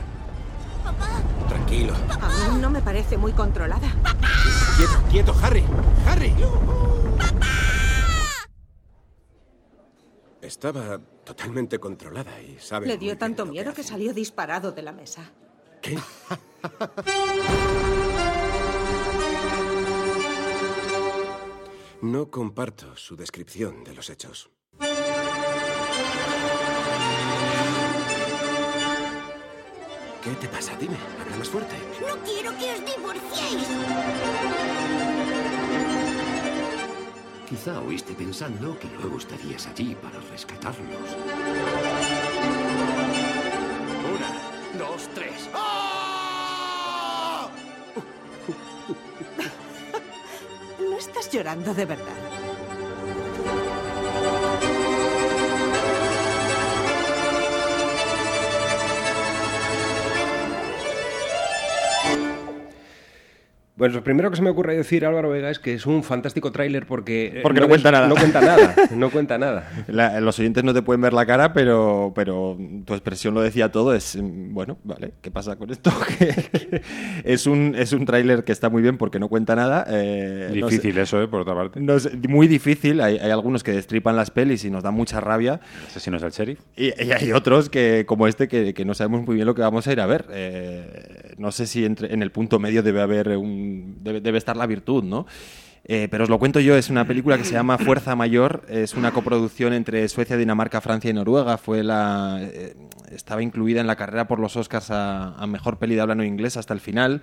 Tranquilo. 1.50 1.92
A 2.18 2.48
mí 2.48 2.62
no 2.62 2.70
me 2.70 2.80
parece 2.80 3.18
muy 3.18 3.32
controlada. 3.32 3.88
Quieto, 4.78 5.02
quieto, 5.10 5.34
Harry. 5.42 5.64
Harry. 6.06 6.34
Estaba 10.40 10.98
totalmente 11.24 11.78
controlada 11.78 12.40
y 12.40 12.58
sabe. 12.58 12.86
Le 12.86 12.96
dio 12.96 13.18
tanto 13.18 13.44
que 13.44 13.50
miedo 13.50 13.74
que 13.74 13.82
salió 13.82 14.14
disparado 14.14 14.72
de 14.72 14.80
la 14.80 14.92
mesa. 14.92 15.30
¿Qué? 15.82 15.98
No 22.00 22.30
comparto 22.30 22.96
su 22.96 23.16
descripción 23.16 23.82
de 23.84 23.94
los 23.94 24.08
hechos. 24.08 24.50
¿Qué 30.22 30.30
te 30.40 30.46
pasa? 30.48 30.76
Dime, 30.76 30.96
habla 31.20 31.36
más 31.36 31.48
fuerte. 31.48 31.74
No 32.00 32.16
quiero 32.22 32.56
que 32.56 32.72
os 32.74 32.84
divorciéis. 32.86 33.68
Quizá 37.48 37.80
oíste 37.80 38.14
pensando 38.14 38.78
que 38.78 38.88
luego 39.00 39.18
estarías 39.18 39.66
allí 39.66 39.96
para 39.96 40.20
rescatarlos. 40.30 41.16
Dos, 44.78 45.08
tres. 45.14 45.48
No 50.80 50.98
estás 50.98 51.30
llorando 51.30 51.72
de 51.74 51.84
verdad. 51.86 52.31
Bueno, 63.82 63.96
lo 63.96 64.04
primero 64.04 64.30
que 64.30 64.36
se 64.36 64.42
me 64.42 64.50
ocurre 64.50 64.76
decir, 64.76 65.04
Álvaro 65.04 65.28
Vega, 65.30 65.50
es 65.50 65.58
que 65.58 65.74
es 65.74 65.86
un 65.86 66.04
fantástico 66.04 66.52
tráiler 66.52 66.86
porque... 66.86 67.26
eh, 67.26 67.40
Porque 67.42 67.58
no 67.58 67.66
es- 67.66 67.70
cuenta 67.70 67.90
nada. 67.90 68.06
No 68.06 68.14
cuenta 68.14 68.40
nada, 68.40 68.74
no 68.94 69.10
cuenta 69.10 69.38
nada. 69.38 69.68
La- 69.88 70.20
los 70.20 70.38
oyentes 70.38 70.62
no 70.62 70.72
te 70.72 70.82
pueden 70.82 71.00
ver 71.00 71.12
la 71.12 71.26
cara, 71.26 71.52
pero, 71.52 72.12
pero 72.14 72.56
tu 72.84 72.92
expresión 72.94 73.34
lo 73.34 73.40
decía 73.40 73.72
todo. 73.72 73.92
Es 73.92 74.14
mm, 74.14 74.54
bueno, 74.54 74.78
vale, 74.84 75.14
¿qué 75.20 75.32
pasa 75.32 75.56
con 75.56 75.70
esto? 75.72 75.90
Es 77.24 77.46
un, 77.46 77.74
es 77.76 77.92
un 77.92 78.04
tráiler 78.06 78.44
que 78.44 78.52
está 78.52 78.68
muy 78.68 78.82
bien 78.82 78.98
porque 78.98 79.18
no 79.18 79.28
cuenta 79.28 79.56
nada. 79.56 79.84
eh, 79.88 80.46
no 80.60 80.68
sé- 80.68 80.76
Difícil 80.76 80.98
eso, 80.98 81.20
¿eh? 81.20 81.26
Por 81.28 81.40
otra 81.40 81.54
parte. 81.54 81.80
no 81.80 81.98
sé, 81.98 82.10
muy 82.28 82.46
difícil. 82.46 83.00
Hay, 83.00 83.18
hay 83.18 83.30
algunos 83.32 83.62
que 83.64 83.72
destripan 83.72 84.14
las 84.16 84.30
pelis 84.30 84.64
y 84.64 84.70
nos 84.70 84.82
dan 84.82 84.94
mucha 84.94 85.20
rabia. 85.20 85.60
Asesinos 85.88 86.22
del 86.22 86.30
sheriff. 86.30 86.60
Y, 86.76 86.86
y 87.02 87.10
hay 87.12 87.32
otros 87.32 87.68
que, 87.68 88.04
como 88.06 88.26
este, 88.28 88.46
que, 88.46 88.74
que 88.74 88.84
no 88.84 88.94
sabemos 88.94 89.26
muy 89.26 89.34
bien 89.34 89.46
lo 89.46 89.54
que 89.56 89.62
vamos 89.62 89.86
a 89.88 89.92
ir 89.92 90.00
a 90.00 90.06
ver. 90.06 90.26
Eh, 90.30 91.34
no 91.38 91.50
sé 91.50 91.66
si 91.66 91.84
entre, 91.84 92.12
en 92.14 92.22
el 92.22 92.30
punto 92.30 92.58
medio 92.58 92.82
debe 92.82 93.00
haber 93.00 93.36
un. 93.36 93.71
Debe, 94.02 94.38
estar 94.38 94.56
la 94.56 94.66
virtud, 94.66 95.04
¿no? 95.04 95.26
Eh, 95.84 96.06
pero 96.10 96.24
os 96.24 96.30
lo 96.30 96.38
cuento 96.38 96.60
yo, 96.60 96.76
es 96.76 96.90
una 96.90 97.06
película 97.06 97.36
que 97.36 97.44
se 97.44 97.54
llama 97.54 97.76
Fuerza 97.76 98.14
Mayor, 98.14 98.64
es 98.68 98.94
una 98.94 99.10
coproducción 99.10 99.72
entre 99.72 100.08
Suecia, 100.08 100.36
Dinamarca, 100.36 100.80
Francia 100.80 101.10
y 101.10 101.12
Noruega. 101.12 101.58
Fue 101.58 101.82
la, 101.82 102.38
eh, 102.40 102.76
estaba 103.10 103.42
incluida 103.42 103.80
en 103.80 103.88
la 103.88 103.96
carrera 103.96 104.28
por 104.28 104.38
los 104.38 104.56
Oscars 104.56 104.88
a, 104.90 105.44
Mejor 105.48 105.78
Peli 105.78 105.96
de 105.96 106.00
Habla 106.00 106.14
No 106.14 106.24
Inglés 106.24 106.56
hasta 106.56 106.72
el 106.72 106.80
final. 106.80 107.22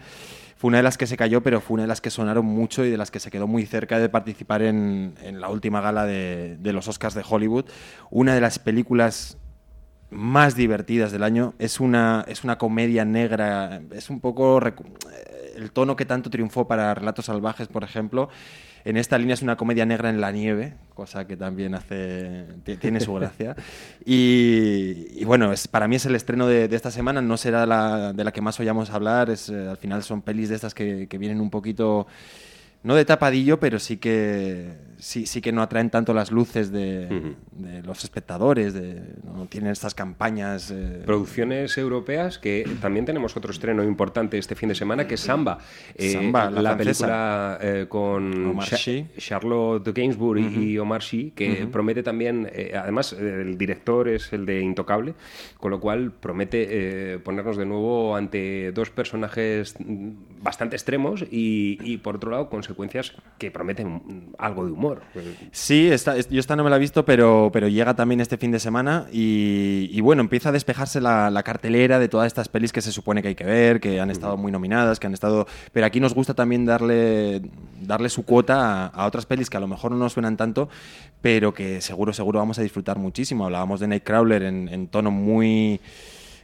Fue 0.58 0.68
una 0.68 0.78
de 0.78 0.84
las 0.84 0.98
que 0.98 1.08
se 1.08 1.16
cayó, 1.16 1.42
pero 1.42 1.62
fue 1.62 1.76
una 1.76 1.84
de 1.84 1.88
las 1.88 2.02
que 2.02 2.10
sonaron 2.10 2.46
mucho 2.46 2.84
y 2.84 2.90
de 2.90 2.98
las 2.98 3.12
que 3.12 3.22
se 3.22 3.32
quedó 3.32 3.48
muy 3.48 3.66
cerca 3.66 3.98
de 3.98 4.10
participar 4.10 4.62
en, 4.62 5.16
la 5.40 5.48
última 5.48 5.80
gala 5.80 6.06
de, 6.06 6.58
los 6.62 6.90
Oscars 6.90 7.16
de 7.16 7.24
Hollywood. 7.28 7.64
Una 8.10 8.36
de 8.36 8.42
las 8.42 8.60
películas 8.60 9.38
más 10.10 10.56
divertidas 10.56 11.14
del 11.14 11.24
año. 11.24 11.54
Es 11.60 11.80
una, 11.80 12.26
es 12.28 12.44
una 12.44 12.58
comedia 12.58 13.06
negra, 13.06 13.82
es 13.92 14.10
un 14.10 14.20
poco 14.20 14.60
el 15.60 15.72
tono 15.72 15.95
que 15.95 16.06
tanto 16.06 16.30
triunfó 16.30 16.68
para 16.68 16.94
Relatos 16.94 17.26
Salvajes, 17.26 17.68
por 17.68 17.84
ejemplo. 17.84 18.30
En 18.86 18.95
esta 18.95 19.18
línea 19.18 19.34
es 19.34 19.41
una 19.41 19.57
comedia 19.57 19.86
negra 19.86 20.10
en 20.10 20.22
la 20.22 20.31
nieve, 20.31 20.73
cosa 20.94 21.27
que 21.27 21.36
también 21.36 21.76
hace 21.76 22.45
ti- 22.64 22.77
tiene 22.77 23.02
su 23.02 23.14
gracia. 23.14 23.56
Y, 24.06 25.07
y 25.22 25.26
bueno, 25.26 25.52
es, 25.52 25.68
para 25.68 25.88
mí 25.88 25.98
es 25.98 26.06
el 26.06 26.15
estreno 26.15 26.48
de, 26.48 26.68
de 26.69 26.76
esta 26.76 26.90
semana, 26.90 27.22
no 27.22 27.36
será 27.38 27.65
la, 27.65 28.14
de 28.14 28.23
la 28.23 28.31
que 28.31 28.41
más 28.41 28.60
oyamos 28.60 28.90
hablar, 28.90 29.30
es, 29.30 29.49
eh, 29.49 29.68
al 29.68 29.77
final 29.77 30.02
son 30.03 30.22
pelis 30.22 30.49
de 30.49 30.56
estas 30.56 30.73
que, 30.73 31.07
que 31.07 31.18
vienen 31.18 31.41
un 31.41 31.49
poquito 31.49 32.07
no 32.84 32.96
de 32.96 33.06
tapadillo, 33.06 33.60
pero 33.60 33.80
sí 33.80 33.98
que 33.98 34.90
sí, 35.00 35.26
sí 35.26 35.42
que 35.42 35.52
no 35.52 35.62
atraen 35.62 35.90
tanto 35.90 36.14
las 36.14 36.32
luces 36.32 36.72
de, 36.72 37.36
de 37.52 37.82
los 37.84 38.04
espectadores, 38.04 38.74
de, 38.74 39.02
no 39.24 39.46
tienen 39.48 39.72
estas 39.72 39.96
campañas. 39.96 40.72
eh, 40.72 41.02
Producciones 41.06 41.78
europeas 41.78 42.38
que 42.38 42.70
también 42.82 43.06
tenemos 43.06 43.36
otro 43.36 43.52
estreno 43.52 43.84
importante 43.84 44.38
este 44.38 44.56
fin 44.56 44.70
de 44.70 44.76
semana 44.76 45.08
que 45.08 45.16
es 45.16 45.22
Samba. 45.22 45.60
Eh, 45.96 46.10
Samba, 46.12 46.50
la 46.52 46.78
película 46.78 47.58
eh, 47.62 47.86
con 47.90 48.46
Omar 48.48 48.68
Sy. 48.68 49.08
Charlotte 49.18 49.92
Gainsbourg 49.94 50.40
y 50.40 50.78
Omar 50.78 51.02
Sy, 51.02 51.32
que 51.36 51.68
promete 51.72 52.04
también, 52.04 52.50
además 52.76 53.14
el 53.14 53.58
director 53.58 54.08
es 54.08 54.32
el 54.34 54.46
de 54.46 54.62
Intocable, 54.62 55.14
con 55.58 55.72
lo 55.72 55.80
cual 55.80 56.12
promete 56.12 57.20
ponernos 57.24 57.58
de 57.58 57.66
nuevo 57.66 58.16
ante 58.16 58.72
dos 58.72 58.90
personajes 58.90 59.76
mm, 59.80 60.10
bastante 60.42 60.76
extremos 60.76 61.24
y, 61.24 61.78
y, 61.82 61.98
por 61.98 62.18
otro 62.18 62.32
lado, 62.32 62.50
consecuencias 62.70 63.14
que 63.38 63.52
prometen 63.52 64.32
algo 64.38 64.66
de 64.66 64.72
humor. 64.72 65.02
Sí, 65.52 65.88
esta, 65.88 66.18
yo 66.18 66.40
esta 66.40 66.56
no 66.56 66.64
me 66.64 66.70
la 66.70 66.76
he 66.76 66.80
visto, 66.80 67.04
pero, 67.04 67.50
pero 67.52 67.68
llega 67.68 67.96
también 67.96 68.22
este 68.22 68.38
fin 68.38 68.52
de 68.52 68.60
semana 68.60 69.08
y, 69.12 69.90
y 69.91 70.02
bueno, 70.02 70.22
empieza 70.22 70.50
a 70.50 70.52
despejarse 70.52 71.02
la, 71.02 71.30
la 71.30 71.44
cartelera 71.44 72.00
de 72.00 72.08
todas 72.08 72.28
estas 72.28 72.48
pelis 72.48 72.72
que 72.72 72.82
se 72.82 72.91
supone 72.91 73.22
que 73.22 73.30
hay 73.30 73.36
que 73.36 73.46
ver, 73.46 73.80
que 73.80 74.00
han 74.00 74.12
estado 74.12 74.38
muy 74.38 74.52
nominadas, 74.52 75.00
que 75.00 75.08
han 75.08 75.14
estado... 75.14 75.48
Pero 75.74 75.86
aquí 75.86 76.00
nos 76.00 76.14
gusta 76.14 76.34
también 76.34 76.66
darle, 76.66 77.41
darle 77.82 78.10
su 78.10 78.24
cuota 78.24 78.86
a, 78.86 78.88
a 78.88 79.06
otras 79.08 79.26
pelis 79.26 79.50
que 79.50 79.58
a 79.58 79.62
lo 79.62 79.68
mejor 79.68 79.91
no 79.91 79.98
nos 79.98 80.14
suenan 80.14 80.38
tanto, 80.38 80.70
pero 81.22 81.54
que 81.54 81.82
seguro, 81.82 82.14
seguro 82.14 82.40
vamos 82.40 82.60
a 82.60 82.62
disfrutar 82.62 83.00
muchísimo. 83.00 83.46
Hablábamos 83.46 83.80
de 83.80 83.88
Nightcrawler 83.88 84.44
en, 84.44 84.70
en 84.70 84.88
tono 84.88 85.12
muy... 85.12 85.80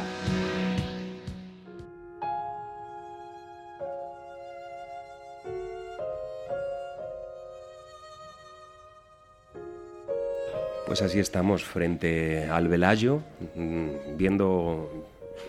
Pues 10.91 11.03
así 11.03 11.21
estamos 11.21 11.63
frente 11.65 12.49
al 12.51 12.67
Velayo, 12.67 13.21
mm, 13.55 14.17
viendo 14.17 14.91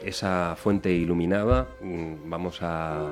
esa 0.05 0.55
fuente 0.55 0.91
iluminada. 0.91 1.65
Mm, 1.81 2.29
Vamos 2.29 2.59
a 2.61 3.07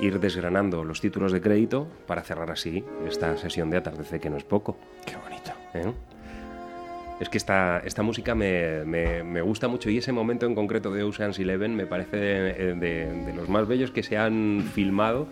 ir 0.00 0.20
desgranando 0.20 0.84
los 0.84 1.02
títulos 1.02 1.30
de 1.30 1.42
crédito 1.42 1.86
para 2.06 2.22
cerrar 2.22 2.50
así 2.50 2.82
esta 3.06 3.36
sesión 3.36 3.68
de 3.68 3.76
atardecer, 3.76 4.20
que 4.20 4.30
no 4.30 4.38
es 4.38 4.44
poco. 4.44 4.78
Qué 5.04 5.16
bonito. 5.16 5.50
¿Eh? 5.74 5.92
Es 7.20 7.28
que 7.28 7.36
esta, 7.36 7.82
esta 7.84 8.02
música 8.04 8.36
me, 8.36 8.84
me- 8.84 9.24
me 9.24 9.42
gusta 9.42 9.66
mucho 9.66 9.90
y 9.90 9.98
ese 9.98 10.12
momento 10.12 10.46
en 10.46 10.54
concreto 10.54 10.92
de 10.92 11.02
Ocean's 11.02 11.38
Eleven 11.40 11.74
me 11.74 11.84
parece 11.84 12.16
de, 12.16 12.74
de- 12.76 13.12
de 13.26 13.34
los 13.34 13.48
más 13.48 13.66
bellos 13.66 13.90
que 13.90 14.04
se 14.04 14.16
han 14.16 14.62
filmado. 14.72 15.26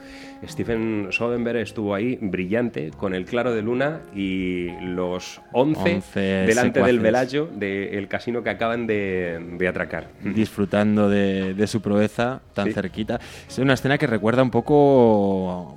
Stephen 0.45 1.09
Soderbergh 1.11 1.59
estuvo 1.61 1.95
ahí 1.95 2.19
brillante 2.21 2.91
con 2.91 3.15
el 3.15 3.25
claro 3.25 3.55
de 3.55 3.63
luna 3.63 4.01
y 4.15 4.69
los 4.83 5.41
11, 5.53 5.95
11 5.95 6.21
delante 6.21 6.81
del 6.81 6.87
secuaces. 6.97 7.03
velayo 7.03 7.47
del 7.55 8.09
casino 8.09 8.43
que 8.43 8.51
acaban 8.51 8.87
de, 8.89 9.39
de 9.57 9.69
atracar. 9.69 10.09
disfrutando 10.25 11.09
de, 11.09 11.55
de 11.55 11.67
su 11.69 11.81
proeza 11.83 12.41
tan 12.53 12.67
Sí. 12.67 12.73
cerquita. 12.73 13.21
Es 13.49 13.59
una 13.59 13.75
escena 13.75 13.97
que 13.97 14.09
recuerda 14.09 14.43
un 14.43 14.51
poco 14.51 15.77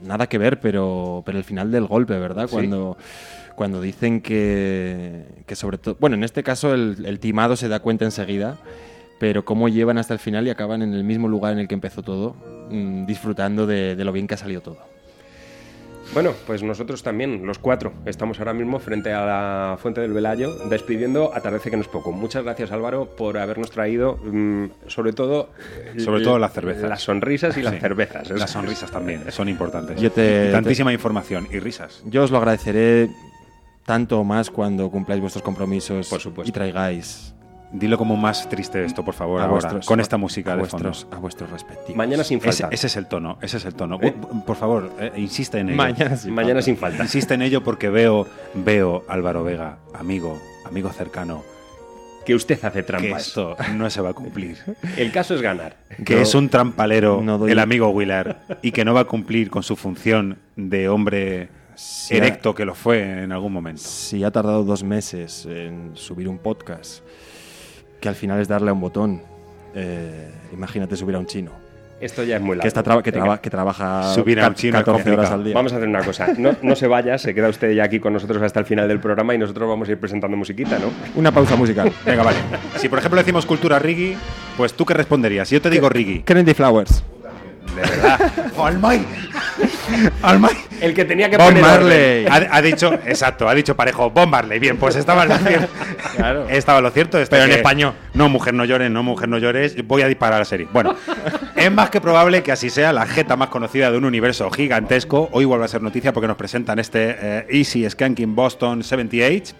nada 0.00 0.26
que 0.26 0.38
ver, 0.38 0.60
pero, 0.60 1.22
pero 1.26 1.36
el 1.36 1.44
final 1.44 1.70
del 1.70 1.86
golpe, 1.86 2.18
¿verdad? 2.18 2.48
Sí. 2.48 2.56
Cuando, 3.54 3.80
dicen 3.80 4.20
que, 4.20 5.24
que 5.46 5.56
sobre 5.56 5.78
todo, 5.78 5.96
bueno, 6.00 6.16
en 6.16 6.24
este 6.24 6.42
caso 6.42 6.74
el, 6.74 7.04
el 7.06 7.18
timado 7.20 7.56
se 7.56 7.68
da 7.68 7.80
cuenta 7.80 8.04
enseguida, 8.04 8.58
pero 9.18 9.44
cómo 9.44 9.68
llevan 9.68 9.98
hasta 9.98 10.14
el 10.14 10.20
final 10.20 10.46
y 10.46 10.50
acaban 10.50 10.82
en 10.82 10.94
el 10.94 11.04
mismo 11.04 11.28
lugar 11.28 11.52
en 11.52 11.58
el 11.60 11.68
que 11.68 11.74
empezó 11.74 12.02
todo, 12.02 12.34
mm, 12.70 13.06
disfrutando 13.06 13.66
de, 13.66 13.94
de 13.96 14.04
lo 14.04 14.12
bien 14.12 14.26
que 14.26 14.34
ha 14.34 14.38
salido 14.38 14.60
todo. 14.62 14.78
Bueno, 16.14 16.32
pues 16.46 16.62
nosotros 16.62 17.02
también, 17.02 17.46
los 17.46 17.58
cuatro, 17.58 17.94
estamos 18.04 18.38
ahora 18.38 18.52
mismo 18.52 18.78
frente 18.80 19.12
a 19.14 19.24
la 19.24 19.76
Fuente 19.80 20.02
del 20.02 20.12
Velayo, 20.12 20.52
despidiendo 20.68 21.30
Atardece 21.34 21.70
que 21.70 21.76
no 21.76 21.82
es 21.82 21.88
poco. 21.88 22.12
Muchas 22.12 22.44
gracias 22.44 22.70
Álvaro 22.70 23.06
por 23.16 23.38
habernos 23.38 23.70
traído, 23.70 24.18
mm, 24.22 24.64
sobre 24.88 25.12
todo... 25.14 25.48
Sobre 25.96 26.16
l- 26.18 26.24
todo 26.26 26.38
las 26.38 26.52
cervezas. 26.52 26.88
Las 26.90 27.02
sonrisas 27.02 27.56
y 27.56 27.62
las 27.62 27.74
Sí. 27.74 27.80
cervezas. 27.80 28.30
Es- 28.30 28.38
Las 28.38 28.50
sonrisas 28.50 28.90
también, 28.90 29.22
son 29.30 29.48
importantes. 29.48 29.98
Yo 30.02 30.10
te- 30.12 30.50
tantísima 30.50 30.92
información 30.92 31.46
y 31.50 31.60
risas. 31.60 32.02
Yo 32.04 32.24
os 32.24 32.30
lo 32.30 32.36
agradeceré 32.38 33.08
tanto 33.84 34.20
o 34.20 34.24
más 34.24 34.50
cuando 34.50 34.90
cumpláis 34.90 35.20
vuestros 35.20 35.42
compromisos 35.42 36.08
Por 36.08 36.20
supuesto. 36.20 36.48
y 36.48 36.52
traigáis 36.52 37.34
Dilo 37.74 37.96
como 37.96 38.18
más 38.18 38.50
triste 38.50 38.84
esto, 38.84 39.02
por 39.02 39.14
favor, 39.14 39.40
a 39.40 39.44
ahora, 39.44 39.52
vuestros- 39.54 39.86
con 39.86 39.98
esta 39.98 40.18
música 40.18 40.50
a 40.52 40.56
de 40.56 40.60
vuestros, 40.60 41.00
fondo. 41.04 41.16
a 41.16 41.20
vuestros 41.20 41.50
respectivos. 41.50 41.96
Mañana 41.96 42.22
sin 42.22 42.38
falta. 42.38 42.68
ese 42.70 42.86
es 42.86 42.96
el 42.96 43.06
tono, 43.06 43.38
ese 43.40 43.56
es 43.56 43.64
el 43.64 43.74
tono. 43.74 43.98
¿Eh? 44.02 44.12
Por 44.44 44.56
favor, 44.56 44.92
eh, 45.00 45.10
insiste 45.16 45.58
en 45.58 45.68
ello. 45.70 45.76
Mañana 45.78 46.14
sin 46.18 46.34
Mañana 46.34 46.60
sin 46.60 46.76
falta. 46.76 47.02
Insiste 47.02 47.32
en 47.32 47.40
ello 47.40 47.64
porque 47.64 47.88
veo, 47.88 48.26
veo 48.52 49.04
Álvaro 49.08 49.42
Vega, 49.42 49.78
amigo, 49.94 50.38
amigo 50.66 50.90
cercano, 50.92 51.42
Que 52.26 52.34
usted 52.34 52.62
hace 52.62 52.80
que 52.80 52.82
trampas. 52.82 53.28
esto 53.28 53.56
no 53.74 53.88
se 53.88 54.02
va 54.02 54.10
a 54.10 54.12
cumplir. 54.12 54.58
El 54.98 55.10
caso 55.10 55.34
es 55.34 55.40
ganar. 55.40 55.78
que 56.04 56.16
No- 56.16 56.20
es 56.20 56.34
un 56.34 56.50
trampalero, 56.50 57.22
no 57.22 57.38
doy- 57.38 57.52
el 57.52 57.58
amigo 57.58 57.88
Willard, 57.88 58.36
y 58.60 58.72
que 58.72 58.84
no 58.84 58.92
va 58.92 59.00
a 59.00 59.04
cumplir 59.06 59.48
con 59.48 59.62
su 59.62 59.76
función 59.76 60.36
de 60.56 60.90
hombre 60.90 61.48
Sí, 61.74 62.16
erecto 62.16 62.54
que 62.54 62.64
lo 62.64 62.74
fue 62.74 63.22
en 63.22 63.32
algún 63.32 63.52
momento. 63.52 63.82
Si 63.82 64.22
ha 64.24 64.30
tardado 64.30 64.64
dos 64.64 64.82
meses 64.84 65.46
en 65.46 65.92
subir 65.94 66.28
un 66.28 66.38
podcast, 66.38 67.02
que 68.00 68.08
al 68.08 68.14
final 68.14 68.40
es 68.40 68.48
darle 68.48 68.70
a 68.70 68.72
un 68.72 68.80
botón, 68.80 69.22
eh, 69.74 70.30
imagínate 70.52 70.96
subir 70.96 71.16
a 71.16 71.18
un 71.18 71.26
chino. 71.26 71.50
Esto 72.00 72.24
ya 72.24 72.34
es 72.36 72.42
muy 72.42 72.56
largo. 72.56 72.62
Que, 72.62 72.68
está 72.68 72.82
traba- 72.82 73.00
que, 73.00 73.12
Venga. 73.12 73.24
traba- 73.24 73.40
que 73.40 73.48
trabaja 73.48 74.12
Subir 74.12 74.40
a 74.40 74.48
un 74.48 74.54
chino 74.56 74.76
es 74.76 74.84
14 74.84 75.08
horas 75.12 75.30
al 75.30 75.44
día. 75.44 75.54
Vamos 75.54 75.72
a 75.72 75.76
hacer 75.76 75.88
una 75.88 76.02
cosa. 76.04 76.26
No, 76.36 76.56
no 76.60 76.74
se 76.74 76.88
vaya, 76.88 77.16
se 77.16 77.32
queda 77.32 77.48
usted 77.48 77.70
ya 77.74 77.84
aquí 77.84 78.00
con 78.00 78.12
nosotros 78.12 78.42
hasta 78.42 78.58
el 78.58 78.66
final 78.66 78.88
del 78.88 78.98
programa 78.98 79.36
y 79.36 79.38
nosotros 79.38 79.68
vamos 79.68 79.88
a 79.88 79.92
ir 79.92 80.00
presentando 80.00 80.36
musiquita, 80.36 80.80
¿no? 80.80 80.86
Una 81.14 81.30
pausa 81.30 81.54
musical. 81.54 81.92
Venga, 82.04 82.24
vale. 82.24 82.38
Si 82.78 82.88
por 82.88 82.98
ejemplo 82.98 83.18
decimos 83.20 83.46
cultura 83.46 83.78
Rigi, 83.78 84.16
pues 84.56 84.74
tú 84.74 84.84
qué 84.84 84.94
responderías? 84.94 85.46
Si 85.48 85.54
yo 85.54 85.62
te 85.62 85.70
digo 85.70 85.88
Rigi, 85.88 86.24
Kennedy 86.24 86.54
Flowers. 86.54 87.04
de 87.76 87.80
verdad. 87.80 88.32
¡Almay! 88.58 89.06
El 90.80 90.94
que 90.94 91.04
tenía 91.04 91.30
que 91.30 91.36
Bob 91.36 91.46
poner 91.46 91.62
Marley. 91.62 92.26
orden. 92.26 92.32
Ha, 92.50 92.56
ha 92.56 92.62
dicho, 92.62 92.92
exacto, 93.06 93.48
ha 93.48 93.54
dicho 93.54 93.76
parejo, 93.76 94.10
Bob 94.10 94.26
Marley. 94.28 94.58
Bien, 94.58 94.76
pues 94.76 94.96
estaba 94.96 95.24
lo 95.24 95.36
cierto. 95.38 95.68
Claro. 96.16 96.46
Estaba 96.48 96.80
lo 96.80 96.90
cierto. 96.90 97.18
Pero 97.30 97.44
en 97.44 97.50
que- 97.50 97.56
español. 97.56 97.94
No, 98.14 98.28
mujer, 98.28 98.52
no 98.54 98.64
llores, 98.64 98.90
no, 98.90 99.02
mujer, 99.02 99.28
no 99.28 99.38
llores. 99.38 99.76
Voy 99.86 100.02
a 100.02 100.08
disparar 100.08 100.34
a 100.34 100.38
la 100.40 100.44
serie. 100.44 100.66
Bueno, 100.72 100.96
es 101.54 101.70
más 101.72 101.90
que 101.90 102.00
probable 102.00 102.42
que 102.42 102.50
así 102.52 102.68
sea 102.68 102.92
la 102.92 103.06
jeta 103.06 103.36
más 103.36 103.48
conocida 103.48 103.90
de 103.90 103.98
un 103.98 104.04
universo 104.04 104.50
gigantesco. 104.50 105.28
Hoy 105.32 105.44
vuelve 105.44 105.64
a 105.64 105.68
ser 105.68 105.82
noticia 105.82 106.12
porque 106.12 106.26
nos 106.28 106.36
presentan 106.36 106.78
este 106.80 107.16
eh, 107.20 107.46
Easy 107.50 107.88
Skanking 107.88 108.34
Boston 108.34 108.82
78. 108.82 109.54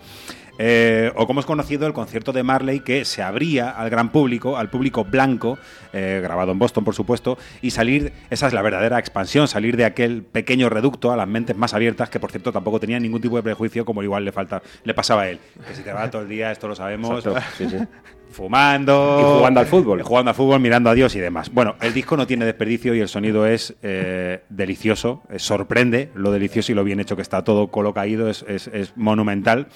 Eh, 0.59 1.11
o 1.17 1.27
cómo 1.27 1.41
es 1.41 1.47
conocido 1.47 1.87
el 1.87 1.93
concierto 1.93 2.33
de 2.33 2.43
Marley 2.43 2.81
que 2.81 3.05
se 3.05 3.23
abría 3.23 3.71
al 3.71 3.89
gran 3.91 4.11
público, 4.11 4.57
al 4.57 4.69
público 4.69 5.05
blanco, 5.05 5.59
eh, 5.93 6.21
grabado 6.23 6.53
en 6.53 6.59
Boston 6.59 6.85
por 6.85 6.95
supuesto, 6.95 7.39
y 7.63 7.71
salir, 7.71 8.13
esa 8.31 8.47
es 8.47 8.53
la 8.53 8.63
verdadera 8.63 8.99
expansión, 8.99 9.49
salir 9.49 9.77
de 9.77 9.85
aquel 9.85 10.23
pequeño 10.23 10.69
reducto 10.69 11.11
a 11.11 11.17
las 11.17 11.27
mentes 11.27 11.57
más 11.57 11.75
abiertas, 11.75 12.11
que 12.11 12.21
por 12.21 12.31
cierto 12.31 12.53
tampoco 12.53 12.81
tenía 12.81 13.01
ningún 13.01 13.21
tipo 13.21 13.37
de 13.37 13.43
prejuicio 13.43 13.85
como 13.85 14.03
igual 14.03 14.25
le 14.25 14.33
falta, 14.33 14.63
le 14.85 14.95
pasaba 14.95 15.23
a 15.23 15.31
él. 15.31 15.41
Que 15.67 15.75
si 15.75 15.83
te 15.83 15.93
va 15.93 16.11
todo 16.11 16.23
el 16.23 16.29
día, 16.29 16.53
esto 16.53 16.69
lo 16.69 16.75
sabemos. 16.75 17.25
Exacto, 17.25 17.41
sí, 17.57 17.69
sí. 17.69 17.77
Fumando. 18.33 19.19
Y 19.21 19.39
jugando 19.39 19.61
al 19.61 19.67
fútbol. 19.67 20.01
y 20.01 20.03
Jugando 20.03 20.31
al 20.31 20.35
fútbol, 20.35 20.61
mirando 20.61 20.91
a 20.91 20.95
Dios 20.95 21.15
y 21.15 21.21
demás. 21.21 21.51
Bueno, 21.53 21.77
el 21.81 21.95
disco 21.95 22.17
no 22.17 22.27
tiene 22.27 22.45
desperdicio 22.45 22.95
y 22.95 23.01
el 23.01 23.09
sonido 23.09 23.47
es 23.47 23.75
eh, 23.83 24.43
delicioso. 24.49 25.23
eh, 25.31 25.39
sorprende 25.39 26.11
lo 26.15 26.31
delicioso 26.33 26.73
y 26.73 26.75
lo 26.75 26.85
bien 26.85 26.99
hecho 27.01 27.17
que 27.17 27.23
está 27.23 27.45
todo 27.45 27.69
colocado. 27.69 28.29
Es, 28.29 28.45
es- 28.49 28.67
es 28.69 28.93
monumental. 28.97 29.69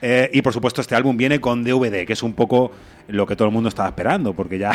Eh, 0.00 0.30
y 0.32 0.42
por 0.42 0.52
supuesto, 0.52 0.80
este 0.80 0.94
álbum 0.94 1.16
viene 1.16 1.40
con 1.40 1.64
DVD, 1.64 2.06
que 2.06 2.12
es 2.14 2.22
un 2.22 2.32
poco 2.32 2.70
lo 3.08 3.26
que 3.26 3.36
todo 3.36 3.48
el 3.48 3.54
mundo 3.54 3.68
estaba 3.68 3.88
esperando, 3.88 4.32
porque 4.32 4.58
ya 4.58 4.72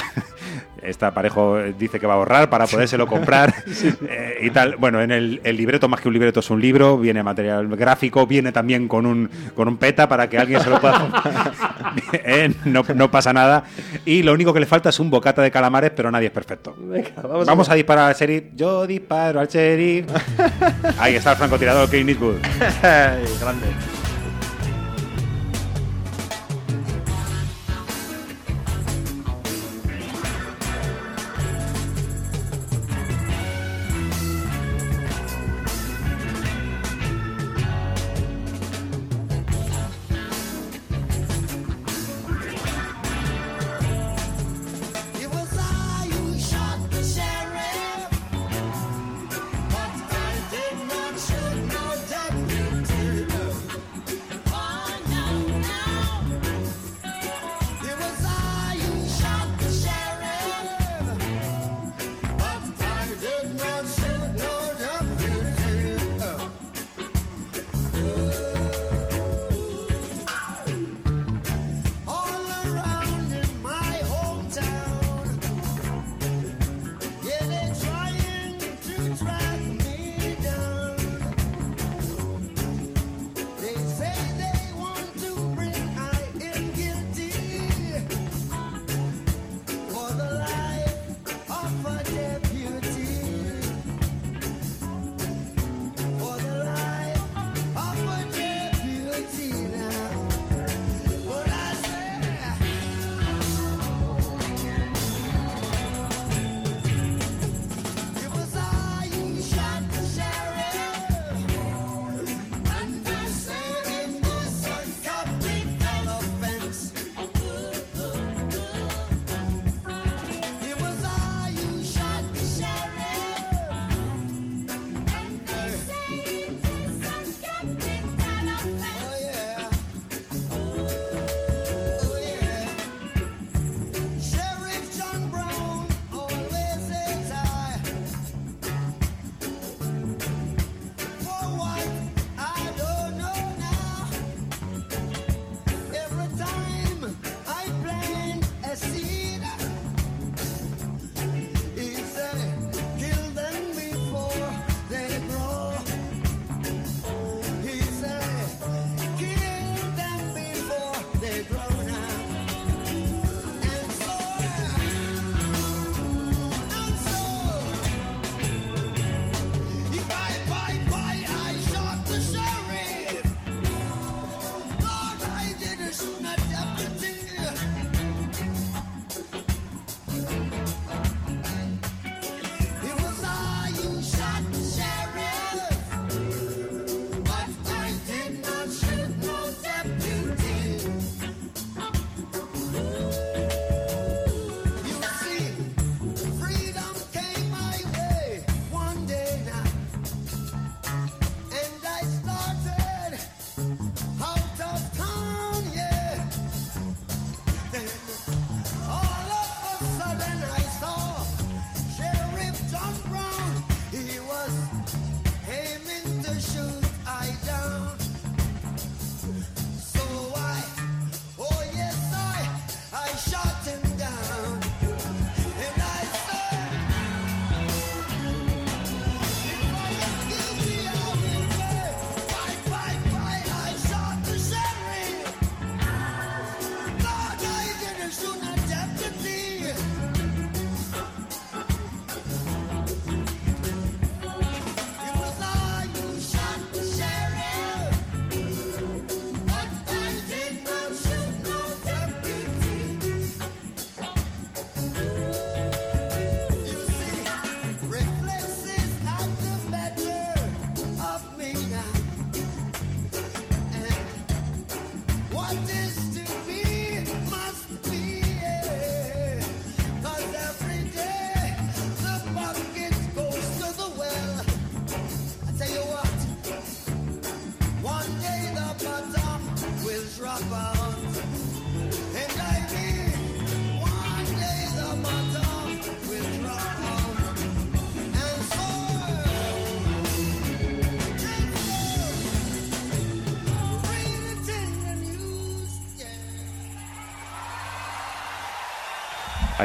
esta 0.85 1.14
parejo 1.14 1.57
dice 1.77 1.99
que 1.99 2.07
va 2.07 2.14
a 2.14 2.18
ahorrar 2.18 2.49
para 2.49 2.68
podérselo 2.68 3.07
comprar 3.07 3.53
eh, 4.10 4.38
y 4.41 4.49
tal. 4.49 4.76
Bueno, 4.77 5.01
en 5.01 5.11
el, 5.11 5.41
el 5.43 5.57
libreto, 5.57 5.88
más 5.89 6.01
que 6.01 6.07
un 6.07 6.14
libreto, 6.14 6.39
es 6.41 6.49
un 6.49 6.61
libro, 6.61 6.97
viene 6.97 7.23
material 7.23 7.68
gráfico, 7.76 8.26
viene 8.27 8.51
también 8.51 8.88
con 8.88 9.05
un, 9.05 9.30
con 9.55 9.68
un 9.68 9.77
peta 9.77 10.07
para 10.07 10.30
que 10.30 10.38
alguien 10.38 10.61
se 10.61 10.69
lo 10.69 10.80
pueda. 10.80 11.10
Eh, 12.14 12.53
no, 12.65 12.84
no 12.95 13.11
pasa 13.11 13.34
nada. 13.34 13.64
Y 14.05 14.23
lo 14.23 14.34
único 14.34 14.53
que 14.53 14.60
le 14.60 14.65
falta 14.65 14.89
es 14.89 14.99
un 14.99 15.10
bocata 15.10 15.41
de 15.41 15.51
calamares, 15.51 15.91
pero 15.95 16.10
nadie 16.11 16.27
es 16.27 16.34
perfecto. 16.34 16.76
vamos 17.22 17.45
Vamos, 17.47 17.69
a- 17.69 17.73
a 17.73 17.76
disparar 17.76 18.10
al 18.10 18.15
sheriff. 18.15 18.45
Yo 18.55 18.85
disparo 18.88 19.39
al 19.39 19.47
sheriff. 19.47 20.05
Ahí 20.99 21.15
está 21.15 21.31
el 21.31 21.38
francotirador 21.38 21.89
Clint 21.89 22.10
Eastwood. 22.10 22.35
Grande. 22.81 23.68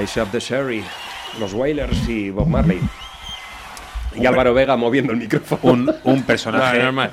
I 0.01 0.05
Shop 0.05 0.31
the 0.31 0.39
Sherry, 0.41 0.85
los 1.41 1.55
Wailers 1.55 2.09
y 2.09 2.31
Bob 2.31 2.47
Marley. 2.49 2.81
Y 4.15 4.27
Álvaro 4.27 4.55
Vega 4.55 4.77
moviendo 4.77 5.13
el 5.13 5.19
micrófono. 5.19 5.61
Un, 5.63 5.95
un 6.05 6.23
personaje. 6.23 6.79
No, 6.79 6.85
normal. 6.85 7.13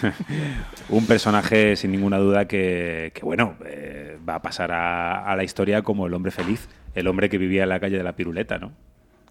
un 0.88 1.06
personaje 1.06 1.76
sin 1.76 1.92
ninguna 1.92 2.18
duda 2.18 2.46
que, 2.46 3.12
que, 3.14 3.22
bueno, 3.22 3.56
eh, 3.66 4.18
va 4.28 4.36
a 4.36 4.42
pasar 4.42 4.72
a, 4.72 5.24
a 5.24 5.36
la 5.36 5.44
historia 5.44 5.82
como 5.82 6.06
el 6.06 6.14
hombre 6.14 6.30
feliz, 6.30 6.68
el 6.94 7.06
hombre 7.06 7.28
que 7.28 7.38
vivía 7.38 7.64
en 7.64 7.70
la 7.70 7.80
calle 7.80 7.96
de 7.96 8.04
la 8.04 8.14
piruleta, 8.14 8.58
¿no? 8.58 8.72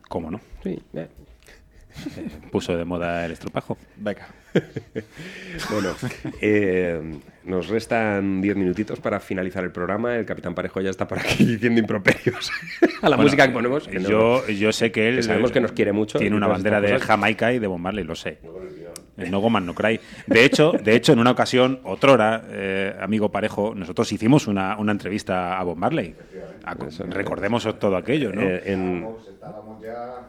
¿Cómo 0.09 0.31
no? 0.31 0.39
Sí, 0.63 0.79
eh. 0.93 1.07
Eh, 2.17 2.29
puso 2.51 2.75
de 2.75 2.85
moda 2.85 3.25
el 3.25 3.31
estropajo. 3.31 3.77
Venga. 3.97 4.27
bueno, 5.71 5.95
eh, 6.41 7.19
nos 7.45 7.67
restan 7.67 8.41
10 8.41 8.55
minutitos 8.55 8.99
para 8.99 9.19
finalizar 9.19 9.63
el 9.63 9.71
programa. 9.71 10.15
El 10.17 10.25
Capitán 10.25 10.55
Parejo 10.55 10.81
ya 10.81 10.89
está 10.89 11.07
por 11.07 11.19
aquí 11.19 11.43
diciendo 11.45 11.79
improperios 11.79 12.51
a 13.01 13.09
la 13.09 13.15
Bueno, 13.15 13.23
música 13.23 13.47
que 13.47 13.53
ponemos. 13.53 13.87
que 13.87 13.99
no- 13.99 14.09
yo, 14.09 14.47
yo 14.49 14.71
sé 14.71 14.91
que 14.91 15.09
él. 15.09 15.15
que 15.17 15.23
sabemos 15.23 15.51
que 15.51 15.59
nos 15.61 15.71
quiere 15.73 15.91
mucho. 15.91 16.19
Tiene 16.19 16.35
una 16.35 16.47
bandera 16.47 16.79
de. 16.81 16.99
Jamaica 16.99 17.51
y 17.53 17.59
de 17.59 17.67
Bob 17.67 17.79
Marley, 17.79 18.03
lo 18.05 18.15
sé. 18.15 18.37
El 19.17 19.29
No 19.31 19.39
Goman 19.39 19.65
No 19.65 19.75
Cry. 19.75 19.99
De 20.27 20.43
hecho, 20.45 20.71
de 20.71 20.95
hecho, 20.95 21.13
en 21.13 21.19
una 21.19 21.31
ocasión, 21.31 21.79
otrora, 21.83 22.43
eh, 22.49 22.95
amigo 22.99 23.29
Parejo, 23.31 23.73
nosotros 23.75 24.11
hicimos 24.11 24.47
una, 24.47 24.75
una 24.77 24.91
entrevista 24.91 25.59
a 25.59 25.63
Bob 25.63 25.77
Marley. 25.77 26.15
A- 26.65 26.75
recordemos 27.09 27.67
todo 27.79 27.95
aquello, 27.95 28.31
¿no? 28.31 28.41
Eh, 28.41 28.61
en- 28.65 29.05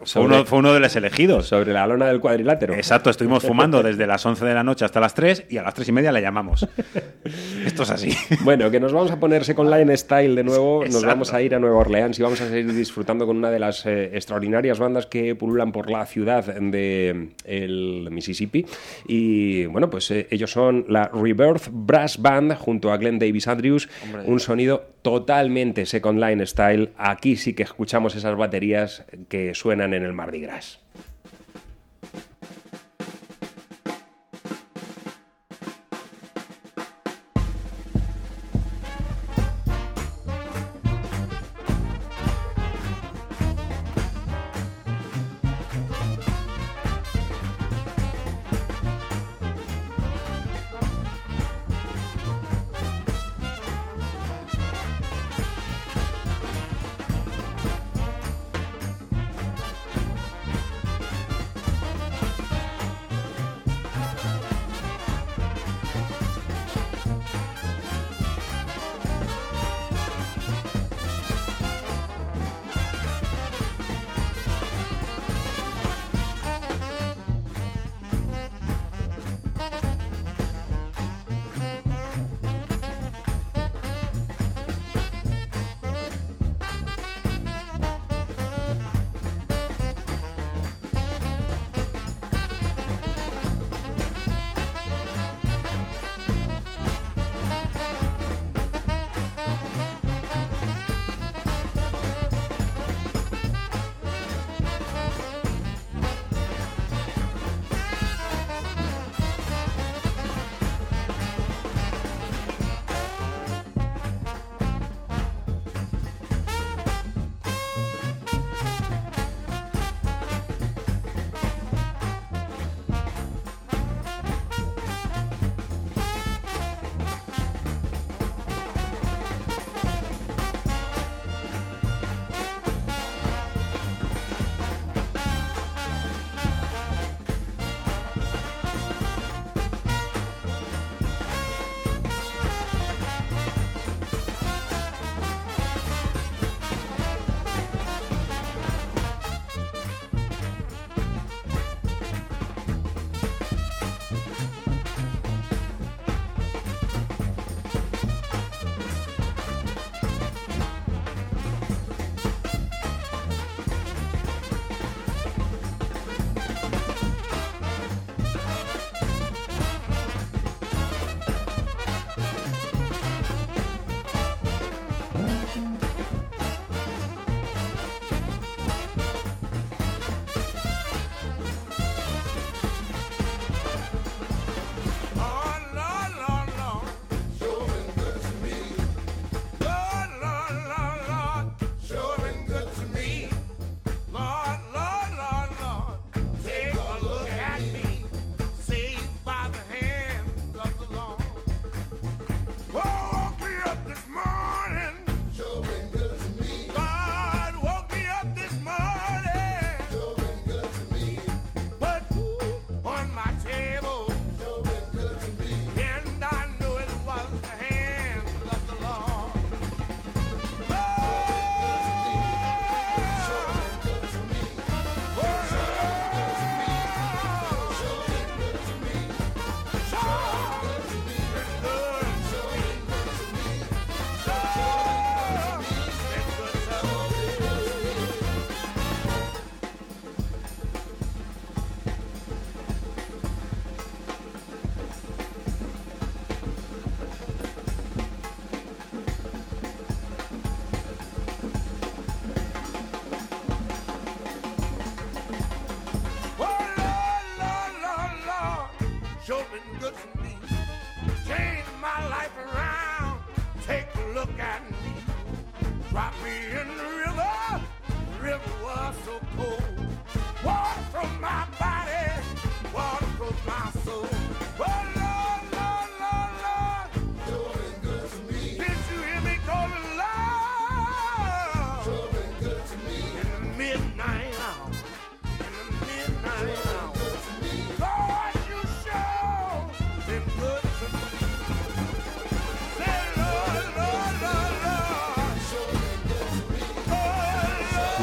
fue, 0.04 0.22
uno, 0.22 0.44
fue 0.44 0.58
uno 0.58 0.72
de 0.74 0.80
los 0.80 0.94
elegidos. 0.96 1.46
Sobre 1.46 1.72
la 1.72 1.86
lona 1.86 2.06
del 2.06 2.20
cuadrilátero. 2.20 2.74
Exacto, 2.74 3.08
estuvimos 3.10 3.44
fumando 3.44 3.82
desde 3.82 4.06
las 4.06 4.24
11 4.26 4.44
de 4.44 4.54
la 4.54 4.62
noche 4.64 4.84
hasta 4.84 5.00
las 5.00 5.14
3 5.14 5.46
y 5.48 5.56
a 5.58 5.62
las 5.62 5.72
3 5.74 5.88
y 5.88 5.92
media 5.92 6.10
le 6.12 6.20
llamamos. 6.20 6.66
Esto 7.64 7.84
es 7.84 7.90
así. 7.90 8.10
Bueno, 8.42 8.70
que 8.70 8.80
nos 8.80 8.92
vamos 8.92 9.10
a 9.12 9.18
poner 9.20 9.44
Second 9.44 9.70
Line 9.72 9.96
Style 9.96 10.34
de 10.34 10.44
nuevo. 10.44 10.84
Nos 10.84 11.04
vamos 11.04 11.32
a 11.32 11.40
ir 11.40 11.54
a 11.54 11.58
Nueva 11.58 11.76
Orleans 11.78 12.18
y 12.18 12.22
vamos 12.22 12.40
a 12.40 12.48
seguir 12.48 12.72
disfrutando 12.74 13.26
con 13.26 13.36
una 13.36 13.50
de 13.50 13.58
las 13.60 13.86
eh, 13.86 14.10
extraordinarias 14.14 14.78
bandas 14.78 15.06
que 15.06 15.34
pululan 15.34 15.72
por 15.72 15.88
la 15.90 16.04
ciudad 16.06 16.44
de 16.44 17.30
el 17.44 18.08
Mississippi. 18.10 18.66
Y 19.06 19.66
bueno, 19.66 19.90
pues 19.90 20.10
eh, 20.10 20.26
ellos 20.30 20.50
son 20.50 20.86
la 20.88 21.08
Rebirth 21.12 21.68
Brass 21.70 22.20
Band 22.20 22.54
junto 22.56 22.92
a 22.92 22.96
Glenn 22.96 23.18
Davis 23.18 23.48
Andrews. 23.48 23.88
Hombre. 24.04 24.22
Un 24.26 24.40
sonido 24.40 24.94
totalmente 25.02 25.86
Second 25.86 26.22
Line 26.22 26.46
Style. 26.46 26.90
Aquí 26.96 27.36
sí 27.36 27.54
que 27.54 27.62
escuchamos 27.62 28.16
esas 28.16 28.36
baterías 28.36 29.04
que 29.28 29.54
suenan 29.54 29.94
en 29.94 30.04
el 30.04 30.12
Mardi 30.12 30.40
Gras. 30.40 30.80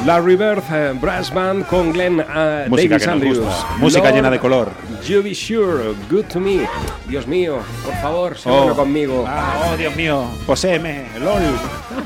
Larry 0.06 0.34
Bird, 0.36 0.62
eh, 0.72 0.92
Brass 1.00 1.32
Band 1.32 1.64
con 1.66 1.92
Glenn 1.92 2.20
eh, 2.20 2.66
Música 2.68 2.96
Davis 2.96 3.06
que 3.06 3.06
nos 3.06 3.08
Andrews. 3.08 3.38
gusta. 3.38 3.66
Música 3.78 4.02
Lord, 4.04 4.14
llena 4.14 4.30
de 4.30 4.38
color. 4.40 4.70
You 5.06 5.22
be 5.22 5.34
sure, 5.34 5.94
good 6.10 6.24
to 6.26 6.40
me. 6.40 6.66
Dios 7.06 7.26
mío, 7.26 7.58
por 7.84 7.94
favor, 8.00 8.36
sé 8.36 8.50
Oh. 8.50 8.56
bueno 8.58 8.74
conmigo. 8.74 9.24
Ah, 9.28 9.70
oh, 9.72 9.76
Dios 9.76 9.94
mío, 9.94 10.24
poséeme, 10.46 11.06
lol. 11.20 11.42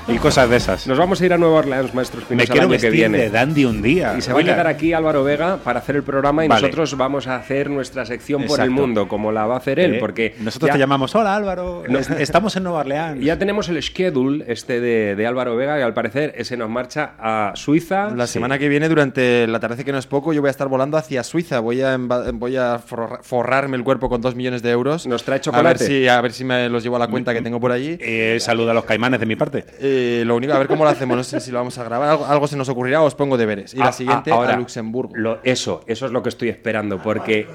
Y 0.17 0.19
cosas 0.19 0.49
de 0.49 0.57
esas. 0.57 0.87
Nos 0.87 0.99
vamos 0.99 1.21
a 1.21 1.27
ir 1.27 1.33
a 1.33 1.37
Nueva 1.39 1.57
Orleans, 1.59 1.93
maestro 1.93 2.21
Espinosa, 2.21 2.37
Me 2.37 2.43
el 2.45 2.49
quiero 2.61 2.69
año 2.73 2.81
que 2.81 2.91
viene. 2.91 3.19
de 3.19 3.29
dandy 3.31 3.65
un 3.65 3.83
día. 3.83 4.15
Y 4.17 4.21
se 4.23 4.31
va 4.33 4.35
a 4.35 4.43
Oiga. 4.43 4.53
quedar 4.55 4.67
aquí 4.69 4.93
Álvaro 4.93 5.25
Vega 5.25 5.57
para 5.65 5.81
hacer 5.81 5.97
el 5.97 6.05
programa 6.05 6.45
y 6.45 6.49
Vale. 6.49 6.63
nosotros 6.63 6.97
vamos 6.97 7.27
a 7.27 7.35
hacer 7.37 7.69
nuestra 7.71 8.07
sección 8.07 8.43
por 8.45 8.61
el 8.61 8.67
Exacto. 8.67 8.73
mundo, 8.83 9.09
como 9.09 9.33
la 9.33 9.47
va 9.47 9.55
a 9.55 9.59
hacer 9.59 9.81
él, 9.81 9.95
Eh, 9.95 9.99
porque 9.99 10.37
Nosotros 10.41 10.69
ya- 10.69 10.75
te 10.75 10.79
llamamos, 10.79 11.13
hola 11.17 11.35
Álvaro, 11.35 11.83
estamos 12.21 12.55
en 12.55 12.63
Nueva 12.63 12.81
Orleans. 12.81 13.21
Ya 13.25 13.37
tenemos 13.37 13.69
el 13.69 13.83
schedule 13.83 14.45
este 14.47 14.81
de, 14.81 15.17
de 15.17 15.27
Álvaro 15.27 15.57
Vega, 15.57 15.77
que 15.77 15.83
al 15.83 15.93
parecer 15.95 16.35
ese 16.37 16.57
nos 16.57 16.71
marcha 16.71 17.15
a 17.19 17.53
Suiza. 17.57 18.11
La 18.15 18.29
semana 18.29 18.59
que 18.61 18.69
viene, 18.69 18.89
durante 18.89 19.47
la 19.49 19.59
tarde 19.59 19.85
que 19.85 19.91
no 19.91 19.99
es 19.99 20.07
poco, 20.07 20.33
yo 20.33 20.41
voy 20.41 20.49
a 20.49 20.51
estar 20.53 20.69
volando 20.69 20.97
hacia 20.99 21.25
Suiza. 21.25 21.59
Voy 21.59 21.83
a, 21.83 21.97
emba- 21.97 22.31
voy 22.33 22.57
a 22.57 22.79
forra- 22.79 23.19
forrarme 23.23 23.77
el 23.77 23.83
cuerpo 23.83 24.09
con 24.09 24.21
dos 24.21 24.37
millones 24.37 24.63
de 24.63 24.71
euros. 24.71 25.05
Nos 25.09 25.25
trae 25.25 25.37
A 25.37 25.39
ver 25.39 25.43
chocolate. 25.43 25.85
si, 25.85 26.07
a 26.07 26.21
ver 26.21 26.33
si 26.33 26.45
me 26.45 26.69
los 26.69 26.85
llevo 26.85 26.95
a 26.95 27.01
la 27.01 27.09
cuenta 27.09 27.35
que 27.35 27.43
tengo 27.43 27.59
por 27.59 27.73
allí. 27.73 27.97
Eh, 28.01 28.37
saluda 28.41 28.71
a 28.71 28.75
los 28.75 28.85
caimanes 28.85 29.19
de 29.19 29.27
mi 29.27 29.35
parte. 29.35 29.65
Eh, 29.81 29.95
lo 30.25 30.37
único, 30.37 30.53
a 30.53 30.59
ver 30.59 30.67
cómo 30.69 30.85
lo 30.85 30.91
hacemos. 30.91 31.17
No 31.17 31.25
sé 31.25 31.41
si 31.41 31.51
lo 31.51 31.59
vamos 31.59 31.77
a 31.79 31.85
grabar. 31.85 32.09
Algo, 32.11 32.27
algo 32.27 32.47
se 32.49 32.57
nos 32.57 32.69
ocurrirá. 32.69 33.03
Os 33.03 33.15
pongo 33.15 33.37
deberes. 33.37 33.75
Y 33.75 33.81
Ah, 33.81 33.87
la 33.87 33.93
siguiente 33.93 34.31
ah, 34.31 34.35
ahora, 34.35 34.55
a 34.55 34.57
Luxemburgo. 34.57 35.15
Lo, 35.17 35.41
eso, 35.43 35.83
eso 35.87 36.07
es 36.07 36.13
lo 36.13 36.23
que 36.23 36.29
estoy 36.31 36.49
esperando, 36.49 37.03
porque 37.03 37.47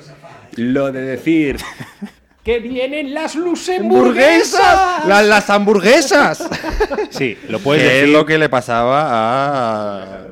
lo 0.56 0.92
de 0.92 1.02
decir 1.02 1.58
que 2.44 2.60
vienen 2.60 3.14
las 3.14 3.36
luxemburguesas. 3.36 5.06
¡Las, 5.08 5.26
las 5.26 5.50
hamburguesas! 5.50 6.48
Sí, 7.10 7.38
lo 7.50 7.60
puedes 7.60 7.84
decir. 7.84 8.04
es 8.06 8.10
lo 8.10 8.26
que 8.26 8.38
le 8.38 8.50
pasaba 8.50 9.08
a. 9.10 10.28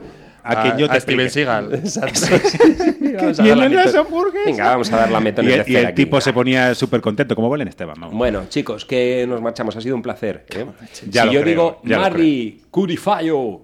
A 0.49 0.61
quien 0.63 0.77
yo 0.77 0.89
te 0.89 0.99
Steven. 0.99 1.29
Seagal. 1.29 1.69
Vamos 1.81 1.97
a 1.97 2.01
dar 2.01 3.37
la 3.37 3.43
vienen 3.43 3.75
las 3.75 3.85
meto- 3.87 3.99
hamburguesas. 3.99 4.45
Venga, 4.45 4.69
vamos 4.69 4.91
a 4.91 4.97
dar 4.97 5.11
la 5.11 5.19
metón 5.19 5.45
Y, 5.45 5.47
de 5.49 5.55
el- 5.55 5.69
y 5.69 5.75
aquí. 5.77 5.95
tipo 6.03 6.19
se 6.21 6.31
ponía 6.33 6.73
súper 6.75 7.01
contento, 7.01 7.35
como 7.35 7.49
Belén 7.49 7.67
Esteban. 7.67 7.95
vamos. 7.99 8.15
Bueno, 8.15 8.43
chicos, 8.49 8.85
que 8.85 9.25
nos 9.27 9.41
marchamos. 9.41 9.75
Ha 9.75 9.81
sido 9.81 9.95
un 9.95 10.01
placer. 10.01 10.45
¿eh? 10.49 10.65
Ya 11.09 11.21
si 11.23 11.27
lo 11.27 11.33
yo 11.33 11.41
creo, 11.41 11.51
digo 11.53 11.81
ya 11.83 11.99
Marry 11.99 12.61
Curifayo, 12.71 13.61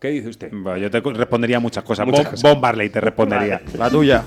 ¿qué 0.00 0.08
dice 0.08 0.28
usted? 0.28 0.50
Bueno, 0.52 0.76
yo 0.78 0.90
te 0.90 1.00
respondería 1.00 1.60
muchas 1.60 1.84
cosas. 1.84 2.06
Muchas 2.06 2.24
Bob, 2.24 2.30
cosas. 2.32 2.50
Bob 2.54 2.62
Marley 2.62 2.88
te 2.90 3.00
respondería. 3.00 3.60
La 3.78 3.88
tuya. 3.90 4.22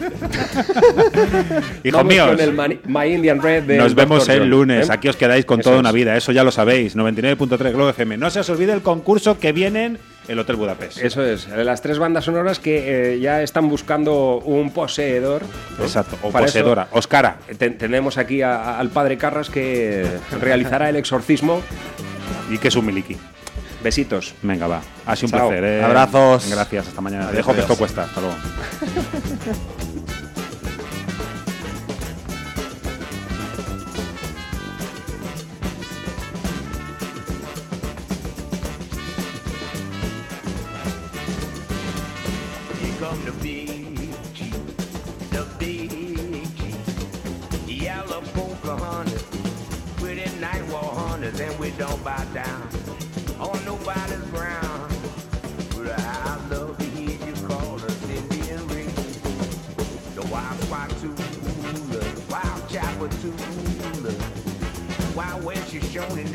Hijos 1.84 2.06
míos. 2.06 2.30
con 2.30 2.40
el 2.40 2.54
Mani- 2.54 2.80
My 2.86 3.06
Indian 3.14 3.42
Red 3.42 3.64
de 3.64 3.78
Nos 3.78 3.96
vemos 3.96 4.28
el 4.30 4.40
John, 4.40 4.50
lunes. 4.50 4.90
¿eh? 4.90 4.94
Aquí 4.94 5.08
os 5.08 5.16
quedáis 5.16 5.46
con 5.46 5.60
Eso 5.60 5.70
toda 5.70 5.78
es. 5.78 5.82
una 5.82 5.92
vida. 5.92 6.16
Eso 6.16 6.32
ya 6.32 6.44
lo 6.44 6.52
sabéis. 6.52 6.96
99.3 6.96 7.72
Globo 7.74 7.90
FM. 7.90 8.18
No 8.18 8.30
se 8.30 8.40
os 8.40 8.50
olvide 8.50 8.74
el 8.74 8.82
concurso 8.82 9.40
que 9.40 9.52
viene 9.52 9.86
en 9.86 10.00
el 10.30 10.40
Hotel 10.40 10.56
Budapest. 10.56 11.00
Eso 11.00 11.24
es, 11.26 11.48
las 11.50 11.82
tres 11.82 11.98
bandas 12.00 12.24
sonoras 12.26 12.60
que 12.60 13.14
eh, 13.16 13.20
ya 13.20 13.42
están 13.42 13.68
buscando 13.68 14.38
un 14.38 14.72
poseedor. 14.72 15.42
¿no? 15.78 15.84
Exacto, 15.84 16.16
o 16.22 16.32
Para 16.32 16.46
eso, 16.46 16.54
poseedora. 16.54 16.88
Oscara. 16.92 17.38
te- 17.58 17.72
tenemos 17.72 18.18
aquí 18.18 18.42
a- 18.42 18.56
a- 18.56 18.80
al 18.80 18.90
padre 18.90 19.18
Carras 19.18 19.50
que 19.50 20.06
realizará 20.40 20.90
el 20.90 20.96
exorcismo. 20.96 21.62
Y 22.50 22.58
que 22.58 22.70
es 22.70 22.76
un 22.76 22.86
miliki. 22.86 23.18
Besitos. 23.84 24.34
Venga, 24.42 24.68
va. 24.68 24.82
Ha 25.06 25.16
sido 25.16 25.28
un 25.28 25.32
Chao. 25.40 25.48
placer. 25.50 25.64
¿eh? 25.66 25.84
Abrazos. 25.84 26.50
Gracias. 26.50 26.88
Hasta 26.88 27.00
mañana. 27.02 27.24
Adiós, 27.26 27.38
Dejo 27.38 27.54
que 27.54 27.62
esto 27.62 27.76
cuesta. 27.78 28.04
Hasta 28.04 28.22
luego. 28.22 28.36
Come 43.10 43.26
the 43.26 43.32
G, 43.42 43.66
the 45.32 45.44
G. 45.58 46.76
Yellow 47.66 48.22
hunters, 48.78 49.24
with 50.00 50.20
it 50.20 50.40
night 50.40 50.64
war 50.68 50.94
hunters, 50.94 51.40
and 51.40 51.60
we 51.60 51.72
don't 51.72 52.04
bow 52.04 52.24
down 52.36 52.70
on 53.40 53.66
nobody's 53.66 54.24
ground. 54.30 54.94
But 55.76 56.00
I 56.00 56.38
love 56.52 56.78
to 56.78 56.86
hear 56.86 57.18
you 57.26 57.34
call 57.48 57.82
us 57.84 58.10
Indian 58.12 58.68
ring. 58.68 58.94
The 60.14 60.22
wild 60.32 60.60
Swatula, 60.70 62.30
wild 62.30 62.70
Chapatula, 62.70 64.14
wild 65.16 65.44
West 65.44 65.72
Shoshone 65.72 66.26